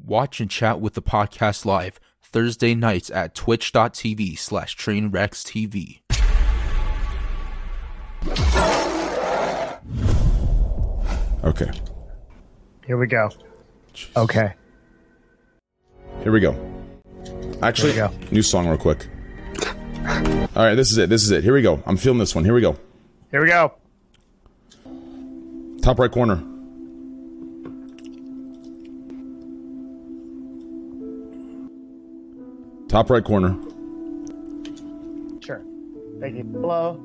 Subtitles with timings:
[0.00, 6.00] Watch and chat with the podcast live Thursday nights at twitch.tv slash trainwreckstv.
[11.44, 11.70] Okay.
[12.86, 13.30] Here we go.
[14.16, 14.54] Okay.
[16.22, 16.56] Here we go.
[17.62, 19.08] Actually, Here new song real quick.
[20.04, 21.08] All right, this is it.
[21.10, 21.44] This is it.
[21.44, 21.82] Here we go.
[21.86, 22.44] I'm feeling this one.
[22.44, 22.76] Here we go.
[23.30, 23.74] Here we go.
[25.82, 26.42] Top right corner.
[32.92, 33.56] Top right corner.
[35.40, 35.62] Sure.
[36.20, 36.44] Thank you.
[36.60, 37.00] Hello.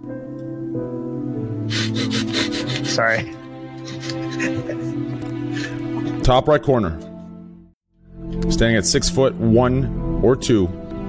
[2.83, 3.23] Sorry.
[6.23, 6.99] Top right corner.
[8.51, 10.67] Standing at six foot one or two,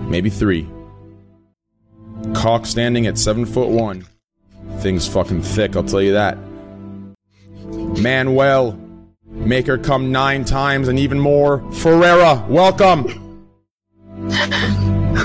[0.09, 0.69] maybe three.
[2.35, 4.07] Cock standing at seven foot one.
[4.79, 6.39] Thing's fucking thick, I'll tell you that.
[8.01, 8.79] Manuel.
[9.27, 11.69] Make her come nine times and even more.
[11.73, 13.28] Ferrara, welcome.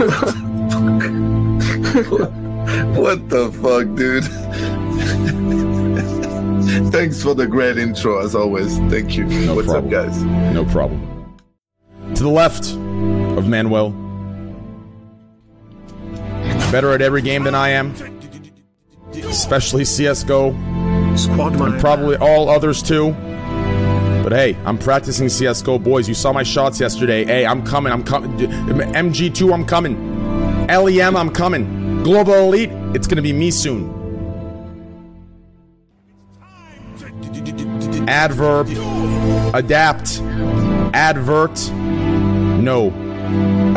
[2.95, 4.23] What the fuck, dude?
[6.91, 8.77] Thanks for the great intro, as always.
[8.89, 9.25] Thank you.
[9.53, 9.85] What's problem.
[9.85, 10.23] up, guys?
[10.53, 11.35] No problem.
[12.15, 13.91] To the left of Manuel.
[16.71, 17.93] Better at every game than I am.
[19.11, 20.53] Especially CSGO.
[20.53, 23.15] And probably all others too.
[24.33, 26.07] But hey, I'm practicing CSGO, boys.
[26.07, 27.23] You saw my shots yesterday.
[27.23, 27.93] Hey, I'm coming.
[27.93, 28.31] I'm coming.
[28.31, 30.65] MG2, I'm coming.
[30.65, 32.01] LEM, I'm coming.
[32.01, 33.93] Global Elite, it's gonna be me soon.
[38.09, 38.69] Adverb.
[39.53, 40.19] Adapt.
[40.95, 41.71] Advert.
[41.71, 42.87] No.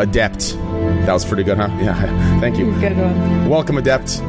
[0.01, 0.57] Adept.
[1.05, 1.69] That was pretty good, huh?
[1.83, 2.41] Yeah.
[2.41, 2.71] Thank you.
[3.47, 4.23] Welcome, Adept.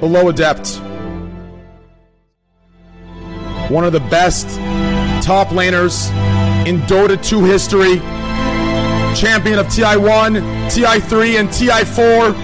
[0.00, 0.80] Below Adept.
[3.72, 4.46] One of the best
[5.24, 6.10] top laners
[6.66, 8.00] in Dota 2 history.
[9.16, 12.34] Champion of TI1, TI3, and TI4.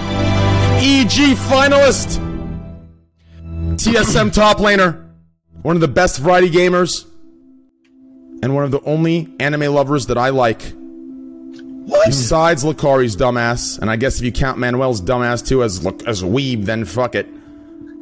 [0.81, 2.17] EG finalist.
[3.77, 5.07] TSM top laner.
[5.61, 7.05] One of the best variety gamers.
[8.43, 10.61] And one of the only anime lovers that I like.
[12.07, 16.27] Besides Lakari's dumbass, and I guess if you count Manuel's dumbass too as as a
[16.27, 17.29] weeb, then fuck it.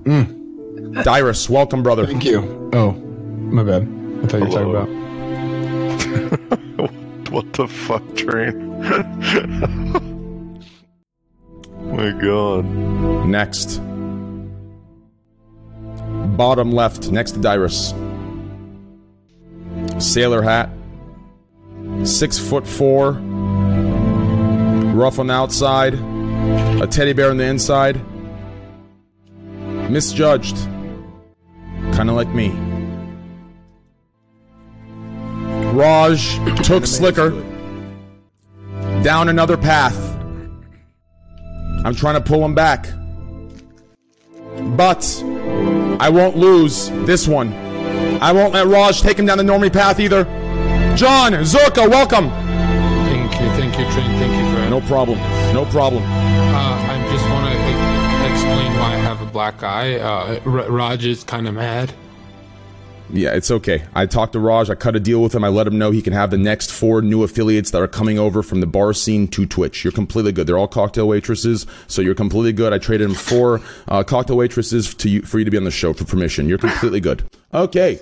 [0.04, 1.02] Mm.
[1.02, 2.06] Dyrus, welcome, brother.
[2.06, 2.70] Thank you.
[2.72, 3.02] Oh,
[3.46, 3.82] my bad.
[4.22, 4.88] I thought you were talking about.
[7.36, 8.80] What the fuck, train?
[11.92, 12.64] My god.
[13.26, 13.78] Next.
[16.36, 17.92] Bottom left, next to Dyrus.
[19.98, 20.70] Sailor hat.
[22.04, 23.12] Six foot four.
[24.94, 25.92] Rough on the outside.
[26.80, 28.00] A teddy bear on the inside.
[29.90, 30.56] Misjudged.
[31.92, 32.65] Kinda like me.
[35.76, 37.30] Raj took Slicker
[39.02, 39.94] down another path.
[41.84, 42.88] I'm trying to pull him back.
[44.74, 45.22] But
[46.00, 47.52] I won't lose this one.
[48.22, 50.24] I won't let Raj take him down the normie path either.
[50.96, 52.30] John, Zerka, welcome.
[52.30, 54.10] Thank you, thank you, Train.
[54.18, 54.70] Thank you for.
[54.70, 55.18] No problem.
[55.52, 56.02] No problem.
[56.02, 59.96] Uh, I just want to explain why I have a black eye.
[59.96, 61.92] Uh, Raj is kind of mad.
[63.08, 63.84] Yeah, it's okay.
[63.94, 64.68] I talked to Raj.
[64.68, 65.44] I cut a deal with him.
[65.44, 68.18] I let him know he can have the next four new affiliates that are coming
[68.18, 69.84] over from the bar scene to Twitch.
[69.84, 70.46] You're completely good.
[70.48, 72.72] They're all cocktail waitresses, so you're completely good.
[72.72, 75.70] I traded him four uh, cocktail waitresses to you for you to be on the
[75.70, 76.48] show for permission.
[76.48, 77.28] You're completely good.
[77.54, 78.00] Okay,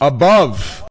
[0.00, 0.86] above.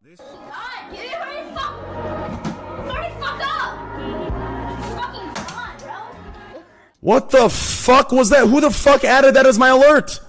[7.02, 8.48] What the fuck was that?
[8.48, 10.20] Who the fuck added that as my alert?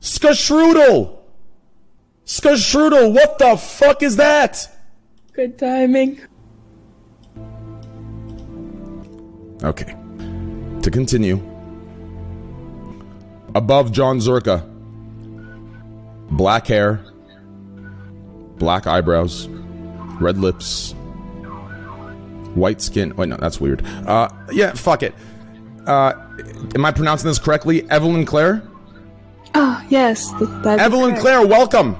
[0.00, 1.17] Skashrudel!
[2.28, 4.68] Skashrudel, what the fuck is that?
[5.32, 6.20] Good timing.
[9.64, 9.96] Okay.
[10.82, 11.36] To continue.
[13.54, 14.62] Above John Zerka.
[16.30, 17.02] Black hair.
[18.58, 19.48] Black eyebrows.
[20.20, 20.92] Red lips.
[22.54, 23.16] White skin.
[23.16, 23.82] Wait, no, that's weird.
[24.06, 25.14] Uh, yeah, fuck it.
[25.86, 26.12] Uh,
[26.74, 27.88] am I pronouncing this correctly?
[27.90, 28.62] Evelyn Claire?
[29.54, 30.30] Oh, yes.
[30.38, 31.20] th- Evelyn correct.
[31.22, 31.96] Claire, welcome.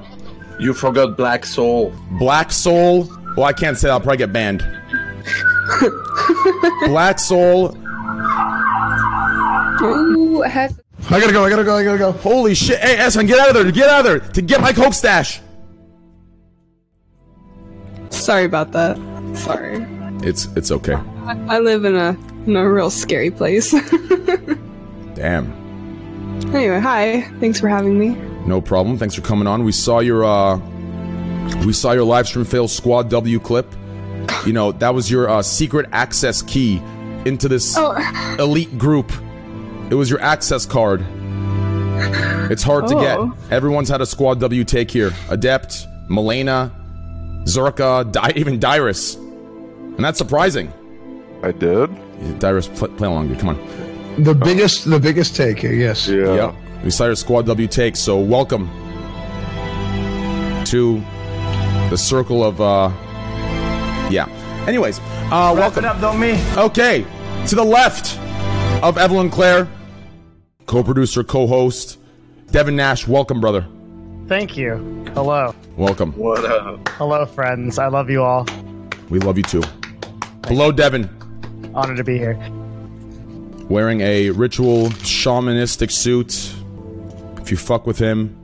[0.58, 1.93] You forgot Black Soul.
[2.19, 3.08] Black Soul.
[3.37, 3.93] Well, I can't say that.
[3.93, 4.60] I'll probably get banned.
[6.87, 7.76] Black Soul.
[9.81, 11.44] Ooh, has I gotta go.
[11.44, 11.76] I gotta go.
[11.76, 12.12] I gotta go.
[12.12, 12.81] Holy shit!
[12.81, 13.64] Hey, Esson, get out of there!
[13.64, 14.19] To get out of there!
[14.32, 15.40] To get my coke stash.
[18.10, 18.96] Sorry about that.
[19.37, 19.87] Sorry.
[20.22, 20.94] It's it's okay.
[20.94, 22.16] I, I live in a
[22.46, 23.70] in a real scary place.
[25.14, 25.52] Damn.
[26.55, 27.22] anyway, hi.
[27.38, 28.16] Thanks for having me.
[28.49, 28.97] No problem.
[28.97, 29.62] Thanks for coming on.
[29.62, 30.56] We saw your uh
[31.67, 33.67] We saw your live stream fail Squad W clip.
[34.47, 36.77] You know, that was your uh, secret access key
[37.27, 37.93] into this Oh.
[38.39, 39.12] elite group.
[39.91, 41.05] It was your access card.
[42.50, 43.19] It's hard to get.
[43.19, 43.35] Oh.
[43.50, 45.12] Everyone's had a Squad W take here.
[45.29, 46.73] Adept, Milena,
[47.44, 49.17] Zerka, Di- even Dyrus.
[49.17, 50.73] And that's surprising.
[51.43, 51.91] I did.
[52.39, 53.29] Dyrus, play, play along.
[53.29, 53.41] dude.
[53.41, 54.25] Come on.
[54.25, 55.73] The biggest, the biggest take here.
[55.75, 56.09] Yes.
[56.09, 56.35] Yeah.
[56.35, 56.55] Yep.
[56.85, 58.69] We saw your Squad W take, so welcome
[60.67, 61.03] to
[61.91, 62.91] the circle of, uh,
[64.11, 64.27] yeah.
[64.67, 65.85] Anyways, uh, Wrap welcome.
[65.85, 66.39] it up, don't me.
[66.57, 67.05] Okay,
[67.49, 68.19] to the left
[68.83, 69.67] of Evelyn Claire,
[70.67, 71.99] co-producer, co-host,
[72.51, 73.07] Devin Nash.
[73.09, 73.67] Welcome, brother.
[74.29, 74.77] Thank you.
[75.15, 75.55] Hello.
[75.77, 76.13] Welcome.
[76.13, 76.87] What up?
[76.91, 77.79] Hello, friends.
[77.79, 78.47] I love you all.
[79.11, 79.63] We love you too.
[80.43, 81.09] Below Devin,
[81.75, 82.39] Honored to be here.
[83.69, 86.55] wearing a ritual shamanistic suit.
[87.49, 88.37] If you fuck with him,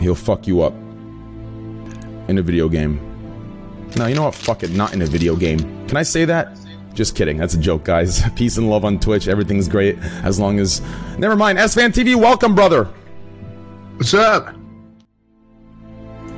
[0.00, 0.74] he'll fuck you up
[2.28, 3.00] in a video game.
[3.96, 4.34] No, you know what?
[4.34, 4.70] Fuck it.
[4.72, 5.60] Not in a video game.
[5.88, 6.58] Can I say that?
[6.92, 7.38] Just kidding.
[7.38, 8.22] That's a joke, guys.
[8.36, 9.28] Peace and love on Twitch.
[9.28, 10.82] Everything's great as long as.
[11.16, 11.56] Never mind.
[11.56, 12.84] SFan TV, welcome, brother.
[13.96, 14.54] What's up?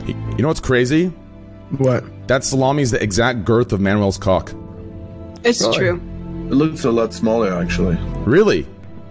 [0.06, 1.06] You know what's crazy?
[1.78, 2.04] What?
[2.28, 4.54] That salami is the exact girth of Manuel's cock.
[5.42, 5.76] It's Really?
[5.76, 5.94] true.
[6.50, 7.96] It looks a lot smaller, actually.
[8.24, 8.64] Really?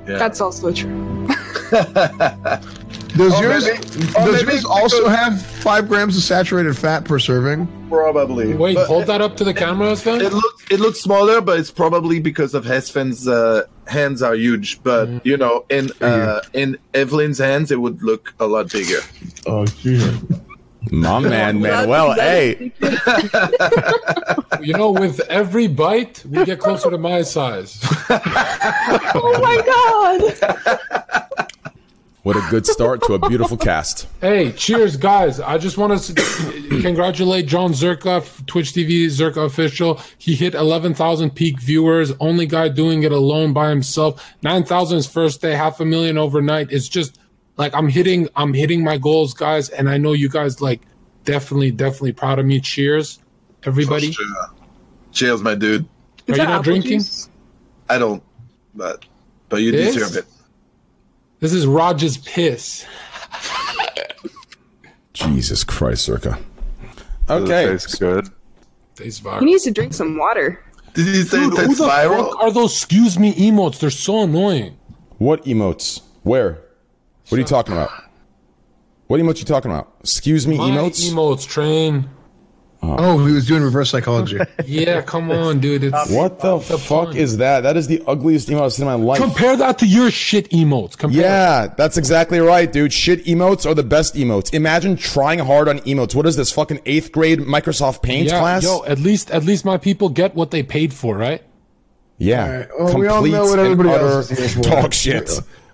[0.08, 0.18] Yeah.
[0.18, 1.28] That's also true.
[3.18, 3.66] Does Oh, yours?
[3.66, 7.68] maybe- does oh, maybe yours also have five grams of saturated fat per serving?
[7.90, 8.54] Probably.
[8.54, 10.22] Wait, But hold it, that up to the camera, Sven.
[10.22, 14.84] It looks it looks smaller, but it's probably because of Hesfen's uh, hands are huge.
[14.84, 15.22] But Mm.
[15.26, 19.00] you know, in uh, in Evelyn's hands, it would look a lot bigger.
[19.48, 20.06] Oh, geez.
[20.92, 22.14] My man, Manuel.
[22.14, 22.72] Hey.
[24.62, 27.78] You know, with every bite, we get closer to my size.
[28.10, 29.62] oh my
[31.06, 31.27] god!
[32.28, 34.06] What a good start to a beautiful cast.
[34.20, 35.40] Hey, cheers, guys!
[35.40, 36.14] I just want to
[36.82, 40.02] congratulate John Zerka, Twitch TV Zerka official.
[40.18, 42.12] He hit 11,000 peak viewers.
[42.20, 44.36] Only guy doing it alone by himself.
[44.44, 46.70] 9,000 his first day, half a million overnight.
[46.70, 47.18] It's just
[47.56, 50.82] like I'm hitting, I'm hitting my goals, guys, and I know you guys like
[51.24, 52.60] definitely, definitely proud of me.
[52.60, 53.20] Cheers,
[53.64, 54.12] everybody.
[54.12, 54.26] Sure.
[55.14, 55.88] Cheers, my dude.
[56.28, 57.00] Are you not drinking?
[57.00, 57.30] juice?
[57.90, 58.22] I don't,
[58.76, 59.06] but
[59.48, 59.96] but you This?
[59.96, 60.26] deserve it.
[61.40, 62.86] This is Raj's piss.
[65.14, 66.38] Jesus Christ, Zerka.
[67.28, 67.66] Does it Okay.
[67.68, 68.30] Tastes good.
[68.96, 69.40] Tastes viral.
[69.40, 70.64] He needs to drink some water.
[70.94, 72.30] Did you say Dude, who the viral?
[72.32, 73.80] fuck are those excuse me emotes?
[73.80, 74.78] They're so annoying.
[75.18, 76.02] What emotes?
[76.24, 76.62] Where?
[77.30, 77.90] What are you talking about?
[79.08, 79.94] What emotes you talking about?
[80.02, 81.10] Excuse me, My emotes?
[81.12, 82.10] emotes train.
[82.84, 82.96] Oh.
[83.00, 84.38] oh, he was doing reverse psychology.
[84.66, 85.86] Yeah, come on, dude.
[85.86, 87.18] It's what the the fuck point?
[87.18, 87.62] is that?
[87.62, 89.20] That is the ugliest emote I've seen in my life.
[89.20, 90.98] compare that to your shit emotes.
[90.98, 91.22] Compare.
[91.22, 92.94] yeah, that's exactly right, dude.
[92.94, 94.54] Shit emotes are the best emotes.
[94.54, 96.14] Imagine trying hard on emotes.
[96.14, 98.40] What is this fucking eighth grade Microsoft Paint yeah.
[98.40, 98.64] class?
[98.64, 101.42] Yo, at least at least my people get what they paid for, right?
[102.20, 104.70] yeah, Alright, well, we all know what and everybody utter else is here for.
[104.70, 105.30] dog shit.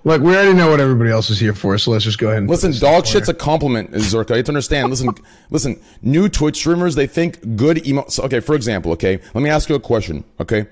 [0.06, 2.40] Look, we already know what everybody else is here for, so let's just go ahead
[2.40, 4.32] and Listen, dog shit's a compliment, Zerka.
[4.32, 4.90] You have to understand.
[4.90, 5.10] Listen,
[5.50, 5.82] listen.
[6.02, 8.20] New Twitch streamers they think good emotes.
[8.20, 9.20] Okay, for example, okay.
[9.34, 10.26] Let me ask you a question.
[10.42, 10.68] Okay,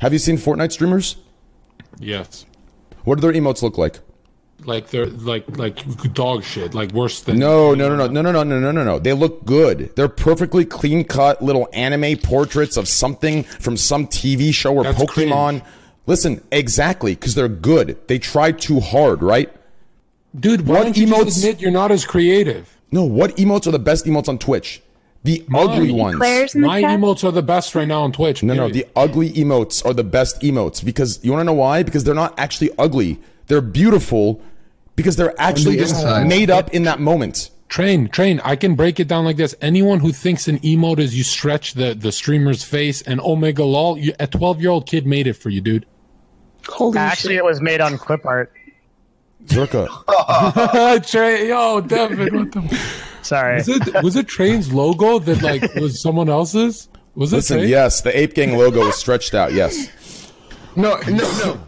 [0.00, 1.16] have you seen Fortnite streamers?
[2.00, 2.44] Yes.
[3.04, 4.00] What do their emotes look like?
[4.64, 6.74] Like they're like like dog shit.
[6.74, 8.98] Like worse than No, no, no, no, no, no, no, no, no, no, no.
[8.98, 9.94] They look good.
[9.94, 15.00] They're perfectly clean cut little anime portraits of something from some TV show or That's
[15.00, 15.60] Pokemon.
[15.60, 15.62] cringe.
[16.06, 17.96] Listen, exactly, because they're good.
[18.08, 19.50] They try too hard, right?
[20.38, 22.76] Dude, why What don't you emotes- just admit you're not as creative?
[22.90, 24.82] No, what emotes are the best emotes on Twitch?
[25.24, 26.16] The ugly ones.
[26.16, 26.98] Claire's My chat.
[26.98, 28.42] emotes are the best right now on Twitch.
[28.42, 31.84] No, no, the ugly emotes are the best emotes because you want to know why?
[31.84, 33.20] Because they're not actually ugly.
[33.46, 34.40] They're beautiful
[34.96, 36.26] because they're actually the just inside.
[36.26, 37.50] made up in that moment.
[37.68, 38.40] Train, train.
[38.44, 39.54] I can break it down like this.
[39.62, 43.96] Anyone who thinks an emote is you stretch the, the streamer's face and omega lol,
[43.96, 45.86] you, a 12 year old kid made it for you, dude.
[46.68, 47.38] Holy Actually, shit.
[47.38, 48.52] it was made on clip art.
[49.46, 49.88] Zerka.
[51.10, 52.80] Train, yo, Devin, what the?
[53.22, 53.56] Sorry.
[53.56, 56.88] Was it was it Train's logo that like was someone else's?
[57.14, 57.68] Was it Listen, Train?
[57.68, 59.52] yes, the Ape Gang logo was stretched out.
[59.52, 60.32] Yes.
[60.76, 61.60] No, no, no.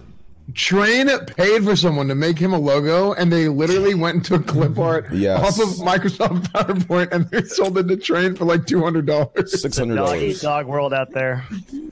[0.53, 4.39] Train paid for someone to make him a logo, and they literally went into a
[4.39, 5.41] clip art Yes.
[5.41, 9.61] off of Microsoft PowerPoint, and they sold it to Train for like two hundred dollars.
[9.63, 10.41] Six hundred dollars.
[10.43, 11.45] dog world out there.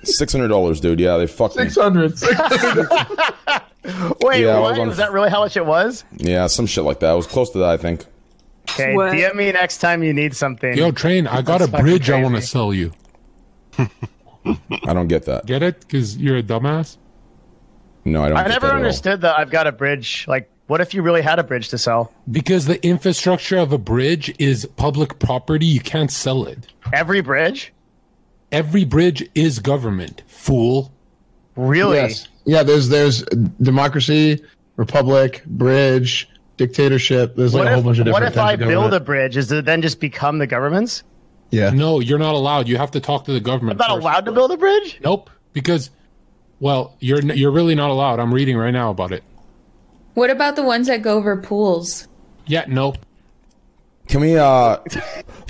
[0.05, 1.01] Six hundred dollars, dude.
[1.01, 1.63] Yeah, they fucked me.
[1.65, 2.13] Six hundred.
[4.23, 4.71] Wait, Yeah, what?
[4.71, 6.05] was on- Was that really how much it was?
[6.19, 7.13] Yeah, some shit like that.
[7.13, 8.05] It was close to that, I think.
[8.71, 9.13] Okay, What?
[9.13, 10.77] DM me next time you need something.
[10.77, 12.93] Yo, Train, I got a That's fucking bridge I want to sell you.
[13.79, 15.47] I don't get that.
[15.47, 15.81] Get it?
[15.81, 16.97] Because you're a dumbass.
[18.05, 18.39] No, I don't.
[18.39, 18.77] I get never that at all.
[18.85, 20.25] understood that I've got a bridge.
[20.29, 22.13] Like, What if you really had a bridge to sell?
[22.31, 26.67] Because the infrastructure of a bridge is public property, you can't sell it.
[26.93, 27.73] Every bridge?
[28.51, 30.23] Every bridge is government.
[30.27, 30.93] Fool.
[31.57, 31.97] Really?
[31.97, 32.29] Yes.
[32.45, 33.23] Yeah, there's there's
[33.63, 34.43] democracy,
[34.77, 37.37] republic, bridge, dictatorship.
[37.37, 38.95] There's like What a whole if, bunch of different what if I types of build
[38.95, 39.35] a bridge?
[39.35, 41.03] Does it then just become the government's?
[41.51, 41.71] Yeah.
[41.71, 42.67] No, you're not allowed.
[42.67, 43.81] You have to talk to the government.
[43.81, 44.03] I'm not first.
[44.05, 44.99] allowed to build a bridge?
[45.05, 45.29] Nope.
[45.53, 45.91] Because,
[46.63, 48.21] well, you're you're really not allowed.
[48.21, 49.25] I'm reading right now about it.
[50.15, 52.07] What about the ones that go over pools?
[52.47, 52.95] Yeah, no.
[54.09, 54.79] Can we, uh,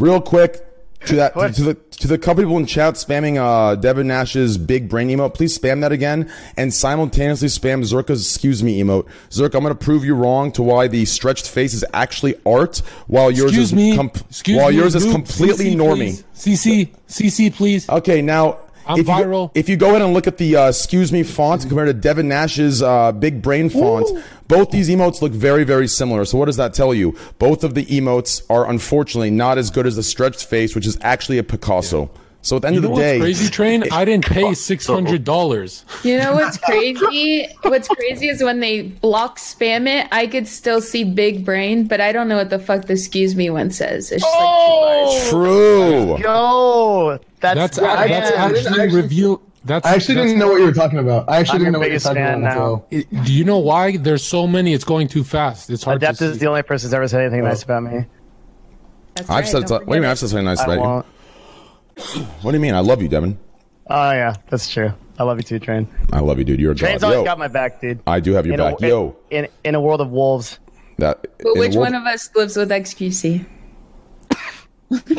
[0.00, 0.64] real quick
[1.07, 4.88] to that to the to the couple people in chat spamming uh Devin Nash's big
[4.88, 5.35] brain emote?
[5.35, 9.07] Please spam that again and simultaneously spam Zerka's excuse me emote.
[9.28, 13.31] Zerka, I'm gonna prove you wrong to why the stretched face is actually art, while
[13.31, 13.97] yours Excuse is me.
[13.97, 15.97] com- Excuse while me, yours is completely CC, normie.
[15.97, 16.25] please.
[16.57, 17.88] CC, CC, please.
[17.88, 19.47] Okay, now I'm if you, viral.
[19.47, 21.95] go, if you go in and look at the uh, excuse me font compared to
[21.95, 24.09] Devin Nash's uh, big brain font,
[24.49, 26.25] both these emotes look very, very similar.
[26.25, 27.17] So what does that tell you?
[27.39, 30.99] Both of the emotes are unfortunately not as good as the stretched face, which is
[31.03, 32.11] actually a Picasso.
[32.45, 33.85] So at the end You of know the what's day, crazy train?
[33.93, 35.85] I didn't pay six hundred dollars.
[36.03, 37.47] You know what's crazy?
[37.62, 42.01] what's crazy is when they block spam it, I could still see big brain, but
[42.01, 44.11] I don't know what the fuck the excuse me one says.
[44.11, 45.29] It's just Oh!
[45.31, 46.19] true.
[46.19, 47.21] Yo!
[47.42, 49.40] That's That's, I- that's I- I actually actually- review.
[49.64, 51.28] That's I actually that's- didn't know what you were talking about.
[51.28, 52.40] I actually I'm didn't know what you were talking about.
[52.40, 52.84] now.
[52.90, 53.96] It- do you know why?
[53.96, 54.72] There's so many.
[54.75, 55.70] It's going too fast.
[55.70, 56.38] It's hard Adept to is see.
[56.40, 57.49] the only person who's ever said anything Oh.
[57.49, 58.06] nice about me.
[59.14, 60.11] That's I've right, said don't so- what do you mean?
[60.11, 60.80] I've said something nice I about you.
[60.80, 61.06] won't.
[62.42, 62.75] What do you mean?
[62.75, 63.38] I love you, Devin.
[63.90, 64.92] Oh, yeah, that's true.
[65.18, 65.87] I love you too, Train.
[66.12, 66.58] I love you, dude.
[66.58, 67.08] You're a Train's god.
[67.08, 68.00] always Yo, got my back, dude.
[68.06, 68.80] I do have your In a- back.
[68.80, 70.58] Yo, in, in a world of wolves.
[70.99, 71.20] that.
[71.42, 73.44] But which world- one of us lives with XQC?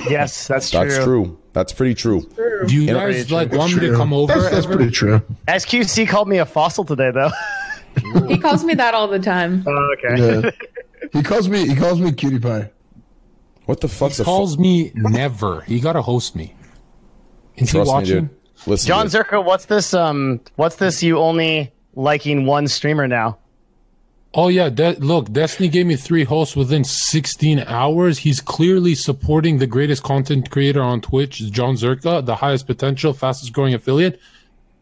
[0.09, 0.79] Yes, that's true.
[0.89, 1.37] That's true.
[1.53, 2.21] That's pretty true.
[2.67, 3.57] Do you know- guys Pretty like true.
[3.59, 4.33] want me to come over?
[4.33, 5.21] That's, that's pretty true.
[5.47, 7.31] XQC called me a fossil today, though.
[8.27, 9.63] He calls me that all the time.
[9.67, 10.41] Oh, okay.
[10.41, 10.49] Yeah.
[11.13, 11.67] he calls me.
[11.67, 12.71] He calls me cutie pie.
[13.67, 15.61] What the fuck's a calls me never.
[15.61, 16.55] He gotta host me.
[17.55, 18.19] Is he Trust me, watching?
[18.25, 18.29] dude.
[18.65, 19.13] Listen, John dude.
[19.27, 19.93] Zerka, what's this?
[19.93, 21.03] Um, what's this?
[21.03, 23.37] You only liking one streamer now?
[24.35, 28.17] Oh yeah, De- look, Destiny gave me three hosts within 16 hours.
[28.17, 33.53] He's clearly supporting the greatest content creator on Twitch, John Zerka, the highest potential, fastest
[33.53, 34.19] growing affiliate.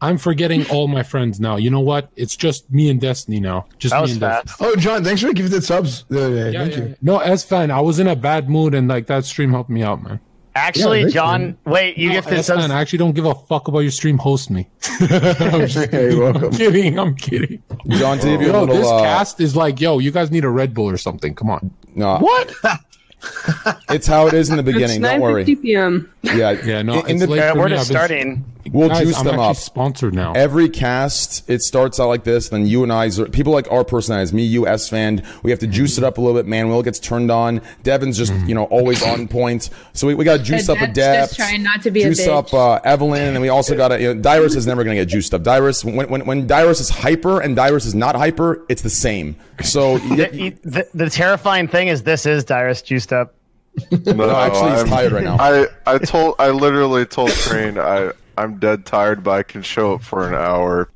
[0.04, 1.58] I'm forgetting all my friends now.
[1.58, 2.10] You know what?
[2.16, 3.68] It's just me and Destiny now.
[3.78, 4.48] Just That me and fast.
[4.48, 4.70] Destiny.
[4.72, 6.06] Oh, John, thanks for giving the subs.
[6.10, 6.52] Yeah, other day.
[6.54, 6.90] Yeah, Thank yeah, you.
[6.90, 6.96] yeah.
[7.02, 9.84] No, as fan, I was in a bad mood and like that stream helped me
[9.84, 10.20] out, man.
[10.54, 11.58] Actually, Yeah, John, man.
[11.66, 12.70] wait, you get this subs.
[12.70, 14.18] I actually don't give a fuck about your stream.
[14.18, 14.68] Host me.
[15.00, 16.52] I'm Hey, you're welcome.
[16.58, 17.00] kidding.
[17.00, 17.64] I'm kidding.
[17.90, 18.68] John, to give you a little.
[18.76, 21.34] this uh, cast is like, yo, you guys need a Red Bull or something.
[21.36, 21.72] Come on.
[21.96, 22.54] no, What?
[23.90, 25.02] it's how it is in the It's beginning.
[25.02, 25.46] Don't worry.
[25.46, 26.12] 9:50 p.m.
[26.24, 27.76] Yeah, Yeah, no, In, in it's the, late for we're me.
[27.76, 28.46] just been- starting.
[28.72, 29.56] we'll Guys, juice I'm them up.
[29.56, 30.34] sponsored now.
[30.34, 32.50] Every cast, it starts out like this.
[32.50, 35.68] Then you and I, people like our personalities, me, you, S fan, we have to
[35.68, 36.48] juice it up a little bit.
[36.48, 37.62] Manuel gets turned on.
[37.84, 38.50] Devin's just, Mm-hmm.
[38.50, 39.70] you know, always on point.
[39.94, 41.28] So we, we got to juice up Adept's Adept.
[41.36, 43.90] just trying not to be a juice up uh, Evelyn, and then we also got
[43.90, 44.00] to.
[44.02, 45.42] You know, Dyrus is never going to get juiced up.
[45.44, 49.36] Dyrus, when, when when Dyrus is hyper and Dyrus is not hyper, it's the same.
[49.64, 53.36] So The, the, the terrifying thing is, this is Dyrus juiced up.
[53.92, 55.38] No, actually, he's I'm- tired right now.
[55.40, 59.94] I I told I literally told Crane I I'm dead tired, but I can show
[59.94, 60.90] up for an hour.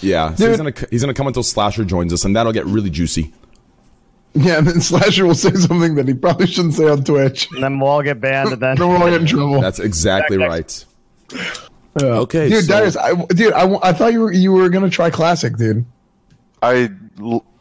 [0.00, 2.88] yeah, so he's gonna he's gonna come until Slasher joins us, and that'll get really
[2.90, 3.32] juicy.
[4.34, 7.48] Yeah, and then Slasher will say something that he probably shouldn't say on Twitch.
[7.52, 9.60] And then we'll all get banned, and then Then we'll all get in trouble.
[9.60, 10.48] That's exactly Exactly.
[11.38, 12.02] right.
[12.02, 15.10] Okay, dude, so- Dyrus, I, dude, I, I thought you were you were gonna try
[15.10, 15.84] classic, dude.
[16.62, 16.88] I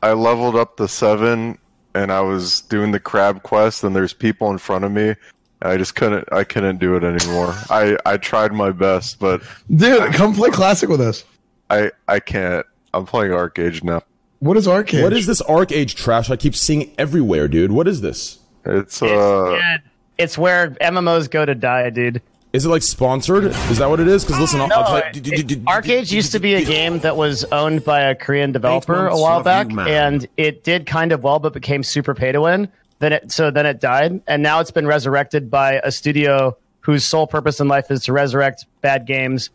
[0.02, 1.58] I leveled up the seven,
[1.94, 5.10] and I was doing the crab quest, and there's people in front of me.
[5.10, 5.18] and
[5.62, 6.28] I just couldn't.
[6.32, 7.54] I couldn't do it anymore.
[7.70, 9.42] I I tried my best, but
[9.74, 11.24] Dude, come play classic with us.
[11.70, 12.66] I I can't.
[12.94, 14.02] I'm playing ArcheAge now.
[14.40, 15.04] What is ArcheAge?
[15.04, 17.72] What is this ArcheAge trash I keep seeing everywhere, dude?
[17.72, 18.40] What is this?
[18.66, 19.52] It's it's, uh.
[19.52, 19.78] yeah,
[20.18, 22.22] it's where MMOs go to die, dude.
[22.54, 23.46] Is it like sponsored?
[23.46, 24.26] Is that what it is?
[24.26, 25.10] Because listen, I'll, No, I'll play.
[25.14, 29.08] it- it- ArcheAge used to be a game that was owned by a Korean developer
[29.08, 32.68] a while back, and it did kind of well, but became super pay to win.
[33.00, 37.06] Then it so then it died, and now it's been resurrected by a studio whose
[37.06, 39.50] sole purpose in life is to resurrect bad games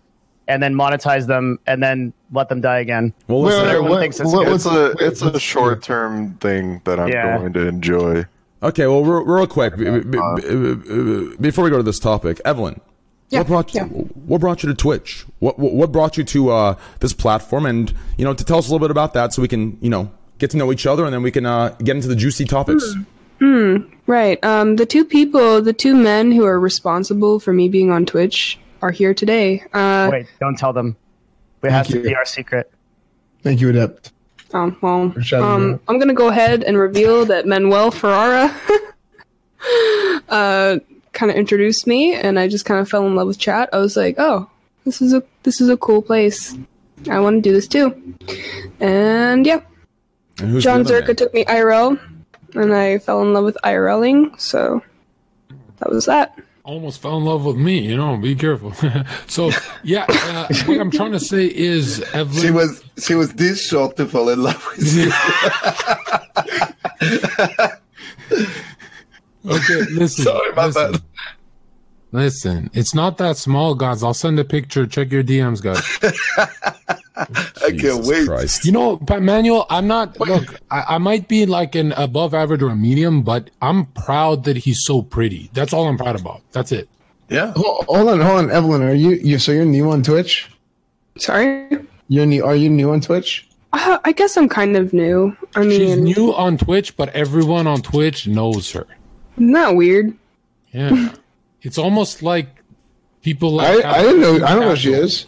[0.48, 3.12] and then monetize them and then let them die again.
[3.28, 4.32] Well, listen, wait, everyone what- thinks it's.
[4.32, 7.36] It's a it's a short term thing that I'm Yeah.
[7.38, 8.24] going to enjoy.
[8.68, 10.18] Okay, well, real, real quick, b- b-
[10.74, 12.80] b- before we go to this topic, Evelyn,
[13.30, 13.86] Yeah, what brought you, yeah.
[13.86, 15.24] what brought you to Twitch?
[15.38, 17.66] What what what brought you to uh, this platform?
[17.66, 19.90] And you know, to tell us a little bit about that, so we can you
[19.90, 22.44] know get to know each other, and then we can uh, get into the juicy
[22.44, 22.94] topics.
[24.06, 24.42] Right.
[24.44, 28.58] Um, the two people, the two men who are responsible for me being on Twitch
[28.82, 29.62] are here today.
[29.72, 30.96] Uh, Wait, don't tell them.
[31.62, 32.02] It has to you.
[32.02, 32.70] be our secret.
[33.42, 34.12] Thank you, Adept.
[34.54, 35.14] Oh well.
[35.42, 38.54] Um, I'm gonna go ahead and reveal that Manuel Ferrara
[40.28, 40.78] uh,
[41.12, 43.68] kind of introduced me, and I just kind of fell in love with chat.
[43.72, 44.48] I was like, oh,
[44.84, 46.56] this is a this is a cool place.
[47.10, 48.14] I want to do this too.
[48.80, 49.60] And yeah,
[50.38, 51.98] And John Zerka took me IRL,
[52.54, 54.40] and I fell in love with IRLing.
[54.40, 54.82] So
[55.78, 56.38] that was that.
[56.66, 57.78] Almost fell in love with me.
[57.78, 58.72] You know, be careful.
[59.26, 59.50] so
[59.82, 62.42] yeah, uh, what I'm trying to say is Evelyn.
[62.42, 65.12] She was she was this short to fall in love with you.
[69.48, 70.24] Okay, listen.
[70.24, 71.02] Sorry about listen, that.
[72.12, 74.02] Listen, it's not that small, guys.
[74.02, 74.86] I'll send a picture.
[74.86, 75.82] Check your DMs, guys.
[77.18, 77.26] I
[77.70, 78.26] can't Jesus wait.
[78.26, 78.64] Christ.
[78.64, 80.18] You know, but Manuel, I'm not.
[80.20, 84.44] Look, I, I might be like an above average or a medium, but I'm proud
[84.44, 85.50] that he's so pretty.
[85.54, 86.42] That's all I'm proud about.
[86.52, 86.88] That's it.
[87.28, 87.52] Yeah.
[87.56, 88.82] Hold, hold on, hold on, Evelyn.
[88.82, 89.38] Are you you?
[89.38, 90.50] So you're new on Twitch?
[91.18, 91.66] Sorry,
[92.08, 92.44] You're new.
[92.44, 93.48] Are you new on Twitch?
[93.72, 95.36] uh, I guess I'm kind of new.
[95.54, 98.86] I mean, She's mean, new on Twitch, but everyone on Twitch knows her.
[99.36, 100.14] Isn't that weird.
[100.72, 101.12] Yeah,
[101.62, 102.48] it's almost like
[103.22, 103.60] people.
[103.60, 104.46] I, Like I didn't know.
[104.46, 105.24] I don't know who she is.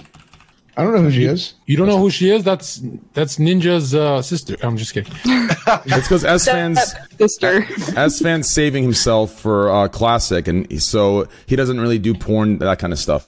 [0.78, 1.54] I don't know who she is.
[1.66, 2.44] You don't know who she is?
[2.44, 2.80] That's
[3.12, 4.56] that's Ninja's uh, sister.
[4.62, 5.12] I'm just kidding.
[5.84, 7.66] It's because S fans Sister.
[7.96, 12.78] S fans saving himself for uh, classic, and so he doesn't really do porn that
[12.78, 13.26] kind of stuff.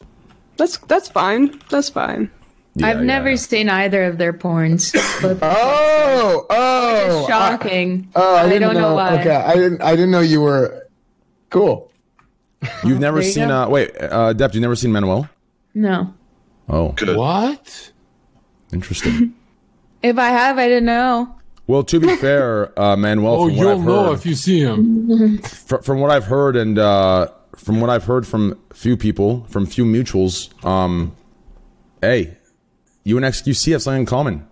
[0.58, 1.60] That's that's fine.
[1.70, 2.30] That's fine.
[2.76, 3.36] Yeah, I've yeah, never yeah.
[3.36, 4.94] seen either of their porns.
[5.20, 8.08] But Oh, oh, I, shocking.
[8.14, 9.18] oh, I, I, didn't don't know, why.
[9.20, 9.82] Okay, I didn't.
[9.82, 10.86] I didn't know you were
[11.50, 11.90] cool.
[12.84, 13.64] You've never you seen go.
[13.64, 15.28] uh wait, uh Depp, you've never seen Manuel?
[15.74, 16.14] No.
[16.70, 17.16] Oh, Good.
[17.16, 17.92] What?
[18.72, 19.34] interesting.
[20.02, 21.34] If I have, I didn't know.
[21.66, 24.34] well, to be fair, uh Manuel Oh, from what you'll I've know heard, if you
[24.34, 25.38] see him.
[25.42, 29.66] fr- from what I've heard and uh from what I've heard from few people, from
[29.66, 31.14] few mutuals, um
[32.00, 32.38] hey,
[33.04, 34.46] you and XQC have something in common.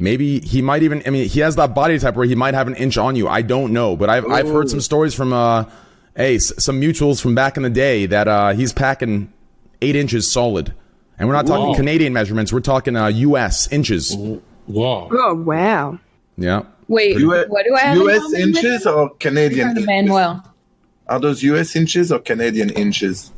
[0.00, 2.66] Maybe he might even I mean, he has that body type where he might have
[2.66, 3.28] an inch on you.
[3.28, 5.64] I don't know, but I've I've heard some stories from uh
[6.16, 9.30] hey, s- some mutuals from back in the day that uh he's packing
[9.82, 10.72] 8 inches solid.
[11.18, 11.74] And we're not talking Whoa.
[11.74, 14.14] Canadian measurements, we're talking uh US inches.
[14.66, 15.08] Whoa.
[15.12, 15.98] Oh wow.
[16.36, 16.62] Yeah.
[16.88, 17.96] Wait, U- what do I have?
[17.96, 19.68] in US common with inches or Canadian?
[19.70, 19.86] Inches?
[19.86, 20.54] Manuel.
[21.08, 23.32] Are those US inches or Canadian inches?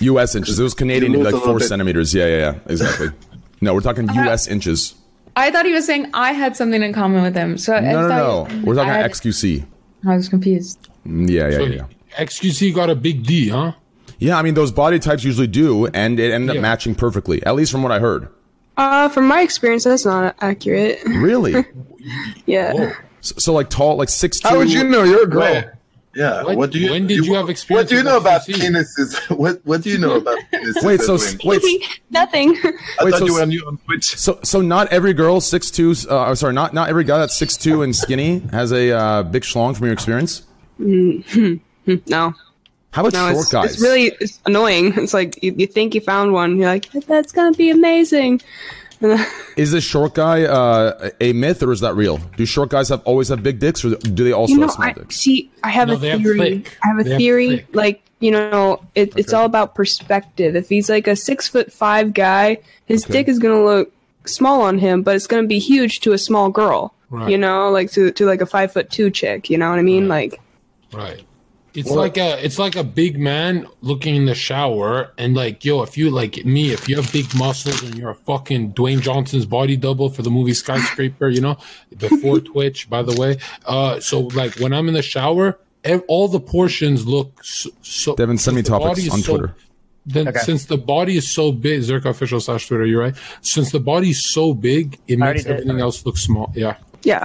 [0.00, 0.34] U.S.
[0.34, 0.58] inches.
[0.58, 1.68] It was Canadian, it'd be lose like four bit.
[1.68, 2.12] centimeters.
[2.14, 2.58] Yeah, yeah, yeah.
[2.66, 3.08] Exactly.
[3.60, 4.46] No, we're talking U.S.
[4.48, 4.94] inches.
[5.36, 7.56] I thought he was saying I had something in common with him.
[7.58, 8.62] So I No, no, thought no.
[8.64, 9.64] We're talking I had- XQC.
[10.06, 10.88] I was confused.
[11.06, 11.74] Mm, Yeah, yeah, So yeah.
[12.18, 12.24] yeah.
[12.24, 13.72] XQC got a big D, huh?
[14.18, 17.54] Yeah, I mean, those body types usually do, and it ended up matching perfectly, at
[17.54, 18.28] least from what I heard.
[18.76, 21.00] Uh, from my experience, that's not accurate.
[21.06, 21.64] Really?
[22.44, 22.92] Yeah.
[23.22, 24.42] so, so, like, tall, like six.
[24.42, 25.04] How would you know?
[25.04, 25.40] You're a girl.
[25.40, 25.64] Wait.
[26.14, 26.42] Yeah.
[26.44, 26.90] When- what do you?
[26.90, 27.86] when did you have experience?
[27.86, 28.60] What do you know about XQC?
[28.60, 29.36] penises?
[29.38, 30.82] What What do you know about penises?
[30.84, 31.60] Wait, so, Edwin?
[31.62, 32.58] wait, Nothing.
[33.00, 34.04] I wait, thought so- you were new on Twitch.
[34.18, 37.34] so, so not every girl six two, uh, I'm sorry, not, not every guy that's
[37.34, 40.42] six two and skinny has a uh, big schlong from your experience?
[40.78, 42.34] no.
[42.94, 43.72] How about No, short it's, guys?
[43.74, 44.94] it's really it's annoying.
[44.96, 48.40] It's like you, you think you found one, you're like, that's gonna be amazing.
[49.56, 52.18] Is this short guy uh, a myth or is that real?
[52.36, 54.74] Do short guys have always have big dicks or do they also You know, have
[54.74, 55.16] small I dicks?
[55.16, 55.50] see.
[55.62, 56.64] I have No, a they have theory.
[56.82, 57.48] I have a They theory.
[57.58, 57.66] thick.
[57.74, 60.56] like you know, it, it's all about perspective.
[60.56, 63.92] If he's like a six foot five guy, his dick is gonna look
[64.24, 66.94] small on him, but it's gonna be huge to a small girl.
[67.10, 67.30] Right.
[67.30, 69.50] You know, like to to like a five foot two chick.
[69.50, 70.08] You know what I mean?
[70.08, 70.40] Like,
[70.92, 71.22] Right.
[71.74, 75.82] It's like a it's like a big man looking in the shower and like yo
[75.82, 79.44] if you like me if you have big muscles and you're a fucking Dwayne Johnson's
[79.44, 81.56] body double for the movie Skyscraper you know
[81.98, 86.28] before Twitch by the way uh so like when I'm in the shower ev- all
[86.28, 89.56] the portions look so, so Devin, send me since the body topics on so- Twitter.
[90.06, 90.40] Then Okay.
[90.40, 94.10] since the body is so big Zerka official slash Twitter you're right since the body
[94.10, 95.52] is so big it already makes did.
[95.54, 97.24] everything else look small yeah yeah.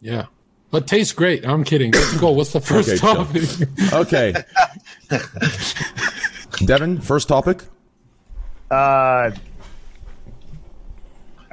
[0.00, 0.26] yeah
[0.74, 3.42] but tastes great I'm kidding let's go what's the first Okay, topic
[3.92, 4.34] Okay.
[6.64, 7.62] Devin, first topic.
[8.70, 9.30] Uh,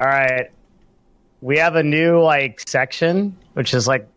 [0.00, 0.50] all right.
[1.40, 4.08] We have a new like section, which is like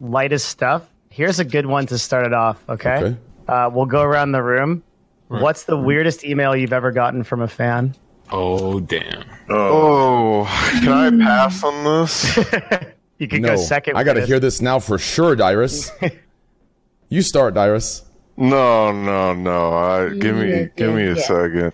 [0.00, 0.86] lightest stuff.
[1.10, 2.62] Here's a good one to start it off.
[2.68, 2.94] Okay.
[2.94, 3.16] Okay.
[3.48, 4.84] Uh, we'll go around the room.
[5.28, 7.96] What's the weirdest email you've ever gotten from a fan?
[8.30, 10.44] oh damn Oh,
[10.82, 10.88] can
[11.20, 12.38] I pass on this?
[13.22, 13.96] You can No, go second.
[13.96, 15.92] I got to hear this now for sure, Dyrus.
[17.08, 18.02] you start, Dyrus.
[18.36, 19.72] No, no, no.
[19.74, 21.72] I, give me, give me a second.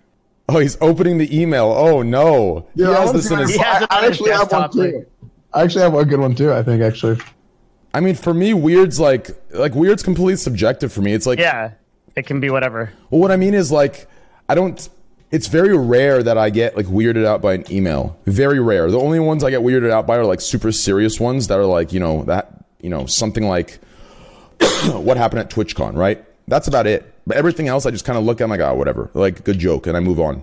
[0.50, 1.64] Oh, he's opening the email.
[1.74, 3.50] Oh no, Yeah, I has this in his.
[3.52, 5.06] He has it I, I actually have one desktop, like- too.
[5.54, 6.52] I actually have one good one too.
[6.52, 7.18] I think actually.
[7.94, 11.14] I mean, for me, weird's like like weird's completely subjective for me.
[11.14, 11.70] It's like, Yeah,
[12.14, 12.92] it can be whatever.
[13.08, 14.06] well, what I mean is like,
[14.50, 14.86] I don't.
[15.30, 18.18] It's very rare that I get like weirded out by an email.
[18.24, 18.90] Very rare.
[18.90, 21.66] The only ones I get weirded out by are like super serious ones that are
[21.66, 23.78] like, you know, that, you know, something like
[24.90, 26.24] what happened at TwitchCon, right?
[26.46, 27.14] That's about it.
[27.26, 29.10] But everything else, I just kind of look at, I'm like, oh, whatever.
[29.12, 29.86] Like, good joke.
[29.86, 30.42] And I move on.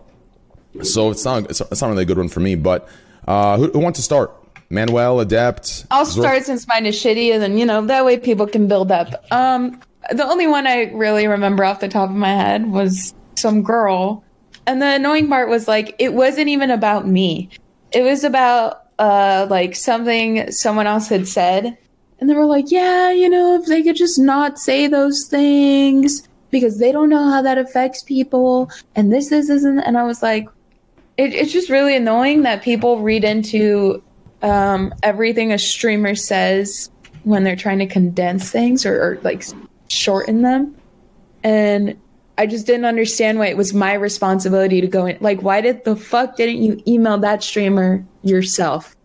[0.83, 2.53] So it's not, it's, it's not really a good one for me.
[2.53, 2.87] But
[3.27, 4.31] uh, who, who wants to start?
[4.69, 5.85] Manuel, Adept?
[5.89, 8.67] I'll Zor- start since mine is shitty, and then you know that way people can
[8.67, 9.25] build up.
[9.31, 9.79] Um,
[10.11, 14.23] the only one I really remember off the top of my head was some girl,
[14.67, 17.49] and the annoying part was like it wasn't even about me.
[17.91, 21.77] It was about uh like something someone else had said,
[22.19, 26.27] and they were like, "Yeah, you know, if they could just not say those things
[26.51, 30.21] because they don't know how that affects people, and this, this," and and I was
[30.23, 30.47] like,
[31.17, 34.01] it, it's just really annoying that people read into
[34.41, 36.89] um, everything a streamer says
[37.23, 39.43] when they're trying to condense things or, or like
[39.87, 40.75] shorten them.
[41.43, 41.99] And
[42.37, 45.17] I just didn't understand why it was my responsibility to go in.
[45.21, 48.95] Like, why did the fuck didn't you email that streamer yourself?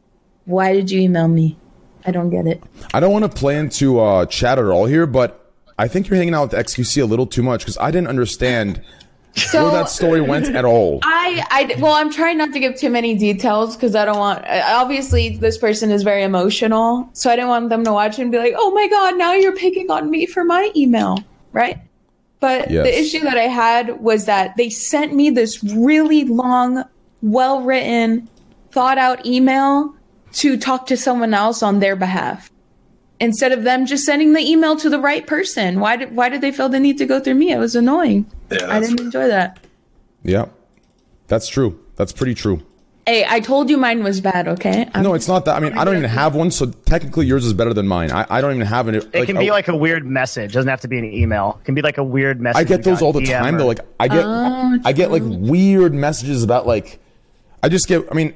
[0.45, 1.57] Why did you email me?
[2.05, 2.63] I don't get it.
[2.93, 6.17] I don't want to play into uh, chat at all here, but I think you're
[6.17, 8.83] hanging out with XQC a little too much because I didn't understand
[9.37, 10.99] So where that story went at all.
[11.05, 14.45] I, I, well, I'm trying not to give too many details because I don't want.
[14.49, 18.39] Obviously, this person is very emotional, so I didn't want them to watch and be
[18.39, 21.17] like, "Oh my god, now you're picking on me for my email,"
[21.53, 21.79] right?
[22.41, 22.85] But Yes.
[22.87, 26.85] the issue that I had was that they sent me this really long,
[27.23, 28.29] well written,
[28.73, 29.95] thought out email
[30.33, 32.51] to talk to someone else on their behalf.
[33.19, 36.41] Instead of them just sending the email to the right person, why did why did
[36.41, 37.53] they feel the need to go through me?
[37.53, 38.25] It was annoying.
[38.51, 39.59] I didn't enjoy that.
[40.23, 40.47] Yeah,
[41.29, 41.79] that's true.
[41.97, 42.63] That's pretty true.
[43.11, 44.89] Hey, I told you mine was bad, okay?
[44.95, 45.57] I'm- no, it's not that.
[45.57, 48.13] I mean, I don't even have one, so technically yours is better than mine.
[48.13, 48.95] I, I don't even have it.
[49.13, 50.53] It can be like a weird message.
[50.53, 51.59] Doesn't have to be an email.
[51.61, 52.61] It can be like a weird message.
[52.61, 53.67] I get those all the DM time or- though.
[53.67, 57.01] Like I get Oh, I get like weird messages about like
[57.65, 58.07] I just get.
[58.13, 58.33] I mean,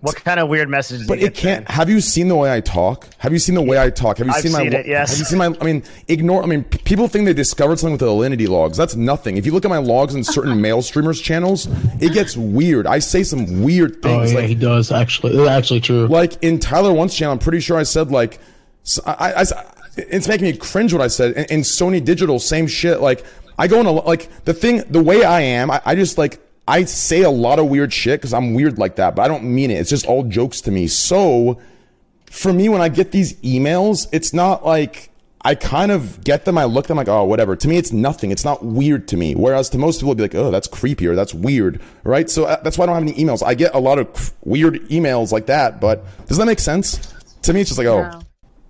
[0.00, 1.06] what kind of weird messages?
[1.06, 1.68] But it can't.
[1.70, 3.08] Have you seen the way I talk?
[3.18, 4.18] Have you seen the way I talk?
[4.18, 4.58] Have you I've seen my?
[4.62, 5.10] seen it, yes.
[5.10, 5.46] Have you seen my?
[5.60, 6.42] I mean, ignore.
[6.42, 8.76] I mean, people think they discovered something with the Alinity logs.
[8.76, 9.36] That's nothing.
[9.36, 11.66] If you look at my logs in certain male streamers' channels,
[12.00, 12.86] it gets weird.
[12.86, 14.32] I say some weird Oh things.
[14.32, 15.36] yeah, like he does actually.
[15.38, 16.06] It's actually true.
[16.08, 18.38] like in Tyler1's channel, I'm pretty sure I said like,
[18.84, 21.32] s- I, I- I- it's making me cringe what I said.
[21.32, 23.00] In, in Sony Digital, same shit.
[23.00, 23.24] Like
[23.58, 26.38] I go in a like the thing, the way I am, I, I just like
[26.68, 29.44] I say a lot of weird shit because I'm weird like that, but I don't
[29.44, 29.74] mean it.
[29.74, 30.86] It's just all jokes to me.
[30.88, 31.60] So
[32.30, 35.10] for me, when I get these emails, it's not like.
[35.42, 36.58] I kind of get them.
[36.58, 37.54] I look at them like, oh, whatever.
[37.54, 38.32] To me, it's nothing.
[38.32, 39.36] It's not weird to me.
[39.36, 42.28] Whereas to most people, it'd be like, oh, that's creepy or that's weird, right?
[42.28, 43.46] So uh, that's why I don't have any emails.
[43.46, 47.14] I get a lot of cr- weird emails like that, but does that make sense?
[47.42, 48.20] To me, it's just like, oh,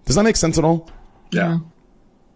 [0.04, 0.90] does that make sense at all?
[1.30, 1.60] Yeah.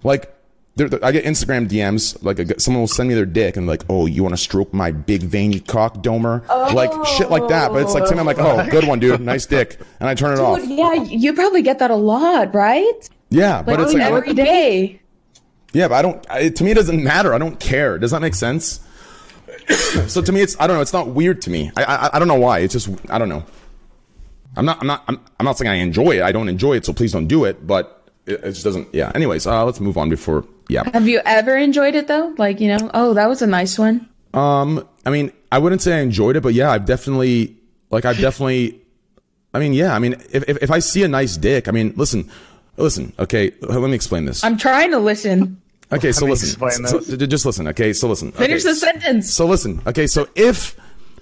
[0.04, 0.34] Like,
[0.76, 2.22] there, there- I get Instagram DMs.
[2.22, 4.72] Like, a someone will send me their dick and like, oh, you want to stroke
[4.72, 6.46] my big veiny cock, Domer?
[6.72, 7.72] Like shit like that.
[7.72, 10.14] But it's like to me, I'm like, oh, good one, dude, nice dick, and I
[10.14, 10.60] turn it off.
[10.64, 13.08] Yeah, you probably get that a lot, right?
[13.30, 15.00] Yeah, but Like, it's like every day.
[15.72, 16.56] Yeah, but I don't.
[16.56, 17.32] To me, it doesn't matter.
[17.32, 17.98] I don't care.
[17.98, 18.80] Does that make sense?
[20.08, 20.82] so to me, it's I don't know.
[20.82, 21.70] It's not weird to me.
[21.76, 22.60] I, I I don't know why.
[22.60, 23.44] It's just I don't know.
[24.56, 26.22] I'm not I'm not I'm, I'm not saying I enjoy it.
[26.22, 27.66] I don't enjoy it, so please don't do it.
[27.66, 27.99] But
[28.30, 28.94] it, it just doesn't.
[28.94, 29.12] Yeah.
[29.14, 30.44] Anyways, uh, let's move on before.
[30.68, 30.82] Yeah.
[30.92, 32.34] Have you ever enjoyed it though?
[32.38, 34.08] Like, you know, oh, that was a nice one.
[34.34, 34.86] Um.
[35.04, 37.56] I mean, I wouldn't say I enjoyed it, but yeah, I've definitely
[37.90, 38.80] like I've definitely.
[39.52, 39.94] I mean, yeah.
[39.94, 42.30] I mean, if if, if I see a nice dick, I mean, listen,
[42.76, 43.12] listen.
[43.18, 44.44] Okay, let me explain this.
[44.44, 45.60] I'm trying to listen.
[45.92, 46.86] Okay, so listen.
[46.86, 47.66] So- just listen.
[47.68, 48.30] Okay, so listen.
[48.32, 49.32] Finish the sentence.
[49.32, 49.82] So listen.
[49.86, 50.76] Okay, so if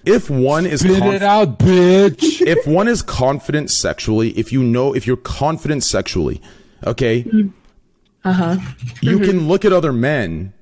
[0.05, 2.40] if one is Spit it out, bitch.
[2.47, 6.40] if one is confident sexually, if you know if you're confident sexually,
[6.87, 7.25] okay,
[8.25, 8.57] Uh huh.
[9.01, 9.25] you Mhm.
[9.25, 10.53] can look at other men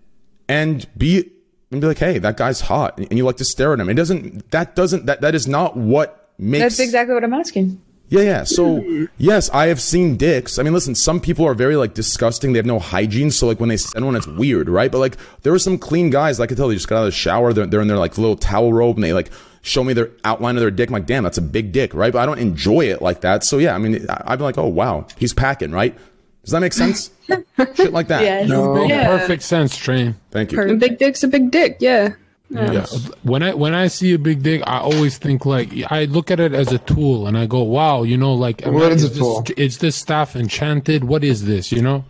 [0.48, 1.30] and be
[1.72, 3.88] and be like, hey, that guy's hot, and you like to stare at him.
[3.88, 4.50] It doesn't.
[4.52, 5.06] That doesn't.
[5.06, 6.62] That that is not what makes.
[6.62, 7.80] That's exactly what I'm asking.
[8.08, 8.44] Yeah, yeah.
[8.44, 10.58] So yes, I have seen dicks.
[10.58, 12.52] I mean, listen, some people are very like disgusting.
[12.52, 13.30] They have no hygiene.
[13.32, 14.92] So like when they send one, it's weird, right?
[14.92, 16.38] But like there are some clean guys.
[16.38, 17.52] I could tell they just got out of the shower.
[17.52, 19.30] They're, they're in their like little towel robe and they like
[19.62, 20.88] show me their outline of their dick.
[20.88, 22.12] I'm like, damn, that's a big dick, right?
[22.12, 23.42] But I don't enjoy it like that.
[23.42, 25.96] So yeah, I mean, I- I'd be like, oh wow, he's packing, right?
[26.44, 27.10] Does that make sense?
[27.74, 28.22] Shit like that.
[28.22, 28.48] Yes.
[28.48, 29.08] You make Yeah.
[29.18, 30.14] perfect sense, Train.
[30.30, 30.62] Thank you.
[30.62, 31.78] A big dick's a big dick.
[31.80, 32.10] Yeah.
[32.48, 32.86] Yeah.
[33.24, 36.38] When I when I see a big dick, I always think like I look at
[36.38, 39.04] it as a tool, and I go, "Wow, you know, like am What I- is
[39.04, 39.44] a this, tool?
[39.56, 41.04] Is this staff enchanted?
[41.04, 41.72] What is this?
[41.72, 42.04] You know?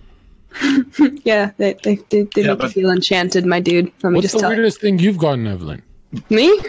[1.25, 3.91] Yeah, they they, they, they Yeah, make you feel enchanted, my dude.
[4.03, 4.57] Let me What's just the tell you.
[4.57, 5.83] weirdest thing you've gotten, Evelyn?
[6.31, 6.61] Me?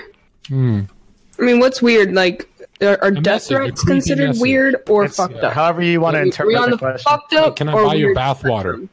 [0.47, 0.81] Hmm.
[1.39, 2.13] I mean, what's weird?
[2.13, 2.49] Like,
[2.81, 4.41] are, are death message, threats considered message.
[4.41, 5.53] weird or It's- fucked up?
[5.53, 7.03] However you want to interpret are we on the the question.
[7.11, 8.89] fucked up Can I buy your weird bathwater?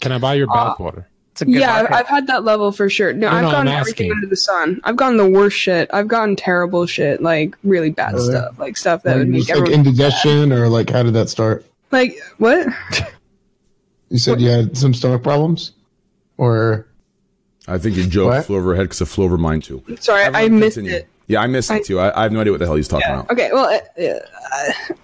[0.00, 0.96] Can I buy your Uh, bathwater?
[0.96, 1.15] It's a good
[1.46, 1.96] yeah, I've, market.
[1.96, 3.12] I've had that level for sure.
[3.12, 4.12] No, No, I've no, gotten everything asking.
[4.12, 4.80] under the sun.
[4.84, 5.90] I've gotten the worst shit.
[5.92, 8.30] I've gotten terrible shit, like really bad Really?
[8.30, 11.14] stuff, like stuff that Like, would make just like everyone indigestion, or like how did
[11.14, 11.64] that start?
[11.90, 12.66] like what?
[14.08, 15.72] You said you had some stomach problems,
[16.36, 16.86] or
[17.66, 18.44] I think your joke What?
[18.46, 19.82] flew over her head because it flew over mine too.
[19.98, 20.98] Sorry, I Everyone missed continue.
[20.98, 21.08] it.
[21.26, 21.98] Yeah, I missed I- it too.
[21.98, 23.28] I, I have no idea what the hell he's talking about.
[23.32, 23.64] Okay, well,
[23.98, 24.94] uh, uh,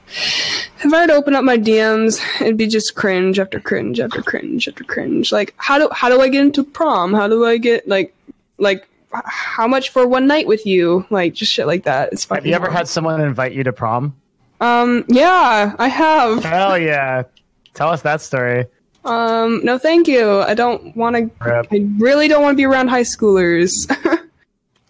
[0.85, 4.23] if I were to open up my DMs, it'd be just cringe after cringe after
[4.23, 5.33] cringe after cringe.
[5.33, 7.13] Like, how do how do I get into prom?
[7.13, 8.15] How do I get like
[8.59, 11.07] like how much for one night with you?
[11.11, 12.13] Like, just shit like that.
[12.13, 12.45] It's fucking.
[12.45, 14.17] Have you ever had someone invite you to prom?
[14.61, 16.45] Um, yeah, I have.
[16.45, 17.25] Hell yeah!
[17.75, 18.67] Tell us that story.
[19.05, 20.41] Um, no, thank you.
[20.41, 21.31] I don't want to.
[21.43, 23.73] I really don't want to be around high schoolers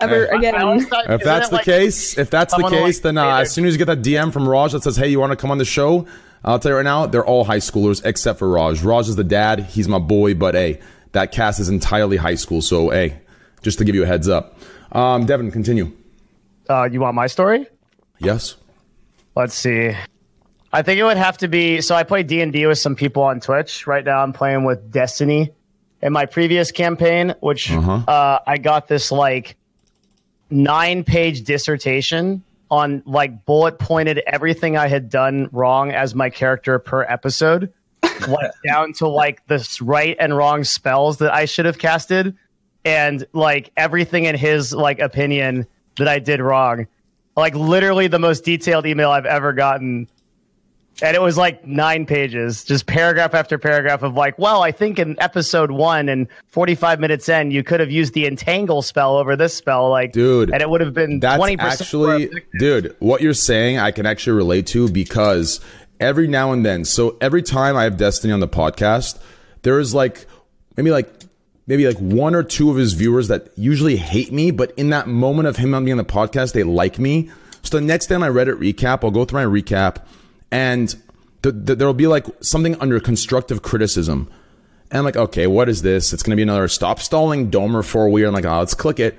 [0.02, 0.36] ever Hey.
[0.38, 0.54] again.
[0.56, 0.74] I
[1.14, 3.52] If that's the like- case, if that's the someone will, case, like, then uh, as
[3.52, 5.50] soon as you get that DM from Raj that says, "Hey, you want to come
[5.50, 6.06] on the show?"
[6.44, 8.82] I'll tell you right now, they're all high schoolers except for Raj.
[8.82, 10.34] Raj is the dad; he's my boy.
[10.34, 10.80] But hey,
[11.12, 12.60] that cast is entirely high school.
[12.62, 13.18] So hey,
[13.62, 14.56] just to give you a heads up.
[14.92, 15.92] Um, Devin, continue.
[16.68, 17.66] Uh, you want my story?
[18.18, 18.56] Yes.
[19.34, 19.92] Let's see.
[20.72, 21.80] I think it would have to be.
[21.80, 23.86] So I play D and D with some people on Twitch.
[23.86, 25.52] Right now, I'm playing with Destiny.
[26.02, 27.92] In my previous campaign, which Uh-huh.
[28.08, 29.54] uh, I got this like
[30.52, 36.78] nine page dissertation on like bullet pointed everything I had done wrong as my character
[36.78, 37.72] per episode,
[38.64, 42.36] down to like the right and wrong spells that I should have casted,
[42.84, 45.66] and like everything in his like opinion
[45.98, 46.86] that I did wrong.
[47.36, 50.08] Like literally the most detailed email I've ever gotten.
[51.00, 54.98] And it was like nine pages, just paragraph after paragraph of like, well, I think
[54.98, 59.34] in episode one and 45 minutes in, you could have used the entangle spell over
[59.34, 59.88] this spell.
[59.88, 63.90] Like, Dude, and it would have been That's 20% actually, dude, what you're saying, I
[63.90, 65.60] can actually relate to because
[65.98, 69.18] every now and then, so every time I have Destiny on the podcast,
[69.62, 70.26] there is like
[70.76, 71.08] maybe like
[71.66, 75.08] maybe like one or two of his viewers that usually hate me, but in that
[75.08, 77.30] moment of him on being on the podcast, they like me.
[77.62, 79.98] So the next time I Reddit recap, I'll go through my recap,
[80.52, 80.94] and
[81.42, 84.30] th- th- there'll be like something under constructive criticism.
[84.90, 86.12] And I'm like, okay, what is this?
[86.12, 88.28] It's going to be another stop stalling Domer for weird.
[88.28, 89.18] I'm like, oh, let's click it.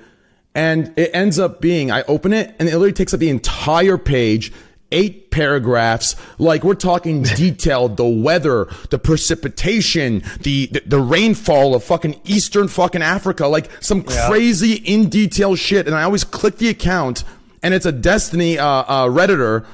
[0.54, 3.98] And it ends up being, I open it and it literally takes up the entire
[3.98, 4.52] page,
[4.92, 6.14] eight paragraphs.
[6.38, 12.68] Like we're talking detailed, the weather, the precipitation, the, the, the rainfall of fucking Eastern
[12.68, 15.88] fucking Africa, like some crazy in detail shit.
[15.88, 17.24] And I always click the account
[17.64, 19.66] and it's a Destiny, uh, uh, Redditor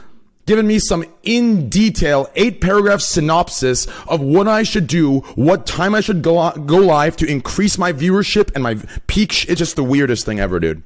[0.50, 5.94] giving me some in detail eight paragraph synopsis of what I should do, what time
[5.94, 8.74] I should go go live to increase my viewership and my
[9.06, 9.30] peak.
[9.30, 10.82] Sh- it's just the weirdest thing ever, dude.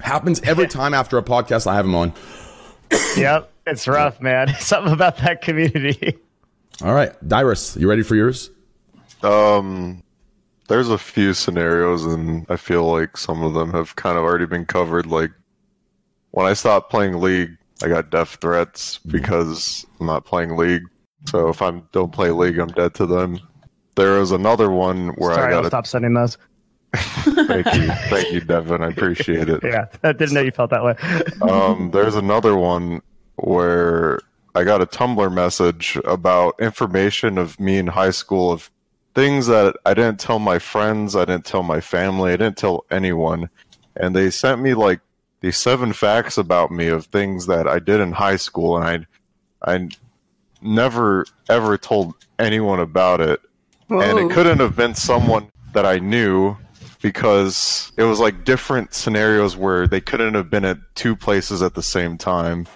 [0.00, 2.12] Happens every time after a podcast I have him on.
[3.16, 3.52] Yep.
[3.68, 4.52] It's rough, man.
[4.58, 6.18] Something about that community.
[6.82, 8.50] All right, Dyrus, you ready for yours?
[9.22, 10.02] Um,
[10.66, 14.46] there's a few scenarios, and I feel like some of them have kind of already
[14.46, 15.06] been covered.
[15.06, 15.30] Like
[16.32, 20.82] when I stopped playing League, I got death threats because I'm not playing League.
[21.26, 23.40] So if I don't play League, I'm dead to them.
[23.96, 26.36] There is another one where I Sorry, I'll got a stop sending those.
[26.94, 28.82] thank you, thank you, Devin.
[28.82, 29.60] I appreciate it.
[29.62, 30.94] Yeah, I didn't know you felt that way.
[31.50, 33.02] um, there's another one
[33.36, 34.20] where
[34.54, 38.70] I got a Tumblr message about information of me in high school of
[39.14, 42.84] things that I didn't tell my friends, I didn't tell my family, I didn't tell
[42.90, 43.48] anyone,
[43.96, 45.00] and they sent me like
[45.44, 49.06] these seven facts about me of things that I did in high school, and
[49.62, 49.88] I I
[50.62, 53.40] never ever told anyone about it,
[53.90, 56.56] and it couldn't have been someone that I knew
[57.02, 61.74] because it was like different scenarios where they couldn't have been at two places at
[61.74, 62.66] the same time.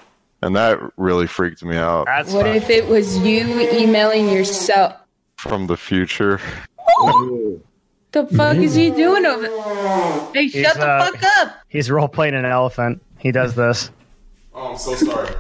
[0.42, 2.54] And that really freaked me out That's What fine.
[2.57, 4.94] if it was you emailing yourself?
[5.38, 6.38] from the future.
[8.12, 9.46] The fuck is he doing over
[10.32, 11.56] Hey, He's, shut the uh, fuck up!
[11.68, 13.02] He's role playing an elephant.
[13.18, 13.90] He does this.
[14.54, 15.34] Oh, I'm so sorry.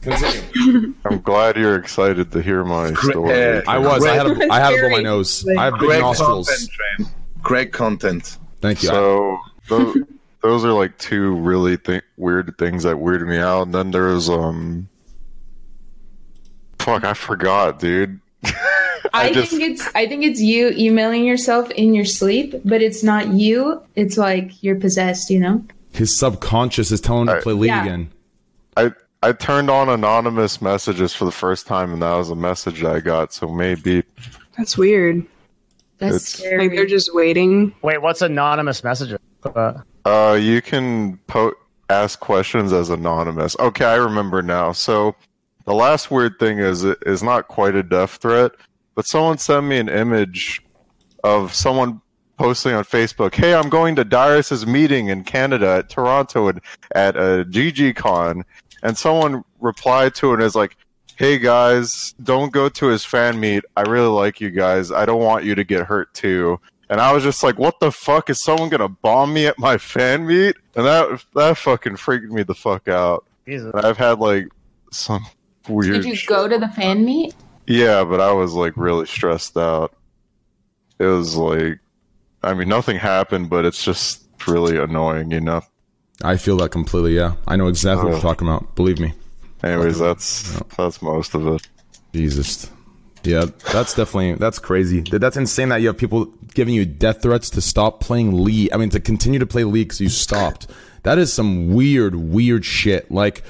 [0.00, 0.94] Continue.
[1.04, 3.56] I'm glad you're excited to hear my story.
[3.56, 4.04] uh, I was.
[4.04, 5.46] I had a, I had to blow my nose.
[5.58, 6.48] I have big Great nostrils.
[6.48, 8.38] content, Great content.
[8.60, 8.88] Thank you.
[8.88, 9.96] So those,
[10.42, 13.62] those are like two really th- weird things that weirded me out.
[13.62, 14.88] And then there's um,
[16.78, 18.20] fuck, I forgot, dude.
[19.14, 23.02] I, just- think it's I think it's you emailing yourself in your sleep, but it's
[23.02, 23.82] not you.
[23.94, 25.64] It's like you're possessed, you know?
[25.92, 27.82] His subconscious is telling him to play League Yeah.
[27.84, 28.10] again.
[28.76, 32.80] I I turned on anonymous messages for the first time, and that was a message
[32.82, 33.32] that I got.
[33.32, 34.02] So maybe
[34.56, 35.24] That's weird.
[35.98, 36.68] That's It's- scary.
[36.68, 37.74] Like they're just waiting.
[37.82, 39.18] Wait, what's anonymous messages?
[39.44, 39.74] Uh,
[40.04, 41.54] Uh, you can po-
[41.90, 43.54] ask questions as anonymous.
[43.60, 44.72] Okay, I remember now.
[44.72, 45.14] So
[45.64, 48.52] the last weird thing is it is not quite a death threat,
[48.94, 50.60] but someone sent me an image
[51.24, 52.00] of someone
[52.38, 56.60] posting on Facebook, "Hey, I'm going to Dyrus's meeting in Canada at Toronto and
[56.94, 58.42] at a GGCon,"
[58.82, 60.76] and someone replied to it and is like,
[61.16, 63.64] "Hey guys, don't go to his fan meet.
[63.76, 64.90] I really like you guys.
[64.90, 66.58] I don't want you to get hurt too."
[66.90, 69.78] And I was just like, "What the fuck is someone gonna bomb me at my
[69.92, 73.24] fan meet?" And that that fucking freaked me the fuck out.
[73.74, 74.48] I've had like
[74.90, 75.24] some
[75.68, 76.02] weird.
[76.02, 77.34] Did you go to the fan meet?
[77.66, 79.94] Yeah, but I was like really stressed out.
[80.98, 81.78] It was like,
[82.42, 85.62] I mean, nothing happened, but it's just really annoying, you know.
[86.22, 87.16] I feel that completely.
[87.16, 88.14] Yeah, I know exactly what Oh.
[88.16, 88.74] you're talking about.
[88.76, 89.12] Believe me.
[89.62, 91.62] Anyways, that's that's most of it.
[92.12, 92.70] Jesus.
[93.24, 95.00] Yeah, that's definitely that's crazy.
[95.00, 98.70] That's insane that you have people giving you death threats to stop playing League.
[98.72, 100.66] I mean, to continue to play League because you stopped.
[101.04, 103.10] That is some weird, weird shit.
[103.10, 103.42] Like,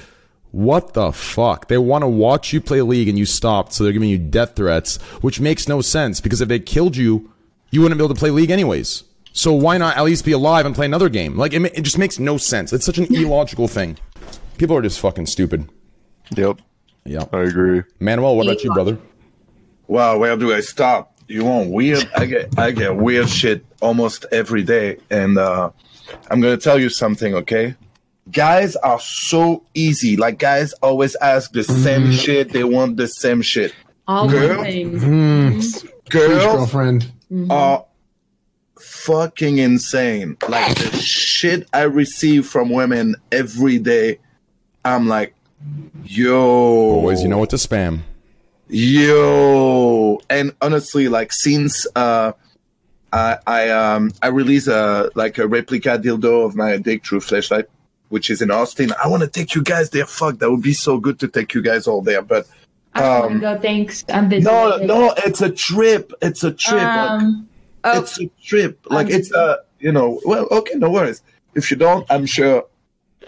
[0.53, 1.67] what the fuck?
[1.67, 4.55] They want to watch you play League and you stopped, so they're giving you death
[4.55, 7.31] threats, which makes no sense because if they killed you,
[7.71, 9.03] you wouldn't be able to play League anyways.
[9.31, 11.37] So why not at least be alive and play another game?
[11.37, 12.71] Like, it, it just makes no sense.
[12.71, 13.97] It's such an illogical thing.
[14.59, 15.67] People are just fucking stupid.
[16.35, 16.61] Yep.
[17.03, 17.25] Yeah.
[17.33, 17.81] I agree.
[17.99, 18.99] Manuel, what about you, brother?
[19.87, 21.17] Wow, where do I stop?
[21.27, 22.07] You want weird?
[22.15, 25.71] I get I get weird shit almost every day, and uh,
[26.29, 27.75] I'm gonna tell you something, okay?
[28.31, 30.15] Guys are so easy.
[30.15, 32.53] Like guys always ask the same shit.
[32.53, 33.73] They want the same shit.
[34.07, 34.63] All Girl?
[34.63, 35.03] things.
[35.03, 35.89] Mm.
[36.09, 37.11] Girls girlfriend.
[37.49, 37.85] are
[38.79, 40.37] fucking insane.
[40.47, 44.19] Like the shit I receive from women every day.
[44.85, 45.33] I'm like,
[46.03, 48.01] yo, Boys, you know what to spam.
[48.69, 52.33] Yo, and honestly, like since uh,
[53.11, 57.65] I I um I released a like a replica dildo of my dick through flashlight,
[58.13, 58.93] which is in Austin.
[59.03, 60.05] I want to take you guys there.
[60.05, 62.21] Fuck, that would be so good to take you guys all there.
[62.21, 62.45] But
[62.93, 63.59] um, go.
[63.59, 64.05] Thanks.
[64.07, 64.43] I'm busy.
[64.43, 66.13] no, no, it's a trip.
[66.21, 66.75] It's a trip.
[66.75, 67.49] like, Um,
[67.83, 68.79] oh, it's a trip.
[68.85, 70.21] Like it's a you know.
[70.25, 71.23] Well, okay, no worries.
[71.55, 72.67] If you don't, I'm sure.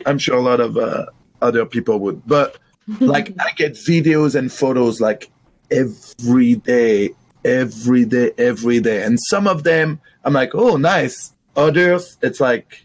[0.06, 1.08] I'm sure a lot of uh,
[1.42, 2.22] other people would.
[2.28, 2.60] But
[3.00, 5.32] like, I get videos and photos like
[5.72, 7.10] every day,
[7.44, 11.34] every day, every day, and some of them I'm like, oh, nice.
[11.56, 12.85] Others, it's like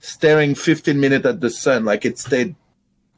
[0.00, 2.54] staring 15 minutes at the sun, like it stayed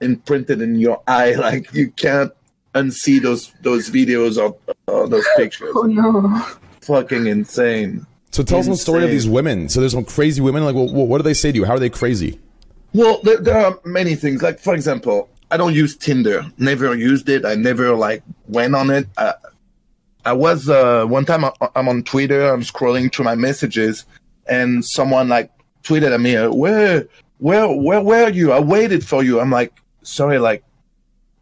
[0.00, 2.32] imprinted in your eye, like you can't
[2.74, 5.72] unsee those those videos or, or those pictures.
[5.74, 6.46] Oh no.
[6.82, 8.06] Fucking insane.
[8.32, 9.68] So tell us the story of these women.
[9.68, 10.64] So there's some crazy women.
[10.64, 11.64] Like, well, what do they say to you?
[11.64, 12.38] How are they crazy?
[12.94, 14.42] Well, there, there are many things.
[14.42, 16.44] Like, for example, I don't use Tinder.
[16.58, 17.44] Never used it.
[17.44, 19.08] I never like went on it.
[19.18, 19.34] I,
[20.24, 22.52] I was uh, one time I, I'm on Twitter.
[22.52, 24.04] I'm scrolling through my messages,
[24.46, 25.50] and someone like
[25.82, 27.06] tweeted at me, uh, "Where,
[27.38, 28.52] where, where were you?
[28.52, 30.64] I waited for you." I'm like, "Sorry, like,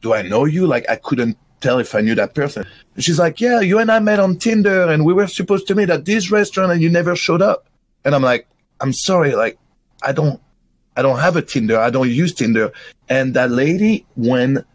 [0.03, 2.67] do I know you?" Like, I couldn't tell if I knew that person.
[2.99, 5.91] She's like, "Yeah, you and I met on Tinder, and we were supposed to meet
[5.91, 7.69] at this restaurant, and you never showed up."
[8.05, 8.47] And I'm like,
[8.81, 9.59] "I'm sorry, like,
[10.03, 10.41] I don't."
[10.97, 11.79] I don't have a Tinder.
[11.79, 12.73] I don't use Tinder.
[13.09, 14.67] And that lady went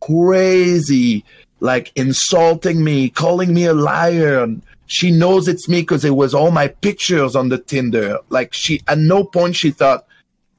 [0.00, 1.22] crazy,
[1.60, 4.46] like insulting me, calling me a liar.
[4.86, 8.18] She knows it's me because it was all my pictures on the Tinder.
[8.28, 10.06] Like she, at no point she thought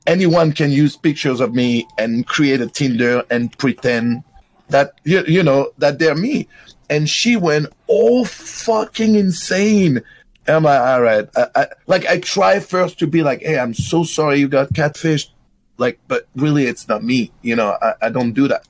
[0.05, 4.23] anyone can use pictures of me and create a Tinder and pretend
[4.69, 6.47] that you, you know that they're me.
[6.89, 10.01] And she went all fucking insane.
[10.47, 11.27] Am I'm all right.
[11.35, 14.69] I, I, like I try first to be like, hey, I'm so sorry you got
[14.69, 15.29] catfished.
[15.77, 17.31] Like, but really, it's not me.
[17.41, 18.67] You know, I, I don't do that.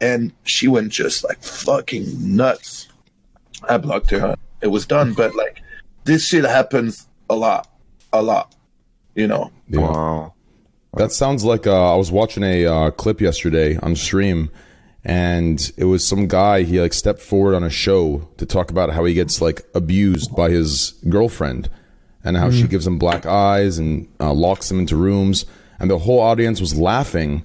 [0.00, 2.88] And she went just like fucking nuts.
[3.68, 4.36] I blocked her.
[4.62, 5.12] It was done.
[5.14, 5.62] But like,
[6.04, 7.68] this shit happens a lot,
[8.12, 8.54] a lot.
[9.14, 9.50] You know.
[9.70, 10.34] Wow.
[10.94, 14.50] That sounds like uh, I was watching a uh, clip yesterday on stream,
[15.04, 16.62] and it was some guy.
[16.62, 20.34] He like stepped forward on a show to talk about how he gets like abused
[20.34, 21.70] by his girlfriend,
[22.24, 25.46] and how she gives him black eyes and uh, locks him into rooms,
[25.78, 27.44] and the whole audience was laughing,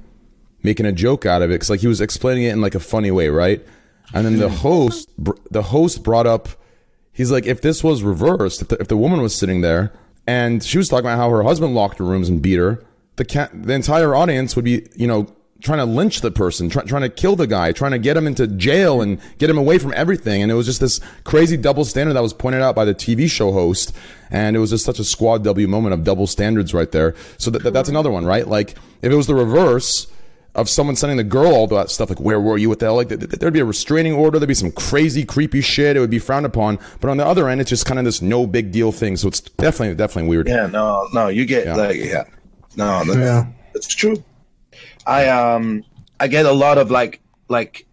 [0.63, 2.79] making a joke out of it because like he was explaining it in like a
[2.79, 3.63] funny way, right?
[4.13, 6.49] And then the host, br- the host brought up
[7.15, 9.91] he's like, if this was reversed, if the, if the woman was sitting there
[10.27, 12.83] and she was talking about how her husband locked her rooms and beat her,
[13.15, 15.27] the the entire audience would be, you know,
[15.61, 18.27] trying to lynch the person, try, trying to kill the guy, trying to get him
[18.27, 20.43] into jail and get him away from everything.
[20.43, 23.27] And it was just this crazy double standard that was pointed out by the TV
[23.31, 23.95] show host.
[24.29, 27.15] And it was just such a squad W moment of double standards right there.
[27.37, 28.45] So that, that- that's another one, right?
[28.47, 28.71] Like
[29.01, 30.07] if it was the reverse,
[30.55, 32.69] of someone sending the girl all that stuff, like where were you?
[32.69, 32.95] What the hell?
[32.95, 34.39] Like th- th- there'd be a restraining order.
[34.39, 35.97] There'd be some crazy, creepy shit.
[35.97, 36.79] It would be frowned upon.
[37.01, 39.17] But on the other end, it's just kind of this no big deal thing.
[39.17, 40.47] So it's definitely, definitely weird.
[40.47, 41.75] Yeah, no, no, you get Yeah.
[41.75, 42.23] like yeah,
[42.75, 43.45] no, that's, Yeah.
[43.73, 44.23] that's true.
[45.05, 45.83] I um
[46.19, 47.85] I get a lot of like like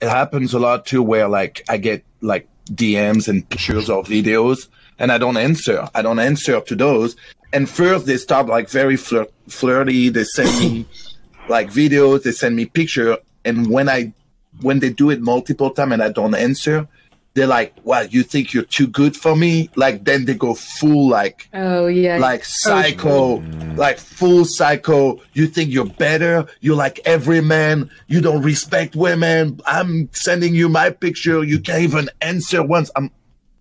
[0.00, 4.68] it happens a lot too where like I get like DMs and pictures or videos
[4.98, 5.88] and I don't answer.
[5.94, 7.16] I don't answer to those.
[7.52, 10.08] And first they start like very flirt- flirty.
[10.08, 10.86] They send me
[11.48, 12.22] like videos.
[12.22, 13.18] They send me picture.
[13.44, 14.12] And when I
[14.60, 16.88] when they do it multiple time and I don't answer,
[17.34, 21.08] they're like, "Well, you think you're too good for me?" Like then they go full
[21.08, 22.18] like Oh yeah.
[22.18, 23.44] like psycho, oh,
[23.76, 25.20] like full psycho.
[25.32, 26.46] You think you're better?
[26.60, 27.90] You're like every man.
[28.06, 29.60] You don't respect women.
[29.66, 31.42] I'm sending you my picture.
[31.42, 32.90] You can't even answer once.
[32.94, 33.10] I'm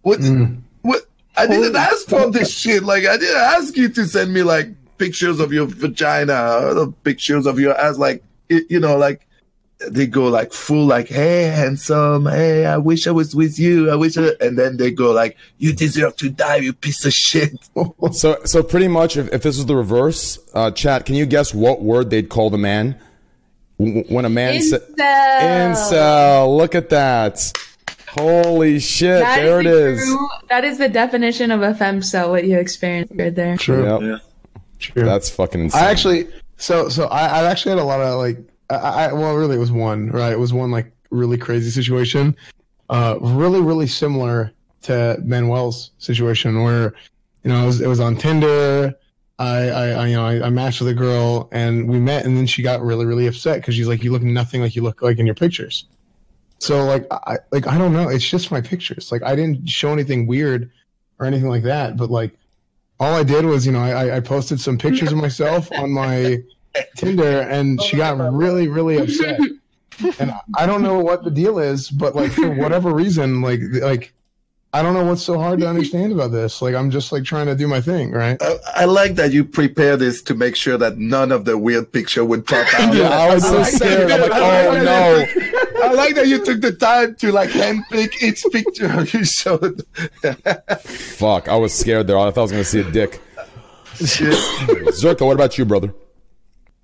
[0.03, 0.19] what?
[0.19, 0.61] Mm.
[0.83, 1.03] What?
[1.35, 2.83] I didn't ask for this shit.
[2.83, 4.67] Like I didn't ask you to send me like
[4.97, 7.97] pictures of your vagina, or pictures of your ass.
[7.97, 9.27] Like it, you know, like
[9.89, 13.91] they go like full like, hey, handsome, hey, I wish I was with you.
[13.91, 17.13] I wish, I, and then they go like, you deserve to die, you piece of
[17.13, 17.51] shit.
[18.13, 21.53] So, so pretty much, if, if this was the reverse, uh, chat, can you guess
[21.53, 22.97] what word they'd call the man
[23.77, 25.73] when a man said Incel.
[25.73, 26.57] incel?
[26.57, 27.51] Look at that!
[28.09, 29.21] Holy shit!
[29.21, 30.05] That there it the is.
[30.05, 32.29] true- that is the definition of a femcel.
[32.29, 33.57] What you experienced right there.
[33.57, 34.11] True.
[34.11, 34.21] Yep.
[34.95, 35.83] That's fucking insane.
[35.83, 36.27] I actually,
[36.57, 38.37] so so I, I actually had a lot of like,
[38.69, 40.31] I, I well, really, it was one, right?
[40.31, 42.35] It was one like really crazy situation,
[42.89, 44.51] uh, really, really similar
[44.83, 46.93] to Manuel's situation where,
[47.43, 48.93] you know, it was, it was on Tinder.
[49.39, 52.37] I, I, I, you know, I, I matched with a girl and we met, and
[52.37, 55.01] then she got really, really upset because she's like, "You look nothing like you look
[55.01, 55.85] like in your pictures."
[56.59, 58.09] So like, I like I don't know.
[58.09, 59.11] It's just my pictures.
[59.11, 60.71] Like I didn't show anything weird
[61.19, 62.37] or anything like that, but like
[63.03, 66.41] all I did was, you know, I, I posted some pictures of myself on my
[66.97, 69.39] Tinder, and she got really, really upset.
[70.19, 74.13] And I- don't know what the deal is, but like for whatever reason, like like
[74.75, 76.59] I don't know what's so hard to understand about this.
[76.59, 78.41] Like I'm just like trying to do my thing, right?
[78.41, 81.91] I, I like that you prepare this to make sure that none of the weird
[81.91, 82.95] picture would pop out.
[82.95, 84.09] Yeah, I was so scared.
[84.09, 85.62] I'm like, oh, no.
[85.87, 89.17] That you took- I like that you took the time to like handpick each picture
[89.17, 89.83] you showed.
[90.81, 91.47] Fuck!
[91.47, 92.17] I was scared there.
[92.17, 93.21] I thought I was gonna see a dick.
[93.97, 95.93] Zerka, what about you, brother?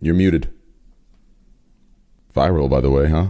[0.02, 0.50] You're muted.
[2.36, 3.28] Viral, by the way, huh?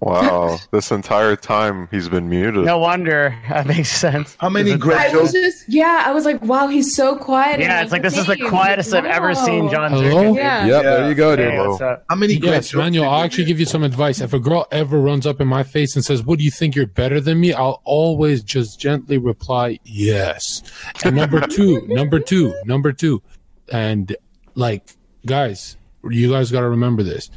[0.00, 2.64] Wow, this entire time he's been muted.
[2.64, 4.36] No wonder that makes sense.
[4.40, 6.04] How many I great was just yeah.
[6.06, 7.60] I was like, wow, he's so quiet.
[7.60, 8.50] Yeah, it's like this is the entertained.
[8.50, 9.92] quietest I've ever seen John.
[9.92, 10.34] Hello?
[10.34, 10.66] Yeah.
[10.66, 11.50] Yep, there you go, dude.
[11.50, 12.04] Hey, what's up?
[12.08, 12.78] How many great Yes, jokes?
[12.78, 14.20] Manuel, did I'll actually give you some advice.
[14.22, 16.74] If a girl ever runs up in my face and says, What do you think
[16.74, 17.52] you're better than me?
[17.52, 20.62] I'll always just gently reply, Yes.
[21.04, 23.22] And number two, number two, number two.
[23.70, 24.16] And
[24.54, 24.88] like,
[25.26, 25.76] guys,
[26.08, 27.30] you guys got to remember this.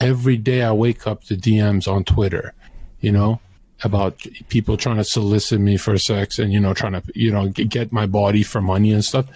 [0.00, 2.54] Every day I wake up to DMs on Twitter,
[3.00, 3.40] you know,
[3.84, 7.48] about people trying to solicit me for sex and, you know, trying to, you know,
[7.48, 9.26] get my body for money and stuff.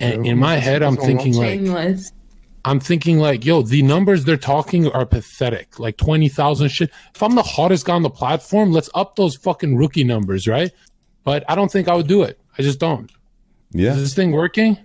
[0.00, 1.60] And in my head, I'm thinking like,
[2.64, 5.78] I'm thinking like, yo, the numbers they're talking are pathetic.
[5.78, 6.90] Like twenty thousand shit.
[7.14, 10.70] If I'm the hottest guy on the platform, let's up those fucking rookie numbers, right?
[11.24, 12.40] But I don't think I would do it.
[12.58, 13.10] I just don't.
[13.72, 14.78] Yeah, Is this thing working?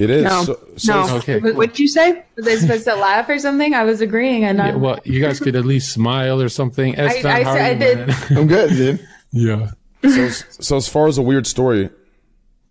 [0.00, 0.24] It is.
[0.24, 1.16] No, So, so no.
[1.18, 2.24] okay, What would you say?
[2.34, 3.74] Were they supposed to laugh or something?
[3.74, 6.98] I was agreeing, and Yeah, well, you guys could at least smile or something.
[6.98, 8.10] I, Esfand, I, I, did.
[8.30, 9.08] I'm good, dude.
[9.30, 9.72] yeah.
[10.02, 11.90] so, so as far as a weird story,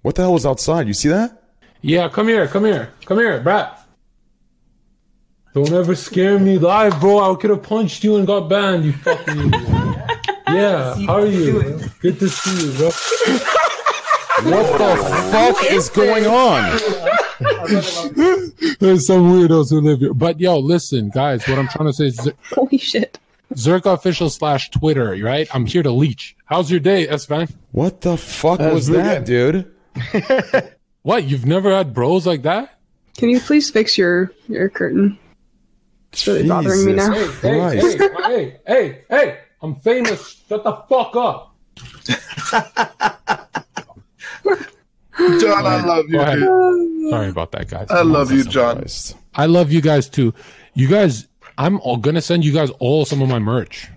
[0.01, 0.87] what the hell was outside?
[0.87, 1.43] You see that?
[1.81, 3.79] Yeah, come here, come here, come here, brat.
[5.53, 7.31] Don't ever scare me live, bro.
[7.31, 9.95] I could have punched you and got banned, you fucking idiot.
[10.49, 11.79] Yeah, how are you?
[12.01, 12.89] Good to see you, bro.
[14.45, 14.95] What the
[15.31, 16.71] fuck is going on?
[18.79, 20.13] There's some weirdos who live here.
[20.13, 23.19] But yo, listen, guys, what I'm trying to say is Z- Holy shit.
[23.53, 25.47] Zerka official slash Twitter, right?
[25.53, 26.35] I'm here to leech.
[26.45, 27.55] How's your day, Esfand?
[27.71, 29.71] What the fuck That's was pretty that, dude?
[31.01, 31.23] What?
[31.23, 32.77] You've never had bros like that?
[33.17, 35.17] Can you please fix your your curtain?
[36.11, 37.13] It's really bothering me now.
[37.13, 39.39] Jesus Hey, hey, hey, hey, hey!
[39.61, 40.43] I'm famous.
[40.47, 41.55] Shut the fuck up.
[45.39, 46.17] John, I love you.
[46.19, 47.09] Dude.
[47.11, 47.87] Sorry about that, guys.
[47.89, 48.77] I love you, John.
[48.77, 49.15] Christ.
[49.35, 50.33] I love you guys too.
[50.73, 53.87] You guys, I'm all gonna send you guys all some of my merch.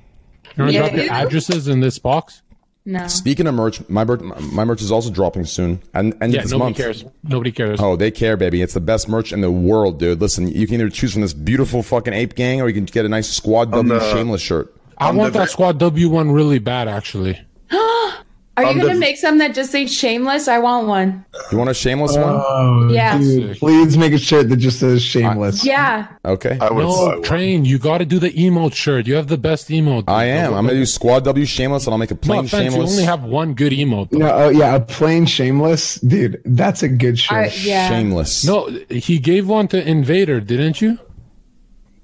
[0.56, 0.88] You want to Yeah.
[0.88, 2.42] drop your addresses in this box?
[2.84, 3.06] no.
[3.06, 6.44] Speaking of merch, my merch, my merch is also dropping soon, and end Yeah, of
[6.46, 6.76] this nobody month.
[6.78, 7.04] cares.
[7.22, 7.78] Nobody cares.
[7.80, 8.60] Oh, they care, baby.
[8.60, 10.20] It's the best merch in the world, dude.
[10.20, 13.04] Listen, you can either choose from this beautiful fucking ape gang, or you can get
[13.04, 14.74] a nice Squad W the- shameless shirt.
[14.98, 17.38] I want the- that Squad W one really bad, actually.
[18.55, 20.46] Are you On gonna the- make some that just say shameless?
[20.46, 21.24] I want one.
[21.50, 22.22] You want a shameless one?
[22.26, 23.16] Oh, Yeah.
[23.16, 25.64] dude, please make a shirt that just says shameless.
[25.64, 26.07] Yeah.
[26.22, 26.59] Okay.
[26.61, 27.22] I would buy No, one.
[27.22, 27.64] train.
[27.64, 29.07] You got to do the emote shirt.
[29.07, 30.05] You have the best emote.
[30.07, 30.53] I am.
[30.53, 32.90] I'm gonna do Squad W shameless, and I'll make a No plain offense, you shameless.
[32.90, 34.11] only have one good emote.
[34.11, 34.18] though.
[34.18, 36.42] No, oh yeah, a plain shameless, dude.
[36.44, 37.64] That's a good I, shirt.
[37.64, 37.88] yeah.
[37.88, 38.44] Shameless.
[38.44, 40.98] No, he gave one to Invader, didn't you?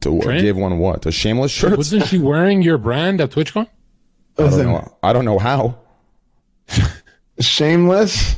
[0.01, 0.25] To what?
[0.25, 0.41] Trent?
[0.43, 1.05] Gave one what?
[1.05, 1.77] A shameless shirt?
[1.77, 3.67] Wasn't she wearing your brand at TwitchCon?
[4.39, 4.93] I don't know.
[5.03, 5.77] I don't know how.
[7.41, 8.37] Shameless,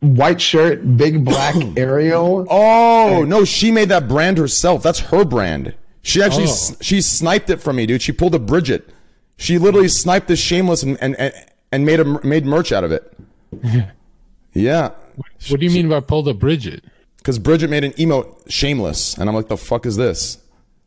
[0.00, 2.46] white shirt, big black Ariel.
[2.50, 4.82] Oh no, she made that brand herself.
[4.82, 5.74] That's her brand.
[6.02, 6.76] She actually Oh.
[6.80, 8.02] she sniped it from me, dude.
[8.02, 8.90] She pulled a Bridget.
[9.36, 9.92] She literally hmm.
[9.92, 11.32] sniped this shameless and and, and,
[11.72, 13.12] and made a made merch out of it.
[14.52, 14.90] yeah,
[15.48, 16.84] What do you mean by pulled a Bridget?
[17.16, 20.38] because Bridget made an emote shameless, and I'm like, the fuck is this?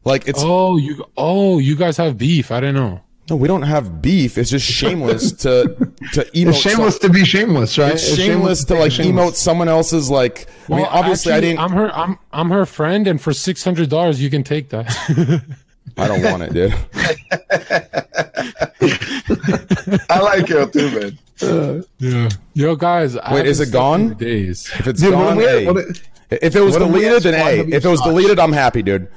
[0.03, 2.51] Like it's Oh, you oh you guys have beef.
[2.51, 3.01] I didn't know.
[3.29, 4.37] No, we don't have beef.
[4.37, 5.63] It's just shameless to
[6.13, 6.49] to emote.
[6.49, 7.93] It's shameless some- to be shameless, right?
[7.93, 9.31] it's shameless to like shameless.
[9.31, 10.47] emote someone else's like.
[10.69, 11.59] I mean, Well, obviously, actually, I didn't.
[11.59, 11.91] I'm her.
[11.95, 14.87] I'm I'm her friend, and for six hundred dollars, you can take that.
[15.97, 16.73] I don't want it, dude.
[20.09, 21.11] I like her too,
[21.41, 21.83] man.
[21.99, 22.29] yeah.
[22.53, 23.15] Yo, guys.
[23.17, 24.13] I Wait, is it gone?
[24.15, 24.69] Days.
[24.79, 25.65] If it's Dude, gone, if we- hey.
[25.65, 26.03] what if-
[26.41, 27.57] If it was what if we deleted, had then Squad A.
[27.57, 28.09] W If it was socks?
[28.09, 29.07] deleted, I'm happy, dude.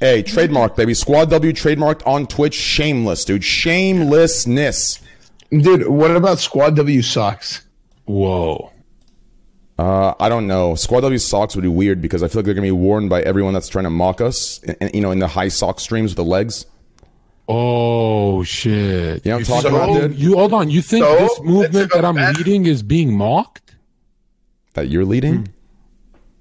[0.00, 0.94] Hey, trademark, baby.
[0.94, 2.54] Squad W trademarked on Twitch.
[2.54, 3.42] Shameless, dude.
[3.44, 5.00] Shamelessness.
[5.50, 7.62] Dude, what about Squad W socks?
[8.04, 8.72] Whoa.
[9.78, 10.74] Uh, I don't know.
[10.74, 13.22] Squad W socks would be weird because I feel like they're gonna be worn by
[13.22, 14.60] everyone that's trying to mock us.
[14.80, 16.66] And, you know, in the high sock streams with the legs.
[17.48, 19.24] Oh shit.
[19.24, 20.18] You know what I'm talking think- about, dude?
[20.18, 20.68] You hold on.
[20.70, 23.74] You think So, this movement that I'm bad- leading is being mocked?
[24.74, 25.48] That you're leading?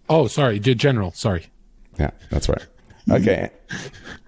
[0.09, 1.11] Oh, sorry, General.
[1.11, 1.47] Sorry.
[1.99, 2.65] Yeah, that's right.
[3.09, 3.49] Okay.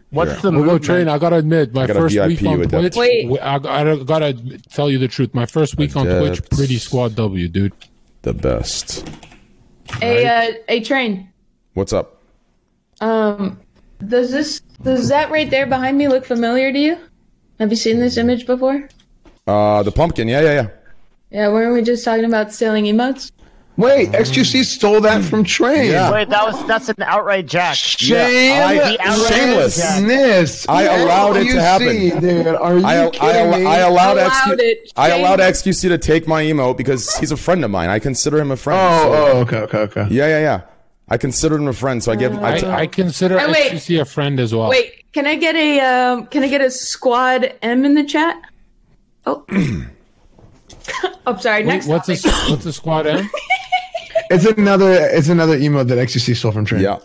[0.10, 1.10] What's the We'll go train.
[1.10, 2.68] I gotta admit, my gotta first VIP week on.
[2.70, 2.96] Twitch.
[2.96, 3.24] Wait.
[3.24, 4.34] w- I, I gotta
[4.70, 5.34] tell you the truth.
[5.34, 7.74] My first week on Twitch, pretty squad W, dude.
[8.22, 9.08] The best.
[10.02, 11.30] A uh, a train.
[11.74, 12.22] What's up?
[13.02, 13.60] Um,
[14.06, 16.98] does this does that right there behind me look familiar to you?
[17.60, 18.88] Have you seen this image before?
[19.46, 20.28] Uh, the pumpkin.
[20.28, 20.68] Yeah, yeah, yeah.
[21.30, 23.32] Yeah, weren't we just talking about stealing emotes?
[23.78, 25.92] Wait, XQC stole that from Train.
[25.92, 26.12] Yeah.
[26.12, 27.76] Wait, that was that's an outright jack.
[27.76, 28.98] Shame, I-
[29.30, 29.96] shameless.
[29.96, 30.68] shameless.
[30.68, 32.20] I allowed it to happen.
[32.20, 33.66] Dude, are you I, kidding I, me?
[33.68, 34.92] I allowed, Allowed XQ, it.
[34.98, 37.90] I allowed XQC to take my emote because he's a friend of mine.
[37.90, 38.80] I consider him a friend.
[38.82, 40.08] oh, so- oh, okay, okay, okay.
[40.10, 40.62] Yeah, yeah, yeah.
[41.10, 42.34] I consider him a friend, so I give.
[42.44, 43.72] I, I, I consider Hey, wait.
[43.74, 44.70] XQC a friend as well.
[44.70, 48.42] Wait, can I get a um, can I get a squad M in the chat?
[49.28, 51.60] Oh, I'm sorry.
[51.60, 52.50] Wait, Next what's a topic.
[52.50, 53.30] what's a squad M?
[54.30, 56.82] It's another, it's another emote that XQC stole from Train.
[56.82, 56.98] yeah.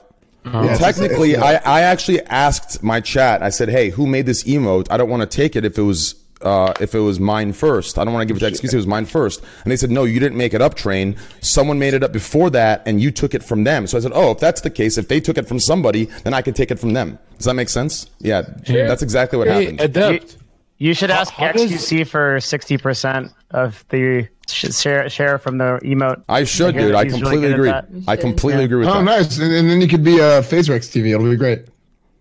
[0.44, 0.50] Oh.
[0.64, 3.42] Yeah, it's- Technically, it's- I, I actually asked my chat.
[3.44, 4.88] I said, "Hey, who made this emote?
[4.90, 7.96] I don't want to take it if it was uh, if it was mine first.
[7.98, 8.72] I don't want to give it to XQC.
[8.72, 9.40] It was mine first.
[9.62, 11.14] And they said, "No, you didn't make it up, Train.
[11.40, 14.10] Someone made it up before that, and you took it from them." So I said,
[14.12, 16.72] "Oh, if that's the case, if they took it from somebody, then I can take
[16.72, 18.10] it from them." Does that make sense?
[18.18, 19.80] Yeah, that's exactly what Hey, happened.
[19.80, 20.38] adept.
[20.78, 25.78] You should ask how does- XQC for sixty percent of the share share from the
[25.82, 26.22] emote.
[26.28, 26.94] I should, hear dude.
[26.94, 28.04] I he's really completely agree.
[28.08, 28.98] I completely agree with Oh, that.
[28.98, 29.38] Oh, nice.
[29.38, 31.14] And, and then you could be a uh, PhaseRex TV.
[31.14, 31.66] It'll be great.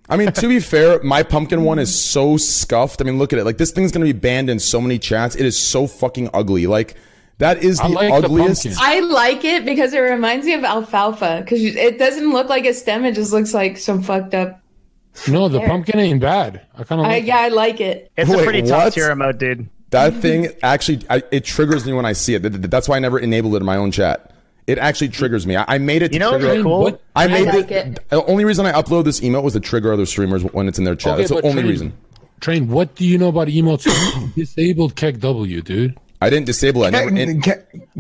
[0.10, 3.02] I mean, to be fair, my pumpkin one is so scuffed.
[3.02, 3.46] I mean, look at it.
[3.46, 5.36] Like this thing's gonna be banned in so many chats.
[5.36, 6.68] It is so fucking ugly.
[6.68, 6.96] Like
[7.38, 8.64] that is the I like the ugliest.
[8.66, 8.84] pumpkin.
[8.84, 12.74] I like it because it reminds me of alfalfa because it doesn't look like a
[12.74, 14.62] stem; it just looks like some fucked up.
[15.30, 16.62] No, the pumpkin ain't bad.
[16.76, 17.26] I kind of like.
[17.26, 18.12] yeah, I like it.
[18.18, 18.94] It's Wait, a pretty top what?
[18.94, 19.70] tier emote, dude.
[19.92, 22.42] That thing actually, I, it triggers me when I see it.
[22.42, 24.34] Th- th- That's why I never enabled it in my own chat.
[24.68, 25.56] It actually triggers me.
[25.56, 26.64] I, I made it to You know what's trigger.
[26.64, 26.82] cool?
[26.82, 28.10] What- I made like the, it.
[28.10, 30.86] the only reason I upload this emote was to trigger other streamers when it's in
[30.86, 31.14] their chat.
[31.14, 31.94] Okay, That's the only Train- reason.
[32.40, 33.86] Train, what do you know about emotes?
[34.36, 35.98] Disabled KEKW, dude.
[36.24, 36.90] I didn't disable it.
[36.90, 37.18] I never, in-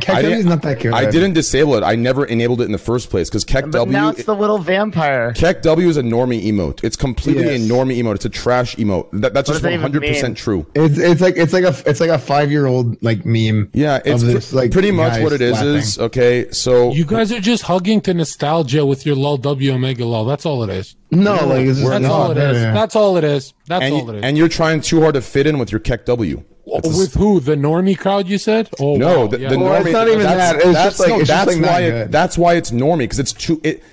[0.08, 0.94] I didn't- is not that good.
[0.94, 1.82] I didn't disable it.
[1.84, 3.92] I never enabled it in the first place because Keck But W.
[3.92, 5.34] now it's the little vampire.
[5.34, 6.84] KEKW is a normie emote.
[6.84, 7.62] It's completely Yes.
[7.62, 8.16] a normie emote.
[8.16, 9.08] It's a trash emote.
[9.14, 10.14] That, that's What just does that even one hundred mean?
[10.14, 10.68] percent true.
[10.76, 13.70] It's it's like it's like a it's like a five year old like meme.
[13.74, 15.54] Yeah, it's of pr- like, pretty much what it is.
[15.54, 15.68] laughing.
[15.76, 16.52] Is okay.
[16.52, 20.26] So You guys are just hugging to nostalgia with your lol W omega lol.
[20.26, 20.96] That's all it is.
[21.10, 22.54] no, like it's just That's not all it is.
[22.62, 22.74] there.
[22.74, 23.54] That's all it is.
[23.68, 24.24] That's and, all it is.
[24.24, 26.44] and you're trying too hard to fit in with your KEKW.
[26.66, 27.40] It's a- with who?
[27.40, 28.28] The normie crowd?
[28.28, 28.70] You said?
[28.80, 29.50] Oh No, wow, the, yeah.
[29.50, 29.92] the Well, it's normie.
[29.94, 30.56] not even that's, that.
[30.56, 31.82] It's that's, just like- no, it's just that's like why.
[31.82, 33.60] It, that's why it's normie because it's too.
[33.64, 33.84] It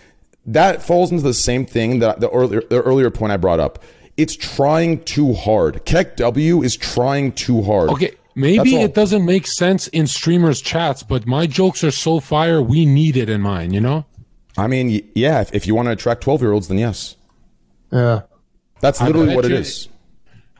[0.46, 3.82] that falls into the same thing that the earlier the earlier point I brought up.
[4.16, 5.84] It's trying too hard.
[5.86, 7.88] KEKW is trying too hard.
[7.90, 12.60] Okay, maybe it doesn't make sense in streamers' chats, but my jokes are so fire.
[12.60, 13.72] We need it in mine.
[13.72, 14.06] You know.
[14.56, 15.40] I mean, yeah.
[15.42, 17.14] If, if you want to attract twelve year olds, then yes.
[17.92, 18.22] Yeah.
[18.80, 19.88] That's literally what it you- is.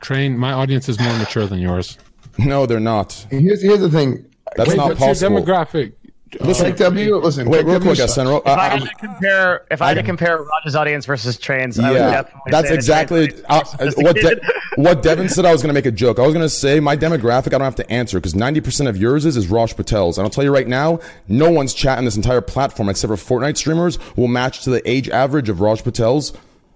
[0.01, 0.37] Train.
[0.37, 1.97] My audience is more mature than yours.
[2.37, 3.13] No, they're not.
[3.29, 4.25] Here's here's the thing.
[4.55, 5.31] That's Wait, not what's possible.
[5.31, 5.93] your demographic?
[6.41, 7.23] Listen, KEKW.
[7.23, 7.49] Listen.
[7.49, 8.13] wait, real W quick, sucks.
[8.15, 8.39] Senro.
[8.41, 11.89] If I had to compare, if I had to compare Rogers' audience versus Trains, I
[11.89, 13.63] would Yeah, definitely that's say exactly uh,
[13.97, 14.15] what.
[14.15, 14.39] De-
[14.75, 15.45] what Devin said.
[15.45, 16.19] I was going to make a joke.
[16.19, 17.47] I was going to say my demographic.
[17.47, 20.23] I don't have to answer because ninety percent of yours is, is Raj Patel's, and
[20.25, 23.57] I'll tell you right now, no one's chat in this entire platform except for Fortnite
[23.57, 26.31] streamers will match to the age average of Raj Patel's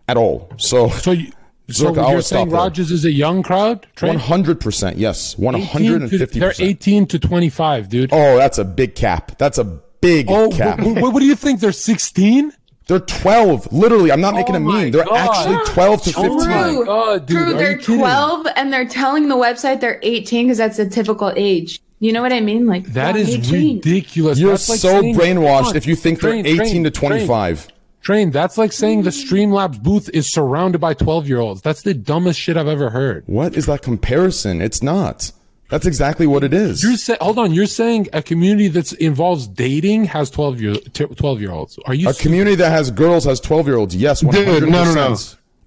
[0.08, 0.52] at all.
[0.58, 1.32] So So you,
[1.70, 2.50] So you're saying.
[2.50, 3.88] Rogers is a young crowd?
[4.02, 8.10] One hundred percent, yes, one 18 hundred and to- fifty They're 18 to 25, dude.
[8.12, 9.38] Oh, that's a big cap.
[9.38, 10.80] That's a big Oh, cap.
[10.80, 11.62] wh- wh- what do you think?
[11.62, 12.52] They're 16?
[12.88, 13.72] They're twelve.
[13.72, 14.92] Literally, I'm not making Oh a meme.
[14.92, 15.16] They're God.
[15.16, 16.80] actually twelve to Oh fifteen.
[16.80, 17.38] my God, dude.
[17.38, 21.82] True, they're 12 and they're telling the website they're 18 because that's the typical age.
[22.00, 22.66] You know what I mean?
[22.68, 23.76] Like That wow, is 18.
[23.78, 24.38] ridiculous.
[24.38, 27.68] You're That's like so saying- brainwashed if you think they're 18 train, to 25.
[27.68, 27.73] Train,
[28.04, 28.30] train.
[28.32, 31.62] That's like saying the Streamlabs booth is surrounded by 12 year olds.
[31.62, 33.24] That's the dumbest shit I've ever heard.
[33.26, 34.62] What is that comparison?
[34.62, 35.32] It's not.
[35.70, 36.84] That's exactly what it is.
[36.84, 41.42] You're saying, hold on, you're saying a community that involves dating has 12 year, 12
[41.42, 41.80] year olds.
[41.88, 43.96] Are you a community that has girls has 12 year olds.
[43.96, 44.32] Yes, 100%.
[44.32, 45.18] Dude, no, no, no.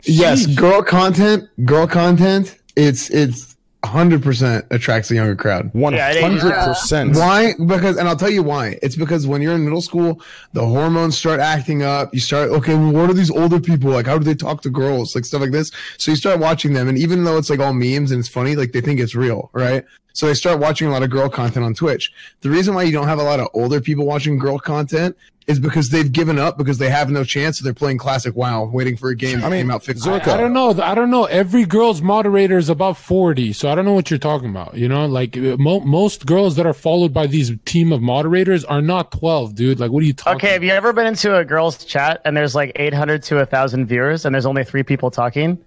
[0.05, 2.57] Yes, girl content, girl content.
[2.76, 3.56] It's it's
[3.87, 5.72] hundred percent attracts a younger crowd.
[5.72, 7.16] One hundred percent.
[7.16, 7.55] Why?
[7.64, 8.78] Because, and I'll tell you why.
[8.82, 10.20] It's because when you're in middle school,
[10.53, 12.12] the hormones start acting up.
[12.12, 14.07] You start, okay, well, what are these older people like?
[14.07, 15.14] How do they talk to girls?
[15.14, 15.70] Like stuff like this.
[15.99, 18.57] So you start watching them, and even though it's like all memes and it's funny,
[18.57, 19.84] like they think it's real, right?
[20.12, 22.11] So they start watching a lot of girl content on Twitch.
[22.41, 25.14] The reason why you don't have a lot of older people watching girl content
[25.47, 27.59] is because they've given up because they have no chance.
[27.59, 30.36] So they're playing classic WoW, waiting for a game that came out 15 I, I
[30.36, 30.70] don't know.
[30.82, 31.24] I don't know.
[31.26, 34.74] Every girl's moderator is about 40, so I don't know what you're talking about.
[34.74, 38.82] You know, like mo- most girls that are followed by these team of moderators are
[38.82, 39.80] not 12, dude.
[39.80, 42.36] Like, what are you talking Okay, have you ever been into a girl's chat and
[42.36, 45.59] there's like 800 to 1,000 viewers and there's only three people talking?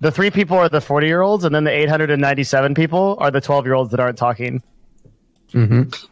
[0.00, 3.40] The three people are the 40 year olds, and then the 897 people are the
[3.40, 4.62] 12 year olds that aren't talking.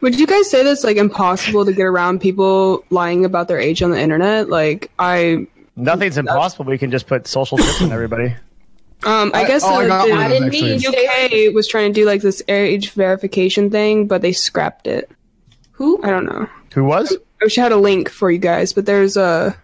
[0.01, 3.81] Would you guys say that's like impossible to get around people lying about their age
[3.83, 4.49] on the internet?
[4.49, 6.65] Like I Nothing's impossible.
[6.65, 8.35] We can just put social tips on everybody.
[9.05, 10.77] Um, I, I- guess oh, I got the, one of those, actually.
[10.77, 15.11] the UK was trying to do like this age verification thing, but they scrapped it.
[15.73, 16.01] Who?
[16.03, 16.47] I don't know.
[16.73, 17.11] Who was?
[17.11, 19.57] I wish I had a link for you guys, but there's a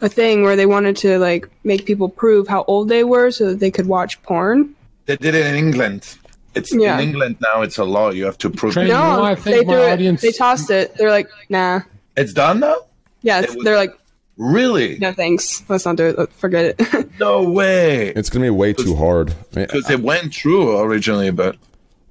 [0.00, 3.46] a thing where they wanted to like make people prove how old they were so
[3.50, 4.76] that they could watch porn.
[5.06, 6.16] They did it in England.
[6.54, 6.98] It's Yeah.
[6.98, 7.62] in England now.
[7.62, 8.10] It's a law.
[8.10, 8.74] You have to prove.
[8.74, 8.90] Train- it.
[8.90, 10.20] no, they threw it.
[10.20, 10.94] They tossed it.
[10.96, 11.80] They're like, nah.
[12.16, 12.76] It's done now.
[13.22, 13.94] Yeah, It it's- was- they're like,
[14.36, 14.98] Really?
[14.98, 15.62] no thanks.
[15.68, 16.18] Let's not do it.
[16.18, 17.08] Let's Forget it.
[17.20, 18.08] No way.
[18.16, 19.32] It's going to be way too hard.
[19.54, 21.56] Because it went through originally, but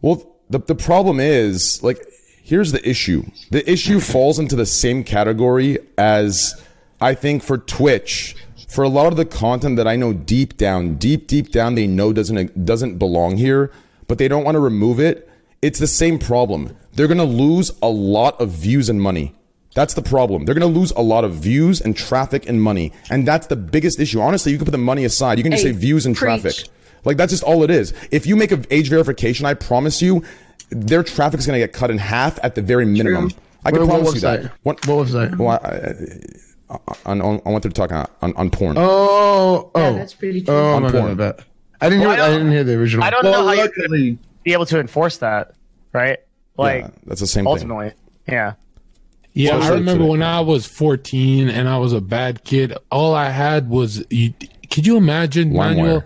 [0.02, 2.00] Well, the the problem is like
[2.42, 3.24] here's the issue.
[3.52, 6.56] The issue falls into the same category as
[7.02, 8.36] I think for Twitch.
[8.70, 11.86] For a lot of the content that I know deep down, deep deep down they
[11.88, 13.70] know doesn't doesn't belong here,
[14.14, 15.28] but they don't want to remove it.
[15.64, 16.78] It's the same problem.
[16.94, 19.34] They're going to lose a lot of views and money.
[19.74, 20.46] That's the problem.
[20.46, 22.94] They're going to lose a lot of views and traffic and money.
[23.10, 24.22] And that's the biggest issue.
[24.22, 25.40] Honestly, you can put the money aside.
[25.40, 26.42] You can just Hey, say views and preach.
[26.42, 26.68] traffic.
[27.06, 27.92] Like that's just all it is.
[28.12, 30.22] If you make an age verification, I promise you,
[30.70, 33.32] their traffic is going to get cut in half at the very minimum.
[33.66, 34.42] I can What- what promise you website?
[34.44, 34.52] that.
[34.62, 35.38] What, what website?
[35.40, 36.78] Well, I, I,
[37.12, 38.76] on, on, on what they're talking about on, on porn.
[38.78, 40.54] Oh, oh, Yeah, that's pretty true.
[40.54, 41.18] Oh, On my bad, porn.
[41.18, 41.44] my bad.
[41.84, 42.24] I didn't Well, hear.
[42.24, 43.04] I I, didn't hear the original.
[43.04, 45.54] I don't Well, know how luckily- you could be able to enforce that,
[45.92, 46.18] right?
[46.58, 47.52] Like, yeah, that's the same thing.
[47.52, 47.92] ultimately,
[48.28, 48.54] yeah.
[49.34, 50.10] Yeah, Well, I remember today.
[50.12, 52.74] when I was 14 and I was a bad kid.
[52.92, 54.34] All I had was, you,
[54.70, 55.76] could you imagine, LimeWire.
[55.76, 56.04] Manuel?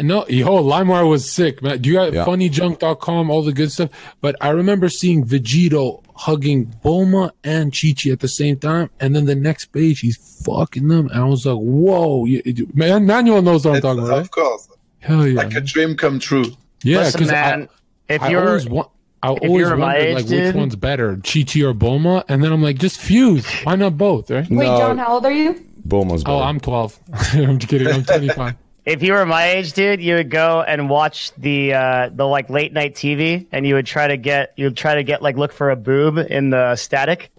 [0.00, 1.80] No, yo, LimeWire was sick, man.
[1.80, 2.24] Do you got Yeah.
[2.24, 3.88] funnyjunk.com, all the good stuff?
[4.20, 9.14] But I remember seeing Vegito hugging Bulma and Chi Chi at the same time, and
[9.16, 13.06] then the next page he's fucking them, and I was like, "Whoa, you, you- man!"
[13.06, 14.12] Manuel knows what I'm talking about.
[14.12, 14.30] of Right?
[14.30, 14.68] course,
[15.06, 16.46] Hell yeah, like a dream come true.
[16.82, 16.98] yeah.
[16.98, 17.68] Listen, Because man,
[18.10, 18.90] I, if I you're always want.
[19.22, 22.24] I if always you're my wondered age, like which one's better, Chi Chi or Bulma,
[22.28, 23.46] and then I'm like, just fuse.
[23.64, 24.48] Why not both, right?
[24.50, 24.78] Wait, No.
[24.78, 25.64] John, how old are you?
[25.88, 26.22] Bulma's.
[26.22, 26.36] better.
[26.36, 26.98] Oh, I'm 12.
[27.34, 27.88] I'm just kidding.
[27.88, 28.54] I'm 25.
[28.84, 32.50] if you were my age, dude, you would go and watch the uh, the like
[32.50, 35.36] late night TV, and you would try to get you would try to get like
[35.36, 37.30] look for a boob in the static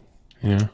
[0.42, 0.68] Yeah.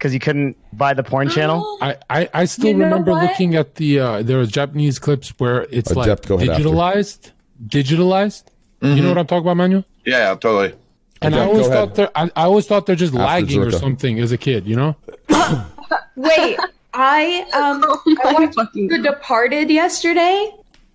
[0.00, 1.76] Because you couldn't buy the porn channel.
[1.82, 3.22] I, I, I still You know remember what?
[3.28, 6.64] looking at the uh there was Japanese clips where it's like Adept, go ahead after.
[6.64, 7.32] digitalized
[7.66, 8.44] digitalized.
[8.80, 9.84] You know what I'm talking about, Manuel?
[10.06, 10.72] Yeah, yeah, totally.
[11.20, 14.18] And I always thought they're I, I always thought they're just After lagging or something
[14.20, 14.96] as a kid, you know?
[16.16, 16.58] Wait,
[16.94, 17.84] I um
[18.24, 20.50] I watched The Departed yesterday,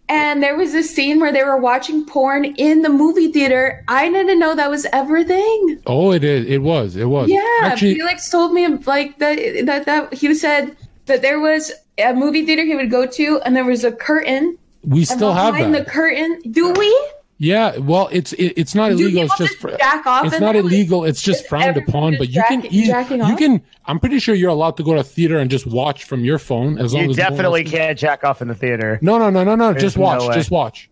[0.07, 3.83] and there was a scene where they were watching porn in the movie theater.
[3.87, 5.81] I didn't know that was ever a thing.
[5.87, 6.45] Oh, it is.
[6.45, 6.95] It was.
[6.95, 7.29] It was.
[7.29, 10.75] Yeah, Actually, Felix told me like that that that he said
[11.07, 14.57] that there was a movie theater he would go to, and there was a curtain.
[14.83, 15.71] we still have that.
[15.71, 16.41] the curtain.
[16.51, 17.09] Do we?
[17.37, 19.23] Yeah, well, it's it, it's not Do illegal.
[19.23, 21.03] It's just just jack off it's not illegal.
[21.03, 22.13] It's just is frowned upon.
[22.13, 23.37] just But you can eat, you off?
[23.37, 23.61] can.
[23.85, 26.39] I'm pretty sure you're allowed to go to a theater and just watch from your
[26.39, 28.99] phone as long You as no one definitely else- can't jack off in the theater.
[29.01, 29.71] No, no, no, no, no.
[29.71, 30.21] There's Just watch.
[30.27, 30.33] way.
[30.33, 30.89] just watch.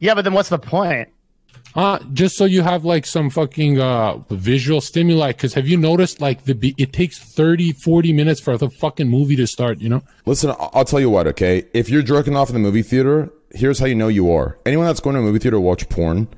[0.00, 1.08] Yeah, but then what's the point?
[1.74, 5.28] Uh, just so you have like some fucking uh visual stimuli.
[5.32, 9.08] Because have you noticed like the be- it takes 30, 40 minutes for the fucking
[9.08, 9.78] movie to start.
[9.80, 10.02] You know.
[10.26, 11.66] Listen, I'll tell you what, okay?
[11.72, 14.58] If you're jerking off in the movie theater, here's how you know you are.
[14.66, 16.28] Anyone that's going to a movie theater to watch porn,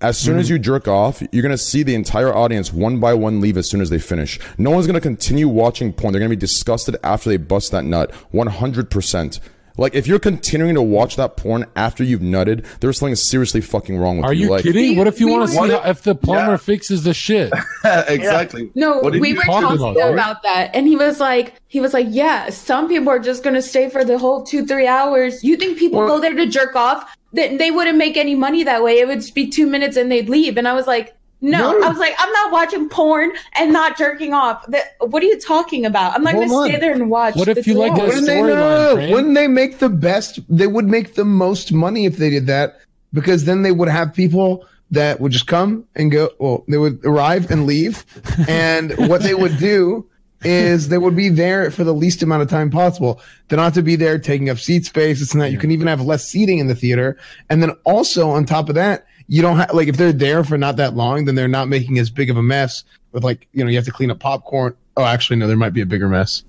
[0.00, 3.14] as soon as you jerk off, you're going to see the entire audience one by
[3.14, 4.40] one leave as soon as they finish.
[4.58, 6.12] No one's going to continue watching porn.
[6.12, 8.10] They're going to be disgusted after they bust that nut.
[8.34, 9.40] 100%.
[9.76, 13.96] Like, if you're continuing to watch that porn after you've nutted, there's something seriously fucking
[13.96, 14.44] wrong with Are you.
[14.46, 14.96] you like, kidding?
[14.96, 16.56] What if you we want to see how, if the plumber Yeah.
[16.58, 17.52] fixes the shit?
[17.84, 18.70] exactly.
[18.74, 22.06] No, What we were talking about, about, that, and he was like, he was like,
[22.10, 25.42] yeah, some people are just gonna stay for the whole two, three hours.
[25.42, 27.16] You think people go there to jerk off?
[27.34, 28.98] That they wouldn't make any money that way.
[28.98, 30.58] It would just be two minutes and they'd leave.
[30.58, 31.84] And I was like, no, No.
[31.84, 34.64] I was like, I'm not watching porn and not jerking off.
[34.68, 36.14] That, what are you talking about?
[36.14, 37.34] I'm not gonna stay there and watch.
[37.34, 38.00] What if you two like hours.
[38.00, 39.12] this- Wouldn't they, no, storyline, no, no.
[39.12, 40.38] Wouldn't they make the best?
[40.48, 42.78] They would make the most money if they did that
[43.12, 46.30] because then they would have people that would just come and go.
[46.38, 48.04] Well, they would arrive and leave,
[48.48, 50.06] and what they would do
[50.44, 53.20] is they would be there for the least amount of time possible.
[53.48, 55.22] They don't have to be there taking up seat space.
[55.22, 55.50] It's not.
[55.50, 57.16] You can even have less seating in the theater,
[57.50, 60.56] and then also on top of that, you don't have like if they're there for
[60.58, 63.64] not that long, then they're not making as big of a mess with like you
[63.64, 64.74] know you have to clean up popcorn.
[64.96, 66.44] Oh, actually, no, there might be a bigger mess.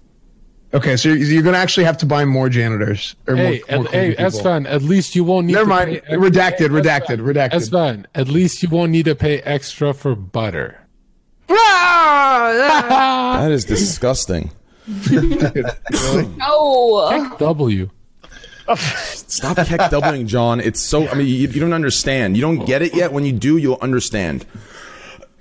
[0.74, 3.16] Okay, so you're, you're going to actually have to buy more janitors.
[3.28, 4.40] Or Hey, more, more at, hey, cleaning people.
[4.42, 5.54] Esfand, at least you won't need.
[5.54, 6.02] Never to mind.
[6.04, 7.52] pay- Redacted, redacted, redacted.
[7.52, 10.80] Esfand, at least you won't need to pay extra for butter.
[11.48, 14.52] Ah, that is disgusting.
[16.38, 17.36] no.
[17.40, 17.90] W.
[18.76, 20.60] Stop heck doubling, John.
[20.60, 21.08] It's so.
[21.08, 22.36] I mean, you, you don't understand.
[22.36, 23.12] You don't get it yet.
[23.12, 24.46] When you do, you'll understand.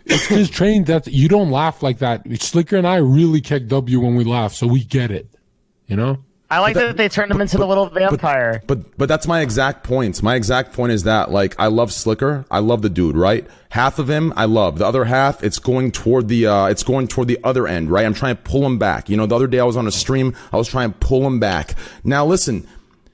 [0.05, 2.23] It's because trained that you don't laugh like that.
[2.41, 5.29] Slicker and I really kick W when we laugh, so we get it.
[5.87, 6.19] You know.
[6.53, 8.63] I like that, they turned him into the little vampire.
[8.67, 10.23] But but that's my exact point.
[10.23, 12.45] My exact point is that like I love Slicker.
[12.51, 13.47] I love the dude, right?
[13.71, 14.77] Half of him I love.
[14.77, 18.05] The other half it's going toward the uh it's going toward the other end, right?
[18.05, 19.09] I'm trying to pull him back.
[19.09, 21.27] You know, the other day I was on a stream, I was trying to pull
[21.27, 21.75] him back.
[22.05, 22.69] Now listen,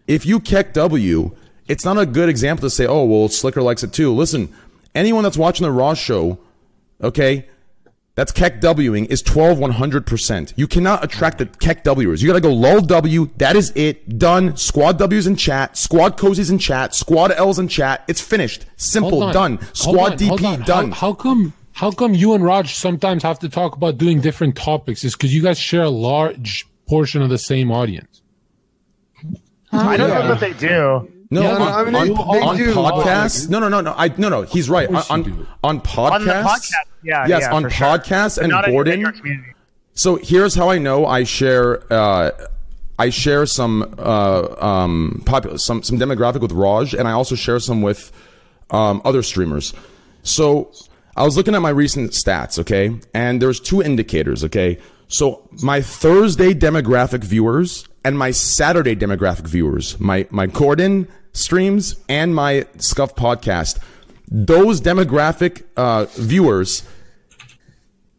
[0.08, 1.30] if you keck W,
[1.68, 4.52] it's not a good example to say, "Oh, well, Slicker likes it too." Listen,
[4.94, 6.38] anyone that's watching the Raw show,
[7.00, 7.46] okay?
[8.18, 10.52] That's Keck Wing is 12 100%.
[10.56, 12.20] You cannot attract the Keck Wers.
[12.20, 13.30] You gotta go lull W.
[13.36, 14.18] That is it.
[14.18, 14.56] Done.
[14.56, 15.76] Squad W's in chat.
[15.76, 16.96] Squad Cozy's in chat.
[16.96, 18.02] Squad L's in chat.
[18.08, 18.66] It's finished.
[18.76, 19.30] Simple.
[19.30, 19.60] Done.
[19.72, 20.44] Squad on, DP.
[20.44, 20.62] on.
[20.62, 20.90] Done.
[20.90, 21.52] How, how come?
[21.74, 25.04] How come you and Raj sometimes have to talk about doing different topics?
[25.04, 28.17] Is because you guys share a large portion of the same audience.
[29.72, 31.12] I don't know what they do.
[31.30, 32.74] No, Yeah, on, no, I mean, on, they- they on do.
[32.74, 33.48] podcasts.
[33.50, 33.94] No, no, no, no.
[33.96, 34.42] I no, no.
[34.42, 34.88] He's right.
[34.88, 36.10] On on, on podcasts.
[36.12, 37.86] On the podcast, yeah, Yes, yeah, on for sure.
[37.86, 39.12] podcasts and not Gordon.
[39.92, 42.30] So here's how I know I share uh,
[42.98, 47.60] I share some uh, um, pop- some some demographic with Raj, and I also share
[47.60, 48.10] some with
[48.70, 49.74] um, other streamers.
[50.22, 50.72] So
[51.16, 54.78] I was looking at my recent stats, okay, and there's two indicators, okay.
[55.08, 62.34] So my Thursday demographic viewers and my Saturday demographic viewers, my my Gordon streams and
[62.34, 63.78] my Scuff podcast,
[64.26, 66.84] those demographic uh, viewers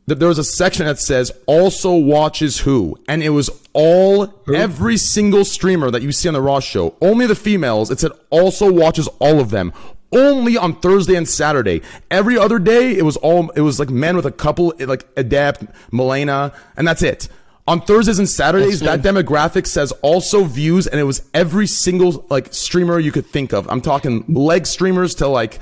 [0.07, 4.95] th- there was a section that says also watches who and it was all every
[4.95, 8.71] single streamer that you see on the raw show only the females it said also
[8.71, 9.73] watches all of them
[10.11, 11.81] only on thursday and saturday.
[12.11, 15.65] Every other day it was all it was like men with a couple like Adept
[15.91, 17.27] Malena and that's it
[17.69, 22.53] on thursdays and saturdays that demographic says also views and it was every single like
[22.53, 25.59] streamer you could think of i'm talking leg streamers to like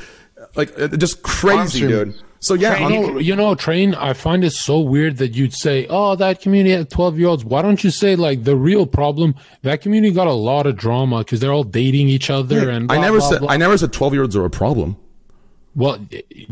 [0.56, 2.16] like uh, just crazy streamers.
[2.16, 3.96] dude so yeah You know, you know, train.
[3.96, 7.44] I find it so weird that you'd say, "Oh, that community had twelve year olds."
[7.44, 9.36] Why don't you say like the real problem?
[9.64, 12.92] That community got a lot of drama because they're all dating each other and.
[12.92, 13.52] I never blah, said blah.
[13.52, 14.98] I never said twelve year olds are a problem.
[15.76, 16.00] Well,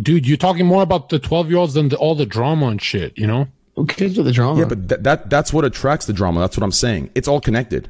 [0.02, 2.82] dude, you're talking more about the twelve year olds than the, all the drama and
[2.82, 3.18] shit.
[3.18, 3.48] You know.
[3.76, 4.60] Who cares with the drama?
[4.62, 6.40] Yeah, but th- that that's what attracts the drama.
[6.40, 7.12] That's what I'm saying.
[7.16, 7.90] It's all connected.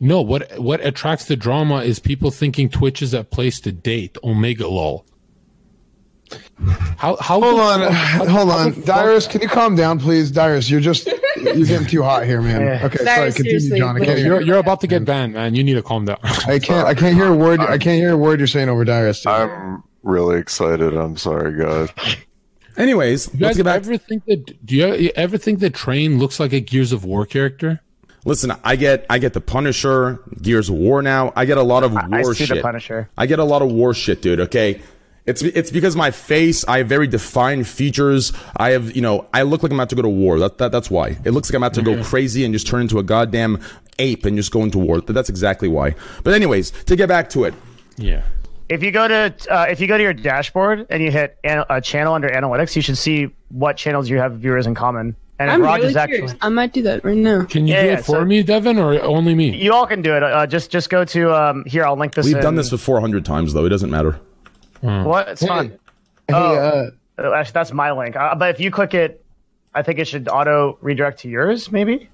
[0.00, 4.18] No, what what attracts the drama is people thinking Twitch is a place to date.
[4.24, 5.06] Omega lol.
[6.96, 9.28] How how hold on, fuck- how- hold how on, the fuck- Dyrus.
[9.30, 10.68] Can you calm down, please, Dyrus?
[10.70, 11.06] You're just
[11.36, 12.62] you're getting too hot here, man.
[12.62, 12.86] Yeah.
[12.86, 13.32] Okay, sorry.
[13.32, 13.96] Continue, seriously, John.
[14.00, 15.54] I can't you're you're about to get banned, man.
[15.54, 16.18] You need to calm down.
[16.22, 16.86] I can't.
[16.86, 17.60] I can't hear a word.
[17.60, 19.22] I can't hear a word you're saying over Dyrus.
[19.22, 19.32] dude.
[19.32, 20.94] I'm really excited.
[20.94, 21.90] I'm sorry, guys.
[22.76, 23.76] Anyways, You let's get back.
[23.76, 24.64] ever think that?
[24.66, 27.80] Do you ever think that Train looks like a Gears of War character?
[28.24, 31.32] Listen, I get I get the Punisher, Gears of War now.
[31.36, 32.56] I get a lot of war I see shit.
[32.56, 33.08] the Punisher.
[33.18, 34.40] I get a lot of war shit, dude.
[34.40, 34.80] Okay.
[35.26, 38.34] It's, it's because my face, I have very defined features.
[38.58, 40.38] I have, you know, I look like I'm about to go to war.
[40.38, 41.16] That, that that's why.
[41.24, 43.58] It looks like I'm about to go crazy and just turn into a goddamn
[43.98, 45.00] ape and just go into war.
[45.00, 45.94] That's exactly why.
[46.24, 47.54] But anyways, to get back to it,
[47.96, 48.22] Yeah.
[48.68, 51.64] If you go to uh, if you go to your dashboard and you hit an-
[51.68, 55.14] a channel under analytics, you should see what channels you have viewers in common.
[55.38, 56.36] And I'm Raj really is actually curious.
[56.40, 57.44] I might do that right now.
[57.44, 59.54] Can you Yeah, do yeah, it for so- me, Devin, or only me?
[59.56, 60.22] you all can do it.
[60.22, 61.84] Uh, just just go to um, here.
[61.84, 62.24] I'll link this.
[62.26, 62.42] We've in.
[62.42, 63.64] done this for 400 times, though.
[63.66, 64.18] It doesn't matter.
[64.80, 65.28] What?
[65.28, 65.70] It's fun.
[66.28, 66.54] Hey, Oh.
[66.54, 68.16] uh, Uh, Actually, that's my link.
[68.16, 69.24] Uh, but if you click it,
[69.74, 71.70] I think it should auto redirect to yours.
[71.70, 72.08] Maybe.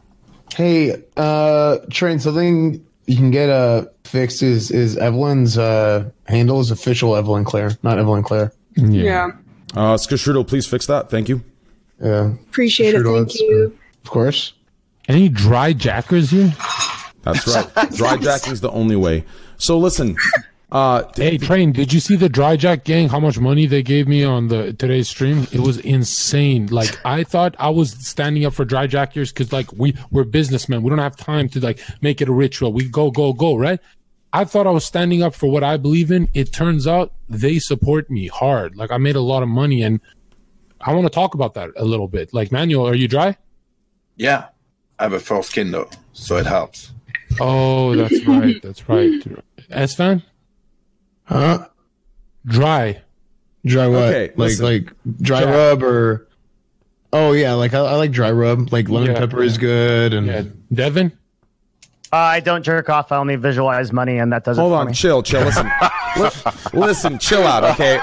[0.54, 6.70] hey, uh, Train, something you can get uh, fixed is is Evelyn's uh, handle is
[6.70, 8.52] official Evelyn Claire, not Evelyn Claire.
[8.76, 9.30] Yeah.
[9.74, 11.10] Uh, Skashudo, please fix that.
[11.10, 11.42] Thank you.
[12.02, 13.04] Yeah, Appreciate Sure it.
[13.14, 13.40] Thank does.
[13.40, 13.78] you.
[14.04, 14.52] of course.
[15.08, 16.52] Any dry jackers here?
[17.22, 17.90] That's right.
[17.96, 19.24] Dry jacking is the only way.
[19.58, 20.16] So listen,
[20.72, 23.08] uh, Hey, Train, did you see the Dry Jack gang?
[23.08, 25.46] How much money they gave me on the today's stream?
[25.52, 26.66] It was insane.
[26.66, 30.82] Like I thought I was standing up for Dry Jackers because like we we're businessmen.
[30.82, 32.72] We don't have time to like make it a ritual.
[32.72, 33.80] We go go go right.
[34.32, 36.28] I thought I was standing up for what I believe in.
[36.34, 38.76] It turns out they support me hard.
[38.76, 40.00] Like I made a lot of money, and
[40.80, 42.32] I want to talk about that a little bit.
[42.32, 43.36] Like Manuel, are you dry?
[44.16, 44.48] Yeah,
[45.00, 46.92] I have a full skin though, so it helps.
[47.40, 48.60] Oh, that's right.
[48.62, 49.20] That's right.
[49.70, 50.22] Esfand
[51.30, 51.66] Huh?
[52.44, 53.02] dry.
[53.64, 54.02] Dry what?
[54.04, 54.64] Okay, like listen.
[54.64, 55.54] like dry Jack.
[55.54, 56.26] rub or?
[57.12, 58.72] Oh yeah, like I, I like dry rub.
[58.72, 59.18] Like lemon Yeah.
[59.18, 61.12] pepper is good, and Yeah, Devin.
[62.12, 63.12] Uh, I don't jerk off.
[63.12, 64.60] I only visualize money, and that doesn't.
[64.60, 64.92] hold for on, me.
[64.94, 65.42] chill, chill.
[65.44, 65.70] Listen,
[66.72, 67.62] listen, chill out.
[67.62, 68.00] Okay,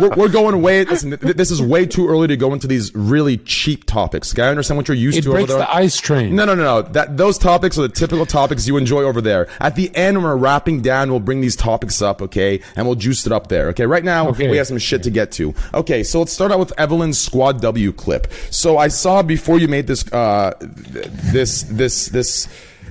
[0.00, 0.84] we're, we're going way.
[0.86, 4.32] Listen, th- this is way too early to go into these really cheap topics.
[4.32, 5.58] Okay, I understand what you're used It to over breaks there.
[5.58, 6.34] the ice train.
[6.34, 6.82] No, no, no, no.
[6.82, 9.46] That those topics are the typical topics you enjoy over there.
[9.60, 12.96] At the end, when we're wrapping down, we'll bring these topics up, okay, and we'll
[12.96, 13.68] juice it up there.
[13.68, 14.48] Okay, right now Okay.
[14.48, 15.54] we have some shit to get to.
[15.74, 18.26] Okay, so let's start out with Evelyn's Squad W clip.
[18.50, 22.48] So I saw before you made this, uh, th- this, this, this.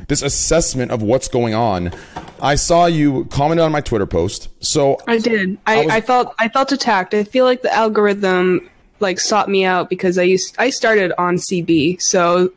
[0.07, 1.91] This assessment of what's going on,
[2.41, 4.49] I saw you commented on my Twitter post.
[4.59, 5.57] So I did.
[5.65, 7.13] I, was- I felt I felt attacked.
[7.13, 11.35] I feel like the algorithm like sought me out because I used I started on
[11.37, 12.01] CB.
[12.01, 12.51] So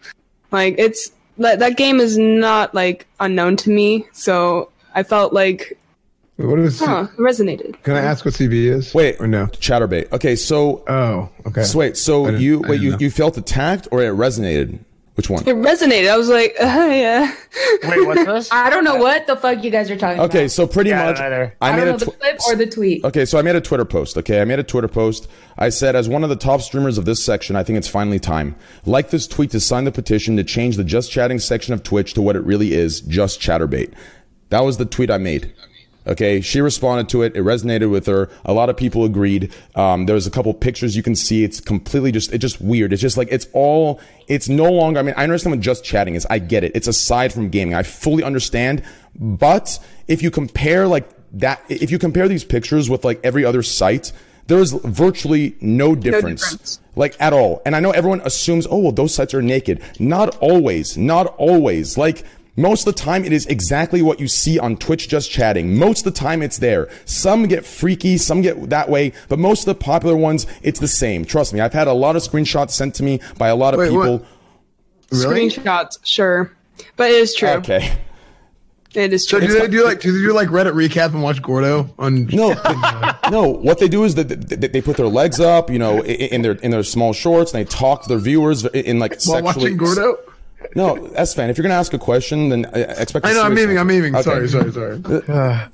[0.53, 4.07] like it's that that game is not like unknown to me.
[4.13, 5.79] So I felt like
[6.37, 6.81] what is?
[6.81, 7.83] huh, it resonated.
[7.83, 8.93] Can I ask what CB is?
[8.93, 9.47] wait, or no?
[9.47, 10.13] Chaturbate.
[10.13, 11.63] Okay, so Oh, okay.
[11.63, 12.99] so wait, so you wait, you know.
[12.99, 14.79] you felt attacked or it resonated?
[15.17, 15.43] Which one?
[15.49, 16.11] It resonated.
[16.11, 17.35] I was like, uh, yeah.
[17.85, 18.53] Wait, what's this?
[18.53, 20.29] I don't know what the fuck you guys are talking about.
[20.31, 21.57] Okay, so pretty Yeah, much, neither.
[21.61, 23.05] I, I, made don't know a the tw- clip or the tweet.
[23.05, 24.19] Okay, so I made a Twitter post.
[24.19, 25.27] Okay, I made a Twitter post.
[25.57, 28.21] I said, as one of the top streamers of this section, I think it's finally
[28.21, 28.57] time.
[28.85, 32.13] Like this tweet to sign the petition to change the just chatting section of Twitch
[32.15, 33.95] to what it really is, just Chaturbate.
[34.51, 35.53] That was the tweet I made.
[36.07, 37.35] Okay, she responded to it.
[37.35, 38.31] It resonated with her.
[38.45, 39.53] A lot of people agreed.
[39.75, 41.43] Um, there's a couple pictures you can see.
[41.43, 42.93] It's completely just, it's just weird.
[42.93, 46.15] It's just like, it's all, it's no longer, I mean, I understand what just chatting
[46.15, 46.25] is.
[46.31, 46.73] I get it.
[46.77, 47.75] It's aside from gaming.
[47.75, 48.85] I fully understand.
[49.19, 53.63] But if you compare like that, if you compare these pictures with like every other
[53.63, 54.13] site,
[54.47, 56.81] there is virtually no difference, no difference.
[56.95, 57.63] like at all.
[57.67, 59.83] And I know everyone assumes, oh, well, those sites are naked.
[59.99, 60.97] Not always.
[60.97, 61.99] Not always.
[61.99, 62.25] Like,
[62.57, 65.77] most of the time, it is exactly what you see on Twitch just chatting.
[65.79, 66.89] Most of the time, it's there.
[67.05, 70.89] Some get freaky, some get that way, but most of the popular ones, it's the
[70.89, 71.25] same.
[71.25, 73.79] Trust me, I've had a lot of screenshots sent to me by a lot of
[73.81, 74.19] Wait, people.
[74.19, 74.27] what?
[75.13, 75.49] Really?
[75.51, 76.53] Screenshots, sure.
[76.97, 77.49] But it is true.
[77.51, 77.93] Okay.
[78.95, 79.49] It is So true.
[79.49, 82.27] do they do like do they do like Reddit recap and watch Gordo on?
[82.29, 82.55] No,
[83.31, 83.47] no.
[83.49, 86.53] What they do is that they, they put their legs up, you know, in their
[86.53, 89.73] in their small shorts, and they talk to their viewers in, in like while sexually.
[89.73, 90.17] watching Gordo.
[90.75, 91.49] No, Esfand.
[91.51, 93.27] If you're gonna ask a question, then I expect.
[93.27, 93.43] I know.
[93.43, 93.81] I'm serious memeing.
[93.81, 94.31] I'm answer.
[94.31, 94.41] memeing.
[94.41, 94.47] Okay.
[94.49, 94.73] Sorry.
[94.73, 95.23] Sorry.
[95.27, 95.69] Sorry.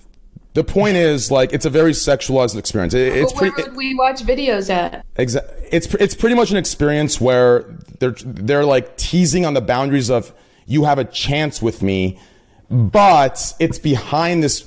[0.55, 2.93] The point is, like, it's a very sexualized experience.
[2.93, 3.71] It, it's But where pretty.
[3.71, 5.07] would we watch videos at?
[5.15, 7.65] Exa- it's pr- it's pretty much an experience where
[8.01, 10.35] they're they're like teasing on the boundaries of
[10.67, 12.19] you have a chance with me,
[12.71, 14.61] but it's behind this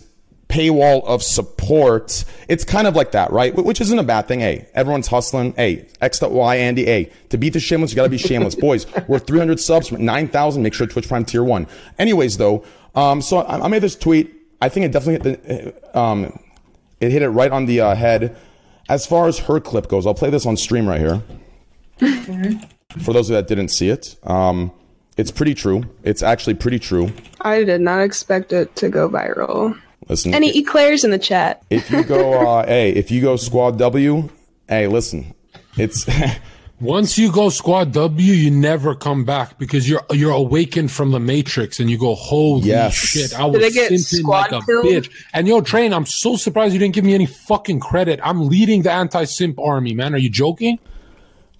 [0.49, 2.23] paywall of support.
[2.47, 3.53] It's kind of like that, right?
[3.55, 4.39] Which isn't a bad thing.
[4.39, 5.53] Hey, everyone's hustling.
[5.53, 6.85] Hey, X to Y, Andy.
[6.85, 8.85] Hey, to beat the shameless, you gotta be shameless, boys.
[9.07, 10.61] We're 300 subs from 9,000.
[10.61, 11.67] Make sure Twitch Prime tier one.
[11.97, 14.33] Anyways, though, um, so I, I made this tweet.
[14.61, 16.39] I think it definitely hit the, um,
[16.99, 18.35] it hit it right on the uh, head.
[18.87, 21.21] As far as her clip goes, I'll play this on stream right here.
[22.99, 24.71] For those of that didn't see it, um,
[25.17, 25.83] it's pretty true.
[26.03, 27.11] It's actually pretty true.
[27.41, 29.79] I did not expect it to go viral.
[30.07, 31.63] Listen, Any eclairs in the chat?
[31.69, 34.29] if you go, uh, hey, if you go Squad W,
[34.69, 35.33] hey, listen,
[35.77, 36.05] it's
[36.81, 41.19] Once you go squad W, you never come back because you're you're awakened from the
[41.21, 42.93] matrix and you go, holy Yes.
[42.93, 44.85] shit, I Did was I get simping like a killed?
[44.85, 45.09] bitch.
[45.33, 48.19] And yo, Train, I'm so surprised you didn't give me any fucking credit.
[48.21, 50.13] I'm leading the anti-simp army, man.
[50.13, 50.77] Are you joking?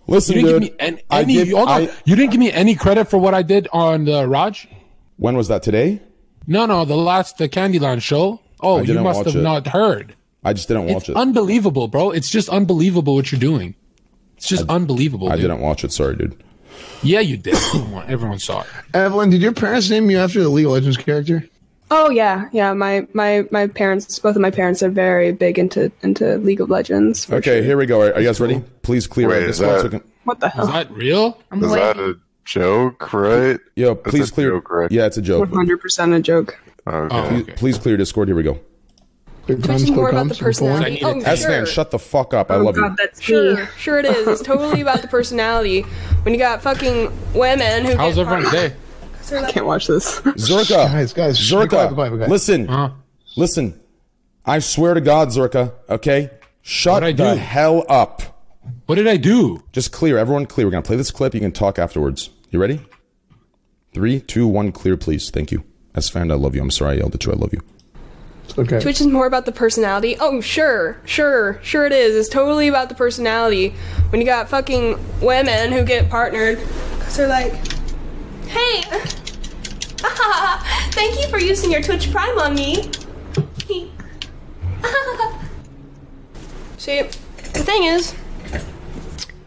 [0.05, 0.61] listen, You didn't dude.
[0.63, 1.81] give me any, any give- hold on.
[1.83, 4.67] I- you didn't give me any credit for what I did on the Raj?
[5.15, 6.01] when was that today?
[6.47, 8.39] No, no, the last the Candyland show.
[8.61, 9.41] Oh, you must have it.
[9.41, 10.15] not heard.
[10.43, 11.15] I just didn't watch It's it.
[11.15, 12.11] unbelievable, bro.
[12.11, 13.75] It's just unbelievable what you're doing.
[14.37, 15.29] It's just unbelievable.
[15.29, 15.43] I dude.
[15.43, 15.91] didn't watch it.
[15.91, 16.41] Sorry, dude.
[17.01, 17.55] Yeah, you did.
[17.73, 18.67] Everyone, everyone saw it.
[18.93, 21.47] Evelyn, did your parents name you after the League of Legends character?
[21.91, 22.73] Oh yeah, yeah.
[22.73, 26.69] My my my parents, both of my parents, are very big into into League of
[26.69, 27.31] Legends.
[27.31, 27.63] Okay, sure.
[27.63, 28.01] here we go.
[28.01, 28.61] Are, are you guys ready?
[28.81, 30.65] Please clear Wait, out is this that- so can- What the hell?
[30.65, 31.39] Is that real?
[31.51, 32.15] I'm Is that a
[32.45, 33.59] joke, right?
[33.75, 34.49] Yo, That's please a clear.
[34.51, 34.91] joke, right?
[34.91, 35.49] Yeah, it's a joke.
[35.49, 36.57] One hundred percent a joke.
[36.87, 37.15] Oh, okay.
[37.17, 37.53] Oh, Please, okay.
[37.53, 38.27] please clear Discord.
[38.27, 38.59] Here we go.
[39.47, 41.03] Big Twitch more about the personality.
[41.03, 41.27] I Oh, it.
[41.27, 41.49] S sure.
[41.49, 42.49] fan, shut the fuck up.
[42.49, 42.95] I Oh, love God, you.
[42.97, 44.27] that's sure, sure it is.
[44.27, 45.81] It's totally about the personality.
[46.23, 48.73] When you got fucking women who How's get everyone's day?
[49.37, 50.19] I can't watch this.
[50.21, 52.29] Zerka, Guys, guys, be Zerka, quiet, be quiet, be quiet.
[52.31, 52.89] listen, Huh?
[53.37, 53.79] listen.
[54.45, 55.73] I swear to God, Zerka.
[55.89, 56.29] Okay,
[56.61, 57.39] shut What'd the do?
[57.39, 58.21] hell up.
[58.87, 59.63] What did I do?
[59.71, 60.17] Just clear.
[60.19, 60.65] Everyone, clear.
[60.67, 61.33] We're gonna play this clip.
[61.35, 62.29] You can talk afterwards.
[62.51, 62.81] You ready?
[63.93, 64.71] Three, two, one.
[64.71, 65.29] Clear, please.
[65.29, 65.63] Thank you.
[65.93, 66.61] Esfand, I love you.
[66.61, 67.31] I'm sorry I yelled at you.
[67.31, 67.61] I love you.
[68.57, 68.79] Okay.
[68.79, 70.15] Twitch is more about the personality.
[70.19, 72.15] Oh, sure, sure, sure it is.
[72.15, 73.69] It's totally about the personality.
[74.09, 77.53] When you got fucking women who get partnered, because they're like,
[78.47, 78.81] hey,
[80.91, 82.91] thank you for using your Twitch Prime on me.
[86.77, 88.13] See, the thing is,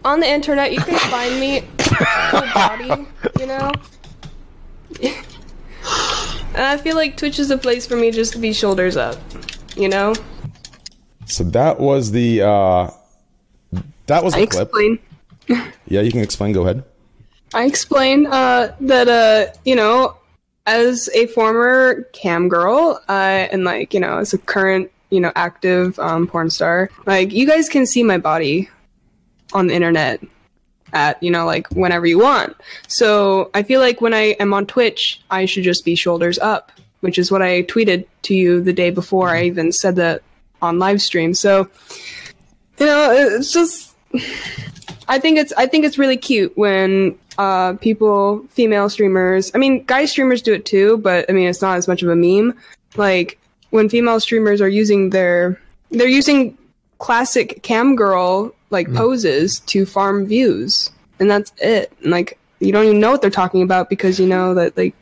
[0.05, 1.61] on the internet, you can find me
[2.31, 3.07] full body,
[3.39, 3.73] you know?
[6.55, 9.17] And I feel like Twitch is a place for me just to be shoulders up,
[9.77, 10.15] you know?
[11.27, 12.91] So that was the uh
[14.07, 14.69] that was I the clip.
[14.69, 14.99] explain.
[15.87, 16.53] Yeah, you can explain.
[16.53, 16.85] Go ahead.
[17.55, 20.17] I explain uh, that, uh, you know,
[20.67, 25.33] as a former cam girl, uh, and like, you know, as a current, you know,
[25.35, 28.69] active um, porn star, like, you guys can see my body
[29.53, 30.21] on the internet
[30.93, 32.57] at, you know, like whenever you want.
[32.87, 36.73] So I feel like when I am on Twitch, I should just be shoulders up,
[37.01, 40.23] which is what I tweeted to you the day before I even said that
[40.63, 41.35] on live stream.
[41.35, 41.69] So,
[42.79, 43.95] you know, it's just.
[45.09, 49.51] I think it's I think it's really cute when uh, people, female streamers.
[49.55, 52.11] I mean, guy streamers do it too, but I mean, it's not as much of
[52.11, 52.55] a meme.
[52.97, 53.39] Like
[53.71, 56.59] when female streamers are using their they're using
[56.99, 61.93] classic cam girl like poses to farm views, and that's it.
[62.03, 64.95] And like you don't even know what they're talking about because you know that like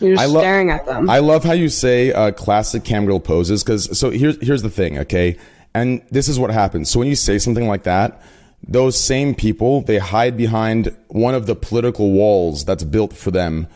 [0.00, 1.08] you're just I lo- staring at them.
[1.08, 4.70] I love how you say uh, classic cam girl poses because so here's here's the
[4.70, 5.38] thing, okay?
[5.74, 6.90] And this is what happens.
[6.90, 8.20] So when you say something like that,
[8.66, 13.68] those same people they hide behind one of the political walls that's built for them,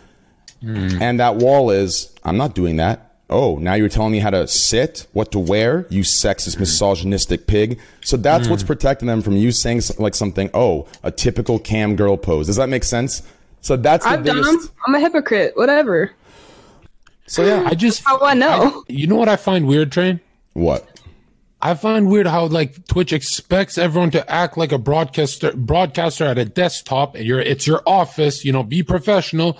[0.62, 3.05] and that wall is I'm not doing that.
[3.28, 7.80] Oh, now you're telling me how to sit, what to wear, you sexist, misogynistic pig.
[8.02, 8.68] So that's what's hmm.
[8.68, 10.48] protecting them from you saying like something.
[10.54, 12.46] Oh, a typical cam girl pose.
[12.46, 13.22] Does that make sense?
[13.62, 14.70] So that's the I'm dumb.
[14.86, 15.56] I'm a hypocrite.
[15.56, 16.12] Whatever.
[17.26, 18.84] So yeah, I just How do I know?
[18.86, 20.20] you know what I find weird, Train?
[20.52, 20.88] what?
[21.60, 26.38] I find weird how like Twitch expects everyone to act like a broadcaster broadcaster at
[26.38, 27.18] a desktop.
[27.18, 29.58] You're it's your office, you know, be professional.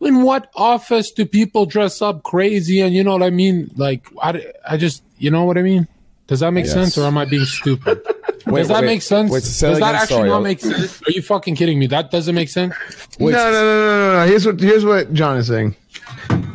[0.00, 3.70] In what office do people dress up crazy and you know what I mean?
[3.76, 5.86] Like I, I just you know what I mean?
[6.26, 6.74] Does that make Yes.
[6.74, 8.00] sense or am I being stupid?
[8.46, 9.30] Wait, Does that wait, make sense?
[9.30, 9.94] wait, Does that that again?
[9.94, 11.02] actually Sorry, not I'll- make sense?
[11.06, 11.86] Are you fucking kidding me?
[11.88, 12.74] That doesn't make sense.
[13.18, 14.26] Wait, no, no, no, no, no, no.
[14.26, 15.76] Here's what here's what John is saying.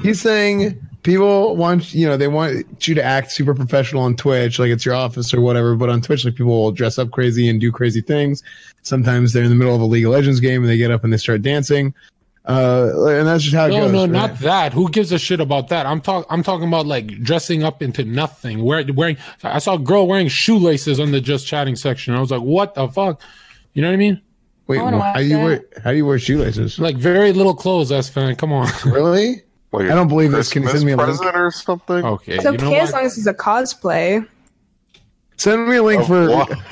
[0.02, 4.58] He's saying people want you know they want you to act super professional on Twitch,
[4.58, 5.76] like it's your office or whatever.
[5.76, 8.41] But on Twitch, like people will dress up crazy and do crazy things.
[8.82, 11.04] Sometimes they're in the middle of a League of Legends game and they get up
[11.04, 11.93] and they start dancing.
[12.48, 13.91] Uh, and that's just how it No, goes.
[13.91, 14.10] no, right?
[14.12, 14.72] not that.
[14.74, 15.86] Who gives a shit about that?
[15.88, 16.28] I'm talking.
[16.30, 18.64] I'm talking about like dressing up into nothing.
[18.64, 19.18] Wearing, wearing.
[19.43, 22.14] I saw a girl wearing shoelaces on the just chatting section.
[22.14, 23.20] I was like, what the fuck?
[23.74, 24.22] You know what I mean?
[24.68, 25.43] Wait, I how watch do you that.
[25.43, 26.78] wear how do you wear shoelaces?
[26.80, 28.38] Like very little clothes, Esfand.
[28.38, 28.68] Come on.
[28.86, 29.41] Really?
[29.72, 30.52] Like I don't believe this.
[30.52, 31.20] Can you send me a link?
[31.36, 32.06] or something?
[32.06, 32.36] Okay.
[32.36, 34.26] It's you know as long as it's a cosplay.
[35.38, 36.50] Send me a link for What?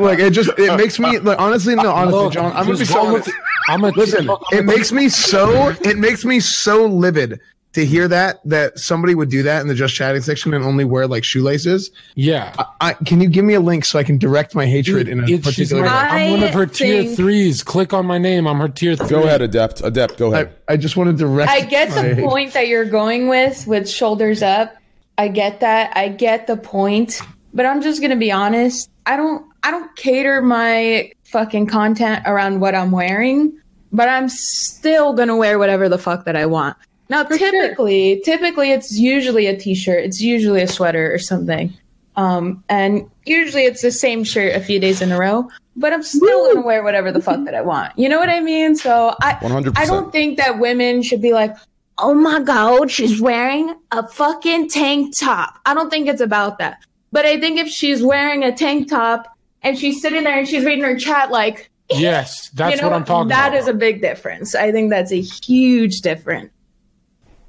[0.00, 2.84] like it just it makes me like honestly no honestly Look, John I'm gonna be
[2.84, 3.30] so go honest.
[3.68, 7.40] Look- I'm gonna Listen, I'm it gonna- makes me so it makes me so livid
[7.74, 10.84] to hear that that somebody would do that in the just chatting section and only
[10.84, 11.90] wear like shoelaces.
[12.16, 12.52] Yeah.
[12.82, 15.24] I, can you give me a link so I can direct my hatred in a
[15.24, 15.82] It's- particular?
[15.84, 17.62] my- I'm one of her I tier think- threes.
[17.62, 18.46] Click on my name.
[18.46, 19.08] I'm her tier three.
[19.08, 19.80] Go ahead, Adept.
[19.82, 20.54] Adept, go ahead.
[20.68, 21.50] I just want to direct.
[21.50, 24.74] I get the my- point that you're going with with shoulders up.
[25.16, 25.96] I get that.
[25.96, 27.20] I get the point.
[27.54, 28.90] But I'm just gonna be honest.
[29.06, 33.58] I don't I don't cater my fucking content around what I'm wearing,
[33.90, 36.76] but I'm still gonna wear whatever the fuck that I want.
[37.08, 41.72] Now typically typically it's usually a t shirt, it's usually a sweater or something.
[42.14, 46.02] Um, and usually it's the same shirt a few days in a row, but I'm
[46.02, 47.98] still gonna wear whatever the fuck that I want.
[47.98, 48.76] You know what I mean?
[48.76, 49.78] So I 100%.
[49.78, 51.56] I don't think that women should be like,
[51.98, 55.58] oh my god, she's wearing a fucking tank top.
[55.64, 56.84] I don't think it's about that.
[57.12, 59.28] But I think if she's wearing a tank top
[59.62, 62.88] and she's sitting there and she's reading her chat like Yes, eh, that's you know,
[62.88, 63.58] what I'm talking That about.
[63.58, 64.54] is a big difference.
[64.54, 66.50] I think that's a huge difference.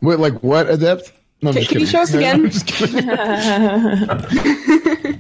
[0.02, 1.14] Wait, like what adept?
[1.42, 2.52] No, Can, can you show us No, again?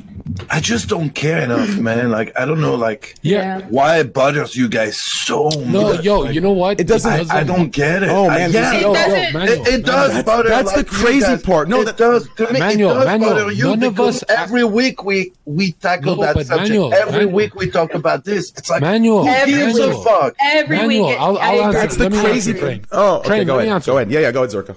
[0.33, 0.47] I'm just kidding.
[0.51, 2.11] I just don't care enough, man.
[2.11, 3.61] Like I don't know, like yeah.
[3.69, 6.03] why it bothers you guys so No, much.
[6.03, 6.79] yo, Like, you know what?
[6.79, 8.09] It doesn't- Because I don't get it.
[8.09, 10.23] Oh, I- man, yeah, It yo, doesn't- Manuel, it, it does Manuel.
[10.23, 10.49] bother.
[10.49, 11.41] that's like the you crazy guys.
[11.43, 11.69] part.
[11.69, 12.27] No, it that- does.
[12.37, 15.31] To me, Manuel, it does Manuel, bother you none of because us- every week we
[15.45, 16.69] we tackle No, that subject.
[16.69, 17.33] Manuel, every Manuel.
[17.33, 18.51] week we talk about this.
[18.57, 20.01] It's like Manuel, who gives Manuel.
[20.01, 20.35] a fuck?
[20.41, 21.17] Every Manuel, week.
[21.19, 21.79] I'll- I I'll answer.
[21.79, 22.85] That's the crazy thing.
[22.91, 23.75] Oh, okay, Train, go let me ahead.
[23.75, 23.91] answer.
[23.91, 24.11] Go ahead.
[24.11, 24.75] Yeah, yeah, go ahead, Zerka.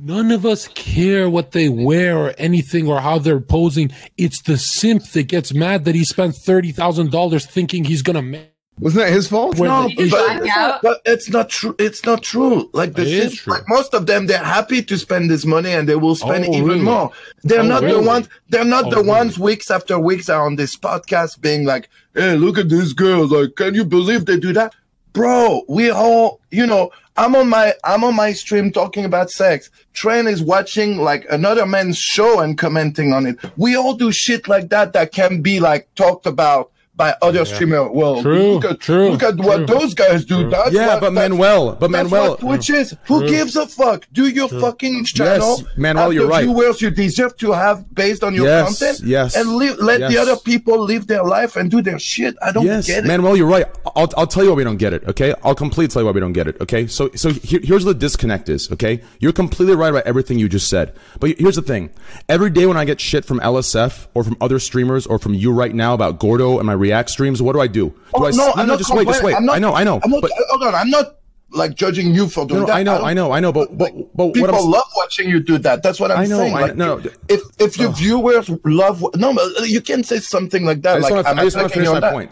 [0.00, 3.90] None of us care what they wear or anything or how they're posing.
[4.16, 8.22] It's the simp that gets mad that he spent thirty thousand dollars thinking he's gonna
[8.22, 8.52] make.
[8.80, 9.58] Wasn't that his fault?
[9.58, 11.74] No, the issue- but, but it's not true.
[11.80, 12.70] It's not true.
[12.72, 13.54] Like It this is is true.
[13.54, 16.52] like most of them, they're happy to spend this money and they will spend Oh,
[16.54, 16.80] even really?
[16.82, 17.10] more.
[17.42, 18.28] They're Oh, not the ones.
[18.50, 19.08] They're not Oh, the really?
[19.08, 23.32] ones weeks after weeks are on this podcast being like, "Hey, look at these girls!
[23.32, 24.74] Like, can you believe they do that?"
[25.12, 29.70] Bro, we all, you know, I'm on my, I'm on my stream talking about sex.
[29.92, 33.38] Train is watching like another man's show and commenting on it.
[33.56, 37.90] We all do shit like that that can be like talked about by other streamer.
[37.90, 40.50] Well, True, look at, true, look at what those guys do.
[40.50, 42.94] That's Yeah, what, but that's- Manuel, but that's Manuel, what Twitch is.
[43.06, 44.06] Who gives a fuck?
[44.12, 45.62] Do your fucking channel.
[45.78, 46.44] Manuel, have you're the right.
[46.44, 49.00] Viewers you deserve to have based on your Yes, content.
[49.08, 52.34] yes, And live, let the other people live their life and do their shit.
[52.42, 53.06] I don't yes, get it.
[53.08, 53.66] Manuel, you're right.
[53.96, 55.04] I'll, I'll tell you why we don't get it.
[55.08, 56.60] Okay, I'll completely tell you why we don't get it.
[56.60, 58.70] Okay, so so here, here's what the disconnect is.
[58.72, 60.92] Okay, you're completely right about everything you just said.
[61.20, 61.90] But here's the thing:
[62.28, 65.52] every day when I get shit from LSF or from other streamers or from you
[65.52, 67.88] right now about Gordo and my React streams, what do I do?
[67.90, 68.30] Do Oh, I?
[68.30, 69.34] no, I'm not just wait, just wait.
[69.34, 70.00] I'm not, I know, I know.
[70.02, 71.16] I'm not, but hold on, I'm not
[71.50, 72.76] like judging you for doing no, no, that.
[72.76, 73.52] I know, don't- I know, I know.
[73.52, 75.82] But but but People I'm love watching you do that.
[75.82, 76.54] That's what I'm I know, saying.
[76.56, 76.96] I Like, know.
[76.98, 77.10] No.
[77.28, 80.96] If if your viewers love, no, uh, you can say something like that.
[80.96, 82.12] I just like, wanna- I'm I just wanna attacking finish my that.
[82.12, 82.30] point.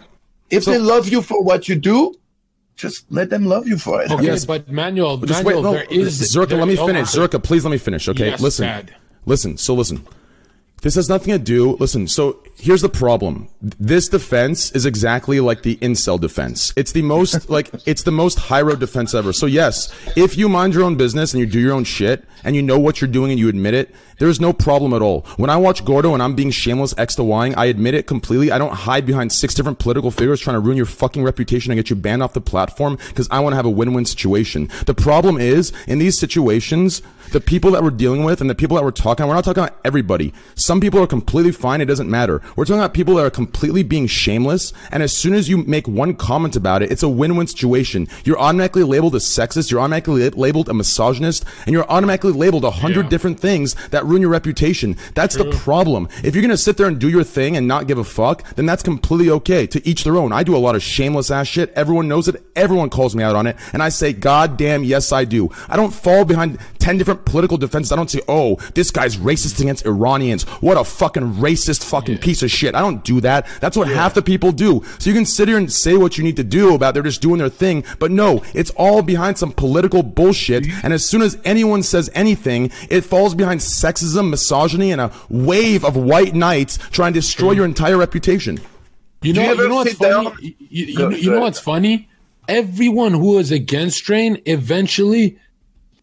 [0.51, 2.15] If So- they love you for what you do,
[2.77, 4.11] just let them love you for it.
[4.23, 6.49] Yes, but Manuel, Just Manuel, wait, no, there is Zerka.
[6.51, 7.17] there- let me oh, finish.
[7.17, 8.09] my- Zerka, please let me finish.
[8.09, 8.95] Okay, Yes, listen, Dad.
[9.25, 9.57] listen.
[9.57, 10.05] So listen.
[10.83, 11.73] This has nothing to do.
[11.77, 12.07] Listen.
[12.07, 13.49] So here's the problem.
[13.61, 16.73] This defense is exactly like the incel defense.
[16.77, 19.33] It's the most like it's the most high road defense ever.
[19.33, 22.55] So yes, if you mind your own business and you do your own shit and
[22.55, 25.23] you know what you're doing and you admit it, there's no problem at all.
[25.37, 28.51] When I watch Gordo and I'm being shameless X to Ying, I admit it completely.
[28.51, 31.79] I don't hide behind six different political figures trying to ruin your fucking reputation and
[31.79, 34.71] get you banned off the platform because I want to have a win-win situation.
[34.87, 37.03] The problem is in these situations,
[37.33, 39.45] the people that we're dealing with and the people that we're talking, about, we're not
[39.45, 40.33] talking about everybody.
[40.55, 41.81] Some people are completely fine.
[41.81, 42.43] It doesn't matter.
[42.57, 44.73] We're talking about people that are completely being shameless.
[44.91, 48.09] And as soon as you make one comment about it, it's a win-win situation.
[48.25, 49.71] You're automatically labeled a sexist.
[49.71, 54.23] You're automatically labeled a misogynist and you're automatically labeled a hundred different things that ruin
[54.23, 54.97] your reputation.
[55.15, 56.09] That's the problem.
[56.23, 58.43] If you're going to sit there and do your thing and not give a fuck,
[58.55, 59.67] then that's completely okay.
[59.67, 60.33] To each their own.
[60.33, 61.73] I do a lot of shameless ass shit.
[61.75, 62.43] Everyone knows it.
[62.55, 63.57] Everyone calls me out on it.
[63.73, 65.51] And I say, God damn, yes, I do.
[65.69, 67.91] I don't fall behind 10 different political defenses.
[67.91, 70.45] I don't say, oh, this guy's racist against Iranians.
[70.63, 72.77] What a fucking racist fucking piece of shit.
[72.77, 73.49] I don't do that.
[73.61, 74.85] That's what half the people do.
[75.01, 77.21] So you can sit here and say what you need to do about they're just
[77.21, 77.83] doing their thing.
[77.99, 80.65] But no, it's all behind some political bullshit.
[80.85, 85.85] And as soon as anyone says anything, it falls behind sexism, misogyny, and a wave
[85.85, 87.57] of white knights trying to destroy mm.
[87.57, 88.61] your entire reputation.
[89.23, 90.25] You know, you you, know what's funny?
[90.25, 92.09] down- You, you, you go know what's funny?
[92.47, 95.41] Everyone who is against Strain eventually.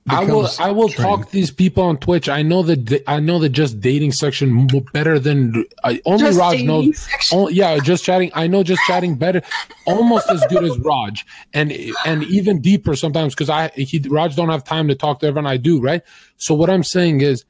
[0.09, 0.49] I will.
[0.59, 1.07] I will Strain.
[1.07, 2.27] talk these people on Twitch.
[2.27, 2.75] I know the.
[2.75, 6.99] da- I know the just dating section better than I, only Just Raj knows.
[6.99, 7.37] section.
[7.39, 8.29] Oh, yeah, just chatting.
[8.33, 9.41] I know just chatting better,
[9.87, 11.71] almost as good as Raj, and
[12.05, 15.47] and even deeper sometimes because I he Raj don't have time to talk to everyone.
[15.49, 16.01] I do right.
[16.35, 17.45] So what I'm saying is,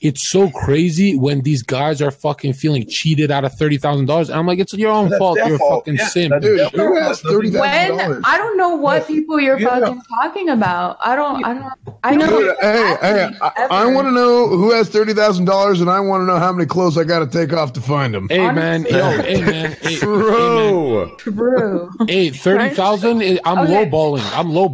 [0.00, 4.28] it's so crazy when these guys are fucking feeling cheated out of thirty thousand dollars.
[4.28, 5.38] And I'm like, it's your own That's fault.
[5.46, 5.84] You're fault.
[5.84, 6.42] fucking Yeah, simp.
[6.42, 7.96] Dude, their who has That's nothing- $30,000?
[8.08, 9.68] When I don't know what people you're Yeah.
[9.80, 10.98] fucking talking about.
[11.04, 11.44] I don't.
[11.44, 11.72] I don't.
[12.04, 12.28] I don't.
[12.28, 15.98] Dude, hey, hey, I, I want to know who has thirty thousand dollars, and I
[16.00, 18.28] want to know how many clothes I got to take off to find them.
[18.28, 21.16] Hey man, yo, hey man, hey, hey, man.
[21.18, 21.90] True.
[22.06, 23.22] Hey, thirty thousand.
[23.44, 23.72] I'm Okay.
[23.72, 24.22] low balling.
[24.26, 24.68] I'm low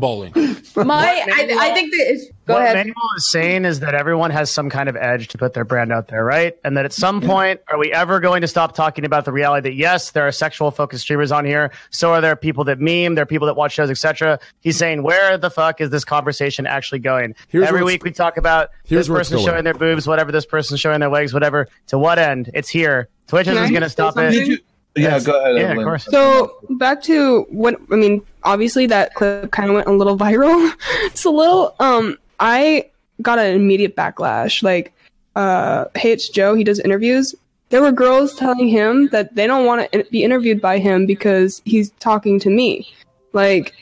[0.74, 0.88] balling.
[0.88, 2.26] My, I, I think that it's.
[2.46, 2.76] Go what ahead.
[2.76, 5.92] Manuel is saying is that everyone has some kind of edge to put their brand
[5.92, 6.56] out there, right?
[6.64, 9.70] And that at some point, are we ever going to stop talking about the reality
[9.70, 11.70] that yes, there are sexual focused streamers on here.
[11.90, 14.40] So are there people that meme, there are people that watch shows, etc.
[14.60, 17.34] He's saying, where the fuck is this conversation actually going?
[17.48, 20.76] Here's Every week we talk about this where person showing their boobs, whatever, this person
[20.76, 21.68] showing their legs, whatever.
[21.88, 22.50] To what end?
[22.54, 23.08] It's here.
[23.28, 24.52] Twitch isn't going to say stop something?
[24.52, 24.64] it.
[24.94, 25.56] Yeah, go ahead.
[25.56, 26.04] Yeah, of course.
[26.04, 28.22] So back to what I mean.
[28.44, 30.72] Obviously, that clip kind of went a little viral.
[31.04, 31.74] it's a little.
[31.78, 32.90] Um, I
[33.20, 34.62] got an immediate backlash.
[34.62, 34.92] Like,
[35.36, 36.54] uh, hey, it's Joe.
[36.54, 37.34] He does interviews.
[37.70, 41.62] There were girls telling him that they don't want to be interviewed by him because
[41.64, 42.86] he's talking to me.
[43.32, 43.74] Like,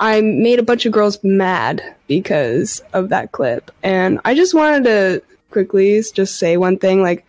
[0.00, 3.70] I made a bunch of girls mad because of that clip.
[3.84, 7.24] And I just wanted to quickly just say one thing like,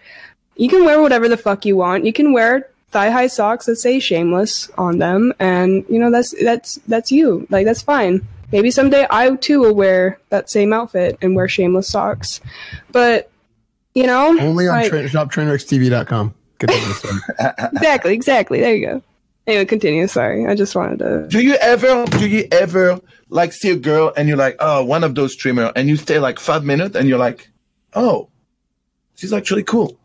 [0.55, 2.05] you can wear whatever the fuck you want.
[2.05, 5.33] You can wear thigh high socks that say shameless on them.
[5.39, 7.45] And you know that's that's that's you.
[7.49, 8.25] Like that's fine.
[8.51, 12.39] Maybe someday i too will wear that same outfit and wear shameless socks.
[12.91, 13.29] But
[13.95, 16.33] you know Only on like- tra- shoptrainwreckstv.com.
[17.73, 18.59] Exactly exactly.
[18.61, 19.01] There you go.
[19.47, 20.07] Anyway continue.
[20.07, 20.45] Sorry.
[20.47, 24.27] I just wanted to Do you ever, do you ever like see a girl and
[24.29, 27.17] you're like, oh, one of those streamer, and you stay like five minutes and you're
[27.19, 27.49] like,
[27.95, 28.29] oh,
[29.15, 29.97] she's actually cool.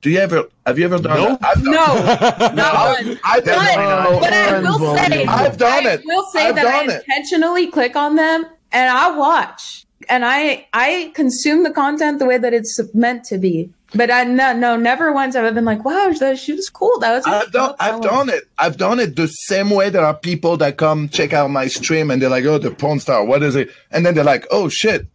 [0.00, 1.40] Do you ever, have you ever done Nope.
[1.40, 1.48] that?
[1.58, 3.20] I've done No, not I've- one.
[3.24, 6.00] I've But, done but I will say, I've done it.
[6.00, 7.04] I will say I've that I done it.
[7.06, 12.38] intentionally click on them and I watch and I I consume the content the way
[12.38, 13.70] that it's meant to be.
[13.94, 16.98] But I no no never once have I been like, wow, that she was cool.
[17.00, 18.44] That was I've done, I've done it.
[18.56, 22.10] I've done it the same way there are people that come check out my stream
[22.10, 23.68] and they're like, oh, the porn star, what is it?
[23.90, 25.06] And then they're like, oh shit,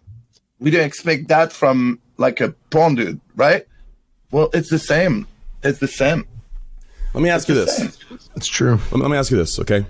[0.59, 3.65] we didn't expect that from like a porn dude, right?
[4.35, 5.27] Well, it's the same.
[5.63, 6.27] It's the same.
[7.13, 7.97] Let me ask you this.
[8.35, 8.71] It's true.
[8.91, 9.85] Let me, let me ask you this, okay?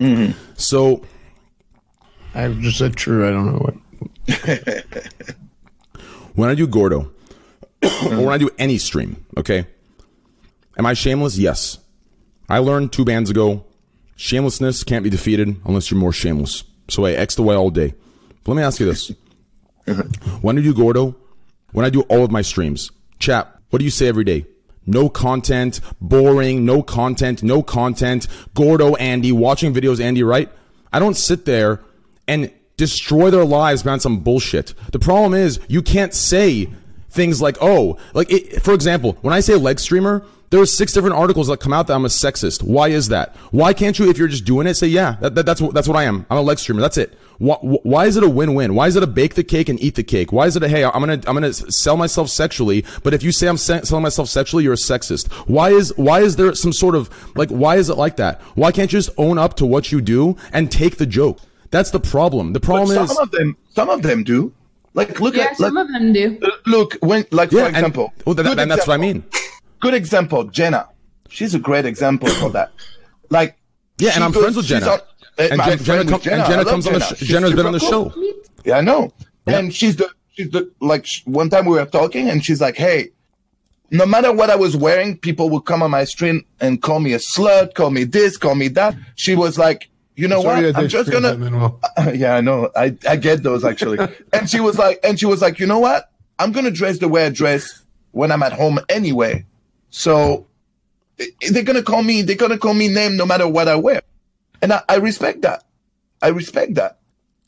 [0.00, 0.32] Mm-hmm.
[0.54, 1.02] So
[2.34, 3.28] I just said true.
[3.28, 3.74] I don't know what.
[6.34, 7.12] when I do Gordo,
[7.82, 9.66] or when I do any stream, okay?
[10.78, 11.36] Am I shameless?
[11.36, 11.76] Yes.
[12.48, 13.66] I learned two bands ago,
[14.16, 16.64] shamelessness can't be defeated unless you're more shameless.
[16.88, 17.92] So I X the way all day.
[18.42, 19.12] But let me ask you this.
[20.40, 21.14] when I do Gordo,
[21.72, 22.90] when I do all of my streams,
[23.24, 24.46] chat, what do you say every day?
[24.86, 30.50] No content, boring, no content, no content, Gordo Andy, watching videos Andy, right?
[30.92, 31.80] I don't sit there
[32.28, 34.74] and destroy their lives behind some bullshit.
[34.92, 36.68] The problem is you can't say
[37.08, 40.24] things like, oh, like it, for example, when I say leg streamer,
[40.54, 42.62] there are six different articles that come out that I'm a sexist.
[42.62, 43.34] Why is that?
[43.50, 45.88] Why can't you, if you're just doing it, say, yeah, that, that, that's what that's
[45.88, 46.26] what I am.
[46.30, 46.80] I'm a leg streamer.
[46.80, 47.18] That's it.
[47.38, 48.76] Why, why is it a win-win?
[48.76, 50.30] Why is it a bake the cake and eat the cake?
[50.32, 53.32] Why is it a hey, I'm gonna I'm gonna sell myself sexually, but if you
[53.32, 55.26] say I'm se- selling myself sexually, you're a sexist.
[55.48, 58.40] Why is why is there some sort of like why is it like that?
[58.54, 61.40] Why can't you just own up to what you do and take the joke?
[61.72, 62.52] That's the problem.
[62.52, 64.52] The problem But is some of them, some of them do.
[64.96, 66.38] Like, look yeah, at, Yeah, some like, of them do.
[66.66, 69.24] look when, like, Yeah, for and- example, well, that- good and that's what I mean.
[69.84, 70.88] Good example, Jenna.
[71.28, 72.72] She's a great example for that.
[73.28, 73.58] Like,
[73.98, 74.86] Yeah, and I'm goes- friends with Jenna.
[74.92, 75.00] on-
[75.38, 77.14] eh, And Jen- Jenna with com- and I Jenna love comes on the Jenna.
[77.14, 78.10] sh- She's Jenna's been on the cool.
[78.10, 78.14] show.
[78.64, 79.12] Yeah, I know.
[79.46, 82.76] And she's the she's the like sh- one time we were talking and she's like,
[82.76, 83.10] "Hey,
[83.90, 87.12] no matter what I was wearing, people would come on my stream and call me
[87.12, 90.76] a slut, call me this, call me that." She was like, "You know Sorry what?
[90.78, 92.70] I'm just gonna." that, yeah, I know.
[92.74, 93.98] I I get those actually.
[94.32, 96.10] and she was like, and she was like, "You know what?
[96.38, 97.82] I'm gonna dress the way I dress
[98.12, 99.44] when I'm at home anyway.
[99.96, 100.48] So
[101.52, 102.22] they're gonna call me.
[102.22, 104.02] They're gonna call me name no matter what I wear."
[104.60, 105.62] And I, I respect that.
[106.20, 106.98] I respect that.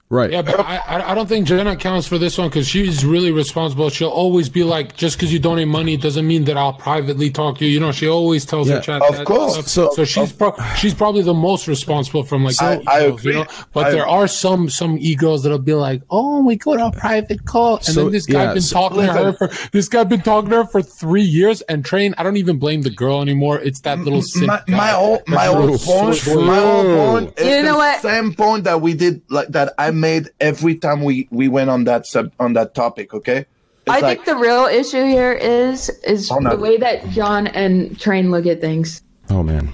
[0.08, 0.30] Right.
[0.30, 3.32] Yeah, but I, I- I don't think Jenna counts for this one because she's really
[3.32, 3.90] responsible.
[3.90, 7.58] She'll always be like, just because you donate money doesn't mean that I'll privately talk
[7.58, 7.72] to you.
[7.72, 9.02] You know, she always tells Yeah, her chat.
[9.02, 9.54] of that course.
[9.54, 9.66] stuff.
[9.68, 12.54] So- So, she's pro- she's probably the most responsible from like.
[12.62, 13.32] I- the I emails, agree.
[13.32, 13.46] You know?
[13.72, 16.86] But I there are some some e girls that'll be like, oh, we go to
[16.86, 19.50] a private call, and So, then this guy yeah, been so- talking to her for
[19.72, 21.62] this guy been talking to her for three years.
[21.62, 23.58] And train, I don't even blame the girl anymore.
[23.58, 24.76] It's that little simp my, guy.
[24.76, 28.02] my whole my old whole point my whole point is You know the what?
[28.02, 31.84] same point that we did like that I made every time we we went on
[31.84, 33.12] that sub on that topic.
[33.14, 33.48] Okay, it's
[33.88, 36.50] I like think the real issue here is is Oh, no.
[36.50, 39.02] the way that John and Train look at things.
[39.30, 39.72] Oh man.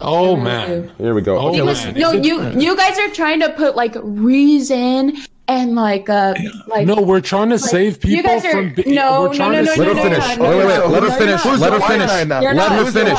[0.00, 0.90] Oh man.
[0.98, 1.38] Here we go.
[1.38, 1.66] Oh, okay, man.
[1.66, 1.94] listen.
[1.98, 5.16] No, you you guys are trying to put like reason
[5.48, 6.34] and like uh
[6.68, 8.74] like No, we're trying to save you people guys are- from.
[8.74, 10.36] be- no, we're trying no, to no, Let no, her no, finish.
[10.38, 10.78] no, Wait, wait, wait.
[10.78, 11.44] no, Let her finish.
[11.44, 12.06] Let her finish.
[12.08, 12.40] knight now?
[12.40, 13.12] You're Let her finish.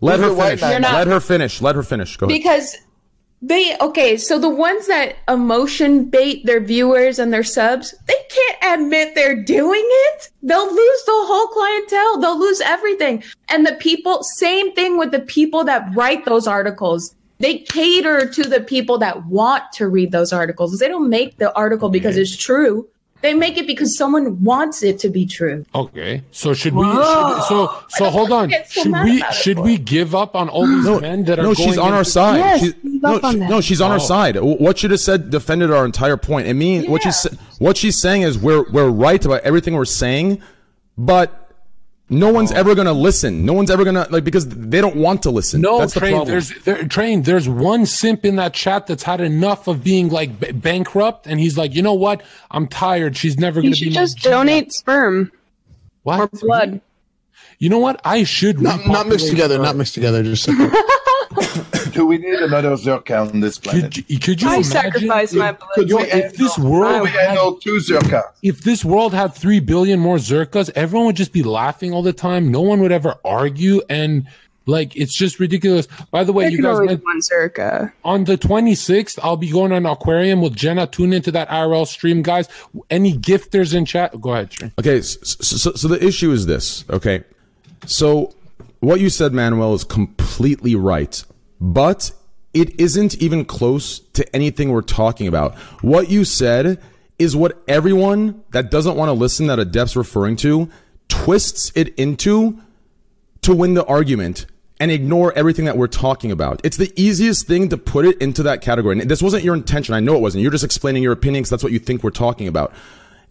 [0.00, 0.60] Let her finish.
[0.60, 0.80] knight You're.
[0.92, 1.62] Let her finish.
[1.62, 2.16] Let her finish.
[2.16, 2.38] Go ahead.
[2.40, 2.76] because
[3.46, 8.80] they okay so the ones that emotion bait their viewers and their subs they can't
[8.80, 10.30] admit they're doing it.
[10.42, 12.20] They'll lose the whole clientele.
[12.20, 13.22] They'll lose everything.
[13.48, 17.14] And the people same thing with the people that write those articles.
[17.38, 20.78] They cater to the people that want to read those articles.
[20.78, 22.88] They don't make the article because it's true
[23.24, 26.84] they make it because someone wants it to be true Okay, so should we?
[26.84, 28.50] Should, so so hold on.
[28.68, 31.54] so Should we should we give up on all these No, men that are no,
[31.54, 32.36] going she's on our side.
[32.36, 34.12] Yes, She's- no, on she- no, she's on our Oh.
[34.14, 34.36] side.
[34.40, 36.46] What she just said defended our entire point.
[36.48, 37.24] It mean what she's
[37.58, 40.40] what she's saying is we're we're right about everything we're saying,
[40.98, 41.43] but
[42.18, 42.56] no one's oh.
[42.56, 43.44] ever gonna listen.
[43.44, 45.60] No one's ever gonna like because they don't want to listen.
[45.60, 46.12] No, that's the train.
[46.12, 46.28] problem.
[46.32, 47.22] There's there, train.
[47.22, 51.40] There's one simp in that chat that's had enough of being like b- bankrupt, and
[51.40, 52.22] he's like, you know what?
[52.50, 53.16] I'm tired.
[53.16, 53.78] She's never gonna be.
[53.78, 53.94] You should be.
[53.94, 55.32] just donate sperm
[56.02, 56.20] what?
[56.20, 56.80] or blood.
[57.58, 58.00] You know what?
[58.04, 59.56] I should Not, not mixed together.
[59.56, 59.62] Earth.
[59.62, 60.22] Not mixed together.
[60.22, 60.72] Just separate.
[61.94, 63.94] Do we need another Zerka on this planet?
[63.94, 64.70] Could, you- could you I imagine?
[64.70, 65.70] sacrifice my blood.
[65.74, 68.22] Could Yo, we if this world could we had- two Zerka?
[68.42, 72.12] if this world had three billion more Zerkas, everyone would just be laughing all the
[72.12, 72.50] time.
[72.50, 74.26] No one would ever argue, and
[74.66, 75.86] like it's just ridiculous.
[76.10, 77.92] By the way, There you guys only meant- one Zerka.
[78.04, 80.86] on the 26th, I'll be going on aquarium with Jenna.
[80.86, 82.48] Tune into that IRL stream, guys.
[82.90, 84.18] Any gifters in chat?
[84.20, 84.72] Go ahead, Trey.
[84.78, 86.84] Okay, so, so, so the issue is this.
[86.90, 87.24] Okay,
[87.86, 88.34] so
[88.80, 91.22] what you said, Manuel, is completely right,
[91.64, 92.12] but
[92.52, 95.56] it isn't even close to anything we're talking about.
[95.80, 96.80] What you said
[97.18, 100.68] is what everyone that doesn't want to listen that Adept's referring to
[101.08, 102.60] twists it into
[103.40, 104.46] to win the argument
[104.78, 106.60] and ignore everything that we're talking about.
[106.64, 108.98] It's the easiest thing to put it into that category.
[109.00, 109.94] And this wasn't your intention.
[109.94, 110.42] I know it wasn't.
[110.42, 112.74] You're just explaining your opinion that's what you think we're talking about.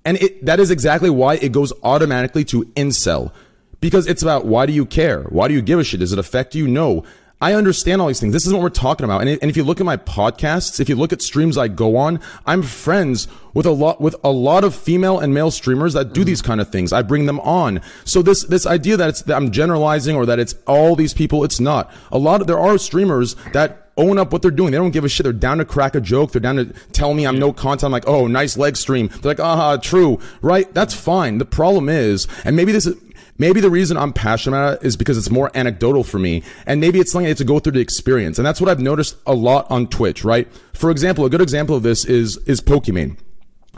[0.05, 3.31] And it, that is exactly why it goes automatically to incel.
[3.80, 5.23] Because it's about why do you care?
[5.23, 5.99] Why do you give a shit?
[5.99, 6.68] Does it affect you?
[6.68, 7.03] No.
[7.43, 8.31] I understand all these things.
[8.31, 9.19] This is what we're talking about.
[9.19, 11.97] And, and if you look at my podcasts, if you look at streams I go
[11.97, 16.13] on, I'm friends with a lot with a lot of female and male streamers that
[16.13, 16.93] do these kind of things.
[16.93, 17.81] I bring them on.
[18.05, 21.43] So this this idea that it's that I'm generalizing or that it's all these people,
[21.43, 21.91] it's not.
[22.13, 24.71] A lot of there are streamers that own up what they're doing.
[24.71, 25.25] They don't give a shit.
[25.25, 26.31] They're down to crack a joke.
[26.31, 27.83] They're down to tell me I'm no content.
[27.83, 29.07] I'm like, oh, nice leg stream.
[29.07, 30.73] They're like, aha, true, right?
[30.73, 31.39] That's fine.
[31.39, 32.95] The problem is, and maybe this is.
[33.38, 36.43] Maybe the reason I'm passionate about it is because it's more anecdotal for me.
[36.68, 38.38] And maybe it's something I have to go through the experience.
[38.38, 40.47] And that's what I've noticed a lot on Twitch, right?
[40.73, 43.18] For example, a good example of this is, is Pokimane.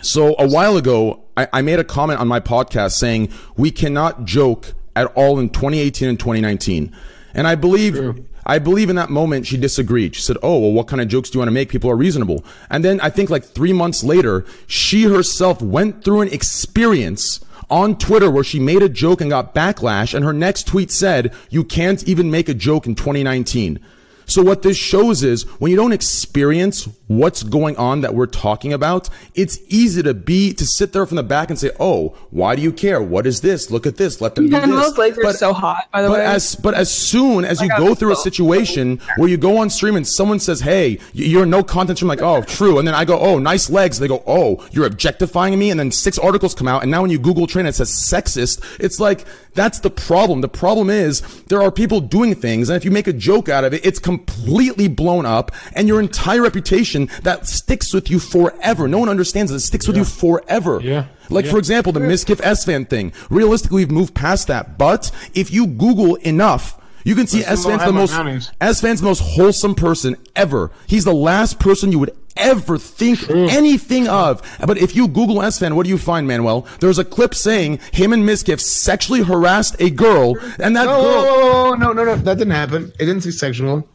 [0.02, 4.26] So a while ago, I, I made a comment on my podcast saying we cannot
[4.26, 6.94] joke at all in 2018 and 2019.
[7.34, 10.16] And I believe, I believe in that moment she disagreed.
[10.16, 11.70] She said, Oh, well, what kind of jokes do you want to make?
[11.70, 12.46] People are reasonable.
[12.70, 17.98] And then I think like three months later, she herself went through an experience on
[17.98, 20.14] Twitter where she made a joke and got backlash.
[20.14, 23.80] And her next tweet said, you can't even make a joke in 2019.
[24.26, 28.74] So what this shows is when you don't experience what's going on that we're talking
[28.74, 32.56] about, it's easy to be to sit there from the back and say, "Oh, why
[32.56, 33.02] do you care?
[33.02, 33.70] What is this?
[33.70, 34.22] Look at this.
[34.22, 36.26] Let them do Man, this." those legs are so hot, by the but way.
[36.26, 39.58] as but as soon as you got go through a so- situation where you go
[39.58, 42.96] on stream and someone says, "Hey, you're no content," I'm like, "Oh, true," and then
[42.96, 46.56] I go, "Oh, nice legs." They go, "Oh, you're objectifying me," and then six articles
[46.56, 48.62] come out, and now when you Google train, it says sexist.
[48.80, 50.42] It's like that's the problem.
[50.42, 53.64] The problem is there are people doing things, and if you make a joke out
[53.64, 58.88] of it, it's completely blown up, and your entire reputation that sticks with you forever.
[58.88, 60.80] No one understands that it sticks with you forever.
[60.82, 61.06] Yeah.
[61.30, 61.52] Like, Yeah.
[61.52, 63.12] for example, the Mizkif S fan thing.
[63.30, 64.78] Realistically, we've moved past that.
[64.78, 68.14] But if you Google enough, you can see Esfand's the most
[68.62, 70.72] Esfand's the most wholesome person ever.
[70.88, 74.42] He's the last person you would ever think anything of.
[74.66, 76.66] But if you Google Esfand, what do you find, Manuel?
[76.80, 81.78] There's a clip saying him and Mizkif sexually harassed a girl, and that No, girl.
[81.78, 82.92] no, no, no, that didn't happen.
[83.00, 83.88] It didn't say sexual.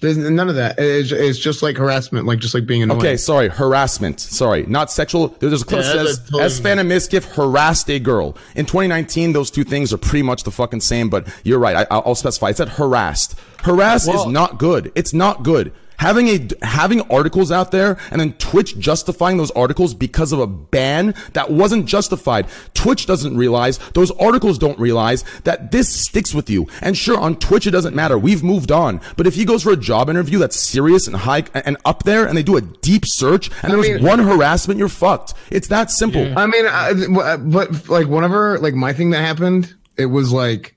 [0.00, 0.78] There's none of that.
[0.78, 3.00] It's, it's just like harassment, like just like being annoying.
[3.00, 4.20] Okay, sorry, harassment.
[4.20, 5.28] Sorry, not sexual.
[5.28, 8.36] There's a clip Yeah, that says totally Esfand and Mizkif harassed a girl.
[8.54, 11.08] In 2019, those two things are pretty much the fucking same.
[11.08, 11.76] But you're right.
[11.76, 12.50] I, I'll specify.
[12.50, 13.38] It said harassed.
[13.62, 14.92] Harass is not good.
[14.94, 15.72] It's not good.
[15.98, 20.46] Having a having articles out there and then Twitch justifying those articles because of a
[20.46, 22.46] ban that wasn't justified.
[22.74, 26.66] Twitch doesn't realize those articles don't realize that this sticks with you.
[26.82, 28.18] And sure, on Twitch it doesn't matter.
[28.18, 29.00] We've moved on.
[29.16, 32.26] But if he goes for a job interview that's serious and high and up there,
[32.26, 35.34] and they do a deep search, and there was mean- one harassment, you're fucked.
[35.50, 36.36] It's that simple.
[36.38, 40.76] I mean, I, uh, but like whenever like my thing that happened, it was like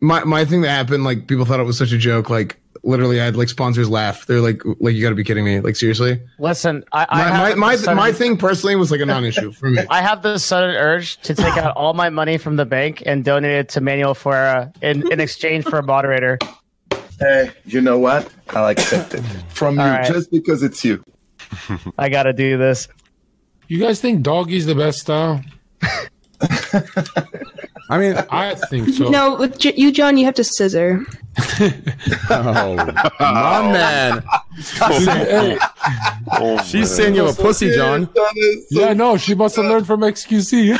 [0.00, 1.04] my my thing that happened.
[1.04, 2.28] Like people thought it was such a joke.
[2.30, 4.26] Like literally, I had like sponsors laugh.
[4.26, 5.60] They're like, like you got to be kidding me.
[5.60, 6.20] Like seriously.
[6.38, 9.70] Listen, I, I My my my, sudden- my thing personally was like a non-issue for
[9.70, 9.82] me.
[9.90, 13.24] I have the sudden urge to take out all my money from the bank and
[13.24, 16.38] donate it to Manuel Fuera in, in exchange for a moderator.
[17.18, 18.32] Hey, you know what?
[18.50, 20.06] I'll accept it from you All right.
[20.10, 21.04] just because it's you.
[21.98, 22.88] I got to do this.
[23.68, 25.42] You guys think doggy's the best style?
[27.90, 29.08] I mean, I think so.
[29.10, 31.04] No, with J- you, John, you have to scissor.
[31.60, 33.72] oh, my oh.
[33.72, 34.22] man.
[34.80, 35.58] Oh, hey,
[36.32, 36.86] Oh, She's man.
[36.86, 38.08] saying you have a pussy, John.
[38.70, 40.78] yeah, no, she must have learned from XQC.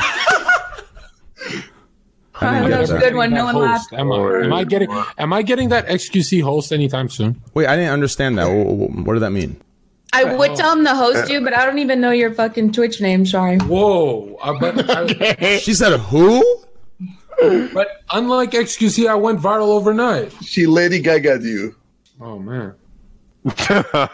[2.43, 3.31] I didn't that was a good one.
[3.31, 3.91] No one host.
[3.91, 3.93] laughed.
[3.93, 4.89] Am I, am I getting?
[5.17, 7.41] Am I getting that XQC host anytime soon?
[7.53, 8.47] Wait, I didn't understand that.
[8.47, 9.61] Wh- wh- What did that mean?
[10.13, 10.55] I would oh.
[10.55, 13.25] tell him to host you, but I don't even know your fucking Twitch name.
[13.25, 13.57] Sorry.
[13.59, 14.37] Whoa!
[14.43, 14.89] I bet,
[15.41, 16.43] I, She said who?
[17.73, 20.31] But unlike XQC, I went viral overnight.
[20.43, 21.75] She Lady Gaga you.
[22.19, 22.73] Oh man.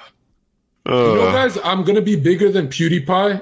[0.90, 3.42] Uh, You know, guys, I'm gonna be bigger than PewDiePie.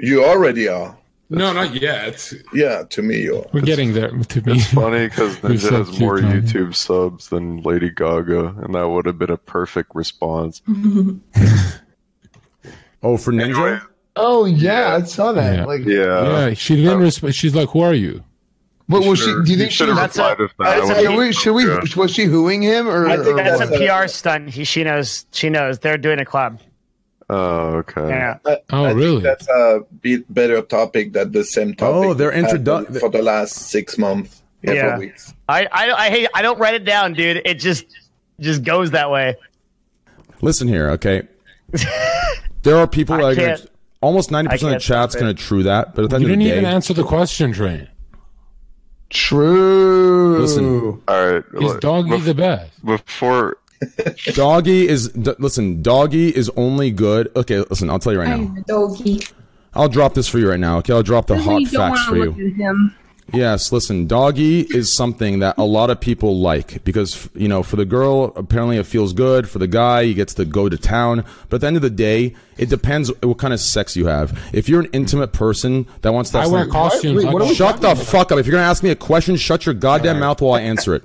[0.00, 0.98] You already are.
[1.30, 2.32] No, not yet.
[2.52, 3.46] Yeah, to me you are.
[3.52, 4.10] We're getting there.
[4.10, 6.44] To me, It's funny because You're Ninja has more cute.
[6.44, 10.62] YouTube subs than Lady Gaga, and that would have been a perfect response.
[13.02, 13.82] Oh, for Ninja?
[14.16, 15.54] Oh yeah, I saw that.
[15.58, 15.64] Yeah.
[15.64, 16.48] Like, Yeah.
[16.48, 17.34] yeah, she didn't respond.
[17.34, 18.24] She's like, "Who are you?"
[18.88, 19.26] But was she?
[19.26, 20.14] Do you you think she should have was?
[20.14, 20.86] That's a- replied with that.
[20.86, 21.62] that's I a- would've- Should we?
[21.64, 21.90] Should we?
[21.90, 21.96] Yeah.
[22.02, 23.08] Was she hooing him or?
[23.08, 23.80] I think or That's what?
[23.82, 24.50] a PR stunt.
[24.50, 25.26] He, she knows.
[25.32, 25.78] She knows.
[25.80, 26.60] They're doing a club.
[27.28, 28.08] Oh, okay.
[28.08, 28.38] Yeah.
[28.46, 29.22] I- Oh, I think really?
[29.22, 32.10] That's a bit better topic than the same topic.
[32.10, 34.98] Oh, they're we've had introdu- for the last six months, every Yeah.
[34.98, 35.34] weeks.
[35.48, 36.28] I, I, I hate.
[36.34, 37.42] I don't write it down, dude.
[37.44, 37.86] It just,
[38.38, 39.34] just goes that way.
[40.40, 41.22] Listen here, okay?
[42.62, 43.58] there are people I that are gonna,
[44.00, 46.38] almost 90% of the chat's going to true that, but at the end You of
[46.38, 47.88] the didn't day, even answer the question, Train.
[49.10, 50.38] True.
[50.38, 50.66] Listen.
[51.08, 51.44] All right.
[51.54, 52.84] Is look, doggy bef- the best?
[52.84, 53.58] Before
[54.34, 57.30] doggy is, d- listen, doggy is only good.
[57.36, 58.34] Okay, listen, I'll tell you right now.
[58.36, 59.20] I'm a doggy.
[59.74, 60.94] I'll drop this for you right now, okay?
[60.94, 62.74] I'll drop the Doesn't hot you don't facts for look you.
[63.28, 63.40] At him.
[63.40, 67.76] Yes, listen, doggy is something that a lot of people like because you know, for
[67.76, 69.48] the girl, apparently it feels good.
[69.48, 71.24] For the guy, he gets to go to town.
[71.48, 74.38] But at the end of the day, it depends what kind of sex you have.
[74.52, 77.24] If you're an intimate person that wants to, I wear some- costumes.
[77.24, 78.38] Wait, what I are we shut the fuck up.
[78.38, 81.04] If you're gonna ask me a question, shut your goddamn mouth while I answer it.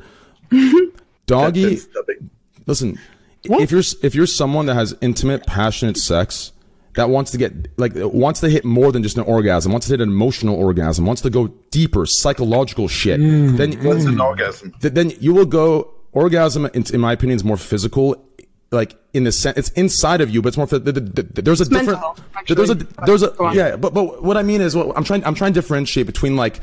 [1.25, 2.29] Doggy, That's the
[2.65, 2.99] listen.
[3.43, 6.51] If you're if you're someone that has intimate, passionate sex
[6.95, 9.93] that wants to get like wants to hit more than just an orgasm, wants to
[9.93, 13.83] hit an emotional orgasm, wants to go deeper, psychological shit, mm, then mm.
[13.83, 14.73] What's an orgasm?
[14.81, 18.27] th- then you will go orgasm in, in my opinion is more physical
[18.71, 21.27] like in the sense it's inside of you but it's more th- th- th- th-
[21.35, 24.75] there's a different mental, there's a there's a yeah but but what i mean is
[24.75, 26.59] what i'm trying i'm trying to differentiate between like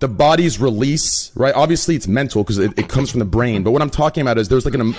[0.00, 1.54] the body's release right?
[1.54, 4.38] Obviously it's mental because it, it comes from the brain but what i'm talking about
[4.38, 4.94] is there's like an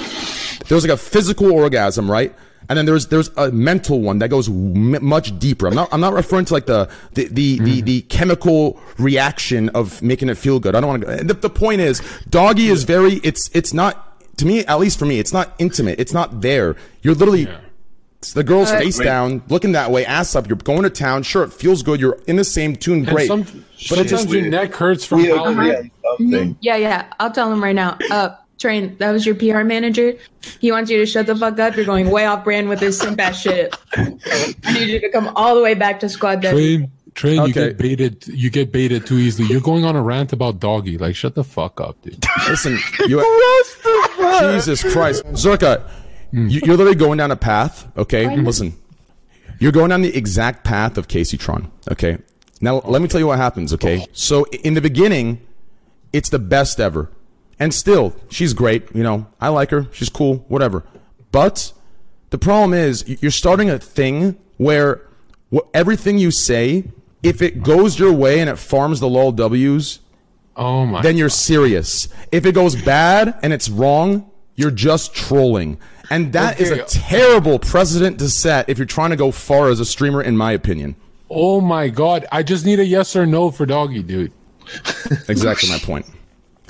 [0.68, 2.36] there's like a physical orgasm right
[2.70, 5.68] and then there's there's a mental one that goes m- much deeper.
[5.68, 10.02] I'm not I'm not referring to like the the the, the, the chemical reaction of
[10.02, 10.76] making it feel good.
[10.76, 11.24] I don't want to.
[11.24, 13.14] The, the point is, doggy is very.
[13.24, 15.20] It's it's not to me at least for me.
[15.20, 16.00] It's not intimate.
[16.00, 16.76] It's not there.
[17.02, 17.48] You're literally.
[18.20, 20.48] it's the girl's face down, looking that way, ass up.
[20.48, 21.24] You're going to town.
[21.24, 22.00] Sure, it feels good.
[22.00, 23.04] You're in the same tune.
[23.04, 23.28] Great.
[23.28, 26.58] some, but it sometimes your neck hurts from We how agree something.
[26.62, 27.12] Yeah, yeah.
[27.20, 27.98] I'll tell him right now.
[28.12, 30.14] Uh, Train, that was your PR manager.
[30.60, 31.76] He wants you to shut the fuck up.
[31.76, 33.76] You're going way off brand with this simp ass shit.
[33.96, 36.54] I need you to come all the way back to squad deck.
[36.54, 36.92] train.
[37.16, 38.28] Train, you get baited.
[38.28, 39.48] You get baited too easily.
[39.50, 41.00] You're going on a rant about doggy.
[41.00, 42.24] Like, shut the fuck up, dude.
[42.48, 42.78] Listen,
[43.08, 43.20] you.
[44.54, 45.82] Jesus Christ, Zerka,
[46.30, 46.48] hmm.
[46.48, 47.88] you, you're literally going down a path.
[47.98, 48.78] Okay, listen,
[49.60, 51.72] you're going down the exact path of Kaceytron.
[51.92, 52.20] Okay,
[52.62, 53.74] now let me tell you what happens.
[53.74, 55.42] Okay, so in the beginning,
[56.14, 57.10] it's the best ever,
[57.62, 58.94] and still, she's great.
[58.94, 59.88] You know, I like her.
[59.94, 60.44] She's cool.
[60.50, 60.84] Whatever.
[61.32, 61.72] But
[62.32, 65.02] the problem is, you're starting a thing where
[65.54, 66.86] wh- everything you say,
[67.24, 70.00] if it goes your way and it farms the lol W's,
[70.58, 71.02] Oh my.
[71.02, 72.10] then you're serious.
[72.32, 75.78] If it goes bad and it's wrong, you're just trolling.
[76.10, 76.82] And that is Okay.
[76.82, 80.36] a terrible precedent to set if you're trying to go far as a streamer, in
[80.36, 80.96] my opinion.
[81.30, 82.26] oh my god.
[82.32, 84.34] I just need a yes or no for doggy, dude.
[85.30, 86.06] Exactly my point.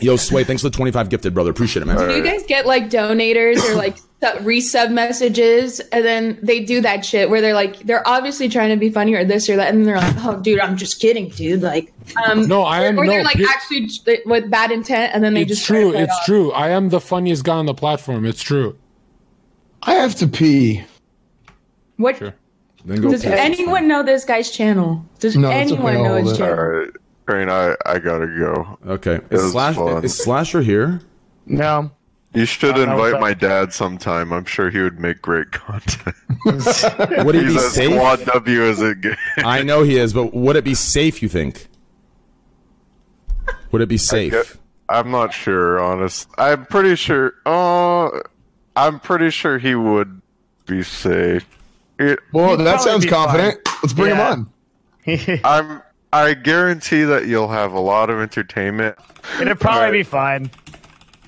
[0.01, 1.51] Yo, Sway, thanks for the 25 gifted, brother.
[1.51, 1.97] Appreciate it, man.
[1.97, 6.81] Do you guys get like donators or like sub- resub messages and then they do
[6.81, 9.69] that shit where they're like they're obviously trying to be funny or this or that
[9.69, 11.91] and then they're like oh dude i'm just kidding dude like
[12.27, 13.89] um No, I am- or they're like pe- actually
[14.27, 15.97] with bad intent and then they It's just try to true.
[15.97, 16.25] it It's off.
[16.25, 16.51] true.
[16.51, 18.25] I am the funniest guy on the platform.
[18.25, 18.77] It's true.
[19.81, 20.83] I have to pee.
[21.97, 22.35] what Sure.
[22.85, 26.15] Then go does past- anyone know this guy's channel does No, it's okay, anyone know
[26.15, 26.37] his hold it.
[26.37, 26.87] channel
[27.33, 28.77] right, Train, I I gotta go.
[28.87, 29.15] Okay.
[29.15, 30.03] It Is, Slash, fun.
[30.03, 31.01] is Slasher here?
[31.45, 31.91] No.
[32.33, 33.19] You should know what's invite up.
[33.21, 34.31] my dad sometime.
[34.31, 36.15] I'm sure he would make great content.
[37.25, 37.91] Would he be He's as safe?
[37.91, 39.19] squad W as it gets.
[39.37, 41.67] I know he is, but would it be safe, you think?
[43.71, 44.57] Would it be safe?
[44.89, 46.29] I'm not sure, honest.
[46.37, 47.33] I'm pretty sure.
[47.45, 48.09] Uh,
[48.77, 50.21] I'm pretty sure he would
[50.65, 51.45] be safe.
[51.99, 53.59] It, Well, He'd that sounds be confident.
[53.83, 54.35] Let's bring Yeah.
[54.35, 54.51] him
[55.05, 55.39] on.
[55.43, 55.81] I'm.
[56.13, 58.97] I guarantee that you'll have a lot of entertainment.
[59.39, 59.93] It'll probably Alright.
[59.93, 60.51] be fine.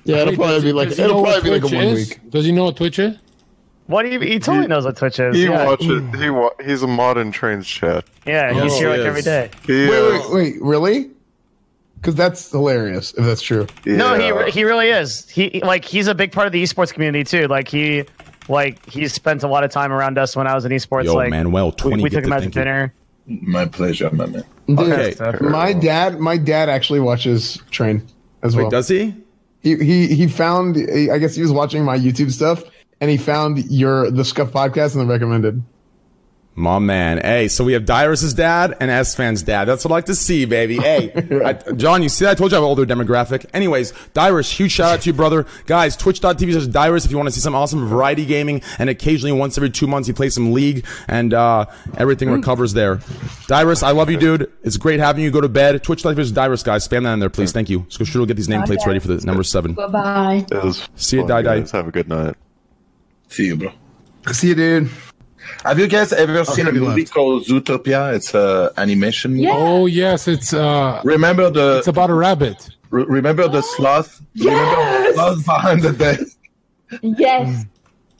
[0.04, 1.74] Yeah, it'll Wait, probably does- be like does he know it'll probably be like a
[1.76, 2.08] one is?
[2.10, 2.30] week.
[2.30, 3.16] Does he know what Twitch is?
[3.86, 4.20] What do you?
[4.20, 5.36] He totally knows what Twitch is.
[5.36, 5.64] He yeah.
[5.66, 5.86] watches.
[6.02, 6.22] Hmm.
[6.22, 8.04] He wa- He's a mod in trains chat.
[8.26, 9.50] yeah, he's Oh, here like he every is.
[9.66, 11.10] He, Wait, wait, wait, really?
[11.96, 13.66] Because that's hilarious if that's true.
[13.86, 15.26] No, he he really is.
[15.30, 17.46] He like he's a big part of the esports community too.
[17.48, 18.04] Like he
[18.48, 21.04] like he spent a lot of time around us when I was in esports.
[21.04, 22.60] Yo, like Manuel, we, 20 we took him out to thank you.
[22.60, 22.94] dinner.
[23.26, 24.44] My pleasure, my man.
[24.68, 25.14] Dude, Okay.
[25.40, 28.02] my dad, my dad actually watches Train
[28.42, 28.66] as well.
[28.66, 29.14] Wait, does he?
[29.62, 30.76] he he he found?
[30.76, 32.62] I guess he was watching my YouTube stuff,
[33.00, 35.62] and he found your the Scuff podcast and then recommended.
[36.56, 37.18] My man.
[37.18, 39.64] Hey, so we have Dyrus's dad and Esfand's dad.
[39.64, 40.76] That's what I like to see, baby.
[40.76, 41.12] Hey,
[41.44, 43.46] I, John, you see, I told you I have an older demographic.
[43.52, 45.46] Anyways, Dyrus, huge shout out to you, brother.
[45.66, 48.62] Guys, twitch.tv slash Dyrus if you want to see some awesome variety gaming.
[48.78, 51.66] And occasionally, once every two months, he plays some League and uh,
[51.96, 52.96] everything recovers there.
[53.48, 54.52] Dyrus, I love you, dude.
[54.62, 55.32] It's great having you.
[55.32, 55.82] Go to bed.
[55.82, 56.86] Twitch.tv slash Dyrus, guys.
[56.86, 57.50] Spam that in there, please.
[57.50, 57.84] Thank you.
[57.88, 59.74] So sure we'll get these nameplates ready for the number seven.
[59.74, 60.46] Bye bye.
[60.94, 61.66] See you, fun, Die Die.
[61.72, 62.36] Have a good night.
[63.28, 63.72] See you, bro.
[64.32, 64.90] See you, dude.
[65.64, 67.12] Have you guys ever seen a movie left.
[67.12, 68.14] called Zootopia?
[68.14, 69.32] It's a animation.
[69.34, 69.48] movie.
[69.50, 72.68] Oh yes, it's uh, Remember the it's about a rabbit.
[72.90, 74.20] re- remember the sloth?
[74.36, 75.14] Remember the Yes!
[75.14, 76.38] sloth behind the desk?
[77.02, 77.64] Yes.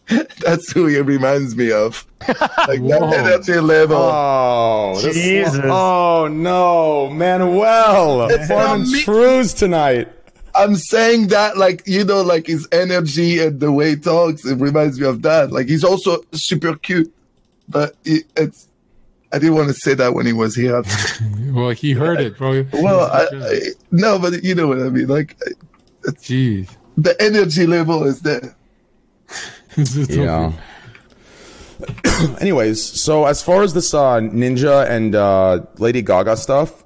[0.44, 2.06] That's who he reminds me of.
[2.26, 3.10] Like that Whoa.
[3.12, 3.96] energy level.
[3.98, 5.60] Oh, Jesus.
[5.64, 8.28] Oh no, Manuel.
[8.30, 9.02] It's Foreman not me.
[9.02, 10.08] Trues tonight.
[10.56, 14.54] I'm saying that, like, you know, like his energy and the way he talks, it
[14.60, 15.50] reminds me of that.
[15.52, 17.12] Like, he's also super cute,
[17.68, 18.68] but it, it's,
[19.32, 20.82] I didn't want to say that when he was here.
[21.52, 22.64] Well, he heard it, bro.
[22.72, 23.58] well, I, I,
[23.92, 25.06] no, but you know what I mean.
[25.06, 25.36] Like,
[26.02, 26.68] Jeez.
[26.96, 28.56] the energy level is there.
[29.76, 30.52] Yeah.
[32.40, 36.84] Anyways, so as far as this uh, Ninja and uh, Lady Gaga stuff,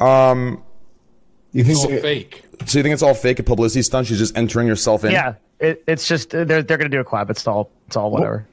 [0.00, 0.62] um,
[1.52, 1.76] You think?
[1.76, 2.42] It's all fake.
[2.66, 4.06] so you think it's all fake, a publicity stunt?
[4.06, 5.12] She's just entering herself in.
[5.12, 7.30] Yeah, it, it's just they're they're gonna do a collab.
[7.30, 8.46] It's all it's all whatever.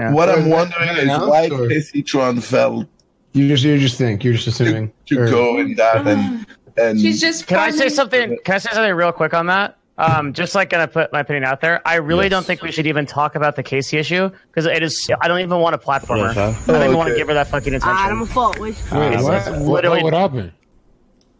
[0.00, 0.12] Yeah.
[0.12, 2.86] What I'm wondering is why or- Kaceytron felt
[3.32, 4.92] You just you just think you're just assuming.
[5.06, 6.46] to Or- go in that and
[6.78, 7.46] and She's just.
[7.46, 8.38] Can I say something?
[8.44, 9.76] Can I say something real quick on that?
[9.98, 11.86] Um, just like gonna put my opinion out there.
[11.86, 12.30] I really Yes.
[12.30, 15.10] don't think we should even talk about the Casey issue because it is.
[15.20, 16.28] I don't even want to platform her.
[16.30, 17.90] I don't even Oh, want to give her that fucking attention.
[17.98, 18.58] I'm a fault.
[18.58, 19.34] Wait, It's- what?
[19.34, 20.52] it's What, literally what happened?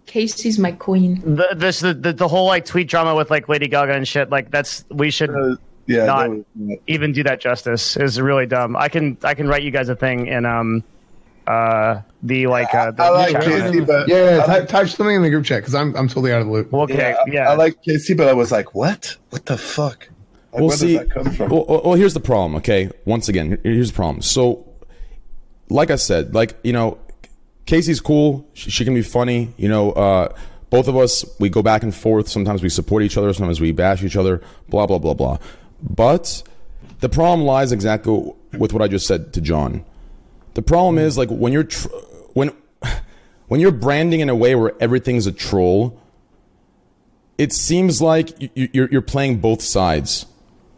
[0.06, 1.22] Casey's my queen.
[1.36, 4.28] the this the, the the whole like tweet drama with like Lady Gaga and shit.
[4.28, 5.54] Like that's we should uh,
[5.86, 7.96] yeah, Not- that was- even do that justice.
[7.96, 8.76] Is really dumb.
[8.76, 10.82] I can I can write you guys a thing in um
[11.46, 13.60] uh the like uh the I like chat on it.
[13.72, 16.06] Casey, but Yeah, yeah I type, type something in the group chat because I'm I'm
[16.08, 16.72] totally out of the loop.
[16.72, 17.48] Okay, yeah, yeah.
[17.48, 19.16] I, I like Casey, but I was like, what?
[19.30, 20.08] What the fuck?
[20.52, 20.98] Like, We'll where see.
[20.98, 21.50] does that come from?
[21.50, 22.56] Well, well, well, here's the problem.
[22.56, 24.20] Okay, once again, here's the problem.
[24.22, 24.66] So,
[25.68, 26.98] like I said, like you know,
[27.66, 28.46] Casey's cool.
[28.52, 29.54] She, she can be funny.
[29.56, 30.34] You know, uh,
[30.68, 32.28] both of us we go back and forth.
[32.28, 33.32] Sometimes we support each other.
[33.32, 34.42] Sometimes we bash each other.
[34.68, 35.38] Blah blah blah blah.
[35.82, 36.42] But
[37.00, 39.84] the problem lies exactly with what I just said to John.
[40.54, 41.88] The problem is like when you're tr-
[42.34, 42.52] when
[43.48, 45.98] when you're branding in a way where everything's a troll.
[47.38, 50.26] It seems like you- you're you're playing both sides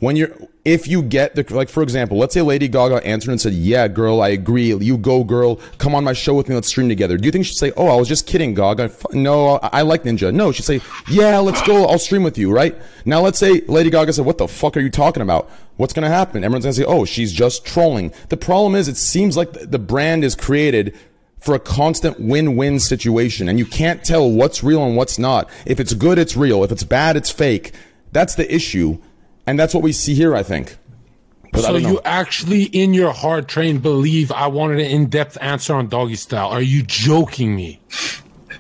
[0.03, 0.33] when you're
[0.65, 3.87] if you get the like for example let's say lady gaga answered and said yeah
[3.87, 4.75] girl i agree.
[4.75, 5.61] You go girl.
[5.79, 6.57] Come on my show with me.
[6.57, 7.17] Let's stream together.
[7.17, 8.91] Do you think she'd say oh i was just kidding gaga.
[9.13, 10.35] No i, I like ninja.
[10.35, 11.87] No she'd say yeah let's go.
[11.87, 12.77] I'll stream with you right?
[13.05, 15.49] Now let's say lady gaga said what the fuck are you talking about?
[15.77, 16.43] What's gonna happen?
[16.43, 18.13] Everyone's gonna say oh she's just trolling.
[18.29, 20.99] The problem is it seems like the brand is created
[21.39, 25.49] for a constant win-win situation and you can't tell what's real and what's not.
[25.65, 26.65] If it's good it's real.
[26.65, 27.73] If it's bad it's fake.
[28.11, 28.99] That's the issue
[29.47, 30.77] and that's what we see here i think
[31.53, 35.75] But So don't you actually, in your heart, train, believe I wanted an in-depth answer
[35.75, 36.49] on doggy style?
[36.49, 37.79] Are you joking me?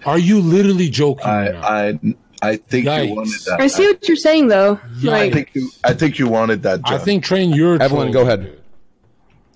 [0.04, 1.24] Are you literally joking?
[1.24, 1.88] I.
[1.88, 1.98] I,
[2.42, 3.08] I think Yikes.
[3.08, 3.60] you wanted that.
[3.60, 4.78] I see what you're saying though.
[4.98, 6.80] Yeah, I think you, I think you wanted that.
[6.84, 8.60] I think train you're Evelyn, trolling, go ahead.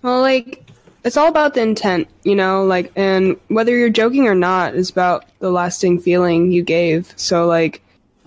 [0.03, 0.65] well, like
[1.05, 2.65] it's all about the intent, you know.
[2.65, 7.13] Like, and whether you're joking or not is about the lasting feeling you gave.
[7.17, 7.83] So, like,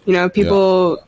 [0.06, 1.02] you know, people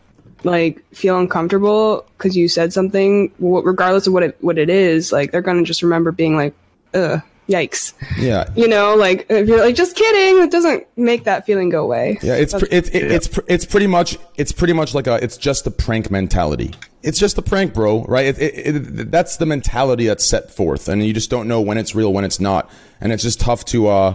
[0.43, 5.11] like feel uncomfortable because you said something, regardless of what it what it is.
[5.11, 6.53] Like, they're gonna just remember being like,
[6.93, 8.95] "Ugh, yikes," yeah you know.
[8.95, 12.17] Like, if you're like, "Just kidding," it doesn't make that feeling go away.
[12.21, 15.15] yeah it's pr- it's it, it's pr- it's pretty much it's pretty much like a
[15.23, 16.73] it's just a prank mentality
[17.03, 20.87] it's just a prank bro right it, it, it, that's the mentality that's set forth
[20.87, 22.69] and you just don't know when it's real when it's not
[22.99, 24.13] and it's just tough to uh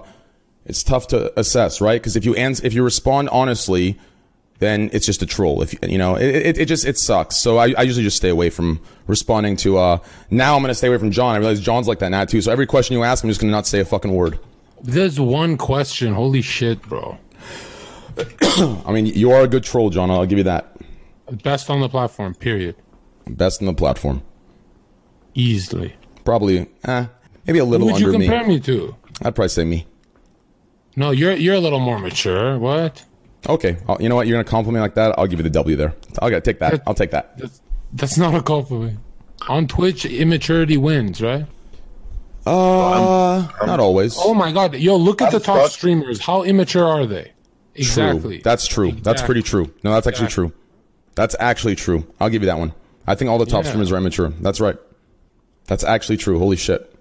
[0.64, 3.98] it's tough to assess right because if you ans- if you respond honestly
[4.58, 5.62] then it's just a troll.
[5.62, 7.36] If you know, it, it, it just it sucks.
[7.36, 9.78] So I, I usually just stay away from responding to.
[9.78, 9.98] uh
[10.30, 11.34] Now I'm gonna stay away from John.
[11.34, 12.40] I realize John's like that now too.
[12.40, 14.38] So every question you ask, I'm just gonna not say a fucking word.
[14.82, 16.14] There's one question.
[16.14, 17.18] Holy shit, bro.
[18.40, 20.10] I mean, you are a good troll, John.
[20.10, 20.76] I'll give you that.
[21.42, 22.34] Best on the platform.
[22.34, 22.76] Period.
[23.26, 24.22] Best on the platform.
[25.34, 25.94] Easily.
[26.24, 27.06] Probably, eh,
[27.46, 28.26] maybe a Who little would you under me.
[28.26, 28.94] compare me to?
[29.22, 29.86] I'd probably say me.
[30.96, 32.58] No, you're you're a little more mature.
[32.58, 33.04] What?
[33.48, 34.26] Okay, I'll, you know what?
[34.26, 35.18] You're gonna compliment me like that.
[35.18, 35.94] I'll give you the W there.
[36.20, 36.82] I'll get take that.
[36.86, 37.36] I'll take that.
[37.38, 37.60] That's,
[37.92, 38.98] that's not a compliment.
[39.48, 41.46] On Twitch, immaturity wins, right?
[42.44, 44.16] Uh, not always.
[44.18, 45.72] Oh my god, yo, look at I'm the top fucked.
[45.74, 46.20] streamers.
[46.20, 47.32] How immature are they?
[47.74, 48.36] Exactly.
[48.36, 48.42] True.
[48.42, 48.92] That's true.
[48.92, 49.72] That's pretty true.
[49.84, 50.48] No, that's actually Exactly.
[50.50, 50.58] true.
[51.14, 52.06] That's actually true.
[52.20, 52.72] I'll give you that one.
[53.06, 53.70] I think all the top Yeah.
[53.70, 54.28] streamers are immature.
[54.40, 54.76] That's right.
[55.66, 56.38] That's actually true.
[56.38, 56.92] Holy shit.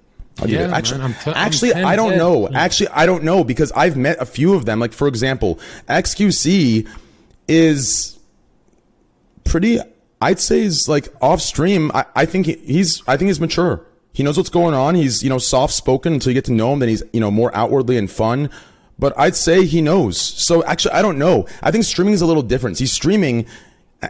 [0.42, 2.18] I'll Yeah, man, actually, I'm t- actually, I don't 10.
[2.18, 2.50] know.
[2.50, 4.80] Actually, I don't know because I've met a few of them.
[4.80, 6.88] Like for example, XQC
[7.48, 8.20] is
[9.44, 9.80] pretty.
[10.22, 11.92] I'd say is like off stream.
[11.94, 13.02] I, I think he- he's.
[13.08, 13.86] I think he's mature.
[14.14, 14.96] He knows what's going on.
[14.96, 16.80] He's you know soft spoken until you get to know him.
[16.80, 18.50] Then he's you know more outwardly and fun.
[18.98, 20.18] But I'd say he knows.
[20.20, 21.48] So actually, I don't know.
[21.62, 22.80] I think streaming is a little different.
[22.80, 23.46] He's streaming.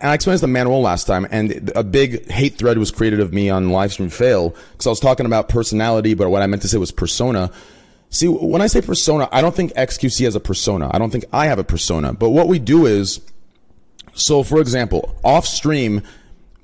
[0.02, 3.20] And I explained this to Manuel last time, and a big hate thread was created
[3.20, 6.62] of me on Livestream Fail because I was talking about personality, but what I meant
[6.64, 7.52] to say was persona.
[8.10, 10.90] See, when I say persona, I don't think XQC has a persona.
[10.94, 12.14] I don't think I have a persona.
[12.14, 13.20] But what we do is,
[14.14, 16.02] so for example, off stream,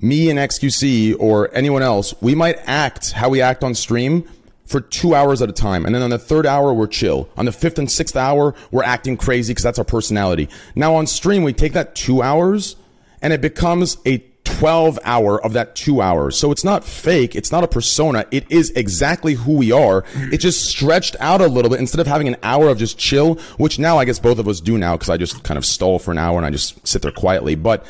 [0.00, 4.28] me and XQC or anyone else, we might act how we act on stream
[4.66, 5.84] for two hours at a time.
[5.84, 7.28] And then on the third hour, we're chill.
[7.36, 10.48] On the fifth and sixth hour, we're acting crazy because that's our personality.
[10.74, 12.76] Now on stream, we take that two hours
[13.22, 16.36] and it becomes a 12 hour of that two hours.
[16.36, 17.34] So it's not fake.
[17.34, 18.26] It's not a persona.
[18.30, 20.04] It is exactly who we are.
[20.14, 23.36] It just stretched out a little bit instead of having an hour of just chill,
[23.56, 25.98] which now I guess both of us do now because I just kind of stall
[25.98, 27.54] for an hour and I just sit there quietly.
[27.54, 27.86] But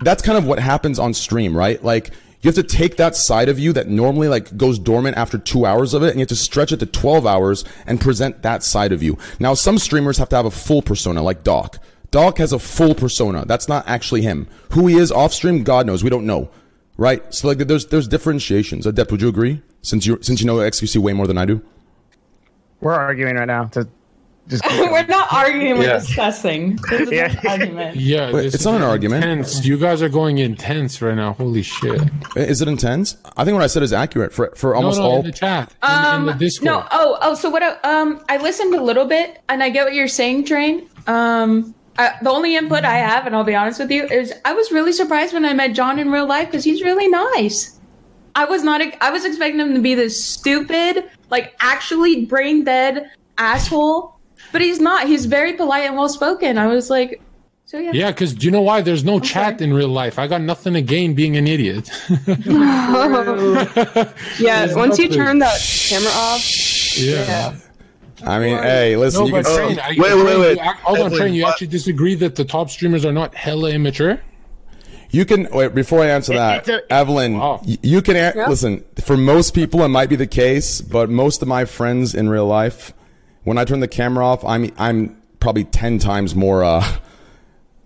[0.00, 1.82] that's kind of what happens on stream, right?
[1.82, 2.10] Like
[2.40, 5.66] you have to take that side of you that normally like goes dormant after two
[5.66, 8.62] hours of it and you have to stretch it to 12 hours and present that
[8.62, 9.18] side of you.
[9.40, 11.78] Now, some streamers have to have a full persona like Doc.
[12.10, 13.44] Doc has a full persona.
[13.46, 14.46] That's not actually him.
[14.72, 16.02] Who he is off stream, God knows.
[16.02, 16.48] We don't know.
[16.96, 17.22] Right?
[17.32, 18.86] So like there's, there's differentiations.
[18.86, 19.62] Adept, would you agree?
[19.82, 21.62] Since you, since you know XQC way more than I do?
[22.80, 23.64] We're arguing right now.
[23.66, 23.88] To
[24.48, 25.98] just we're not arguing, we're Yeah.
[25.98, 26.76] discussing.
[26.88, 27.40] This is Yeah.
[27.48, 27.96] argument.
[27.96, 29.24] Yeah, Wait, this it's is not an argument.
[29.24, 29.64] Intense.
[29.66, 31.34] You guys are going intense right now.
[31.34, 32.00] Holy shit!
[32.36, 33.16] Is it intense?
[33.36, 35.18] I think what I said is accurate for, for almost no, no, all.
[35.20, 36.64] in the chat, in, Um, in the Discord.
[36.64, 37.62] no, oh, oh, so what?
[37.62, 40.88] I, um, I listened a little bit, and I get what you're saying, Train.
[41.06, 44.54] Um, I, the only input I have, and I'll be honest with you, is I
[44.54, 47.78] was really surprised when I met John in real life because he's really nice.
[48.36, 48.80] I was not.
[49.00, 54.16] I was expecting him to be this stupid, like actually brain dead asshole,
[54.52, 55.08] but he's not.
[55.08, 56.56] He's very polite and well spoken.
[56.56, 57.20] I was like,
[57.64, 57.90] so yeah.
[57.92, 58.80] Yeah, because do you know why?
[58.80, 60.20] There's no chat in real life.
[60.20, 61.90] I got nothing to gain being an idiot.
[64.38, 67.56] yeah, once you turn that camera off, yeah.
[68.24, 70.52] I mean, hey, listen, No, you but can, Train, I- wait, wait, Train, wait.
[70.56, 71.34] you act- Hold on, Train.
[71.34, 74.20] You what- actually disagree that the top streamers are not hella immature?
[75.10, 77.38] You can wait before I answer that, it's a- Evelyn.
[77.38, 77.62] Wow.
[77.64, 78.84] You can a- listen.
[79.02, 82.46] For most people, it might be the case, but most of my friends in real
[82.46, 82.92] life,
[83.44, 86.62] when I turn the camera off, I'm I'm probably ten times more.
[86.62, 86.84] Uh,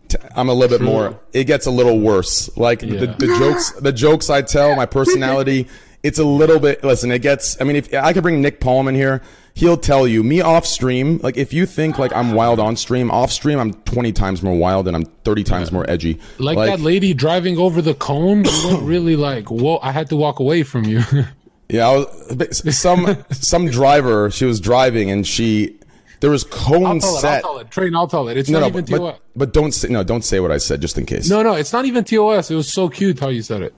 [0.08, 1.20] t- I'm a little bit more.
[1.32, 2.50] It gets a little worse.
[2.56, 5.68] Like the, the jokes, the jokes I tell, my personality.
[6.02, 6.82] It's a little bit.
[6.82, 7.60] Listen, it gets.
[7.60, 9.22] I mean, if I could bring Nick Polom in here,
[9.54, 10.22] he'll tell you.
[10.24, 13.72] Me off stream, like if you think like I'm wild on stream, off stream I'm
[13.72, 16.18] 20 times more wild and I'm 30 times more edgy.
[16.38, 20.16] Like, that lady driving over the cone, you weren't really like, whoa, I had to
[20.16, 21.02] walk away from you.
[21.68, 24.30] Yeah, I was, some some driver.
[24.30, 25.78] She was driving and she
[26.20, 27.70] there was cone I'll tell it, I'll tell it.
[27.70, 28.36] Train, I'll tell it.
[28.36, 29.00] It's No, not no, even but, TOS.
[29.00, 30.02] but but don't say no.
[30.04, 31.30] Don't say what I said, just in case.
[31.30, 32.50] No, no, it's not even TOS.
[32.50, 33.74] It was so cute how you said it.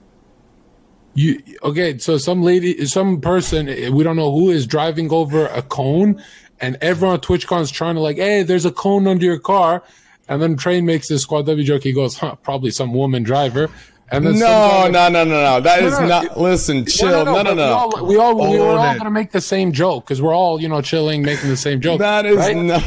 [1.15, 1.97] You okay?
[1.97, 6.21] So some lady, some person, we don't know who is driving over a cone,
[6.59, 9.81] and everyone on TwitchCon is trying to like, hey, there's a cone under your car,
[10.27, 11.83] and then Train makes this squad W joke.
[11.83, 13.69] He goes, huh, probably some woman driver,
[14.11, 15.61] and then No, no, no, no, no.
[15.61, 16.39] That is no, not.
[16.39, 17.25] listen, chill.
[17.25, 18.03] No, no, no.
[18.03, 20.61] We all, we, all, we were all gonna make the same joke because we're all,
[20.61, 21.99] you know, chilling, making the same joke.
[21.99, 22.55] That is right?
[22.55, 22.79] no.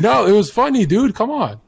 [0.00, 1.14] No, it was funny, dude.
[1.14, 1.60] Come on.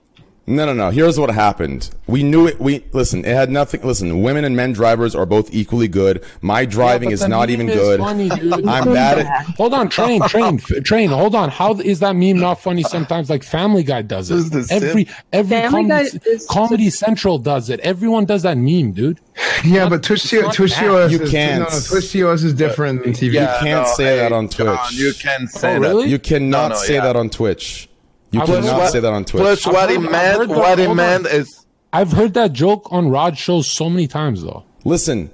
[0.49, 0.91] No, no, no.
[0.91, 1.91] Here's what happened.
[2.07, 2.61] We knew it.
[2.61, 3.25] We listen.
[3.25, 3.83] It had nothing.
[3.83, 6.23] Listen, women and men drivers are both equally good.
[6.41, 7.99] My driving but is not even is good.
[7.99, 8.31] funny.
[8.31, 9.27] I'm bad at.
[9.57, 11.09] Hold on, train, train, train.
[11.11, 11.49] Hold on.
[11.51, 12.85] How is that meme not funny?
[12.85, 14.81] Sometimes, like Family Guy does This is it.
[14.81, 17.81] the Every every Family comedy, Guy is- comedy Central does it.
[17.81, 19.19] Everyone does that meme, dude.
[19.65, 20.85] Yeah, but Twitch, Twitch bad.
[20.87, 21.59] TOS You is, can't.
[21.65, 23.33] No, no, Twitch TOS is different than TV.
[23.33, 24.93] You can't say that on John, Twitch.
[24.93, 25.89] you can say Oh, that.
[25.89, 26.09] really?
[26.09, 27.03] You cannot No, no, say yeah.
[27.03, 27.89] that on Twitch.
[28.33, 29.41] You I was- cannot What- say that on Twitch.
[29.43, 32.35] Plus, I've what he heard- I've meant, that- what he hold meant is I've heard
[32.35, 34.65] that joke on Raj shows so many times, though.
[34.85, 35.31] Listen,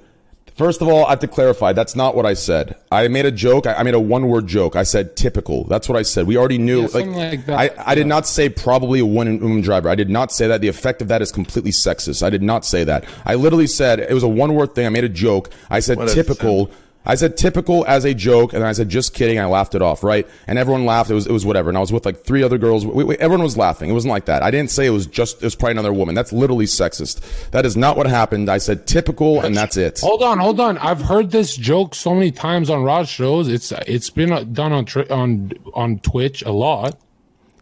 [0.55, 1.73] first of all, I have to clarify.
[1.73, 2.75] That's not what I said.
[2.91, 3.65] I made a joke.
[3.67, 4.75] I, I made a one-word joke.
[4.75, 5.65] I said typical.
[5.65, 6.25] That's what I said.
[6.27, 6.77] We already knew.
[6.77, 7.59] Yeah, like, something like that.
[7.59, 9.89] I, I did not say probably a woman woman driver.
[9.89, 10.61] I did not say that.
[10.61, 12.23] The effect of that is completely sexist.
[12.23, 13.03] I did not say that.
[13.25, 14.85] I literally said it was a one-word thing.
[14.85, 15.49] I made a joke.
[15.69, 16.69] I said What a typical.
[17.05, 19.39] I said typical as a joke, and I said just kidding.
[19.39, 20.27] I laughed it off, right?
[20.47, 21.09] And everyone laughed.
[21.09, 21.69] It was it was whatever.
[21.69, 22.85] And I was with like three other girls.
[22.85, 23.89] We, we, everyone was laughing.
[23.89, 24.43] It wasn't like that.
[24.43, 26.15] I didn't say it was just it was probably another woman.
[26.15, 27.49] That's literally sexist.
[27.51, 28.49] That is not what happened.
[28.49, 29.99] I said typical, and that's it.
[29.99, 30.77] Hold on, hold on.
[30.77, 33.47] I've heard this joke so many times on Raj shows.
[33.47, 36.97] It's it's been done on on on Twitch a lot.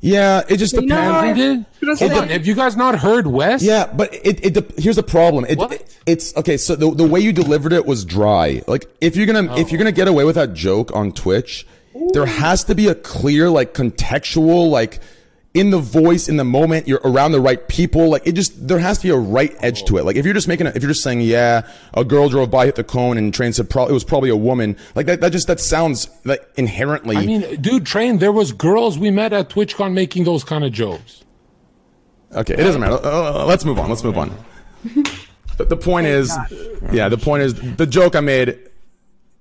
[0.02, 1.65] Yeah, it just You depends.
[1.80, 1.90] what?
[1.90, 1.99] Did?
[1.99, 2.30] Hold on.
[2.30, 3.61] Have you guys not heard Wes?
[3.61, 5.45] Yeah, but it, it dep- here's the problem.
[5.45, 6.57] It, it- it's okay.
[6.57, 8.64] So the, the way you delivered it was dry.
[8.68, 9.69] Like if you're gonna if oh.
[9.69, 11.68] you're gonna get away with that joke on Twitch,
[12.14, 14.99] there has to be a clear like contextual like
[15.53, 18.80] in the voice in the moment you're around the right people like it just there
[18.80, 20.82] has to be a right edge to it like if you're just making it if
[20.82, 23.86] you're just saying yeah a girl drove by hit the cone and train said pro-
[23.86, 27.61] it was probably a woman like that, that just that sounds like inherently I mean,
[27.61, 28.19] dude, train.
[28.19, 31.23] There was girls we met at TwitchCon making those kind of jokes.
[32.34, 32.99] Okay, it doesn't matter.
[33.03, 33.90] Uh, let's move on.
[33.90, 34.34] Let's move on.
[35.57, 36.34] The, the point is,
[36.94, 38.57] yeah, the point is the joke I made.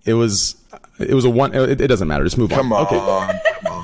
[0.04, 0.56] It was,
[0.98, 1.54] it was a one.
[1.54, 2.24] It, it doesn't matter.
[2.24, 2.86] Just move Come on.
[2.86, 3.30] on.
[3.30, 3.38] Okay.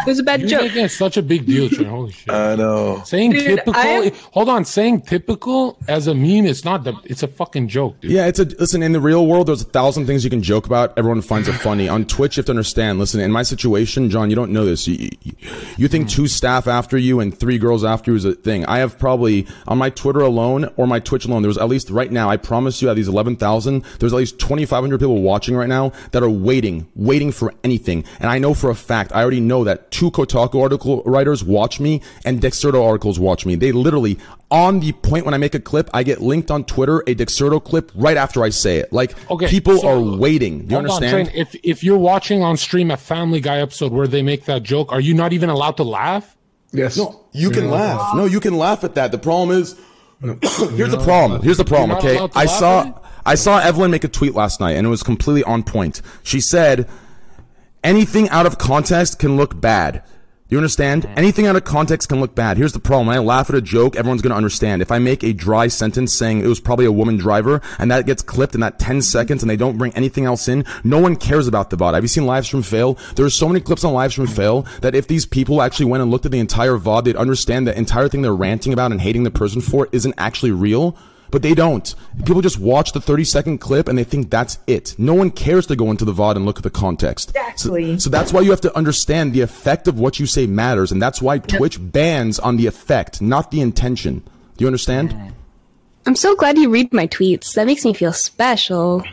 [0.06, 0.62] It was a bad You're joke.
[0.62, 1.88] making such a big deal, Train.
[1.88, 2.30] Holy shit.
[2.32, 3.02] I know.
[3.04, 3.72] Saying Dude, typical.
[3.76, 4.64] I- hold on.
[4.64, 6.94] Saying typical as a meme, it's not the.
[7.04, 8.10] It's a fucking joke, dude.
[8.12, 8.82] Yeah, it's a listen.
[8.82, 10.96] In the real world, there's a thousand things you can joke about.
[10.96, 11.88] Everyone finds it funny.
[11.88, 12.98] On Twitch, you have to understand.
[12.98, 14.86] Listen, in my situation, John, you don't know this.
[14.86, 15.32] You, you,
[15.76, 18.64] you think two staff after you and three girls after you is a thing.
[18.66, 21.42] I have probably on my Twitter alone or my Twitch alone.
[21.42, 22.30] There was at least right now.
[22.30, 25.56] I promise you, at these eleven thousand, there's at least twenty five hundred people watching
[25.56, 28.04] right now that are waiting, waiting for anything.
[28.20, 31.80] And I know for a fact, I already know that two Kotaku article writers watch
[31.80, 33.54] me and Dexerto articles watch me.
[33.54, 34.18] They literally
[34.50, 37.62] on the point when I make a clip, I get linked on Twitter a Dexerto
[37.64, 38.92] clip right after I say it.
[38.92, 40.66] Like Okay, people so- are waiting.
[40.66, 41.30] Do you Hold on, understand?
[41.34, 44.92] If if you're watching on stream a Family Guy episode where they make that joke,
[44.92, 46.36] are you not even allowed to laugh?
[46.72, 46.98] Yes.
[46.98, 48.14] No, you can laugh.
[48.14, 49.10] No, you can laugh at that.
[49.12, 49.76] The problem is,
[50.20, 51.40] here's the problem.
[51.42, 51.96] Here's the problem.
[51.98, 52.92] Okay, I saw?
[53.24, 56.00] I saw Evelyn make a tweet last night, and it was completely on point.
[56.22, 56.88] She said,
[57.86, 60.02] "Anything out of context can look bad."
[60.48, 61.02] You understand?
[61.02, 61.18] Mm.
[61.18, 62.56] Anything out of context can look bad.
[62.56, 63.08] Here's the problem.
[63.08, 64.80] When I laugh at a joke, everyone's going to understand.
[64.80, 68.06] If I make a dry sentence saying it was probably a woman driver and that
[68.06, 71.16] gets clipped in that 10 seconds and they don't bring anything else in, no one
[71.16, 71.94] cares about the VOD.
[71.94, 72.96] Have you seen Livestream fail?
[73.16, 76.26] There's so many clips on Livestream fail that if these people actually went and looked
[76.26, 79.32] at the entire VOD, they'd understand the entire thing they're ranting about and hating the
[79.32, 80.96] person for isn't actually real.
[81.30, 81.94] But they don't.
[82.24, 84.94] People just watch the 30 second clip and they think that's it.
[84.98, 87.30] No one cares to go into the VOD and look at the context.
[87.30, 87.94] Exactly.
[87.94, 90.92] So, so that's why you have to understand the effect of what you say matters.
[90.92, 94.20] And that's why Twitch bans on the effect, not the intention.
[94.56, 95.34] Do you understand?
[96.06, 97.54] I'm so glad you read my tweets.
[97.54, 99.04] That makes me feel special.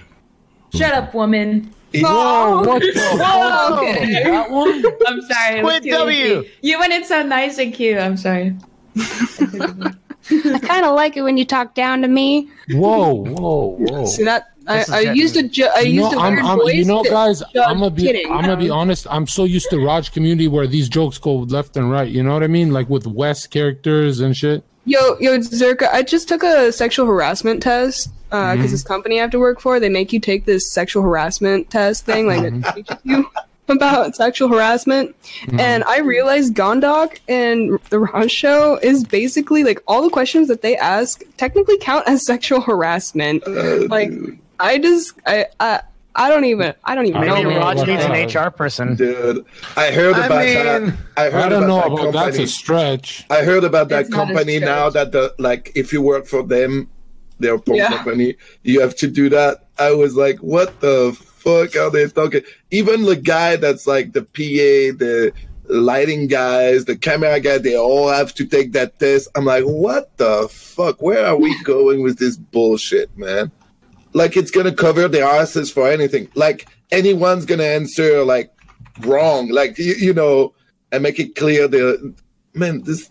[0.74, 1.74] Shut up, woman.
[1.96, 4.24] Whoa, what the Whoa, okay.
[4.24, 4.84] That one?
[5.06, 5.60] I'm sorry.
[5.60, 6.44] it was Squid W.
[6.62, 8.00] You went in so nice and cute.
[8.00, 8.56] I'm sorry.
[10.32, 12.50] I kind of like it when you talk down to me.
[12.72, 14.06] Whoa, whoa, whoa.
[14.06, 14.50] See that?
[14.66, 16.58] I, This is I used a ju- I You used know, a I'm, weird I'm,
[16.60, 16.76] voice.
[16.76, 18.32] you know, guys, Just I'm gonna be, kidding.
[18.32, 19.06] I'm gonna be honest.
[19.10, 22.08] I'm so used to Raj community where these jokes go left and right.
[22.10, 22.72] You know what I mean?
[22.72, 24.64] Like with West characters and shit.
[24.86, 28.72] Yo, yo, Zerka, I just took a sexual harassment test because Mm-hmm.
[28.72, 32.06] this company I have to work for, they make you take this sexual harassment test
[32.06, 32.64] thing, like Mm-hmm.
[32.66, 33.30] it teaches you
[33.70, 35.16] about sexual harassment.
[35.46, 35.60] Mm-hmm.
[35.60, 40.62] And I realized Gondok and the Raj show is basically like all the questions that
[40.62, 43.44] they ask technically count as sexual harassment.
[43.90, 44.12] like,
[44.60, 45.82] I just, I, I,
[46.16, 47.34] I don't even, I don't even I know.
[47.36, 47.78] Maybe don't know man.
[47.78, 48.96] Raj needs an HR person.
[48.96, 49.44] Dude,
[49.76, 50.54] I heard I about mean,
[50.86, 50.98] that.
[51.18, 52.44] I heard I don't about know that about that's company.
[52.44, 53.26] a stretch.
[53.32, 56.88] I heard about that It's company now that the like if you work for them,
[57.40, 57.90] their porn Yeah.
[57.90, 59.66] company, you have to do that.
[59.80, 62.42] I was like, what the fuck are they talking?
[62.72, 65.34] Even the guy that's like the PA, the
[65.66, 69.28] lighting guys, the camera guy, they all have to take that test.
[69.36, 71.02] I'm like, what the fuck?
[71.02, 73.52] Where are we going with this bullshit, man?
[74.14, 76.30] Like it's gonna cover their asses for anything.
[76.36, 78.54] Like anyone's gonna answer like
[79.02, 80.54] wrong, like you, you know,
[80.92, 81.68] and make it clear.
[81.68, 82.14] The
[82.54, 83.10] man, this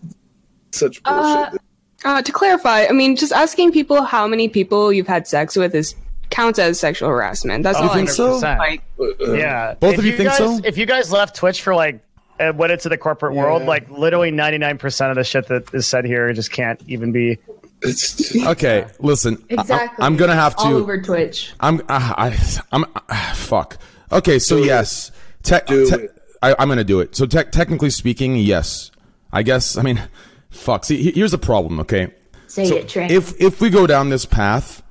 [0.71, 1.61] such bullshit.
[2.05, 5.73] Uh, to clarify, I mean, just asking people how many people you've had sex with
[5.73, 5.95] is
[6.33, 7.63] counts as sexual harassment.
[7.63, 8.39] That's Oh, all I think so?
[8.41, 8.57] 100%.
[8.59, 9.75] Like, Uh, Yeah.
[9.79, 10.59] Both If of you think guys, so?
[10.63, 11.99] If you guys left Twitch for like
[12.39, 16.05] and went into the corporate world, like literally 99% of the shit that is said
[16.05, 17.37] here just can't even be.
[17.81, 19.43] It's Okay, listen.
[19.49, 20.03] Exactly.
[20.03, 20.63] I, am gonna have to.
[20.63, 21.53] all over Twitch.
[21.59, 22.37] I'm uh, I
[22.71, 23.77] I'm uh, fuck.
[24.11, 25.11] Okay, so Do yes,
[25.43, 26.17] te- Do te- it.
[26.41, 27.15] I, I'm gonna do it.
[27.15, 28.89] So te- technically speaking, yes.
[29.31, 29.75] I guess.
[29.77, 30.01] I mean,
[30.51, 30.85] fuck.
[30.85, 31.79] See, here's the problem.
[31.81, 32.13] Okay,
[32.47, 33.11] Say so it, Trent.
[33.11, 34.82] if if we go down this path,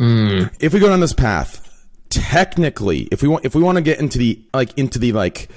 [0.00, 0.50] Mm.
[0.60, 4.00] if we go down this path, technically, if we want if we want to get
[4.00, 5.48] into the like into the like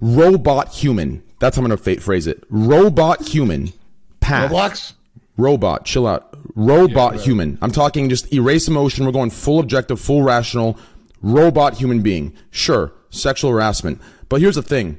[0.00, 2.44] robot human, that's how I'm gonna phrase it.
[2.48, 3.72] Robot human
[4.20, 4.50] path.
[4.50, 4.92] Roblox?
[5.36, 6.36] Robot, chill out.
[6.54, 7.58] Robot human.
[7.60, 9.04] I'm talking just erase emotion.
[9.04, 10.78] We're going full objective, full rational.
[11.20, 12.32] robot human being.
[12.50, 14.00] Sure, sexual harassment.
[14.28, 14.98] But here's the thing.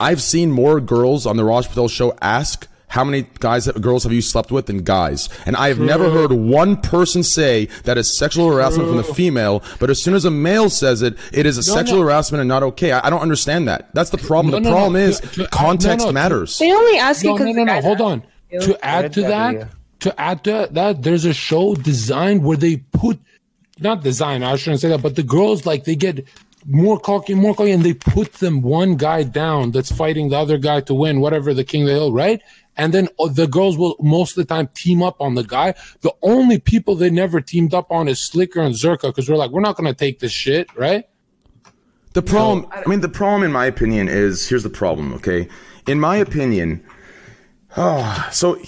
[0.00, 4.12] I've seen more girls on the Raj Patel show ask how many guys girls have
[4.12, 8.16] you slept with and guys and i have never heard one person say that is
[8.18, 11.56] sexual harassment from the female but as soon as a male says it it is
[11.58, 12.04] a No, sexual no.
[12.04, 14.70] harassment and not okay I, I don't understand that that's the problem No, the no,
[14.70, 14.74] no.
[14.76, 17.54] problem is To- to- context no, no, to- matters They only ask you No, because
[17.56, 17.80] no, no, no.
[17.82, 18.22] Hold on.
[18.62, 19.68] To add to that,
[20.00, 23.18] to add to that, there's a show designed where they put,
[23.78, 24.42] not design.
[24.42, 26.24] I shouldn't say that, but the girls like they get
[26.66, 30.56] more cocky, more cocky, and they put them one guy down that's fighting the other
[30.56, 32.40] guy to win, whatever the king of the hill, right?
[32.78, 35.74] And then uh, the girls will most of the time team up on the guy.
[36.00, 39.50] The only people they never teamed up on is Slicker and Zerka because we're like,
[39.50, 41.04] we're not gonna take this shit, right?
[42.14, 45.12] The problem, I mean, the problem, in my opinion, is here's the problem.
[45.14, 45.48] Okay,
[45.86, 46.84] in my opinion,
[47.76, 48.60] ah, so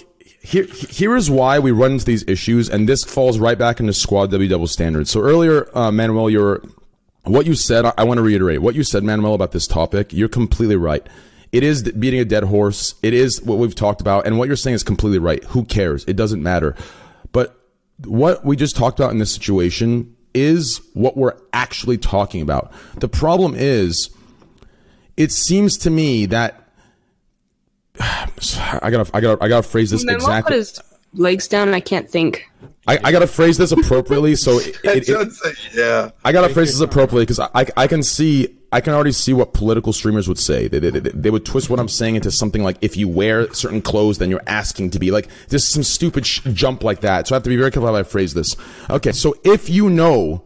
[0.43, 3.93] here, here is why we run into these issues, and this falls right back into
[3.93, 5.11] squad W double standards.
[5.11, 6.63] So earlier, uh, Manuel, your
[7.25, 10.13] what you said, I, I want to reiterate what you said, Manuel, about this topic.
[10.13, 11.07] You're completely right.
[11.53, 12.95] It is beating a dead horse.
[13.03, 15.43] It is what we've talked about, and what you're saying is completely right.
[15.45, 16.05] Who cares?
[16.05, 16.77] It doesn't matter.
[17.33, 17.59] But
[18.05, 22.73] what we just talked about in this situation is what we're actually talking about.
[23.01, 24.11] The problem is,
[25.17, 26.69] it seems to me that
[28.01, 30.57] I gotta, I gotta, I gotta phrase this Manuel put exactly.
[30.57, 30.81] his
[31.15, 32.49] legs down and I can't think.
[32.87, 34.37] I, I gotta phrase this appropriately.
[34.37, 38.57] So it, it, it, yeah, I gotta phrase this appropriately because I, I can see
[38.73, 40.69] I can already see what political streamers would say.
[40.69, 43.53] They, they, they, they would twist what I'm saying into something like if you wear
[43.53, 47.27] certain clothes, then you're asking to be like just some stupid sh- jump like that.
[47.27, 48.57] So I have to be very careful how I phrase this.
[48.89, 50.45] Okay, so if you know,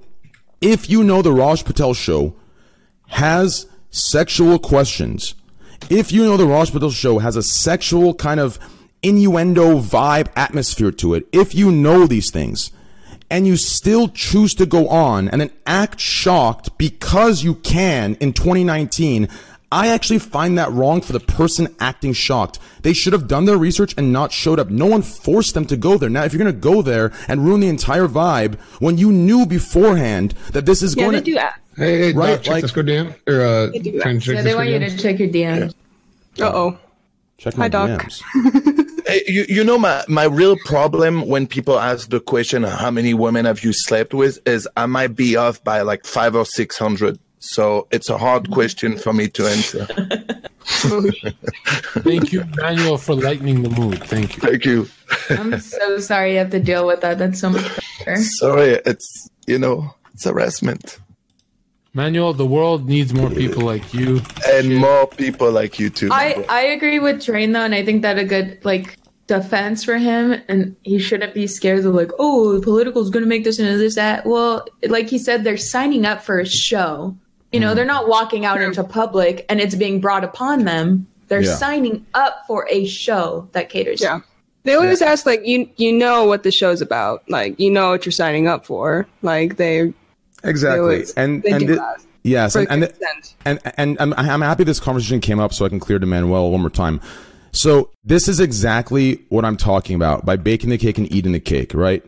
[0.60, 2.34] if you know the Raj Patel show
[3.08, 5.34] has sexual questions,
[5.90, 8.58] if you know the Raj Patel show has a sexual kind of
[9.04, 12.72] innuendo vibe atmosphere to it, if you know these things,
[13.30, 18.32] and you still choose to go on and then act shocked because you can in
[18.32, 19.28] 2019,
[19.72, 22.60] I actually find that wrong for the person acting shocked.
[22.82, 24.70] They should have done their research and not showed up.
[24.70, 26.08] No one forced them to go there.
[26.10, 29.46] Now, if you're going to go there and ruin the entire vibe when you knew
[29.46, 31.60] beforehand that this is Yeah, going to do that.
[31.76, 33.14] Hey, hey, Right, Doc, check like- this good DM.
[33.26, 34.02] Or, uh, They do that.
[34.02, 35.74] try and check Yeah, they good want you to check your DMs.
[36.40, 36.78] Uh oh.
[37.38, 37.88] check Hi, Doc.
[38.34, 38.72] Hey,
[39.06, 43.12] Eh, you, you know my, my real problem when people ask the question how many
[43.14, 46.78] women have you slept with is I might be off by like five or six
[46.78, 47.18] hundred.
[47.38, 49.84] So it's a hard question for me to answer.
[50.64, 54.02] Thank you, Manuel, for lightening the mood.
[54.04, 54.40] Thank you.
[54.40, 54.88] Thank you.
[55.28, 57.18] I'm so sorry you have to deal with that.
[57.18, 57.64] That's so much
[58.02, 58.22] pressure.
[58.22, 60.98] Sorry, it's you know it's harassment
[61.94, 64.20] Manuel, the world needs more people like you.
[64.48, 66.10] and more people like you too.
[66.12, 69.96] I I agree with Train though, and I think that a good like defense for
[69.96, 73.58] him, and he shouldn't be scared of like, oh, the political's going to make this
[73.58, 74.26] and this that.
[74.26, 77.16] Well, like he said, they're signing up for a show.
[77.52, 77.76] You know, mm-hmm.
[77.76, 81.06] they're not walking out into public and it's being brought upon them.
[81.28, 81.54] They're Yeah.
[81.54, 84.00] signing up for a show that caters.
[84.00, 84.20] Yeah.
[84.64, 87.22] They always ask like you you know what the show's about.
[87.28, 89.06] Like you know what you're signing up for.
[89.22, 89.92] Like they
[90.44, 91.04] Exactly.
[91.16, 92.04] and and do it- that.
[92.22, 92.92] yes, and and,
[93.44, 96.50] and and I'm, I'm happy this conversation came up so I can clear to Manuel
[96.50, 97.00] one more time.
[97.52, 101.40] So this is exactly what I'm talking about by baking the cake and eating the
[101.40, 102.04] cake, right?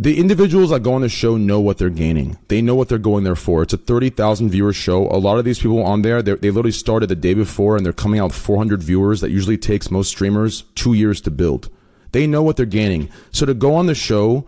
[0.00, 2.38] The individuals that go on the show know what they're gaining.
[2.46, 3.62] They know what they're going there for.
[3.64, 5.08] It's a 30,000 viewer show.
[5.08, 7.92] A lot of these people on there, they literally started the day before and they're
[7.92, 9.20] coming out with 400 viewers.
[9.22, 11.68] That usually takes most streamers two years to build.
[12.12, 13.10] They know what they're gaining.
[13.32, 14.46] So to go on the show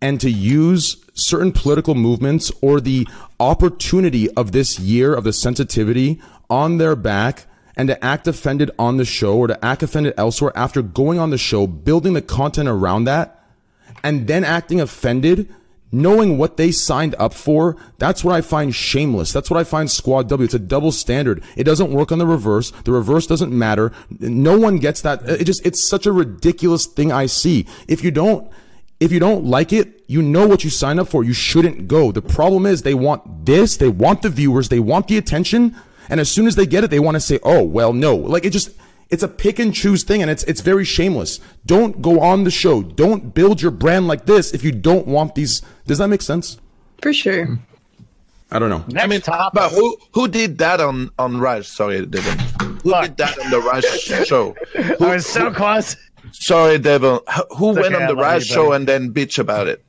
[0.00, 3.06] and to use certain political movements or the
[3.40, 6.20] opportunity of this year of the sensitivity
[6.50, 7.46] on their back
[7.76, 11.30] and to act offended on the show or to act offended elsewhere after going on
[11.30, 13.42] the show, building the content around that,
[14.02, 15.52] and then acting offended,
[15.92, 19.32] knowing what they signed up for, that's what I find shameless.
[19.32, 20.44] That's what I find Squad W.
[20.44, 21.42] It's a double standard.
[21.56, 22.70] It doesn't work on the reverse.
[22.84, 23.92] The reverse doesn't matter.
[24.20, 25.28] No one gets that.
[25.28, 27.66] It just, it's such a ridiculous thing I see.
[27.88, 28.50] If you don't,
[29.00, 31.24] if you don't like it, you know what you sign up for.
[31.24, 32.12] You shouldn't go.
[32.12, 35.76] The problem is they want this, they want the viewers, they want the attention,
[36.08, 38.44] and as soon as they get it, they want to say, "Oh, well, no." Like
[38.44, 38.70] it just
[39.10, 41.40] it's a pick and choose thing and it's it's very shameless.
[41.64, 42.82] Don't go on the show.
[42.82, 45.62] Don't build your brand like this if you don't want these.
[45.86, 46.58] Does that make sense?
[47.02, 47.58] For sure.
[48.50, 48.84] I don't know.
[49.00, 51.66] I mean, but who who did that on on Raj?
[51.66, 52.38] Sorry, Devin.
[52.82, 53.84] Who did that on the Raj
[54.26, 54.54] show?
[55.00, 55.96] I was so close.
[56.32, 57.20] Sorry, Devin.
[57.56, 59.84] Who It's went okay, on the love Raj you, show and then bitch about it?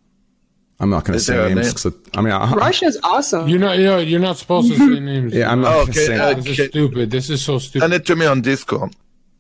[0.80, 1.56] I'm not going to say names.
[1.56, 1.74] name?
[1.74, 3.48] 'cause I mean, I, Russia's awesome.
[3.50, 3.80] You're not.
[3.80, 5.34] You're, you're not supposed to say names.
[5.34, 6.34] yeah, I'm not Oh, okay, say uh.
[6.36, 7.10] This is stupid.
[7.12, 7.82] This is so stupid.
[7.82, 8.96] Send it to me on Discord.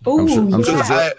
[0.07, 0.82] Ooh, sure- I'm sure yeah.
[0.82, 1.11] Because I,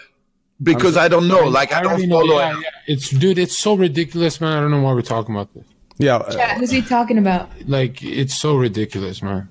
[0.61, 1.47] because I don't know.
[1.47, 2.63] Like I already don't know, yeah, yeah.
[2.87, 3.37] It's dude.
[3.39, 4.57] It's so ridiculous, man.
[4.57, 5.63] I don't know why we're talking about this.
[5.99, 6.17] Yeah.
[6.17, 7.49] uh, Chat, who's he talking about?
[7.67, 9.47] Like it's so ridiculous, man.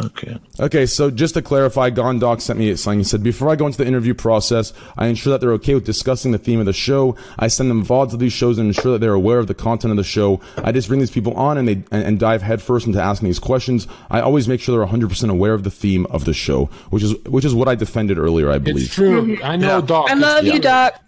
[0.00, 0.38] Okay.
[0.58, 3.00] Okay, so just to clarify, Gondok sent me something.
[3.00, 5.84] He said, Before I go into the interview process, I ensure that they're okay with
[5.84, 7.14] discussing the theme of the show.
[7.38, 9.90] I send them VODs of these shows and ensure that they're aware of the content
[9.90, 10.40] of the show.
[10.56, 13.38] I just bring these people on and they and, and dive headfirst into asking these
[13.38, 13.86] questions.
[14.10, 17.14] I always make sure they're 100% aware of the theme of the show, which is
[17.24, 18.86] which is what I defended earlier, I believe.
[18.86, 19.36] It's true.
[19.36, 19.44] Mm-hmm.
[19.44, 19.80] I know, Yeah.
[19.86, 20.10] Doc.
[20.10, 21.00] I love you, Doc.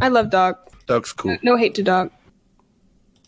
[0.00, 0.66] I love Doc.
[0.86, 1.36] That's cool.
[1.42, 2.10] No hate to Doc.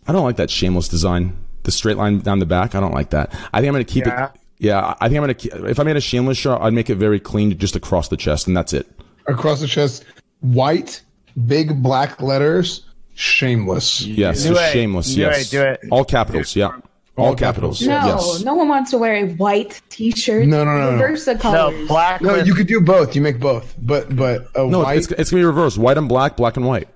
[0.09, 1.36] I don't like that shameless design.
[1.64, 3.31] The straight line down the back, I don't like that.
[3.52, 4.27] I think I'm going to keep Yeah.
[4.27, 4.40] it.
[4.59, 5.66] Yeah, I think I'm going to.
[5.66, 8.47] If I made a shameless shirt, I'd make it very clean, just across the chest,
[8.47, 8.87] and that's it.
[9.27, 10.05] Across the chest,
[10.41, 11.03] white,
[11.47, 14.03] big black letters, shameless.
[14.03, 14.73] Yes, Do just it.
[14.73, 15.15] shameless.
[15.15, 15.81] Do yes, it, do it.
[15.91, 16.57] all capitals.
[16.57, 16.70] Yeah,
[17.19, 17.83] all, capitals.
[17.83, 18.43] No, Yes.
[18.45, 20.47] no one wants to wear a white T-shirt.
[20.47, 21.03] No, no, no, no.
[21.03, 22.20] Reverse the No, black.
[22.23, 23.15] No, with- you could do both.
[23.15, 24.99] You make both, but but a No, white.
[24.99, 25.77] it's, it's gonna be reversed.
[25.78, 26.89] White and black, black and white,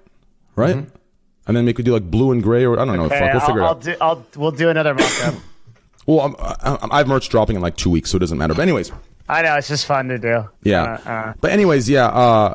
[0.57, 0.77] right?
[0.77, 0.97] Mm-hmm.
[1.47, 3.05] And then we could do like blue and gray, or I don't know.
[3.07, 3.83] Okay, fuck, we'll I'll, figure I'll out.
[3.83, 3.95] do.
[4.01, 4.27] I'll.
[4.37, 5.35] We'll do another mock-up.
[6.17, 8.55] Well, I'm, I, I have merch dropping in like two weeks, so it doesn't matter.
[8.55, 8.91] But anyways,
[9.29, 10.49] I know it's just fun to do.
[10.63, 10.99] yeah.
[11.07, 12.07] Uh, uh, but anyways, yeah.
[12.07, 12.55] Uh,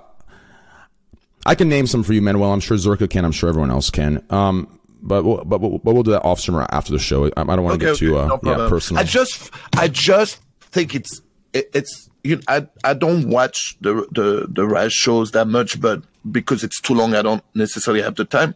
[1.45, 2.51] I can name some for you, Manuel.
[2.51, 3.23] I'm sure Zerka can.
[3.23, 4.25] I'm sure everyone else can.
[4.29, 7.27] Um, but we'll, but we'll, but we'll do that off streamer after the show.
[7.27, 8.99] I, I don't want to get too uh, no yeah personal.
[8.99, 11.21] I just, I just think it's,
[11.53, 16.01] it, it's, you I, I don't watch the, the, the Rise shows that much, but
[16.31, 18.55] because it's too long, I don't necessarily have the time.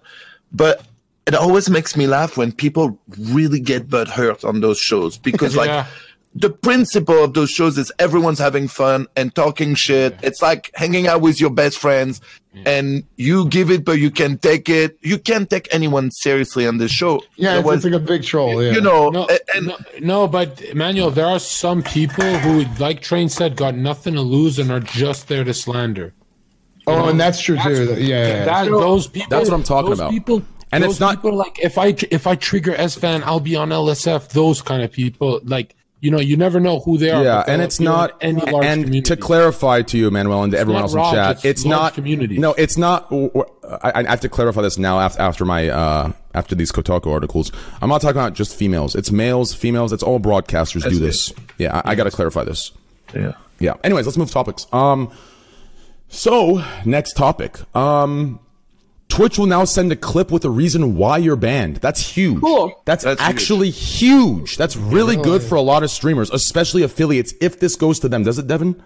[0.51, 0.83] But
[1.29, 5.55] it always makes me laugh when people really get butt hurt on those shows because,
[5.61, 5.85] like, Yeah.
[6.35, 10.15] the principle of those shows is everyone's having fun and talking shit.
[10.21, 12.21] It's like hanging out with your best friends
[12.55, 12.67] mm.
[12.67, 14.97] and you give it, but you can take it.
[15.01, 17.21] You can't take anyone seriously on this show.
[17.35, 18.63] yeah, it's, Otherwise, it's like a big troll.
[18.63, 18.71] Yeah.
[18.73, 23.29] you know, No, and no, no, but Emmanuel, there are some people who, like Train
[23.29, 26.13] said, got nothing to lose and are just there to slander.
[26.87, 27.85] oh, and that's true too.
[27.85, 28.45] Yeah, yeah, yeah.
[28.45, 29.29] That, those people.
[29.29, 30.11] That's what I'm talking those about.
[30.11, 30.41] People,
[30.71, 33.69] And those it's not- people like if I if I trigger Esfand, I'll be on
[33.69, 34.29] LSF.
[34.29, 37.21] Those kind of people, like you know, you never know who they are.
[37.23, 38.15] Yeah, and it's not.
[38.21, 39.01] any large and community.
[39.01, 41.65] to clarify to you, Manuel, and to everyone not else in Raj, chat, it's it's,
[41.65, 41.93] not.
[41.93, 42.37] community.
[42.37, 43.11] No, it's not.
[43.11, 47.51] I, I have to clarify this now after, after my uh, after these Kotaku articles.
[47.81, 48.95] I'm not talking about just females.
[48.95, 49.91] It's males, females.
[49.91, 51.33] It's all broadcasters do this.
[51.57, 52.71] Yeah, I, I got to clarify this.
[53.13, 53.33] yeah.
[53.59, 53.73] Yeah.
[53.83, 54.67] Anyways, let's move topics.
[54.71, 55.11] Um,
[56.07, 57.59] so next topic.
[57.75, 58.39] Um,
[59.09, 61.77] Twitch will now send a clip with a reason why you're banned.
[61.77, 62.39] That's huge.
[62.41, 62.81] Cool.
[62.85, 64.55] That's, That's actually huge.
[64.55, 67.33] That's really good for a lot of streamers, especially affiliates.
[67.41, 68.81] If this goes to them, does it, Devin?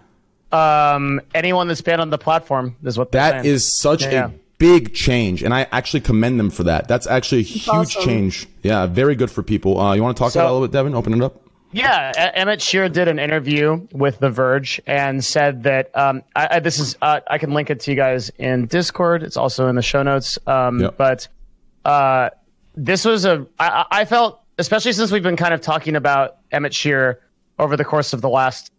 [0.51, 3.53] um, anyone that's banned on the platform is what they're That saying.
[3.55, 4.27] is such Yeah.
[4.27, 6.87] a big change, and I actually commend them for that.
[6.87, 8.03] That's actually a huge awesome.
[8.03, 8.47] change.
[8.61, 9.79] Yeah, very good for people.
[9.79, 10.95] Uh, you want to talk So- about that a little bit, Devin?
[10.95, 11.41] Open it up.
[11.73, 16.59] Yeah, Emmett Shear did an interview with The Verge and said that um, I, I,
[16.59, 19.23] this is uh, I can link it to you guys in Discord.
[19.23, 20.37] It's also in the show notes.
[20.47, 20.97] Um, Yep.
[20.97, 21.27] But
[21.83, 22.29] uh,
[22.75, 26.73] this was a I, I felt especially since we've been kind of talking about Emmett
[26.73, 27.19] Shear
[27.59, 28.71] over the course of the last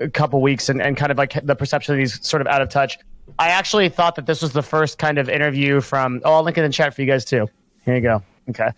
[0.00, 2.62] uh, couple weeks and, and kind of like the perception that he's sort of out
[2.62, 2.98] of touch.
[3.40, 6.22] I actually thought that this was the first kind of interview from.
[6.24, 7.48] Oh, I'll link it in the chat for you guys too.
[7.84, 8.22] Here you go.
[8.50, 8.70] Okay.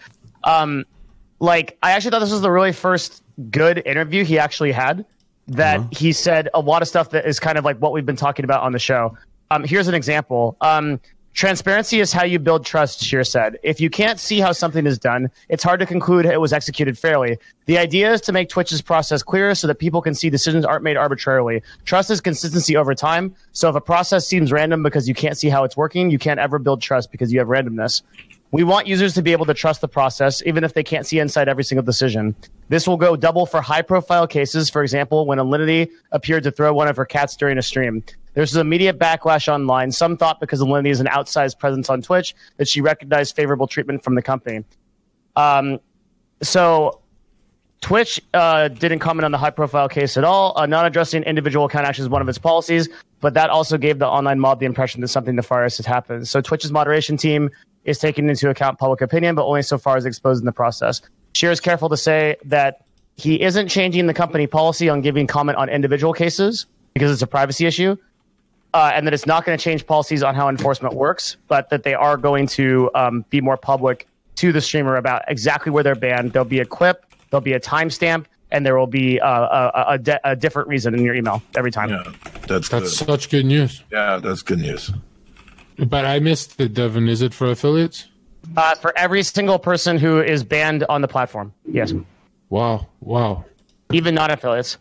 [0.44, 0.84] Um,
[1.38, 5.04] like I actually thought this was the really first good interview he actually had.
[5.48, 8.16] That he said a lot of stuff that is kind of like what we've been
[8.16, 9.16] talking about on the show.
[9.50, 10.58] Um, here's an example.
[10.60, 11.00] Um,
[11.32, 13.00] transparency is how you build trust.
[13.00, 16.38] Shear said, "If you can't see how something is done, it's hard to conclude it
[16.38, 17.38] was executed fairly.
[17.64, 20.84] The idea is to make Twitch's process clearer so that people can see decisions aren't
[20.84, 21.62] made arbitrarily.
[21.86, 23.34] Trust is consistency over time.
[23.52, 26.40] So if a process seems random because you can't see how it's working, you can't
[26.40, 28.02] ever build trust because you have randomness."
[28.50, 31.18] We want users to be able to trust the process, even if they can't see
[31.18, 32.34] inside every single decision.
[32.70, 34.70] This will go double for high profile cases.
[34.70, 38.02] For example, when Alinity appeared to throw one of her cats during a stream.
[38.32, 39.92] There's an immediate backlash online.
[39.92, 44.02] Some thought because Alinity is an outsized presence on Twitch that she recognized favorable treatment
[44.02, 44.64] from the company.
[45.36, 45.80] Um,
[46.40, 47.02] so
[47.80, 50.52] Twitch uh, didn't comment on the high profile case at all.
[50.56, 52.88] Uh, not addressing individual account actions is one of its policies,
[53.20, 56.26] but that also gave the online mob the impression that something nefarious had happened.
[56.26, 57.50] So Twitch's moderation team
[57.84, 61.00] is taking into account public opinion, but only so far as exposed in the process.
[61.32, 62.84] Shear is careful to say that
[63.16, 67.26] he isn't changing the company policy on giving comment on individual cases because it's a
[67.26, 67.96] privacy issue.
[68.74, 71.84] Uh, and that it's not going to change policies on how enforcement works, but that
[71.84, 74.06] they are going to um, be more public
[74.36, 76.34] to the streamer about exactly where they're banned.
[76.34, 79.84] There'll be a clip, there'll be a timestamp, and there will be uh, a, a,
[79.94, 81.88] a, de- a different reason in your email every time.
[81.88, 82.12] Yeah,
[82.46, 82.88] that's, That's good.
[83.06, 83.82] such good news.
[83.90, 84.92] Yeah, that's good news.
[85.78, 87.08] But I missed it, Devin.
[87.08, 88.06] Is it for affiliates?
[88.56, 91.92] Uh, for every single person who is banned on the platform, yes,
[92.50, 92.86] Wow.
[93.00, 93.44] Wow.
[93.92, 94.78] even non-affiliates.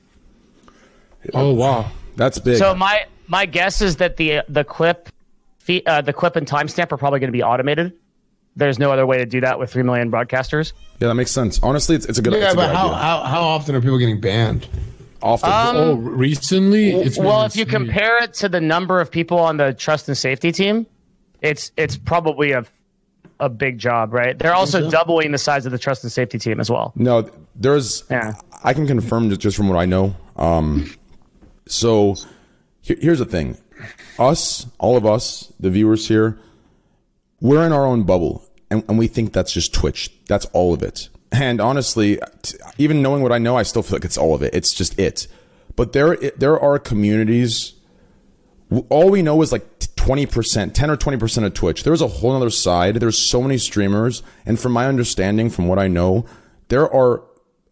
[1.34, 1.92] Oh, wow.
[2.16, 2.58] That's big.
[2.58, 5.10] So my my guess is that the the clip,
[5.60, 7.94] fee, uh, the clip and timestamp are probably going to be automated
[8.58, 10.74] there's no other way to do that with three million broadcasters.
[11.00, 11.60] Yeah, that makes sense.
[11.62, 12.34] Honestly, it's, it's a good.
[12.34, 12.98] Yeah, it's a but good how, idea.
[12.98, 14.68] how how often are people getting banned?
[15.22, 15.50] Often.
[15.52, 17.86] oh, recently it's well, if you insane.
[17.86, 20.86] compare it to the number of people on the trust and safety team,
[21.42, 22.66] it's it's probably a
[23.40, 24.38] a big job, right?
[24.38, 26.94] They're also doubling the size of the trust and safety team as well.
[26.96, 28.04] No, there's.
[28.10, 28.34] Yeah.
[28.64, 30.16] I can confirm just, just from what I know.
[30.36, 30.92] Um,
[31.68, 32.16] so
[32.82, 33.58] here, here's the thing:
[34.20, 36.40] us, all of us, the viewers here,
[37.42, 40.12] we're in our own bubble, and, and we think that's just Twitch.
[40.28, 41.10] That's all of it.
[41.32, 42.20] And honestly,
[42.78, 44.56] even knowing what I know, I still feel like it's all of it.
[44.56, 45.28] It's just it.
[45.76, 47.74] But there, there are communities.
[48.90, 51.84] All we know is like twenty percent, ten or twenty percent of Twitch.
[51.84, 52.96] There's a whole other side.
[52.96, 56.26] There's so many streamers, and from my understanding, from what I know,
[56.70, 57.24] there are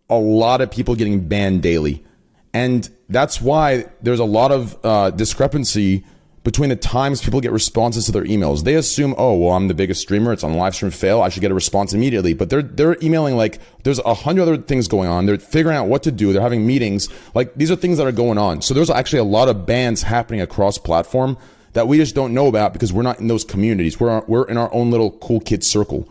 [0.09, 2.05] a lot of people getting banned daily,
[2.53, 6.05] and that's why there's a lot of uh, discrepancy
[6.45, 8.63] between the times people get responses to their emails.
[8.63, 10.31] They assume, oh, well, I'm the biggest streamer.
[10.31, 11.21] It's on live stream fail.
[11.21, 12.33] I should get a response immediately.
[12.33, 15.25] But they're they're emailing like there's a hundred other things going on.
[15.25, 16.31] They're figuring out what to do.
[16.31, 17.09] They're having meetings.
[17.33, 18.61] Like these are things that are going on.
[18.61, 21.35] So there's actually a lot of bans happening across platform
[21.73, 23.99] that we just don't know about because we're not in those communities.
[23.99, 26.07] We're we're in our own little cool kid circle.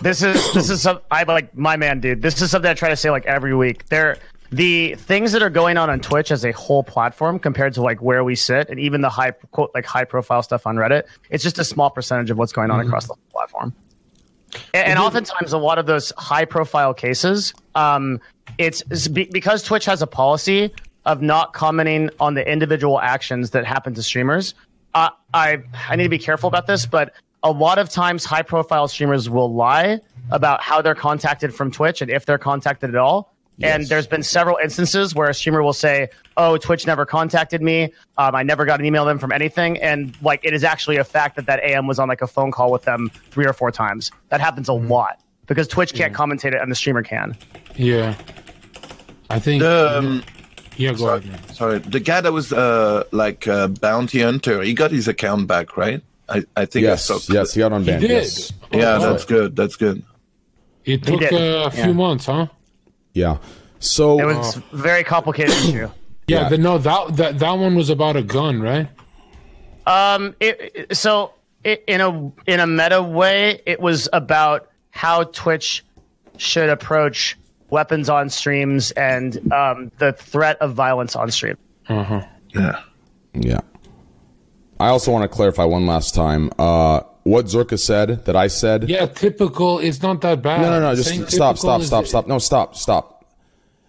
[0.00, 2.22] This is this is some I like my man, dude.
[2.22, 3.88] This is something I try to say like every week.
[3.88, 4.18] There,
[4.52, 8.02] the things that are going on on Twitch as a whole platform compared to like
[8.02, 11.42] where we sit, and even the high quote like high profile stuff on Reddit, it's
[11.42, 13.74] just a small percentage of what's going on across the whole platform.
[14.74, 18.20] And, and oftentimes, a lot of those high profile cases, um,
[18.58, 20.70] it's, it's be, because Twitch has a policy
[21.06, 24.54] of not commenting on the individual actions that happen to streamers.
[24.94, 28.42] Uh, I I need to be careful about this, but a lot of times high
[28.42, 30.00] profile streamers will lie
[30.30, 33.31] about how they're contacted from Twitch and if they're contacted at all.
[33.62, 37.92] And there's been several instances where a streamer will say, "Oh, Twitch never contacted me.
[38.18, 41.04] Um, I never got an email them from anything." And like, it is actually a
[41.04, 43.70] fact that that AM was on like a phone call with them three or four
[43.70, 44.10] times.
[44.30, 47.36] That happens a lot because Twitch can't commentate it and the streamer can.
[47.76, 48.14] Yeah,
[49.30, 49.62] I think.
[49.62, 50.22] The, um,
[50.76, 51.54] yeah, go sorry, ahead.
[51.54, 55.76] sorry, the guy that was uh, like a bounty hunter, he got his account back,
[55.76, 56.02] right?
[56.28, 57.32] I, I think Yes, I saw.
[57.32, 58.00] yes, he got unbanned.
[58.00, 58.10] He did.
[58.10, 58.52] Yes.
[58.72, 59.54] Yeah, Oh, that's good.
[59.54, 60.02] That's good.
[60.86, 61.26] It took uh,
[61.66, 61.92] a few Yeah.
[61.92, 62.46] months, huh?
[63.12, 63.38] Yeah.
[63.80, 65.78] So It was a very complicated issue.
[65.78, 66.48] Yeah, Yeah.
[66.48, 68.88] The, no, that that that one was about a gun, right?
[69.86, 71.32] Um, it, it- so
[71.64, 72.10] it, in a
[72.46, 75.84] in a meta way, it was about how Twitch
[76.36, 77.36] should approach
[77.70, 81.56] weapons on streams and um, the threat of violence on stream.
[81.88, 82.22] Uh-huh.
[82.54, 82.80] Yeah.
[83.34, 83.60] Yeah.
[84.78, 86.50] I also want to clarify one last time.
[86.58, 88.88] Uh, what Zerka said that I said.
[88.88, 89.78] Yeah, typical.
[89.78, 90.60] It's not that bad.
[90.60, 90.94] No, no, no.
[90.94, 92.26] Saying Just stop, stop, stop, stop.
[92.26, 93.24] No, stop, stop.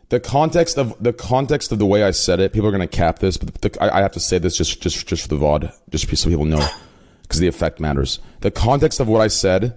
[0.10, 2.53] The context of the context of the way I said it.
[2.53, 4.81] People are going to cap this, but the, I, I have to say this just
[4.81, 6.68] just just for the VOD, just so people know,
[7.23, 8.19] because the effect matters.
[8.41, 9.76] The context of what I said,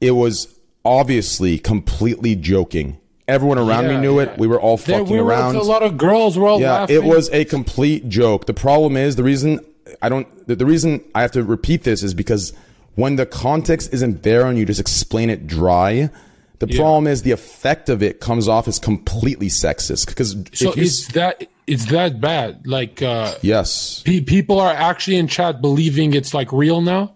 [0.00, 2.98] it was obviously completely joking.
[3.28, 4.26] Everyone around me knew yeah.
[4.32, 4.38] it.
[4.38, 5.54] We were all There, fucking we were around.
[5.54, 6.36] a lot of girls.
[6.36, 6.96] We're all yeah, laughing.
[6.96, 8.46] it was a complete joke.
[8.46, 9.60] The problem is the reason
[10.02, 10.48] I don't.
[10.48, 12.52] The, the reason I have to repeat this is because
[12.96, 16.10] when the context isn't there and you just explain it dry,
[16.58, 16.76] the Yeah.
[16.78, 20.06] problem is the effect of it comes off as completely sexist.
[20.08, 22.66] Because So if you, it's that it's that bad.
[22.66, 27.14] Like uh, yes, pe- people are actually in chat believing it's like real now.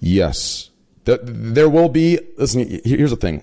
[0.00, 0.70] yes,
[1.04, 2.18] the, there will be.
[2.38, 3.42] Listen, here's the thing.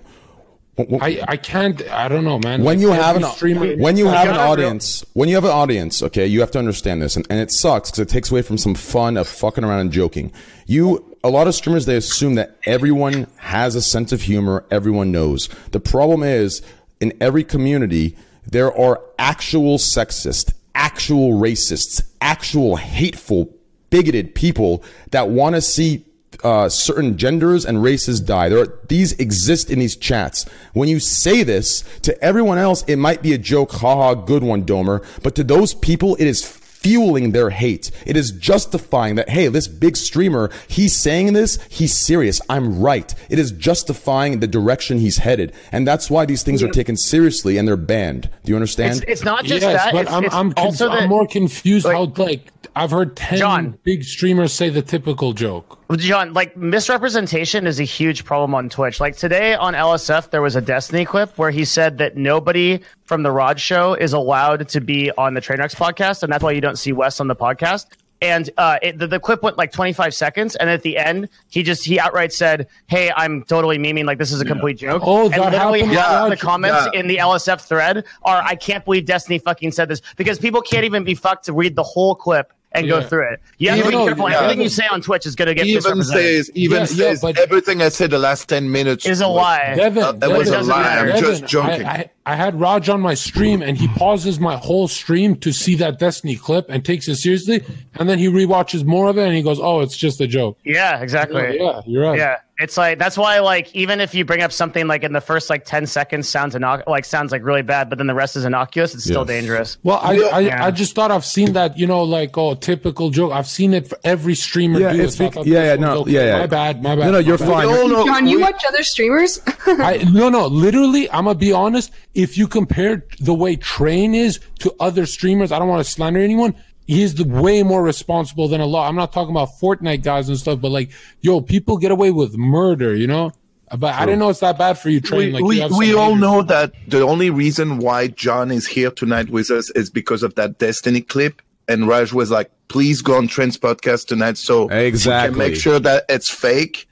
[0.76, 1.82] When- when- I I can't.
[1.90, 2.64] I don't know, man.
[2.64, 5.34] when Like, you have an streamer, when you have an gotta real- audience when you
[5.34, 8.08] have an audience okay you have to understand this and, and it sucks because it
[8.08, 10.32] takes away from some fun of fucking around and joking
[10.66, 15.12] you a lot of streamers they assume that everyone has a sense of humor everyone
[15.12, 16.62] knows the problem is
[17.00, 23.54] in every community there are actual sexists, actual racists actual hateful
[23.90, 26.04] bigoted people that want to see
[26.42, 28.48] uh, certain genders and races die.
[28.48, 30.44] There are, these exist in these chats.
[30.72, 33.70] When you say this to everyone else, it might be a joke.
[33.72, 35.04] Haha, good one, Domer.
[35.22, 36.42] But to those people, it is
[36.82, 37.90] fueling their hate.
[38.06, 42.40] It is justifying that, hey, this big streamer, he's saying this, he's serious.
[42.48, 43.14] I'm right.
[43.30, 45.52] It is justifying the direction he's headed.
[45.70, 48.28] And that's why these things are taken seriously and they're banned.
[48.44, 49.02] Do you understand?
[49.02, 49.92] It's, it's not just yes, that.
[49.92, 51.84] but it's, I'm it's I'm, conf- also I'm more confused.
[51.84, 53.78] like- how like I've heard ten John.
[53.84, 55.78] big streamers say the typical joke.
[55.96, 59.00] John, like misrepresentation is a huge problem on Twitch.
[59.00, 63.22] Like today on LSF, there was a Destiny clip where he said that nobody from
[63.22, 66.60] the Raj Show is allowed to be on the Trainwrecks podcast, and that's why you
[66.60, 67.86] don't see Wes on the podcast.
[68.22, 71.64] And uh, it, the, the clip went like 25 seconds, and at the end, he
[71.64, 74.04] just he outright said, "Hey, I'm totally memeing.
[74.04, 77.00] Like this is a complete joke." Oh, and literally Yeah, the comments yeah.
[77.00, 80.84] in the LSF thread are, "I can't believe Destiny fucking said this," because people can't
[80.84, 83.00] even be fucked to read the whole clip and Yeah.
[83.00, 83.40] go through it.
[83.58, 84.30] You have to be careful.
[84.30, 84.40] yeah.
[84.40, 87.20] Everything you say on Twitch is going to get even says even Yeah, yeah, says
[87.20, 89.74] but- everything I said the last ten minutes Is a lie.
[89.76, 90.82] Devin, Uh, that was a lie.
[90.82, 91.12] matter.
[91.12, 91.84] I'm just joking.
[91.86, 95.52] I, I, I had Raj on my stream and he pauses my whole stream to
[95.52, 97.64] see that Destiny clip and takes it seriously.
[97.94, 100.58] And then he rewatches more of it and he goes, Oh, it's just a joke.
[100.64, 101.58] Yeah, exactly.
[101.58, 102.18] Yeah, you're right.
[102.18, 105.20] Yeah, it's like that's why like even if you bring up something like in the
[105.20, 108.36] first like ten seconds sounds innoc- like sounds like really bad, but then the rest
[108.36, 109.34] is innocuous, it's still Yeah.
[109.40, 109.78] dangerous.
[109.82, 110.64] Well, I, I, Yeah.
[110.64, 113.32] I just thought I've seen that, you know, like, oh, typical joke.
[113.32, 115.04] I've seen it for every streamer Yeah, do it.
[115.06, 116.12] it's so I yeah, yeah, no, okay.
[116.12, 116.38] yeah, yeah.
[116.38, 117.04] My bad, my bad.
[117.06, 117.48] No, no, you're bad.
[117.48, 117.66] fine.
[117.66, 119.40] No, no, John, you we- watch other streamers?
[119.66, 121.90] I, no, no, literally, I'm gonna be honest.
[122.14, 126.20] If you compare the way Train is to other streamers, I don't want to slander
[126.20, 126.54] anyone.
[126.86, 128.88] He's the way more responsible than a lot.
[128.88, 130.90] I'm not talking about Fortnite guys and stuff, but like,
[131.20, 133.32] yo, people get away with murder, you know.
[133.70, 135.28] Uh, but I didn't know it's that bad for you, Train.
[135.28, 138.90] we, like, we, you we all know that the only reason why John is here
[138.90, 141.40] tonight with us is because of that Destiny clip.
[141.68, 145.30] And Raj was like, please go on Trent's podcast tonight so we Exactly.
[145.30, 146.88] can make sure that it's fake,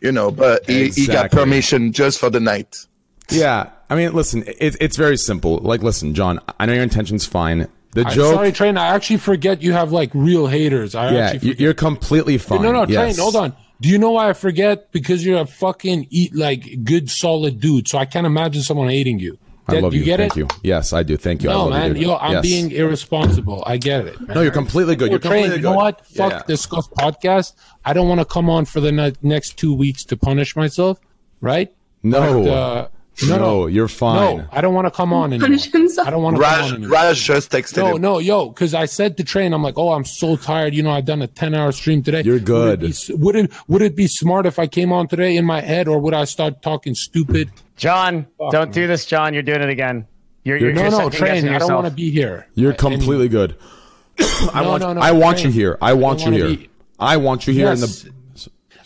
[0.00, 2.86] you know, but he, he got permission just for the night.
[3.30, 5.58] Yeah, I mean, listen, it, it's very simple.
[5.58, 7.68] Like, listen, John, I know your intention's fine.
[7.94, 8.76] The I- joke, sorry, Train.
[8.76, 10.94] I actually forget you have like real haters.
[10.94, 11.60] I yeah, actually you- forget.
[11.60, 12.62] you're completely fine.
[12.62, 13.14] No, no, yes.
[13.16, 13.54] Train, hold on.
[13.80, 14.90] Do you know why I forget?
[14.92, 17.88] Because you're a fucking eat like good solid dude.
[17.88, 19.38] So I can't imagine someone hating you.
[19.66, 20.04] I love you.
[20.04, 20.40] get Thank it?
[20.40, 20.48] you.
[20.62, 21.16] Yes, I do.
[21.16, 21.48] Thank you.
[21.48, 21.96] I No, love man.
[21.96, 22.08] you.
[22.08, 22.42] Yo, I'm Yes.
[22.42, 23.62] being irresponsible.
[23.66, 24.20] I get it.
[24.20, 24.34] Man.
[24.36, 25.10] No, you're completely good.
[25.10, 25.70] You're Train, completely you good.
[25.70, 26.02] know what?
[26.10, 26.42] Yeah, Fuck yeah.
[26.46, 27.54] this Scuff podcast.
[27.84, 31.00] I don't want to come on for the ne- next two weeks to punish myself,
[31.40, 31.72] right?
[32.02, 32.42] No.
[32.42, 32.88] But, uh,
[33.22, 34.38] no, No, no, you're fine.
[34.38, 35.46] No, I don't want to come on anymore.
[35.48, 36.08] Punish himself.
[36.08, 36.90] I don't want to come on Raj, anymore.
[36.90, 38.02] Raj just texted No, him.
[38.02, 40.74] no, yo, because I said to train, I'm like, oh, I'm so tired.
[40.74, 42.22] You know, I've done a 10 hour stream today.
[42.22, 42.80] You're Would it, good.
[42.80, 45.86] be, would it would it be smart if I came on today in my head,
[45.86, 47.50] or would I start talking stupid?
[47.76, 49.32] John, don't do this, John.
[49.34, 50.06] You're doing it again.
[50.44, 51.34] You're, you're, no, you're no, second train.
[51.34, 52.46] guessing I don't want to be here.
[52.54, 53.56] You're I- completely good.
[54.18, 54.82] I No, want.
[54.82, 55.78] no, no, I want you here.
[55.80, 56.56] I want don't you here.
[56.56, 58.12] be- I want you here in the.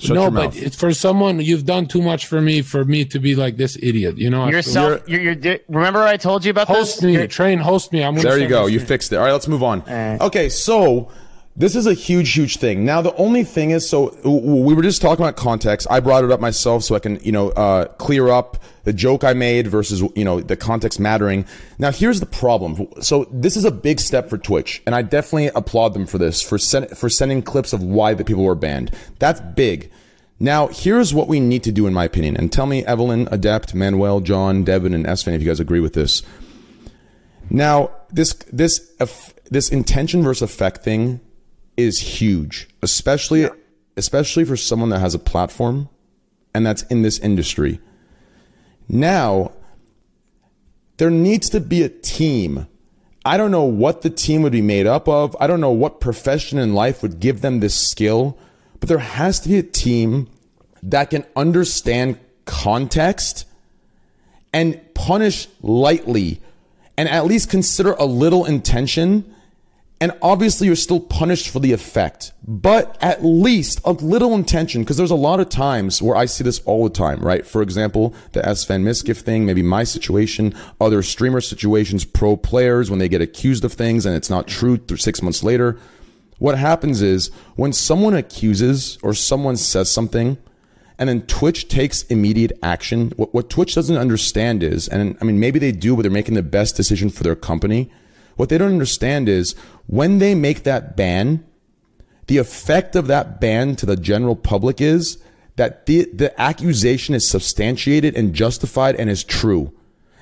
[0.01, 0.57] Shut no, but mouth.
[0.63, 3.77] it's for someone you've done too much for me for me to be like this
[3.83, 4.17] idiot.
[4.17, 7.05] You know, I feel- Yourself, you're, you're, di- remember I told you about host this?
[7.05, 8.05] me, You're- train, host me.
[8.05, 8.65] I'm gonna There you go.
[8.67, 9.17] this You fixed it.
[9.17, 9.83] All right, let's move on.
[9.89, 10.21] right.
[10.21, 11.11] Okay, so
[11.59, 12.85] this is a huge, huge thing.
[12.85, 15.89] Now, the only thing is, so we were just talking about context.
[15.91, 19.25] I brought it up myself so I can, you know, uh, clear up the joke
[19.25, 21.45] I made versus, you know, the context mattering.
[21.77, 22.87] Now, here's the problem.
[23.01, 26.41] So this is a big step for Twitch, and I definitely applaud them for this,
[26.41, 28.93] for send, for sending clips of why the people were banned.
[29.19, 29.91] That's big.
[30.39, 32.37] Now, here's what we need to do, in my opinion.
[32.37, 35.95] And tell me, Evelyn, Adept, Manuel, John, Devin, and Esfand, if you guys agree with
[35.95, 36.23] this.
[37.51, 38.93] Now, this this
[39.51, 41.21] this intention versus effect thing
[41.79, 43.49] is huge, especially
[43.97, 45.89] especially for someone that has a platform
[46.55, 47.81] and that's in this industry.
[48.89, 49.53] Now,
[50.99, 52.69] there needs to be a team.
[53.25, 55.37] I don't know what the team would be made up of.
[55.41, 58.39] I don't know what profession in life would give them this skill,
[58.79, 60.29] but there has to be a team
[60.83, 63.47] that can understand context
[64.53, 66.41] and punish lightly
[66.97, 69.35] and at least consider a little intention.
[70.01, 74.97] And obviously, you're still punished for the effect, but at least a little intention, because
[74.97, 77.45] there's a lot of times where I see this all the time, right?
[77.45, 83.01] For example, the Esfand Mizkif thing, maybe my situation, other streamer situations, pro players when
[83.01, 85.77] they get accused of things and it's not true th- six months later.
[86.39, 90.39] What happens is when someone accuses or someone says something,
[90.97, 93.13] and then Twitch takes immediate action.
[93.17, 96.35] What, what Twitch doesn't understand is, and I mean, maybe they do, but they're making
[96.35, 97.91] the best decision for their company.
[98.37, 99.57] What they don't understand is
[99.89, 101.45] when they make that ban,
[102.29, 105.19] the effect of that ban to the general public is
[105.57, 109.73] that the, the accusation is substantiated and justified and is true.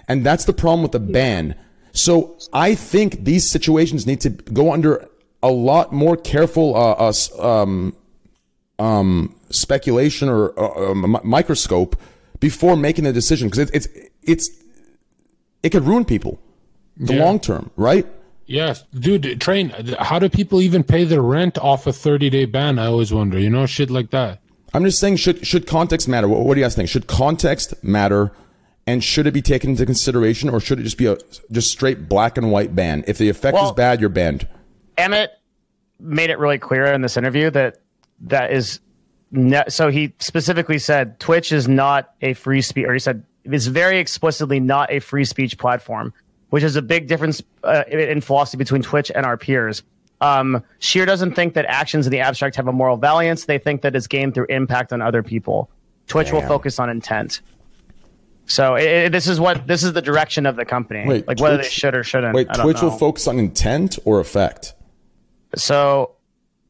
[0.09, 1.57] And that's the problem with the ban.
[1.93, 5.09] So I think these situations need to go under
[5.43, 7.13] a lot more careful uh, uh,
[7.63, 7.97] um,
[8.79, 11.97] um, speculation or uh, um, microscope
[12.39, 13.89] before making the decision because it, it's
[14.23, 14.51] it's
[15.63, 16.39] it could ruin people
[16.97, 17.25] the Yeah.
[17.25, 18.07] long term, right?
[18.47, 19.41] Yes, dude.
[19.41, 19.71] Train.
[19.99, 22.79] How do people even pay their rent off a 30 day ban?
[22.79, 23.39] I always wonder.
[23.39, 24.41] You know, shit like that.
[24.73, 26.29] I'm just saying, should should context matter?
[26.29, 26.89] What, what do you guys think?
[26.89, 28.33] Should context matter,
[28.87, 31.17] and should it be taken into consideration, or should it just be a
[31.51, 33.03] just straight black and white ban?
[33.07, 34.47] If the effect is bad, you're banned.
[34.97, 35.31] Emmett
[35.99, 37.79] made it really clear in this interview that
[38.21, 38.81] that is
[39.31, 43.67] ne- so he specifically said Twitch is not a free speech or he said it's
[43.67, 46.13] very explicitly not a free speech platform
[46.51, 49.83] which is a big difference uh, in philosophy between Twitch and our peers
[50.21, 53.83] um, Shear doesn't think that actions in the abstract have a moral valence they think
[53.83, 55.71] that it's gained through impact on other people
[56.07, 57.41] Twitch will focus on intent
[58.47, 61.41] so it, it- this is what this is the direction of the company Wait, like
[61.41, 64.75] whether they should or shouldn't Wait, I don't Twitch will focus on intent or effect.
[65.57, 66.13] So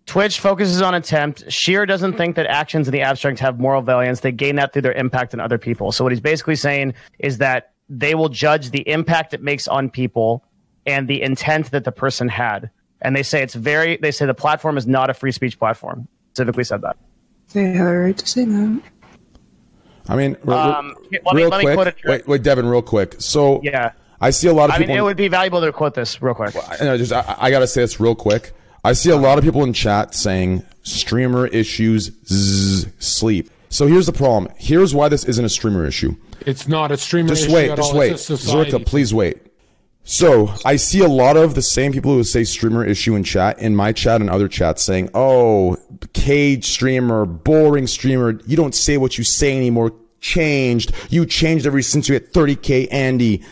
[0.06, 1.50] Twitch focuses on attempt.
[1.50, 4.20] Shear doesn't think that actions in the abstract have moral valence.
[4.20, 5.90] They gain that through their impact on other people.
[5.92, 9.90] So what he's basically saying is that they will judge the impact it makes on
[9.90, 10.44] people
[10.86, 12.70] and the intent that the person had.
[13.02, 13.96] And they say it's very.
[13.98, 16.08] They say the platform is not a free speech platform.
[16.32, 16.96] Specifically said that.
[17.52, 18.80] They have a right to say that.
[20.08, 21.74] I mean, re- Um, re- let me- real let me quick.
[21.74, 23.16] quote it wait, wait, Devin, real quick.
[23.18, 23.92] So Yeah.
[24.20, 24.94] I see a lot of I people.
[24.94, 26.54] mean, it would be valuable to quote this real quick.
[26.80, 28.52] I, know, just I, I gotta say this real quick.
[28.84, 33.50] I see a lot of people in chat saying streamer issues zzz, sleep.
[33.68, 34.50] So here's the problem.
[34.56, 36.14] Here's why this isn't a streamer issue.
[36.46, 37.98] It's not a streamer Just issue wait, just all.
[37.98, 38.12] wait.
[38.12, 39.38] Zerka, please wait.
[40.04, 43.58] So I see a lot of the same people who say streamer issue in chat,
[43.58, 45.76] in my chat and other chats, saying, "Oh,
[46.12, 48.40] cage streamer, boring streamer.
[48.46, 49.92] You don't say what you say anymore.
[50.20, 50.92] Changed.
[51.10, 53.42] You changed ever since you hit 30k, Andy."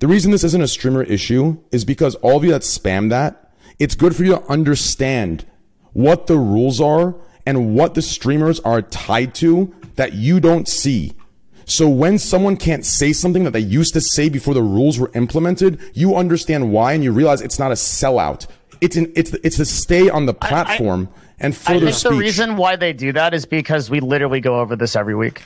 [0.00, 3.52] The reason this isn't a streamer issue is because all of you that spam that,
[3.78, 5.46] it's good for you to understand
[5.92, 7.14] what the rules are
[7.46, 11.12] and what the streamers are tied to that you don't see.
[11.66, 15.10] So when someone can't say something that they used to say before the rules were
[15.14, 18.46] implemented, you understand why and you realize it's not a sellout.
[18.80, 21.08] It's an, it's it's to stay on the platform
[21.40, 22.10] and I further think speech.
[22.10, 25.42] the reason why they do that is because we literally go over this every week.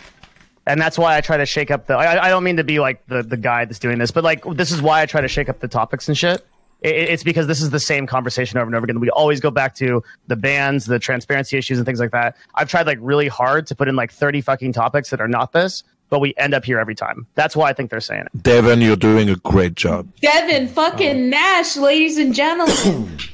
[0.67, 1.95] And that's why I try to shake up the.
[1.95, 4.45] I, I don't mean to be like the, the guy that's doing this, but like
[4.45, 6.45] this is why I try to shake up the topics and shit.
[6.81, 9.01] It's because this is the same conversation over and over again.
[9.01, 12.37] We always go back to the bans, the transparency issues, and things like that.
[12.55, 15.53] I've tried like really hard to put in like 30 fucking topics that are not
[15.53, 17.27] this, but we end up here every time.
[17.35, 18.43] That's why I think they're saying it.
[18.43, 20.09] Devin, you're doing a great job.
[20.21, 23.19] Devin fucking Nash, ladies and gentlemen.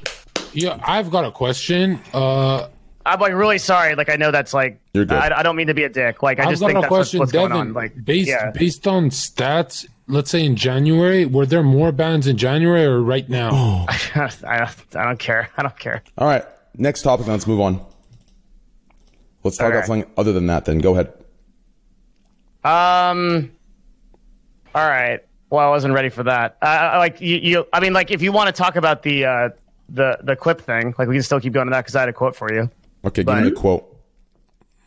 [0.56, 1.98] Yeah, I've got a question.
[2.12, 2.68] Uh,
[3.04, 3.96] I'm like really sorry.
[3.96, 5.18] Like I know that's like You're good.
[5.18, 6.22] I, I don't mean to be a dick.
[6.22, 7.48] Like I I've just got think a that's what's, question, what's Devin.
[7.48, 7.72] going on.
[7.72, 8.52] Like based yeah.
[8.52, 13.28] based on stats, let's say in January, were there more bans in January or right
[13.28, 13.84] now?
[13.88, 14.44] I, don't,
[14.94, 15.50] I don't care.
[15.56, 16.04] I don't care.
[16.18, 16.44] All right,
[16.76, 17.26] next topic.
[17.26, 17.84] Let's move on.
[19.42, 19.86] Let's talk about Okay.
[19.88, 20.66] something other than that.
[20.66, 21.12] Then go ahead.
[22.64, 23.50] Um.
[24.74, 25.20] All right.
[25.50, 26.56] Well, I wasn't ready for that.
[26.60, 29.24] Uh, I- like you, you, I mean, like if you want to talk about the
[29.26, 29.48] uh,
[29.88, 32.08] the the clip thing, like we can still keep going to that because I had
[32.08, 32.70] a quote for you.
[33.04, 33.90] Okay, give me the quote.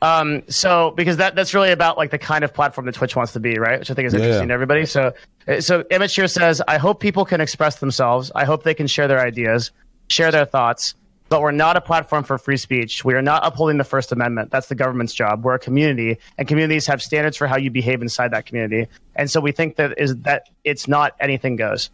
[0.02, 0.44] Um.
[0.50, 3.40] So because that that's really about like the kind of platform that Twitch wants to
[3.40, 3.80] be, right?
[3.80, 4.20] Which I think is Yeah.
[4.20, 4.86] interesting to everybody.
[4.86, 5.14] So
[5.60, 8.32] so Emmett Shear says, I hope people can express themselves.
[8.36, 9.72] I hope they can share their ideas,
[10.10, 10.94] share their thoughts.
[11.30, 13.04] But we're not a platform for free speech.
[13.04, 14.50] We are not upholding the First Amendment.
[14.50, 15.44] That's the government's job.
[15.44, 18.88] We're a community, and communities have standards for how you behave inside that community.
[19.16, 21.90] And so we think that is that it's not anything goes.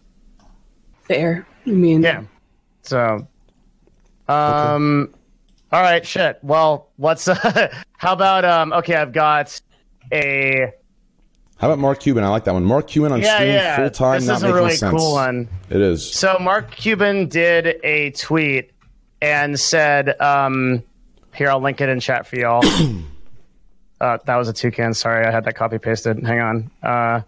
[1.04, 1.48] Fair.
[1.66, 2.24] I mean, Yeah.
[2.84, 3.28] So,
[4.28, 5.14] um,
[5.72, 6.40] all right, shit.
[6.44, 8.74] Well, what's uh, how about um?
[8.74, 9.60] Okay, I've got
[10.12, 10.72] a
[11.58, 12.24] How about Mark Cuban?
[12.24, 12.64] I like that one.
[12.66, 13.76] Mark Cuban on Yeah, stream yeah.
[13.78, 14.20] full time.
[14.20, 14.92] This not is a really sense.
[14.96, 15.48] cool one.
[15.70, 16.12] It is.
[16.14, 18.73] So Mark Cuban did a tweet
[19.24, 20.84] and said, um,
[21.34, 22.62] here I'll link it in chat for y'all.
[24.02, 24.94] uh, that was a toucan.
[24.94, 26.22] Sorry, I had that copy pasted.
[26.24, 26.72] Hang on.
[26.84, 27.22] Uh,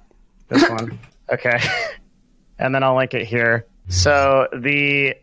[0.49, 0.99] this one.
[1.31, 1.57] Okay.
[2.59, 3.65] and then I'll link it here.
[3.87, 5.15] So the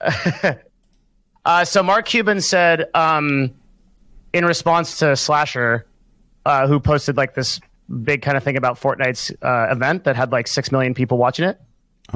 [1.44, 3.52] uh, so Mark Cuban said um,
[4.32, 5.84] in response to Slasher,
[6.46, 7.60] uh, who posted like this
[8.04, 11.48] big kind of thing about Fortnite's uh, event that had like six million people watching
[11.48, 11.60] it.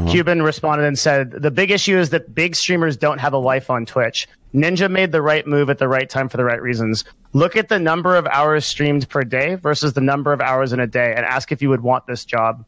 [0.09, 3.71] Cuban responded and said, The big issue is that big streamers don't have a life
[3.71, 4.29] on Twitch.
[4.55, 7.05] Ninja made the right move at the right time for the right reasons.
[7.33, 10.81] Look at the number of hours streamed per day versus the number of hours in
[10.81, 12.65] a day and ask if you would want this job.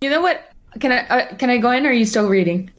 [0.00, 0.52] You know what?
[0.80, 2.70] Can I uh, can I go in or are you still reading?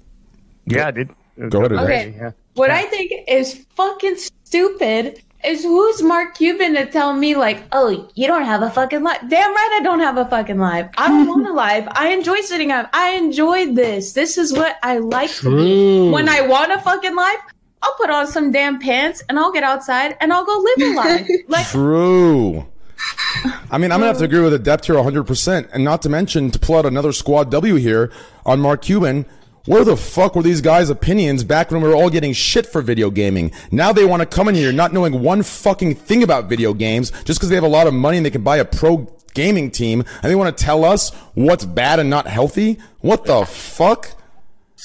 [0.65, 1.09] Yeah, dude.
[1.49, 1.71] Go ahead.
[1.73, 2.15] Okay.
[2.15, 2.31] Yeah.
[2.53, 8.09] What I think is fucking stupid is who's Mark Cuban to tell me like, oh,
[8.15, 9.19] you don't have a fucking life.
[9.27, 10.89] Damn right, I don't have a fucking life.
[10.97, 11.87] I don't want a life.
[11.91, 12.89] I enjoy sitting up.
[12.93, 14.13] I enjoy this.
[14.13, 15.31] This is what I like.
[15.43, 17.39] When I want a fucking life,
[17.81, 20.95] I'll put on some damn pants and I'll get outside and I'll go live a
[20.95, 21.27] life.
[21.47, 22.67] Like, True.
[23.71, 26.09] I mean, I'm gonna have to agree with Adept here 100, percent and not to
[26.09, 28.11] mention to pull out another squad W here
[28.45, 29.25] on Mark Cuban.
[29.68, 32.81] Where the fuck were these guys' opinions back when we were all getting shit for
[32.81, 33.52] video gaming?
[33.69, 37.11] Now they want to come in here not knowing one fucking thing about video games
[37.26, 39.69] just because they have a lot of money and they can buy a pro gaming
[39.69, 42.80] team and they want to tell us what's bad and not healthy?
[43.02, 44.14] What the fuck?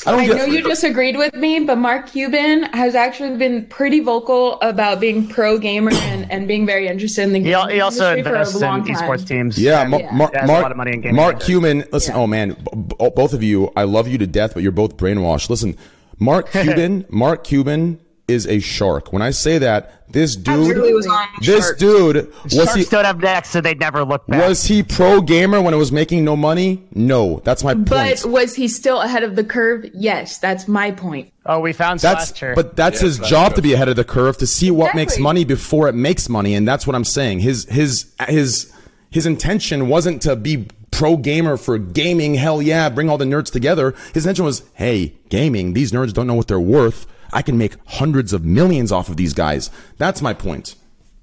[0.06, 4.00] I don't I know you disagreed with me, but Mark Cuban has actually been pretty
[4.00, 7.80] vocal about being pro gamer and, and being very interested in the game al- he
[7.80, 8.84] also industry for a invests in time.
[8.84, 9.58] esports teams.
[9.58, 11.16] Yeah, and Mar- Mar- a Mark, lot of money in gaming.
[11.16, 11.84] Mark Cuban.
[11.92, 12.56] Listen, oh man, b-
[12.88, 15.50] b- oh, both of you, I love you to death, but you're both brainwashed.
[15.50, 15.76] Listen,
[16.18, 18.00] Mark Cuban, Mark Cuban
[18.32, 19.12] is a shark.
[19.12, 21.78] When I say that, this dude, really was on this sharks.
[21.78, 24.46] dude was Sharks he stood up next, so they'd never look back.
[24.46, 26.84] was he pro gamer when it was making no money?
[26.94, 27.88] No, that's my point.
[27.88, 29.86] But was he still ahead of the curve?
[29.94, 31.32] Yes, that's my point.
[31.46, 32.54] oh, we found That's Slasher.
[32.54, 33.56] but that's Yeah, his that's job good.
[33.56, 36.54] to be ahead of the curve to see what makes money before it makes money,
[36.54, 37.40] and that's what I'm saying.
[37.40, 38.70] His his his
[39.10, 42.34] his intention wasn't to be pro gamer for gaming.
[42.34, 43.94] Hell yeah, bring all the nerds together.
[44.12, 45.72] His intention was, hey, gaming.
[45.72, 47.06] These nerds don't know what they're worth.
[47.32, 49.70] I can make hundreds of millions off of these guys.
[49.98, 50.74] That's my point.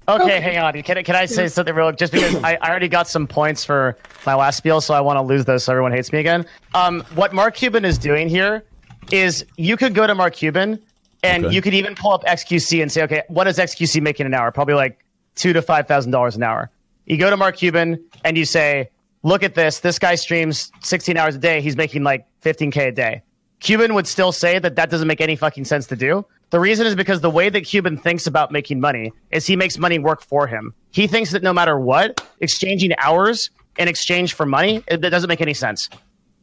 [0.08, 0.82] Okay, hang on.
[0.82, 1.92] Can, I- can I say something real?
[1.92, 3.96] Just because I, I already got some points for
[4.26, 6.46] my last spiel, so I want to lose those so everyone hates me again.
[6.74, 8.64] Um, what Mark Cuban is doing here
[9.12, 10.80] is you could go to Mark Cuban
[11.22, 11.54] and Okay.
[11.54, 14.50] you could even pull up XQC and say, okay, what is XQC making an hour?
[14.50, 15.04] Probably like
[15.36, 16.70] two to five thousand dollars an hour.
[17.06, 18.90] You go to Mark Cuban and you say,
[19.22, 19.80] look at this.
[19.80, 21.60] This guy streams 16 hours a day.
[21.60, 23.22] He's making like 15k a day.
[23.60, 26.24] Cuban would still say that that doesn't make any fucking sense to do.
[26.50, 29.78] The reason is because the way that Cuban thinks about making money is he makes
[29.78, 30.74] money work for him.
[30.90, 35.28] He thinks that no matter what, exchanging hours in exchange for money, it, that doesn't
[35.28, 35.88] make any sense.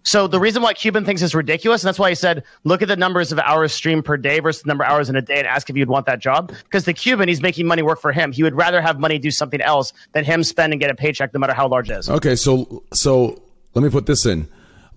[0.04, 2.88] So the reason why Cuban thinks it's ridiculous, and that's why he said, look at
[2.88, 5.40] the numbers of hours streamed per day versus the number of hours in a day
[5.40, 6.54] and ask if you'd want that job.
[6.64, 8.32] Because the Cuban, he's making money work for him.
[8.32, 11.34] He would rather have money do something else than him spend and get a paycheck
[11.34, 12.10] no matter how large it is.
[12.10, 13.42] Okay, so so
[13.74, 14.48] let me put this in.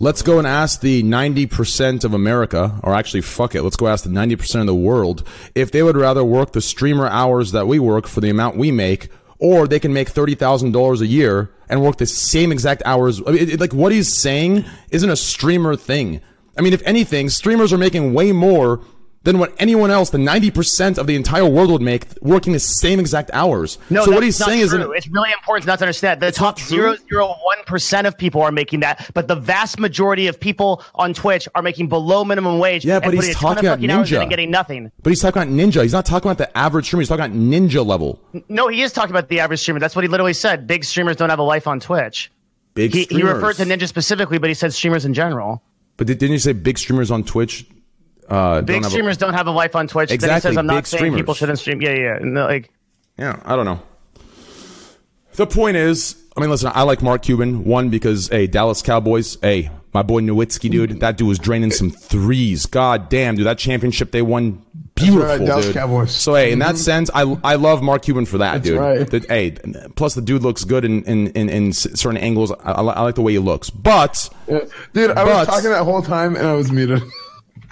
[0.03, 4.03] Let's go and ask the 90% of America, or actually, fuck it, let's go ask
[4.03, 5.23] the 90% of the world
[5.55, 8.71] if they would rather work the streamer hours that we work for the amount we
[8.71, 13.21] make, or they can make $30,000 a year and work the same exact hours.
[13.27, 16.23] I mean, it- it- like, what he's saying isn't a streamer thing.
[16.57, 18.81] I mean, if anything, streamers are making way more
[19.23, 22.99] than what anyone else, the 90% of the entire world would make working the same
[22.99, 23.79] exact hours.
[23.91, 26.21] No, so what he's not saying is it's really important not to understand.
[26.21, 26.67] The top true?
[26.67, 30.83] zero zero one percent of people are making that, but the vast majority of people
[30.95, 32.85] on Twitch are making below minimum wage.
[32.85, 34.21] Yeah, but and he's putting a ton talking about fucking hours in Ninja.
[34.23, 34.93] and getting nothing.
[35.03, 35.83] But he's talking about ninja.
[35.83, 37.03] He's not talking about the average streamer.
[37.03, 38.21] He's talking about ninja level.
[38.49, 39.81] No, he is talking about the average streamer.
[39.81, 40.67] That's what he literally said.
[40.67, 42.33] Big streamers don't have a life on Twitch.
[42.73, 45.63] Big He, he referred to ninja specifically, but he said streamers in general.
[45.97, 47.67] But did, didn't you say big streamers on Twitch?
[48.31, 50.09] Uh, Big don't have a- streamers don't have a life on Twitch.
[50.11, 51.19] Then he Exactly, says, "I'm big not saying streamers.
[51.21, 52.17] people shouldn't stream." Yeah, yeah.
[52.17, 52.71] And, like,
[53.19, 53.81] Yeah, I don't know.
[55.37, 57.65] The point is, I mean, listen, I like Mark Cuban.
[57.65, 59.37] One because, hey, Dallas Cowboys.
[59.43, 61.01] Hey, my boy Nowitzki, dude.
[61.01, 62.67] That dude was draining some threes.
[62.67, 63.47] God damn, dude.
[63.47, 64.63] That championship they won,
[64.95, 65.75] beautiful, right, Dallas dude.
[65.75, 66.13] Cowboys.
[66.13, 68.79] So hey, in that sense, I I love Mark Cuban for that, dude.
[68.79, 69.09] right.
[69.09, 69.53] The- hey,
[69.97, 72.53] plus the dude looks good in in in, in certain angles.
[72.53, 74.61] I, I, I like the way he looks, but Yeah.
[74.93, 77.03] Dude, I But- was talking that whole time and I was muted.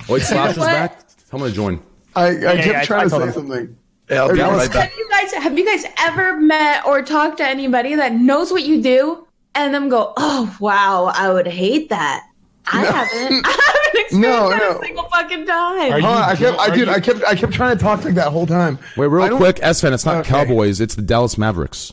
[0.08, 0.66] Oh, wait, Slasher's What?
[0.66, 1.00] back.
[1.30, 1.82] Tell him to join.
[2.16, 3.76] I, I yeah, kept I- trying I to told say something.
[4.10, 4.90] Yeah, I'll be right back.
[4.90, 8.62] Have you guys have you guys ever met or talked to anybody that knows what
[8.64, 12.24] you do and them go, "Oh wow, I would hate that."
[12.72, 13.42] I haven't.
[13.46, 14.78] I haven't experienced No, that no.
[14.78, 15.92] a single fucking time.
[15.92, 17.82] Are Hold on, I kept, I, are dude, you- I kept, I kept trying to
[17.82, 18.78] talk like that whole time.
[18.96, 19.92] Wait, real don't- quick, Esfand.
[19.92, 20.30] It's not Okay.
[20.30, 20.80] Cowboys.
[20.80, 21.92] It's the Dallas Mavericks.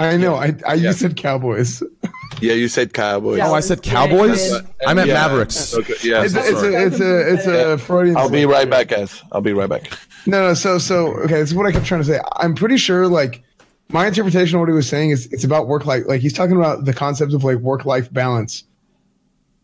[0.00, 1.82] I know, I, I you said Cowboys.
[2.40, 3.36] Yeah, you said Cowboys.
[3.38, 3.48] Yeah.
[3.50, 4.50] Oh, I said Cowboys.
[4.86, 5.14] I meant Yeah.
[5.14, 5.74] Mavericks.
[5.74, 8.16] Okay, yeah, It's, a, it's, a, it's a, it's a Freudian.
[8.16, 9.22] I'll be right back, guys.
[9.30, 9.92] I'll be right back.
[10.26, 10.54] No, no.
[10.54, 11.34] So, so okay.
[11.34, 12.18] This is what I kept trying to say.
[12.36, 13.42] I'm pretty sure, like,
[13.90, 16.04] my interpretation of what he was saying is it's about work life.
[16.06, 18.64] Like, he's talking about the concept of like work life balance.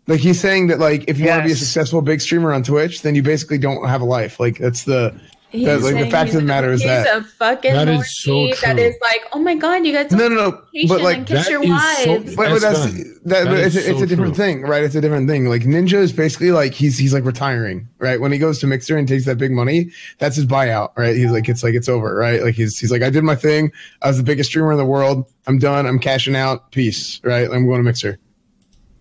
[0.07, 2.63] Like, he's saying that like if you want to be a successful big streamer on
[2.63, 4.39] Twitch, then you basically don't have a life.
[4.39, 5.19] Like, that's the
[5.51, 7.87] He's that, like the fact of the a- matter is he's that a fucking That
[7.87, 8.73] Lord is so true.
[8.79, 10.63] is like, oh my god, you guys no, no, no.
[10.89, 12.35] But like, and kiss your is so- wives.
[12.37, 14.45] But, but That's that's that, That but it's, a, it's so a different true.
[14.45, 14.83] thing, right?
[14.83, 15.47] It's a different thing.
[15.47, 18.21] Like Ninja is basically like he's he's like retiring, right?
[18.21, 21.15] When he goes to Mixer and takes that big money, that's his buyout, right?
[21.17, 22.43] He's like it's like it's over, right?
[22.43, 23.71] Like he's he's like I did my thing.
[24.03, 25.31] I was the biggest streamer in the world.
[25.47, 25.87] I'm done.
[25.87, 26.71] I'm cashing out.
[26.73, 27.49] Peace, right?
[27.51, 28.19] I'm going to Mixer.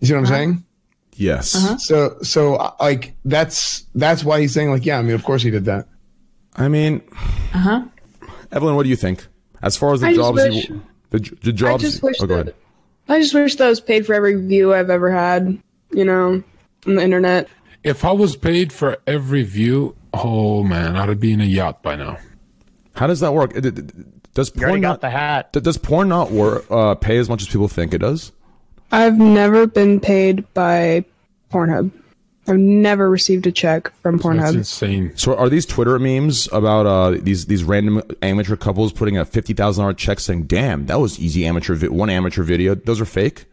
[0.00, 0.64] You see what I'm saying?
[1.14, 1.50] Yes.
[1.84, 4.98] So so uh, like that's that's why he's saying like yeah.
[4.98, 5.88] I mean, of course he did that.
[6.56, 7.02] I mean,
[7.54, 7.82] Uh huh.
[8.52, 9.26] Evelyn, what do you think?
[9.62, 11.82] As far as the I just jobs, wish- you, the, the jobs.
[11.82, 12.54] just wish oh, go that- ahead.
[13.08, 15.56] I just wish that I was paid for every view I've ever had,
[15.92, 16.42] you know,
[16.86, 17.48] on the internet.
[17.84, 21.94] If I was paid for every view, oh man, I'd be in a yacht by
[21.94, 22.18] now.
[22.96, 23.52] How does that work?
[23.52, 23.64] Does
[24.56, 25.52] you already porn got not the hat.
[25.52, 28.32] does porn not work, uh, pay as much as people think it does?
[28.90, 31.04] I've never been paid by
[31.52, 31.92] Pornhub.
[32.48, 34.40] I've never received a check from Pornhub.
[34.42, 35.12] That's insane.
[35.16, 39.52] So are these Twitter memes about uh, these these random amateur couples putting a fifty
[39.52, 42.74] thousand dollar check saying, "Damn, that was easy amateur vi- one amateur video"?
[42.74, 43.46] Those are fake.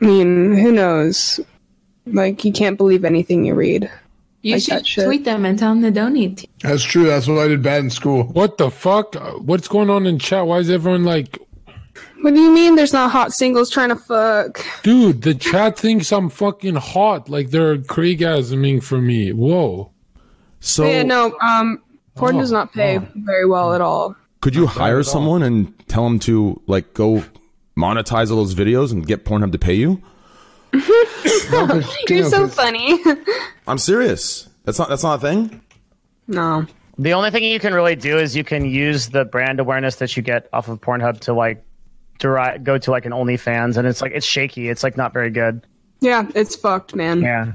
[0.00, 1.40] I mean, who knows?
[2.06, 3.90] Like, you can't believe anything you read.
[4.42, 6.36] You Like should tweet them and tell them to donate.
[6.38, 6.48] to.
[6.62, 7.04] That's true.
[7.06, 8.24] That's what I did bad in school.
[8.24, 9.16] What the fuck?
[9.16, 10.46] Uh, What's going on in chat?
[10.46, 11.38] Why is everyone like,
[12.24, 14.64] What do you mean there's not hot singles trying to fuck?
[14.82, 15.20] dude?
[15.20, 17.28] The chat thinks I'm fucking hot.
[17.28, 19.30] Like they're Craigasming for me.
[19.32, 19.90] Whoa.
[20.60, 21.82] So yeah, no, um,
[22.14, 24.16] Porn Oh, does not pay very well at all.
[24.40, 27.24] Could you hire someone and tell them to like go
[27.76, 30.02] monetize all those videos and get Pornhub to pay you?
[32.08, 33.00] You're so funny.
[33.66, 34.48] I'm serious.
[34.64, 35.60] That's not that's not a thing.
[36.26, 36.66] no.
[36.96, 40.16] The only thing you can really do is you can use the brand awareness that
[40.16, 41.63] you get off of Pornhub to like
[42.18, 44.68] derive, go to like an OnlyFans, and it's like it's shaky.
[44.68, 45.66] It's like not very good.
[46.00, 47.22] Yeah, it's fucked, man.
[47.22, 47.52] Yeah.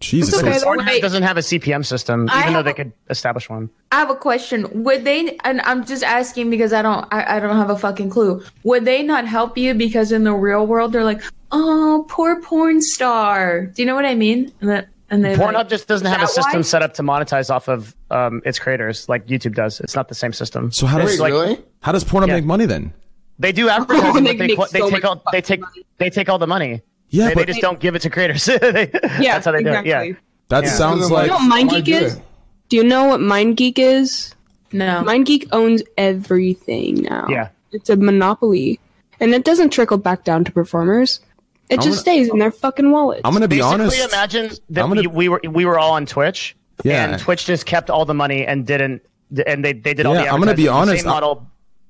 [0.00, 0.32] Jesus.
[0.32, 0.70] It's okay, Because though.
[0.70, 3.68] Pornhub doesn't have a CPM system, I even though they a- could establish one.
[3.92, 4.66] I have a question.
[4.84, 5.36] Would they?
[5.44, 7.06] And I'm just asking because I don't.
[7.12, 8.42] I, I don't have a fucking clue.
[8.64, 11.20] Would they not help you because in the real world they're like,
[11.52, 13.66] oh, poor porn star.
[13.66, 14.50] Do you know what I mean?
[14.62, 16.62] And that and they Pornhub like, just doesn't have a system why?
[16.62, 19.80] set up to monetize off of um, its creators like YouTube does.
[19.80, 20.72] It's not the same system.
[20.72, 22.34] So how does It's like- how does Pornhub Yeah.
[22.36, 22.94] make money then?
[23.40, 25.62] They do advertising, Oh, they but they, make qu- they take all they take
[25.98, 26.82] they take all the money.
[27.08, 28.44] Yeah, they, but- they just don't give it to creators.
[28.60, 29.80] They- Yeah, that's how they do it.
[29.80, 29.90] exactly.
[30.10, 30.14] Yeah,
[30.48, 30.70] That Yeah.
[30.70, 32.14] sounds You like know what Why MindGeek is?
[32.14, 32.22] it?
[32.68, 34.34] Do you know what MindGeek is?
[34.72, 35.02] no.
[35.04, 37.26] MindGeek owns everything now.
[37.28, 37.48] Yeah.
[37.72, 38.78] It's a monopoly.
[39.18, 41.20] And it doesn't trickle back down to performers.
[41.68, 43.20] It I'm just gonna- stays in their fucking wallet.
[43.24, 44.08] I'm gonna be Basically, honest.
[44.12, 47.04] imagine that gonna- we, we were we were all on Twitch, Yeah.
[47.10, 49.02] and Twitch just kept all the money and didn't,
[49.46, 50.32] and they they did all the Yeah, the.
[50.32, 51.46] I'm gonna be honest, Same I- model.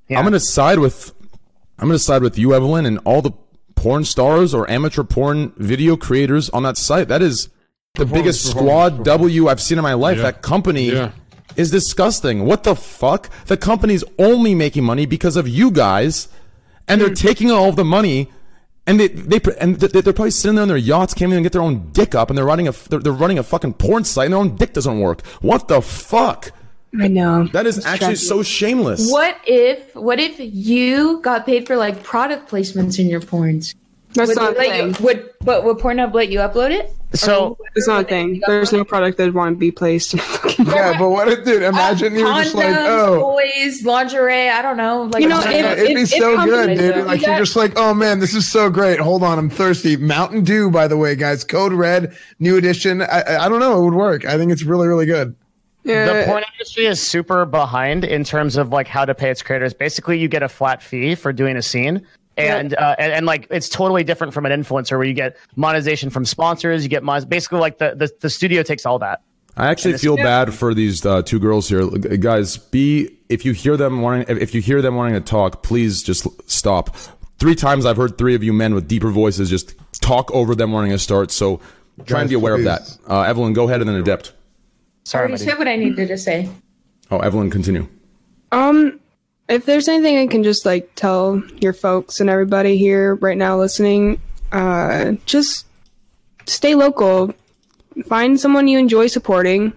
[0.09, 0.19] Yeah.
[0.19, 1.13] I'm gonna side with
[1.81, 3.33] I'm gonna side with you, Evelyn, and all the
[3.75, 7.09] porn stars or amateur porn video creators on that site.
[7.09, 7.49] That is
[7.95, 10.19] the biggest performance, squad W I've seen in my life.
[10.19, 10.25] Yeah.
[10.25, 11.11] That company Yeah.
[11.57, 12.45] is disgusting.
[12.45, 13.31] What the fuck?
[13.47, 16.29] The company's only making money because of you guys,
[16.87, 18.31] and they're taking all of the money.
[18.87, 21.53] And they, they and they- they're probably sitting there on their yachts, can't even get
[21.53, 24.25] their own dick up, and they're running a they're, they're running a fucking porn site,
[24.27, 25.25] and their own dick doesn't work.
[25.41, 26.51] What the fuck?
[26.99, 27.47] I know.
[27.49, 28.19] That is It's actually tragic.
[28.27, 29.11] so shameless.
[29.13, 29.95] What if?
[29.95, 33.75] What if you got paid for like product placements in your porns?
[34.15, 35.05] That's would not a they let you, thing.
[35.05, 36.93] would but would Pornhub let you upload it?
[37.15, 38.41] So It's not a thing.
[38.47, 40.15] There's no product that would want to be placed.
[40.61, 41.63] Yeah, but what if, dude?
[41.63, 43.37] Imagine you were just like, Condoms, oh.
[43.37, 44.51] toys, lingerie.
[44.51, 45.05] I don't know.
[45.05, 46.95] Like You know, a- Yeah, if- it'd be if so good, dude.
[46.97, 49.01] do Like you're just like, oh man, this is so great.
[49.01, 49.97] Hold on, I'm thirsty.
[49.97, 51.43] Mountain Dew, by the way, guys.
[51.45, 53.01] Code Red, new edition.
[53.03, 53.81] I, I I don't know.
[53.81, 54.27] It would work.
[54.27, 55.35] I think it's really, really good.
[55.83, 59.75] The porn industry is super behind in terms of like how to pay its creators.
[59.75, 62.07] Basically, you get a flat fee for doing a scene.
[62.37, 66.09] And, uh, and and like it's totally different from an influencer where you get monetization
[66.09, 66.83] from sponsors.
[66.83, 69.21] You get mon- basically like the, the the studio takes all that.
[69.57, 72.57] I actually this- feel bad for these uh, two girls here, guys.
[72.57, 76.03] Be if you hear them wanting, if if you hear them wanting to talk, please
[76.03, 76.97] just stop.
[77.39, 80.73] Three times I've heard three of you men with deeper voices just talk over them
[80.73, 81.31] wanting to start.
[81.31, 81.61] So
[82.07, 82.97] try and be Guys, aware of that.
[83.07, 84.33] Uh, Evelyn, go ahead and then adept.
[85.11, 85.51] I Sorry, already buddy.
[85.51, 86.49] said what I needed to say.
[87.11, 87.89] Oh, Evelyn, continue.
[88.53, 89.01] Um,
[89.49, 93.59] if there's anything I can just like tell your folks and everybody here right now
[93.59, 94.21] listening,
[94.53, 95.67] uh, just
[96.47, 97.35] stay local.
[98.07, 99.73] Find someone you enjoy supporting.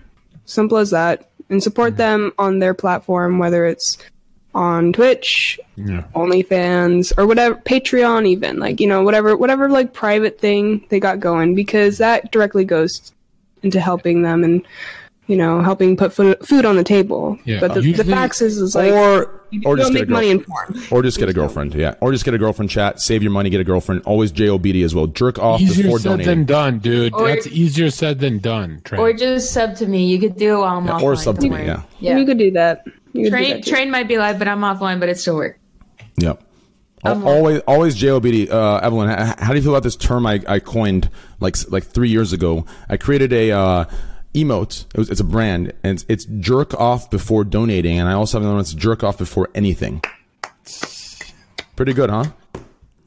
[0.46, 1.32] Simple as that.
[1.50, 3.98] And support them on their platform, whether it's
[4.54, 10.86] on Twitch, OnlyFans, or whatever, Patreon, even like you know whatever whatever like private thing
[10.90, 13.12] they got going, because that directly goes
[13.64, 14.64] into helping them and
[15.28, 17.38] you know helping put food, food on the table.
[17.46, 20.06] Yeah, but the, the facts is, is like or you or don't just get a
[20.06, 20.76] make money in girlfriend.
[20.76, 21.00] porn.
[21.00, 21.74] Or just get a girlfriend.
[21.76, 21.96] Yeah.
[22.02, 22.70] Or just get a girlfriend.
[22.72, 23.00] Chat.
[23.00, 23.50] Save your money.
[23.50, 24.02] Get a girlfriend.
[24.06, 25.08] Always JOBD as well.
[25.08, 26.26] Jerk off Easier before said donating.
[26.40, 27.14] than done, dude.
[27.14, 28.82] Or- That's easier said than done.
[28.84, 28.98] Trey.
[29.00, 30.06] Or just sub to me.
[30.08, 31.02] You could do it while I'm Yeah, offline.
[31.04, 31.66] or sub to me.
[31.66, 31.82] Yeah.
[32.00, 32.18] Yeah.
[32.18, 32.84] You could do that.
[32.86, 35.36] You could do Train that train might be live, but I'm offline, but it still
[35.36, 35.60] work.
[36.18, 36.42] Yep.
[37.06, 38.50] I'm Al- always, always JOBD.
[38.50, 41.10] Uh, Evelyn, h- how do you feel about this term I, I coined
[41.40, 42.66] like like three years ago?
[42.90, 43.86] I created a uh,
[44.34, 44.86] emote.
[44.94, 48.38] It was, it's a brand, and it's, it's jerk off before donating, and I also
[48.38, 50.02] have another one that's jerk off before anything.
[51.76, 52.26] Pretty good, huh?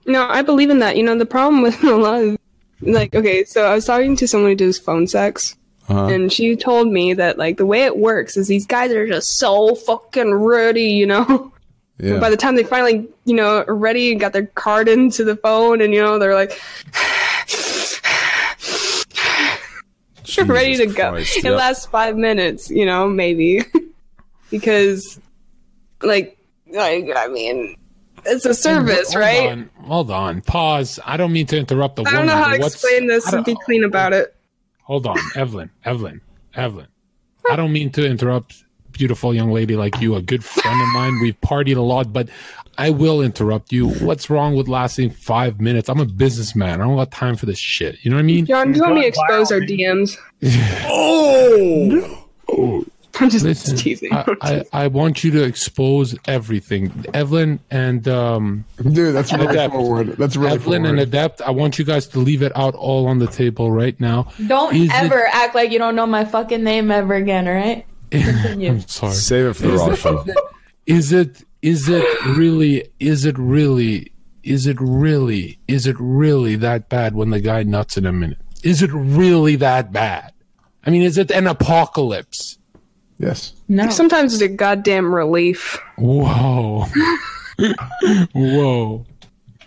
[0.06, 0.96] No, I believe in that.
[0.96, 2.38] You know, the problem with a lot of
[2.82, 5.56] like, okay, so I was talking to someone who does phone sex,
[5.88, 6.06] Uh-huh.
[6.06, 9.38] and she told me that like the way it works is these guys are just
[9.38, 11.52] so fucking ready, you know.
[11.98, 12.18] Yeah.
[12.18, 15.80] By the time they finally, you know, ready and got their card into the phone,
[15.80, 16.60] and you know, they're like.
[20.46, 21.10] ready to Jesus go.
[21.10, 21.56] Christ, It yep.
[21.56, 23.62] lasts five minutes, you know, maybe.
[24.50, 25.20] because,
[26.02, 26.38] like,
[26.70, 27.76] like, I mean,
[28.24, 29.50] it's a service, hold right?
[29.50, 30.40] On, hold on.
[30.42, 31.00] Pause.
[31.04, 33.56] I don't mean to interrupt the I don't know how to explain this and be
[33.64, 34.34] clean about it.
[34.82, 36.20] Hold on, Evelyn, Evelyn,
[36.54, 36.86] Evelyn.
[37.50, 38.64] I don't mean to interrupt
[38.96, 41.18] beautiful young lady like you, a good friend of mine.
[41.20, 42.28] We've partied a lot, but
[42.78, 43.88] I will interrupt you.
[43.88, 45.88] What's wrong with lasting five minutes?
[45.88, 46.80] I'm a businessman.
[46.80, 47.96] I don't got time for this shit.
[48.04, 48.46] You know what I mean?
[48.46, 50.16] John, do you want me to expose our DMs?
[52.48, 52.84] Oh,
[53.18, 54.12] I'm just Listen, teasing.
[54.12, 56.92] I, I, I want you to expose everything.
[57.14, 59.72] Evelyn and um, Dude, that's really Adept.
[59.72, 60.08] forward.
[60.18, 60.98] That's really Evelyn forward.
[60.98, 63.98] and Adept, I want you guys to leave it out all on the table right
[63.98, 64.28] now.
[64.46, 67.54] Don't Is it- ever act like you don't know my fucking name ever again, all
[67.54, 67.86] right?
[68.12, 69.12] I'm sorry.
[69.12, 70.24] Save it for the Is raw show.
[70.86, 72.04] Is it is it
[72.36, 74.12] really is it really
[74.42, 78.38] is it really is it really that bad when the guy nuts in a minute?
[78.62, 80.32] Is it really that bad?
[80.84, 82.58] I mean, is it an apocalypse?
[83.18, 83.54] Yes.
[83.68, 83.90] No.
[83.90, 85.80] Sometimes it's a goddamn relief.
[85.98, 86.86] Whoa.
[88.32, 89.06] Whoa.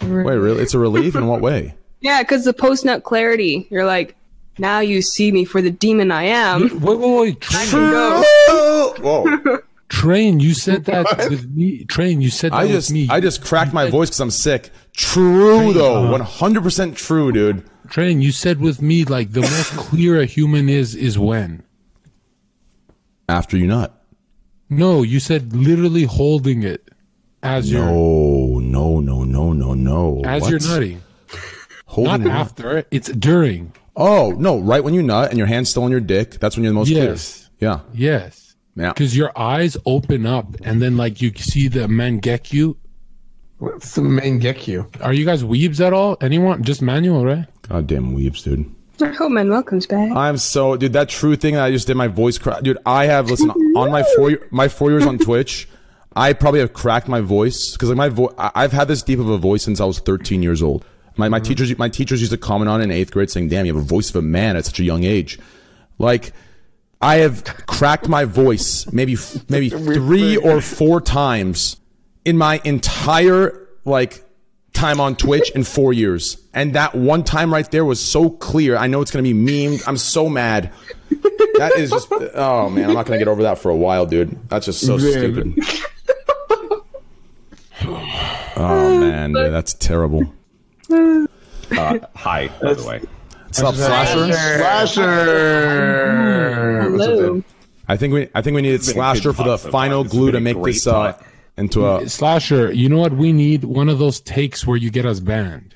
[0.02, 0.62] Wait, really?
[0.62, 1.76] It's a relief in what way?
[2.02, 4.16] Yeah, because the post nut clarity, you're like,
[4.60, 6.80] now you see me for the demon I am.
[6.82, 7.42] Wait, wait, wait.
[7.42, 7.68] Train,
[9.02, 9.60] Whoa!
[9.90, 11.86] train you said that with me.
[11.86, 13.08] Train, you said that I with just me.
[13.10, 14.70] I just cracked my voice because I'm sick.
[14.94, 17.64] True though, uh, 100 percent true, dude.
[17.90, 21.64] Train, you said with me like the most clear a human is is when.
[23.28, 23.96] After you nut.
[24.70, 26.90] No, you said literally holding it
[27.42, 30.22] as you're No, no, no, no, no, no.
[30.26, 30.52] as What?
[30.52, 31.02] you're nutting.
[31.86, 32.40] Holding Not it.
[32.40, 33.72] after, it's during.
[33.96, 34.60] Oh no!
[34.60, 36.76] Right when you nut and your hand's still on your dick, that's when you're the
[36.80, 37.50] most Yes.
[37.60, 37.72] clear.
[37.72, 38.56] Yeah, Yes.
[38.76, 38.94] yeah.
[38.94, 42.76] Because your eyes open up and then like you see the Mangekyo.
[43.58, 44.88] What's the Mangekyo?
[45.02, 46.18] Are you guys weebs at all?
[46.22, 46.64] Anyone?
[46.64, 47.46] Just manual, right?
[47.68, 48.74] Goddamn weebs, dude.
[49.02, 50.12] I hope man welcomes back.
[50.12, 50.94] I'm so dude.
[50.94, 52.78] That true thing that I just did my voice crack, dude.
[52.86, 55.68] I have listen on my four my four years on Twitch.
[56.16, 58.34] I probably have cracked my voice because like my voice.
[58.38, 60.84] I've had this deep of a voice since I was 13 years old.
[61.20, 63.66] My my teachers my teachers used to comment on it in eighth grade saying, "Damn,
[63.66, 65.38] you have a voice of a man at such a young age."
[65.98, 66.34] Like
[67.02, 69.18] I have cracked my voice maybe
[69.48, 71.78] maybe three or four times
[72.26, 74.24] in my entire like
[74.74, 76.38] time on Twitch in four years.
[76.54, 78.78] And that one time right there was so clear.
[78.78, 79.84] I know it's going to be memed.
[79.88, 80.72] I'm so mad.
[81.58, 84.06] That is just, oh man, I'm not going to get over that for a while,
[84.06, 84.48] dude.
[84.48, 85.12] That's just so Man.
[85.12, 85.60] stupid.
[88.62, 90.34] Oh man, dude, that's terrible.
[90.92, 91.28] Uh,
[92.16, 93.02] hi, by the way.
[93.46, 94.34] What's up, Slasher?
[94.34, 95.02] Slasher.
[96.92, 97.44] Hello.
[97.88, 100.12] I think we, I think we needed Slasher for the final far.
[100.12, 101.20] Glue to make this uh,
[101.58, 102.08] into a.
[102.08, 103.64] Slasher, you know what we need?
[103.64, 105.76] One of those takes where you get us banned.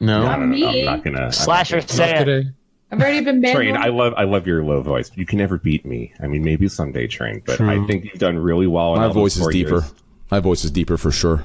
[0.00, 0.26] No.
[0.26, 0.56] I don't know.
[0.56, 0.80] Me?
[0.80, 1.24] I'm not gonna.
[1.26, 2.46] I'm Slasher, not say it.
[2.90, 3.56] I've already been banned.
[3.56, 5.10] Train, I love I love your low voice.
[5.14, 6.12] You can never beat me.
[6.20, 7.68] I mean, maybe someday, Train, but True.
[7.68, 8.94] I think you've done really well.
[8.94, 9.80] in My voice is deeper.
[9.80, 9.94] years.
[10.30, 11.44] My voice is deeper for sure.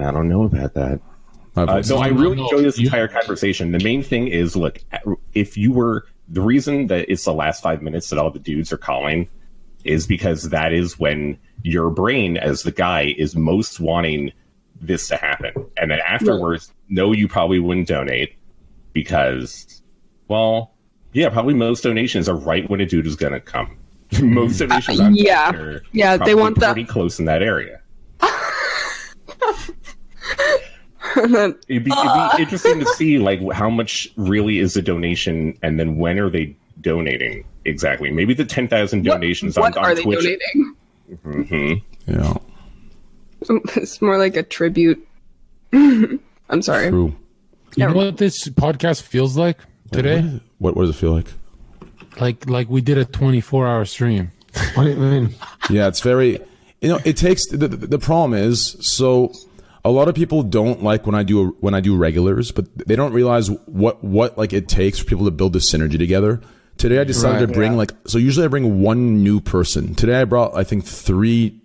[0.00, 1.00] I don't know about that.
[1.56, 2.44] My Uh, voice no, I really no.
[2.44, 3.72] enjoy this You- entire conversation.
[3.72, 4.78] The main thing is, look,
[5.34, 8.72] if you were the reason that it's the last five minutes that all the dudes
[8.72, 9.28] are calling
[9.84, 14.32] is because that is when your brain, as the guy, is most wanting
[14.80, 18.34] this to happen, and then afterwards, no, you probably wouldn't donate
[18.92, 19.82] because,
[20.28, 20.74] well,
[21.12, 23.76] yeah, probably most donations are right when a dude is going to come.
[24.20, 25.50] most donations, on yeah.
[25.52, 27.80] Are Yeah, they want that- pretty close in that area.
[31.68, 35.78] It'd be, it'd be interesting to see like how much really is a donation, and
[35.80, 38.10] then when are they donating exactly?
[38.10, 40.18] Maybe the ten thousand What- donations what on, are on they Twitch.
[40.24, 40.76] donating?
[41.22, 41.72] hmm
[42.06, 42.34] yeah,
[43.76, 45.06] It's more like a tribute.
[45.72, 46.90] I'm sorry.
[46.90, 47.14] true.
[47.76, 49.58] You know what this podcast feels like
[49.92, 50.22] today?
[50.58, 51.26] What, what does it feel like?
[52.20, 54.30] Like like we did a 24 hour stream.
[54.74, 55.34] What do you mean?
[55.70, 56.38] Yeah, it's very.
[56.80, 59.32] You know, it takes the, the, the problem is so
[59.86, 62.96] a lot of people don't like when I do when I do regulars, but they
[62.96, 66.40] don't realize what what like it takes for people to build this synergy together.
[66.76, 67.46] Today I decided Right.
[67.48, 69.94] to bring like so usually I bring one new person.
[69.94, 71.60] Today I brought I think three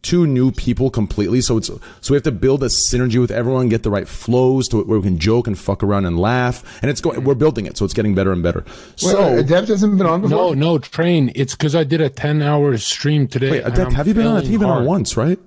[0.00, 1.40] two new people completely.
[1.42, 4.66] So it's so we have to build a synergy with everyone, get the right flows
[4.68, 6.64] to where we can joke and fuck around and laugh.
[6.80, 8.64] And it's going we're building it, so it's getting better and better.
[8.96, 10.38] So, So Adept hasn't been on before.
[10.38, 11.32] No, no, train.
[11.34, 13.50] It's because I did a 10 hour stream today.
[13.50, 14.36] wait, Adept, have you been on?
[14.36, 15.38] I think you've been on once, right?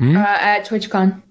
[0.00, 1.22] uh, at TwitchCon.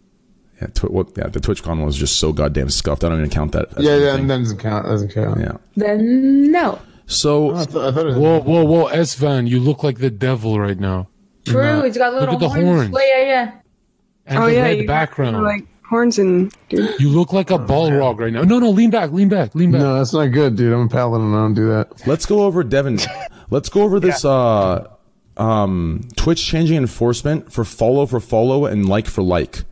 [0.61, 3.03] Yeah, tw- what, yeah, the TwitchCon was just so goddamn scuffed.
[3.03, 3.77] I don't even count that.
[3.77, 4.85] as Yeah, yeah, that doesn't count.
[4.85, 5.39] That doesn't count.
[5.39, 5.57] yeah.
[5.75, 6.79] Then no.
[7.05, 10.09] So I thought, I thought it was, Whoa, whoa, whoa, Esfand, you look like the
[10.09, 11.07] devil right now.
[11.45, 11.81] True, No.
[11.81, 12.89] it's got Look little at the horns.
[12.89, 12.95] horns.
[13.07, 13.51] Yeah, yeah, yeah.
[14.25, 15.41] And oh the yeah, red you background.
[15.43, 16.99] like horns and dude.
[16.99, 18.41] you look like a Balrog right now.
[18.41, 19.79] No, no, lean back, lean back, lean back.
[19.79, 20.73] no, that's not good, dude.
[20.73, 21.33] I'm a paladin.
[21.33, 22.05] I don't do that.
[22.07, 22.99] let's go over Devin.
[23.51, 24.87] let's go over this uh,
[25.37, 29.63] um, Twitch changing enforcement for follow for follow and like for like.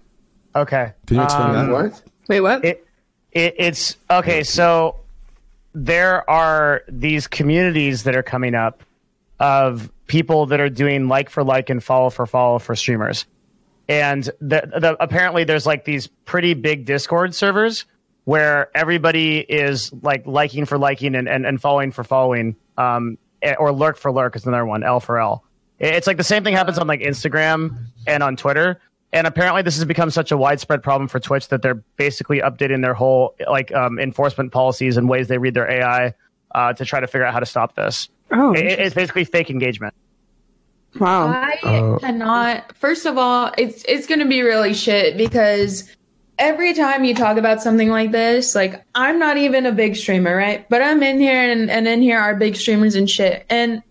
[0.55, 0.93] Okay.
[1.07, 1.71] Can you explain Um, that?
[1.71, 2.01] What?
[2.29, 2.63] Wait, what?
[2.65, 2.87] It,
[3.31, 4.43] it it's okay.
[4.43, 4.95] So
[5.73, 8.81] there are these communities that are coming up
[9.39, 13.25] of people that are doing like for like and follow for follow for streamers,
[13.89, 17.85] and the, the apparently there's like these pretty big Discord servers
[18.23, 23.53] where everybody is like liking for liking and, and, and following for following, um, eh,
[23.59, 25.43] or lurk for lurk is another one, L for L.
[25.77, 27.77] It's like the same thing happens on like Instagram
[28.07, 28.79] and on Twitter.
[29.15, 32.81] And apparently, this has become such a widespread problem for Twitch that they're basically updating
[32.81, 36.13] their whole like um, enforcement policies and ways they read their AI
[36.53, 38.09] uh, to try to figure out how to stop this.
[38.31, 39.93] oh, It- it's basically fake engagement.
[40.99, 41.27] Wow.
[41.27, 41.97] I Oh.
[42.01, 42.75] cannot.
[42.77, 45.89] First of all, it's it's going to be really shit because
[46.37, 50.35] every time you talk about something like this, like I'm not even a big streamer,
[50.35, 50.67] right?
[50.69, 53.45] But I'm in here, and, and in here are big streamers and shit.
[53.49, 53.81] And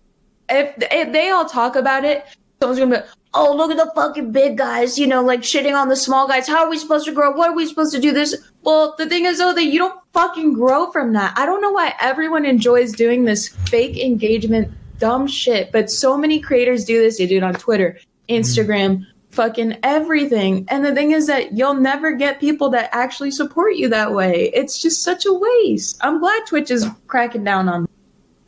[0.49, 2.23] if, if they all talk about it,
[2.59, 5.75] someone's gonna be like, "Oh, look at the fucking big guys," you know, like shitting
[5.75, 6.47] on the small guys.
[6.47, 7.31] How are we supposed to grow?
[7.31, 8.11] What are we supposed to do?
[8.11, 8.35] This.
[8.63, 11.33] Well, the thing is though that you don't fucking grow from that.
[11.37, 16.39] I don't know why everyone enjoys doing this fake engagement dumb shit, but so many
[16.39, 17.17] creators do this.
[17.17, 17.97] They do it on Twitter,
[18.29, 18.41] mm-hmm.
[18.41, 20.65] Instagram, fucking everything.
[20.69, 24.51] And the thing is that you'll never get people that actually support you that way.
[24.53, 25.97] It's just such a waste.
[26.01, 27.87] I'm glad Twitch is cracking down on.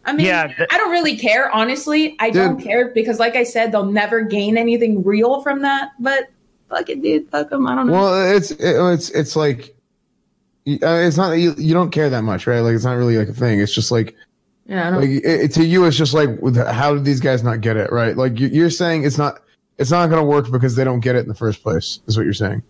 [0.08, 2.16] I mean, Yeah, th- I don't really care, honestly.
[2.20, 5.92] I don't care because, like I said, they'll never gain anything real from that.
[6.00, 6.30] But
[6.70, 7.30] fuck it, dude.
[7.30, 7.68] Fuck them.
[7.68, 7.94] I don't know.
[7.94, 9.76] Well, it's it, it's it's like
[10.68, 12.62] uh, it's not you, you don't care that much, right?
[12.62, 13.60] Like it's not really like a thing.
[13.60, 14.16] It's just like
[14.66, 15.02] yeah, I don't.
[15.02, 16.30] like it, it- to you, it's just like
[16.68, 18.16] how did these guys not get it, right?
[18.16, 19.42] Like you, you're saying it's not
[19.78, 22.00] it's not going to work because they don't get it in the first place.
[22.08, 22.64] Is what you're saying,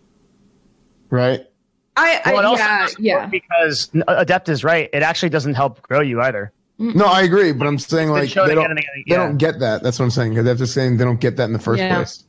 [1.11, 1.41] right?
[1.95, 3.22] I, I Well, it yeah, doesn't yeah.
[3.24, 4.90] work Because Adept is right.
[4.93, 6.51] It actually doesn't help grow you either.
[6.80, 9.81] No, I agree, but I'm saying like they don't and again, they don't get that.
[9.81, 10.35] That's what I'm saying.
[10.35, 11.95] They're just saying they don't get that in the first Yeah.
[11.95, 12.23] place.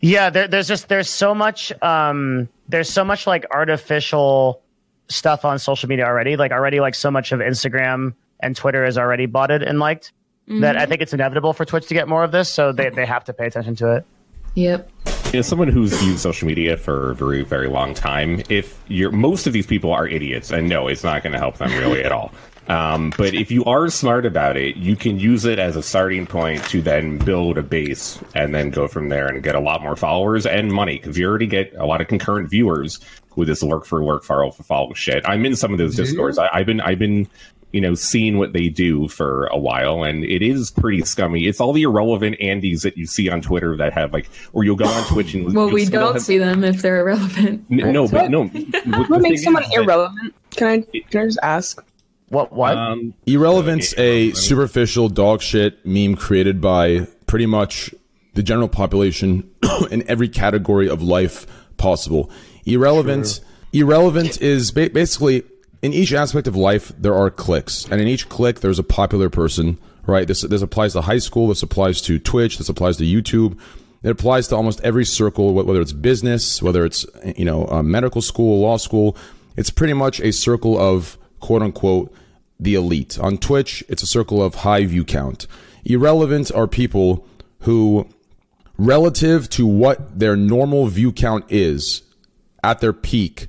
[0.00, 4.62] Yeah, there, there's just there's so much um there's so much like artificial
[5.08, 6.36] stuff on social media already.
[6.36, 10.12] Like already like so much of Instagram and Twitter is already botted and liked
[10.60, 12.52] that I think it's inevitable for Twitch to get more of this.
[12.52, 14.06] So they, they have to pay attention to it.
[14.56, 14.90] Yep.
[15.32, 19.46] As someone who's used social media for a very, very long time, if you're most
[19.46, 22.10] of these people are idiots, and no, it's not going to help them really at
[22.10, 22.32] all.
[22.70, 26.24] Um, but if you are smart about it, you can use it as a starting
[26.24, 29.82] point to then build a base and then go from there and get a lot
[29.82, 33.00] more followers and money because you already get a lot of concurrent viewers
[33.34, 35.28] with this lurk for lurk follow for follow shit.
[35.28, 36.38] I'm in some of those discords.
[36.38, 37.26] I, I've been I've been
[37.72, 41.46] you know seeing what they do for a while, and it is pretty scummy.
[41.46, 44.76] It's all the irrelevant Andes that you see on Twitter that have like, or you'll
[44.76, 47.64] go on Twitch and Well, we don't have- see them if they're irrelevant.
[47.68, 48.44] N- no, but no.
[48.46, 50.34] What makes someone irrelevant?
[50.50, 51.84] Can I can I just ask?
[52.30, 52.76] What what?
[52.76, 57.92] Um, Irrelevance, a superficial dog shit meme created by pretty much
[58.34, 59.50] the general population
[59.90, 62.30] in every category of life possible.
[62.64, 63.40] Irrelevant,
[63.72, 65.42] irrelevant is ba- basically
[65.82, 69.28] in each aspect of life there are clicks, and in each click there's a popular
[69.28, 69.78] person.
[70.06, 70.26] Right.
[70.26, 71.48] This this applies to high school.
[71.48, 72.58] This applies to Twitch.
[72.58, 73.58] This applies to YouTube.
[74.02, 77.04] It applies to almost every circle, whether it's business, whether it's
[77.36, 79.16] you know uh, medical school, law school.
[79.56, 82.12] It's pretty much a circle of quote unquote
[82.60, 83.18] the elite.
[83.18, 85.46] On Twitch, it's a circle of high view count.
[85.84, 87.26] Irrelevant are people
[87.60, 88.06] who,
[88.76, 92.02] relative to what their normal view count is
[92.62, 93.48] at their peak,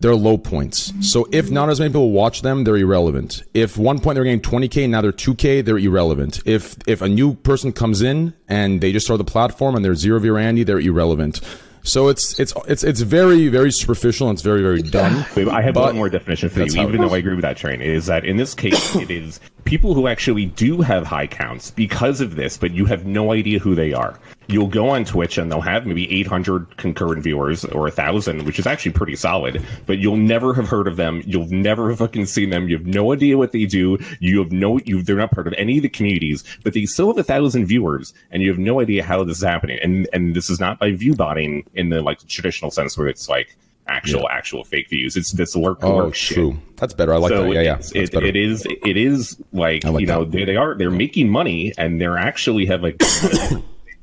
[0.00, 0.92] they're low points.
[1.00, 3.42] So if not as many people watch them, they're irrelevant.
[3.54, 6.40] If one point they're getting 20k, now they're 2k, they're irrelevant.
[6.44, 9.94] If if a new person comes in and they just start the platform and they're
[9.94, 11.40] zero view Randy, they're irrelevant.
[11.86, 15.24] So it's it's it's it's very very superficial and it's very very dumb.
[15.50, 17.14] I have one more definition for you, that's how it even though.
[17.14, 17.80] I agree with that train.
[17.80, 22.20] Is that in this case, it is people who actually do have high counts because
[22.20, 24.18] of this, but you have no idea who they are.
[24.48, 28.66] You'll go on Twitch and they'll have maybe 800 concurrent viewers or 1,000, which is
[28.66, 31.22] actually pretty solid, but you'll never have heard of them.
[31.26, 32.68] You'll never have fucking seen them.
[32.68, 33.98] You have no idea what they do.
[34.20, 37.08] You have no, you, they're not part of any of the communities, but they still
[37.08, 39.78] have a thousand viewers and you have no idea how this is happening.
[39.82, 43.28] And, and this is not by view botting in the like traditional sense where it's
[43.28, 43.56] like,
[43.88, 45.16] actual actual fake views.
[45.16, 46.54] It's this lurk Oh, lurk shit.
[46.76, 47.14] That's better.
[47.14, 47.52] I like so that.
[47.52, 47.78] Yeah, yeah.
[47.94, 50.32] It, it is it is like, like you know that.
[50.32, 53.00] they, they are they're making money and they're actually have like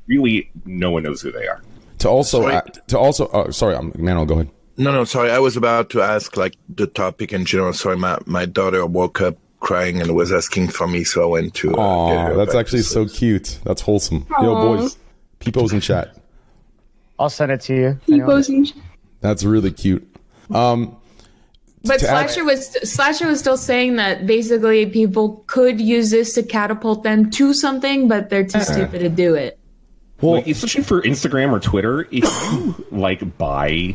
[0.06, 1.62] really no one knows who they are.
[1.98, 2.54] To also Sorry.
[2.56, 4.50] add, to also uh, sorry, um, Manuel, go ahead.
[4.76, 5.30] No, no, sorry.
[5.30, 7.72] I was about to ask like the topic in general.
[7.72, 11.54] Sorry, my, my daughter woke up crying and was asking for me, so I went
[11.54, 11.74] to.
[11.74, 13.58] Uh, get her that's actually so cute.
[13.64, 14.26] That's wholesome.
[14.42, 14.98] Yo, boys,
[15.38, 16.14] people's in chat.
[17.18, 18.00] I'll send it to you.
[18.06, 18.66] He goes in-
[19.20, 20.04] That's really cute.
[20.50, 20.96] Um,
[21.84, 26.34] But To add- Slasher was Slasher was still saying that basically people could use this
[26.34, 29.58] to catapult them to something, but they're too stupid to do it.
[30.24, 33.94] Well, like, especially for Instagram or Twitter, if you like buy,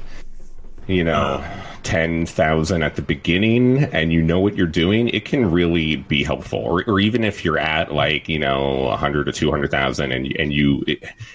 [0.87, 1.43] you know,
[1.83, 6.23] ten thousand at the beginning and you know what you're doing, it can really be
[6.23, 6.59] helpful.
[6.59, 10.11] Or, or even if you're at like you know a hundred or two hundred thousand,
[10.11, 10.83] and and you,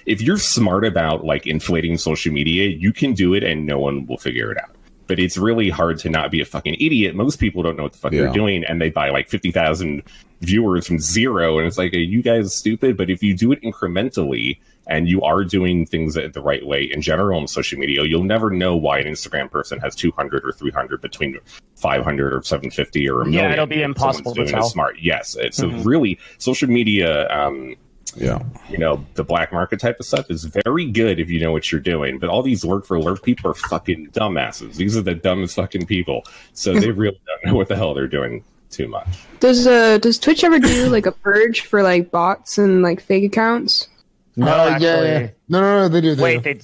[0.06, 4.06] if you're smart about like inflating social media, you can do it, and no one
[4.06, 4.70] will figure it out.
[5.06, 7.14] But it's really hard to not be a fucking idiot.
[7.14, 8.23] Most people don't know what the fuck Yeah.
[8.23, 10.02] they're doing, and they buy like fifty thousand
[10.44, 12.97] viewers from zero, and it's like, are you guys stupid?
[12.97, 17.00] But if you do it incrementally and you are doing things the right way in
[17.02, 21.00] general on social media, you'll never know why an Instagram person has 200 or 300
[21.00, 21.39] between
[21.76, 23.52] 500 or 750 or a Yeah, million.
[23.52, 24.68] it'll be impossible to tell.
[24.68, 25.36] Smart, yes.
[25.40, 25.84] It's So Mhm.
[25.86, 27.74] really, social media um,
[28.16, 28.40] Yeah.
[28.70, 31.73] you know, the black market type of stuff is very good if you know what
[31.73, 32.18] you're doing.
[32.18, 34.76] But all these lurk for lurk people are fucking dumbasses.
[34.76, 36.24] These are the dumbest fucking people.
[36.52, 38.44] So they really don't know what the hell they're doing
[38.76, 39.06] too much.
[39.40, 43.24] Does uh does Twitch ever do like a purge for like bots and like fake
[43.24, 43.88] accounts?
[44.36, 44.86] No, Uh, actually.
[44.88, 45.28] yeah, yeah.
[45.48, 46.14] No, no, no, they do.
[46.14, 46.54] They Wait, do.
[46.54, 46.60] they.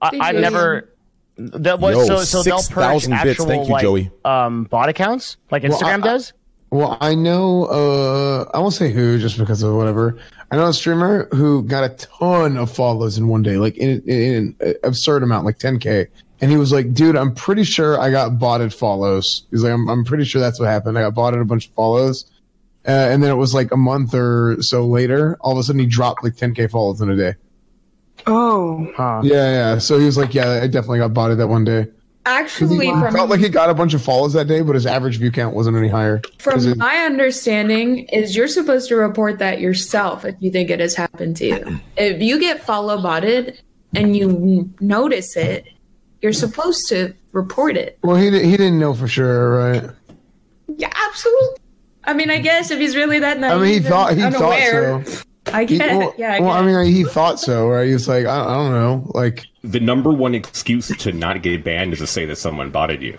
[0.00, 0.40] I, They I've do.
[0.40, 0.88] never.
[1.36, 3.24] That was Yo, so so they'll purge 6,000 bits.
[3.30, 4.10] actual Thank you, like Joey.
[4.24, 6.32] um bot accounts like Instagram I- I- does.
[6.72, 7.64] Well, I know.
[7.64, 10.18] Uh, I won't say who, just because of whatever.
[10.52, 14.00] I know a streamer who got a ton of follows in one day, like in,
[14.08, 16.06] in an absurd amount, like 10k.
[16.40, 19.88] And he was like, "Dude, I'm pretty sure I got botted follows." He's like, "I'm,
[19.88, 20.96] I'm pretty sure that's what happened.
[20.98, 22.24] I got botted a bunch of follows."
[22.88, 25.80] Uh, and then it was like a month or so later, all of a sudden
[25.80, 27.34] he dropped like 10k follows in a day.
[28.26, 29.20] Oh, Huh.
[29.24, 29.78] Yeah, yeah.
[29.78, 31.88] So he was like, "Yeah, I definitely got botted that one day.
[32.26, 34.84] Actually, he from felt like he got a bunch of follows that day, but his
[34.84, 36.20] average view count wasn't any higher.
[36.38, 40.80] From it- my understanding, is you're supposed to report that yourself if you think it
[40.80, 41.80] has happened to you.
[41.96, 43.60] If you get follow botted
[43.94, 45.64] and you notice it,
[46.22, 47.98] you're supposed to report it.
[48.02, 49.90] well, he he didn't know for sure, right?
[50.76, 51.56] Yeah, absolutely.
[52.04, 55.00] I mean, I guess if he's really that naive, I mean, he thought he unaware,
[55.02, 55.22] thought so.
[55.52, 56.34] I He- get, well, yeah.
[56.34, 57.86] I well, I mean, like, he thought so, right?
[57.86, 61.64] He was like, I, I don't know, like, The number one excuse to not get
[61.64, 63.18] banned is to say that someone botted you.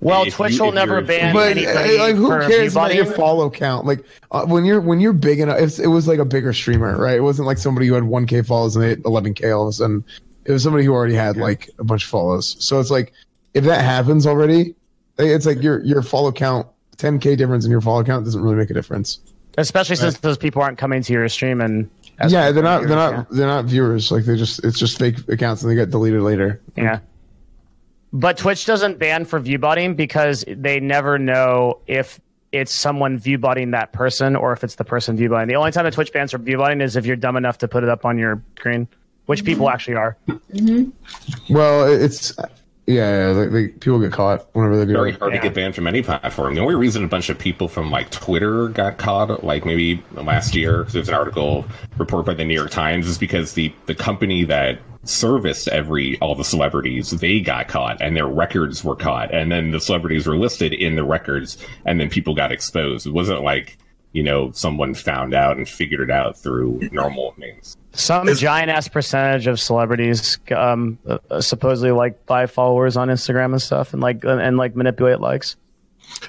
[0.00, 2.94] Well, If Twitch you- will never ban but anybody uh, like, who for cares about
[2.94, 3.84] your view follow count?
[3.84, 6.96] Like, uh, when you're when you're big enough, if it was like a bigger streamer,
[6.96, 7.16] right?
[7.16, 9.72] It wasn't like somebody who had 1k follows and they had 11k all of a
[9.72, 10.04] sudden.
[10.48, 12.56] It was somebody who already had like a bunch of follows.
[12.58, 13.12] So it's like,
[13.52, 14.74] if that happens already,
[15.18, 18.70] it's like your your follow count, 10k difference in your follow count doesn't really make
[18.70, 19.20] a difference.
[19.58, 22.88] especially since those people aren't coming to your stream and as yeah, they're not viewers,
[22.88, 23.24] they're not yeah.
[23.30, 24.10] they're not viewers.
[24.10, 26.60] Like they just it's just fake accounts and they get deleted later.
[26.76, 27.00] Yeah.
[28.12, 32.18] But Twitch doesn't ban for view botting because they never know if
[32.52, 35.48] it's someone view botting that person or if it's the person view botting.
[35.48, 37.68] The only time that Twitch bans for view botting is if you're dumb enough to
[37.68, 38.88] put it up on your screen,
[39.28, 39.74] which people mm-hmm.
[39.74, 40.16] actually are.
[40.26, 41.52] Mm-hmm.
[41.54, 42.34] Well, it's
[42.86, 44.94] yeah, yeah like, they, people get caught whenever they do.
[44.94, 45.18] very it.
[45.18, 46.54] hard to get banned from any platform.
[46.54, 50.54] The only reason a bunch of people from like Twitter got caught, like maybe last
[50.54, 51.66] year, there was an article
[51.98, 56.34] report by the New York Times, is because the the company that serviced every all
[56.34, 60.38] the celebrities they got caught and their records were caught, and then the celebrities were
[60.38, 63.06] listed in the records, and then people got exposed.
[63.06, 63.76] It wasn't like
[64.12, 67.76] you know someone found out and figured it out through normal means.
[67.92, 73.62] Some giant ass percentage of celebrities um, uh, supposedly like buy followers on Instagram and
[73.62, 75.56] stuff and like and like manipulate likes.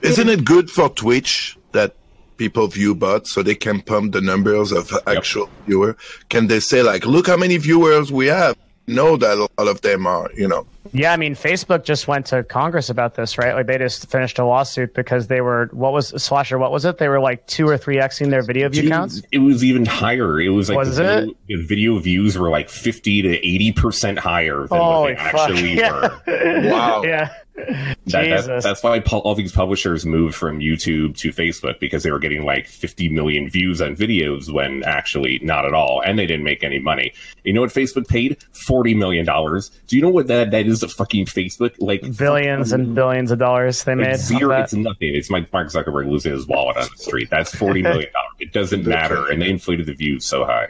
[0.01, 1.95] Isn't it good for Twitch that
[2.37, 5.95] people view bots so they can pump the numbers of actual viewer?
[6.29, 8.57] Can they say like, look how many viewers we have?
[8.89, 10.65] Know that a lot of them are, you know.
[10.91, 13.53] Yeah, I mean, Facebook just went to Congress about this, right?
[13.53, 16.57] Like they just finished a lawsuit because they were what was Slasher?
[16.57, 16.97] What was it?
[16.97, 19.21] They were like two or three xing their video view Dude, counts.
[19.31, 20.41] It was even higher.
[20.41, 21.19] It was like Was the, it?
[21.21, 25.35] Video, the video views were like fifty to eighty percent higher than what they fuck!
[25.49, 25.91] actually Yeah.
[26.25, 26.69] were.
[26.71, 27.03] Wow.
[27.03, 27.33] yeah.
[28.07, 32.19] That, that, that's why all these publishers moved from YouTube to Facebook because they were
[32.19, 36.43] getting like 50 million views on videos when actually not at all, and they didn't
[36.43, 37.13] make any money.
[37.43, 38.37] You know what Facebook paid?
[38.53, 39.69] 40 million dollars.
[39.87, 40.83] Do you know what that that is?
[40.83, 44.07] A fucking Facebook like billions and billions of dollars they made.
[44.07, 44.61] It's zero.
[44.61, 45.13] It's nothing.
[45.15, 47.29] It's Mark Zuckerberg losing his wallet on the street.
[47.29, 48.33] That's 40 million dollars.
[48.39, 50.69] It doesn't matter, and they inflated the views so high.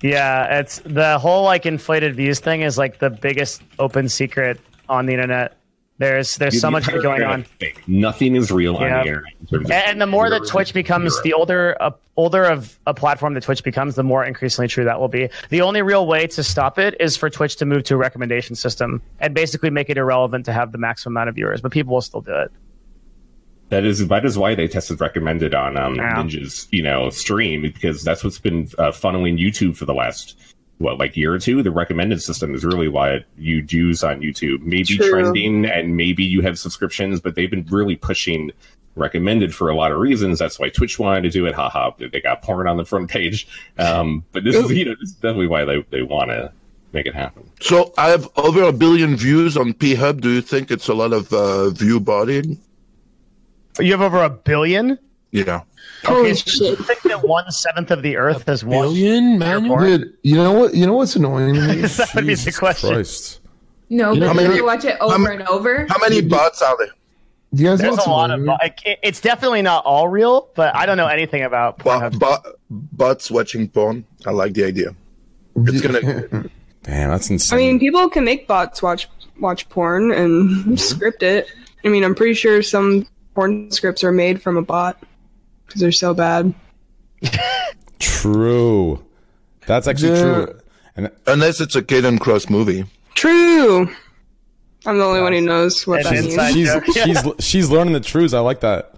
[0.00, 5.06] Yeah, it's the whole like inflated views thing is like the biggest open secret on
[5.06, 5.56] the internet.
[5.98, 7.46] There's there's so much going on.
[7.86, 8.80] Nothing is real Yeah.
[8.80, 9.32] on the internet.
[9.40, 12.78] in terms of And, and the more that Twitch becomes, the older uh, older of
[12.86, 15.28] a platform that Twitch becomes, the more increasingly true that will be.
[15.50, 18.56] The only real way to stop it is for Twitch to move to a recommendation
[18.56, 21.60] system and basically make it irrelevant to have the maximum amount of viewers.
[21.60, 22.50] But people will still do it.
[23.68, 26.16] That is that is why they tested recommended on um, Yeah.
[26.16, 30.38] Ninja's you know stream because that's what's been uh, funneling YouTube for the last
[30.84, 31.62] what like year or two.
[31.62, 34.60] The recommended system is really what you use on YouTube.
[34.60, 35.10] Maybe True.
[35.10, 38.52] trending and maybe you have subscriptions, but they've been really pushing
[38.96, 40.38] recommended for a lot of reasons.
[40.38, 41.54] That's why Twitch wanted to do it.
[41.54, 43.48] Haha, they got porn on the front page.
[43.78, 46.52] Um, but this is you know this is definitely why they they want to
[46.92, 47.50] make it happen.
[47.60, 50.20] So I have over a billion views on P Hub.
[50.20, 52.58] Do you think it's a lot of uh, view botting?
[53.80, 54.98] You have over a billion.
[55.32, 55.62] Yeah.
[56.04, 56.78] Holy Okay, so shit.
[56.78, 59.64] you think that one seventh of the Earth has watched Billion, man.
[59.64, 60.74] Dude, you know what?
[60.74, 61.54] You know what's annoying?
[61.54, 61.58] me?
[61.82, 62.90] that would be the question.
[62.94, 63.40] Christ.
[63.90, 66.20] No, You know but how if many- you watch it over and over, How many
[66.20, 66.88] bots are there?
[67.54, 68.40] Do you guys There's a lot of.
[68.40, 68.58] annoying?
[68.60, 72.18] Like, it- it's definitely not all real, but I don't know anything about Bo- Pornhub.
[72.18, 74.04] bo- bots watching porn.
[74.26, 74.94] I like the idea.
[75.56, 76.00] It's gonna.
[76.82, 77.56] Damn, that's insane.
[77.56, 79.08] I mean, people can make bots watch
[79.40, 80.76] watch porn and mm-hmm.
[80.76, 81.46] script it.
[81.84, 85.00] I mean, I'm pretty sure some porn scripts are made from a bot
[85.66, 86.54] because they're so bad.
[87.98, 89.04] True.
[89.66, 90.22] That's actually Yeah.
[90.22, 90.60] true.
[90.96, 92.84] And Unless it's a Kayden Kross movie.
[93.14, 93.88] True.
[94.86, 96.34] I'm the only one who knows what that means.
[96.52, 98.34] she's she's she's learning the truths.
[98.34, 98.94] I like that.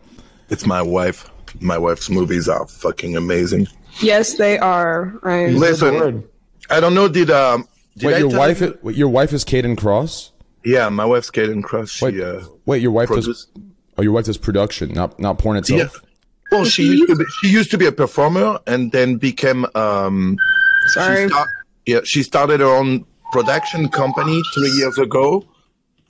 [0.50, 1.30] It's my wife.
[1.60, 3.68] My wife's movies are fucking amazing.
[4.00, 5.14] Yes, they are.
[5.22, 5.52] Right.
[5.52, 6.24] Listen,
[6.68, 7.08] I don't know.
[7.08, 7.68] Did um?
[7.96, 8.60] Did wait, I your wife?
[8.60, 10.30] you- wait, your wife is Kayden Kross.
[10.64, 11.90] Yeah, my wife's Kayden Kross.
[11.90, 13.46] She, uh, Wait, your wife does.
[13.96, 16.02] Oh, your wife does production, not not porn itself.
[16.02, 16.05] Yeah.
[16.50, 20.38] Well, she used to be, she used to be a performer and then became um.
[20.88, 21.24] Sorry.
[21.24, 21.48] She start,
[21.86, 25.44] yeah, she started her own production company three years ago.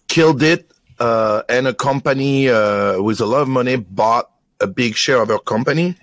[0.08, 4.94] Killed it, uh, and a company uh, with a lot of money bought a big
[4.94, 5.96] share of her company,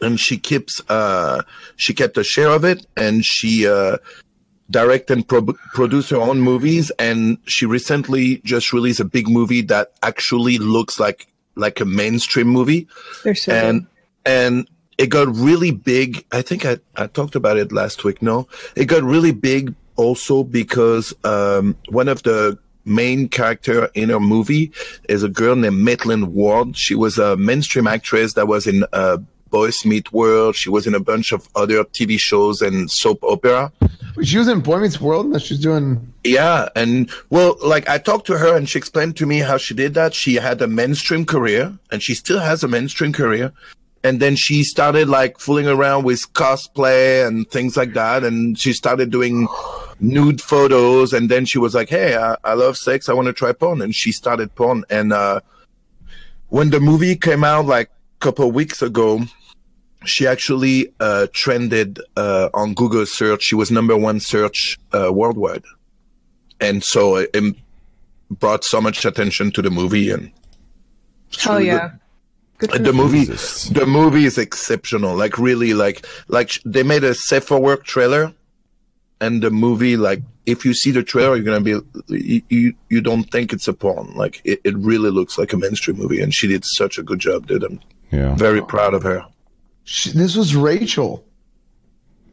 [0.00, 1.42] and she keeps uh,
[1.76, 3.98] she kept a share of it, and she uh,
[4.70, 6.90] direct and pro- produce her own movies.
[6.98, 12.48] And she recently just released a big movie that actually looks like like a mainstream
[12.48, 12.88] movie
[13.24, 13.86] They're so and
[14.24, 16.24] and it got really big.
[16.32, 18.22] I think I, I talked about it last week.
[18.22, 24.20] No, it got really big also because um, one of the main character in her
[24.20, 24.72] movie
[25.08, 26.76] is a girl named Maitland Ward.
[26.76, 29.18] She was a mainstream actress that was in uh,
[29.52, 30.56] Boys Meet World.
[30.56, 33.70] She was in a bunch of other TV shows and soap opera.
[34.24, 36.12] She was in Boy Meets World, and she's doing.
[36.24, 39.74] Yeah, and well, like I talked to her and she explained to me how she
[39.74, 40.14] did that.
[40.14, 43.52] She had a mainstream career and she still has a mainstream career.
[44.04, 48.24] And then she started like fooling around with cosplay and things like that.
[48.24, 49.46] And she started doing
[50.00, 51.12] nude photos.
[51.12, 53.08] And then she was like, Hey, I, I love sex.
[53.08, 53.80] I want to try porn.
[53.80, 54.84] And she started porn.
[54.90, 55.40] And, uh,
[56.52, 59.22] when the movie came out like a couple of weeks ago,
[60.04, 63.42] she actually uh, trended uh, on Google search.
[63.44, 65.64] She was number one search uh, worldwide,
[66.60, 67.54] and so it, it
[68.30, 70.10] brought so much attention to the movie.
[70.10, 70.32] And
[71.40, 71.92] Hell yeah.
[72.58, 72.96] Good for the them.
[72.96, 75.16] movie, the movie is exceptional.
[75.16, 78.32] Like really, like like they made a safe for work trailer,
[79.20, 81.76] and the movie, like if you see the trailer, you're gonna be
[82.08, 84.12] you you, you don't think it's a porn.
[84.14, 87.18] Like it, it really looks like a mainstream movie, and she did such a good
[87.18, 87.64] job, dude.
[87.64, 87.80] I'm
[88.12, 88.36] Yeah.
[88.36, 89.24] very proud of her.
[89.84, 91.24] She, this was Rachel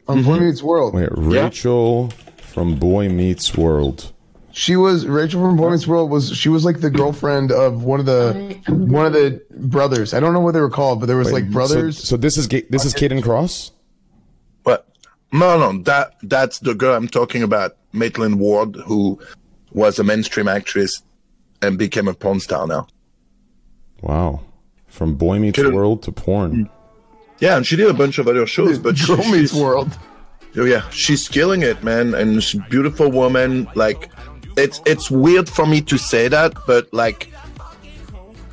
[0.06, 0.26] on mm-hmm.
[0.26, 0.94] Boy Meets World.
[0.94, 4.12] Wait, Rachel from Boy Meets World.
[4.52, 6.10] She was Rachel from Boy Meets World.
[6.10, 10.12] Was she was like the girlfriend of one of the one of the brothers?
[10.12, 11.98] I don't know what they were called, but there was Wait, like brothers.
[11.98, 13.70] So, so this is Ga- this is Kayden Kross.
[14.64, 14.88] But
[15.32, 19.20] no, no, that that's the girl I'm talking about, Maitland Ward, who
[19.72, 21.02] was a mainstream actress
[21.62, 22.88] and became a porn star now.
[24.02, 24.40] Wow,
[24.88, 26.66] from Boy Meets World to porn.
[26.66, 26.70] Mm.
[27.40, 29.96] Yeah, and she did a bunch of other shows, but she, Girl Meets World.
[30.56, 33.68] Oh yeah, she's killing it, man, and she's a beautiful woman.
[33.74, 34.10] Like,
[34.56, 37.28] it's it's weird for me to say that, but like,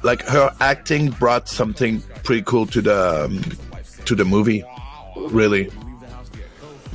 [0.04, 3.42] like her acting brought something pretty cool to the um,
[4.06, 4.64] to the movie.
[5.18, 5.70] Really,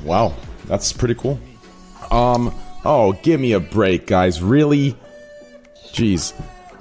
[0.04, 0.34] Wow,
[0.66, 1.38] that's pretty cool.
[2.10, 2.54] Um,
[2.84, 4.42] oh, give me a break, guys.
[4.42, 4.96] Really?
[5.92, 6.32] Jeez.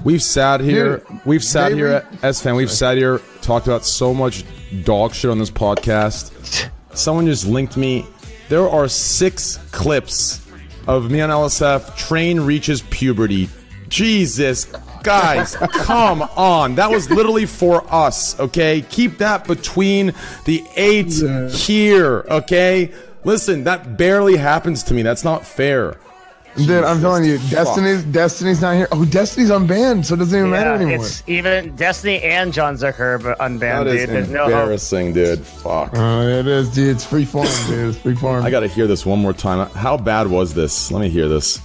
[0.04, 3.68] We've sat here, Dude, we've sat they here re- at Esfand, we've sat here, talked
[3.68, 4.44] about so much
[4.84, 6.70] dog shit on this podcast.
[6.94, 8.06] Someone just linked me.
[8.50, 10.46] There are six clips
[10.88, 11.96] of me on LSF.
[11.96, 13.50] Train reaches puberty.
[13.88, 14.66] Jesus,
[15.04, 16.76] guys, come on.
[16.76, 18.82] That was literally for us, okay?
[18.90, 20.14] Keep that between
[20.46, 21.14] the eight
[21.54, 22.92] here, okay?
[23.24, 25.04] Listen, that barely happens to me.
[25.04, 25.98] That's not fair.
[26.58, 27.50] Dude, I'm telling you, fuck.
[27.52, 28.88] Destiny's Destiny's not here.
[28.92, 31.06] Oh, Destiny's unbanned, so it doesn't even matter anymore.
[31.06, 34.10] it's even Destiny and John Zerka are unbanned, That is dude.
[34.10, 35.40] There's no embarrassing, dude.
[35.40, 35.92] Fuck.
[35.94, 36.96] Oh, it is, dude.
[36.96, 37.90] It's free form, dude.
[37.90, 38.44] It's free form.
[38.44, 39.70] I gotta hear this one more time.
[39.70, 40.92] How bad was this?
[40.92, 41.60] Let me hear this.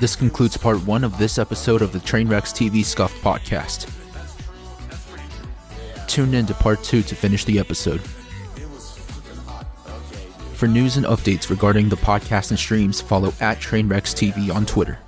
[0.00, 3.90] This concludes part one of this episode of the Trainwrecks TV Scuffed podcast.
[6.08, 8.00] Tune in to part two to finish the episode.
[10.54, 14.98] For news and updates regarding the podcast and streams, follow at Trainwrecks TV on Twitter.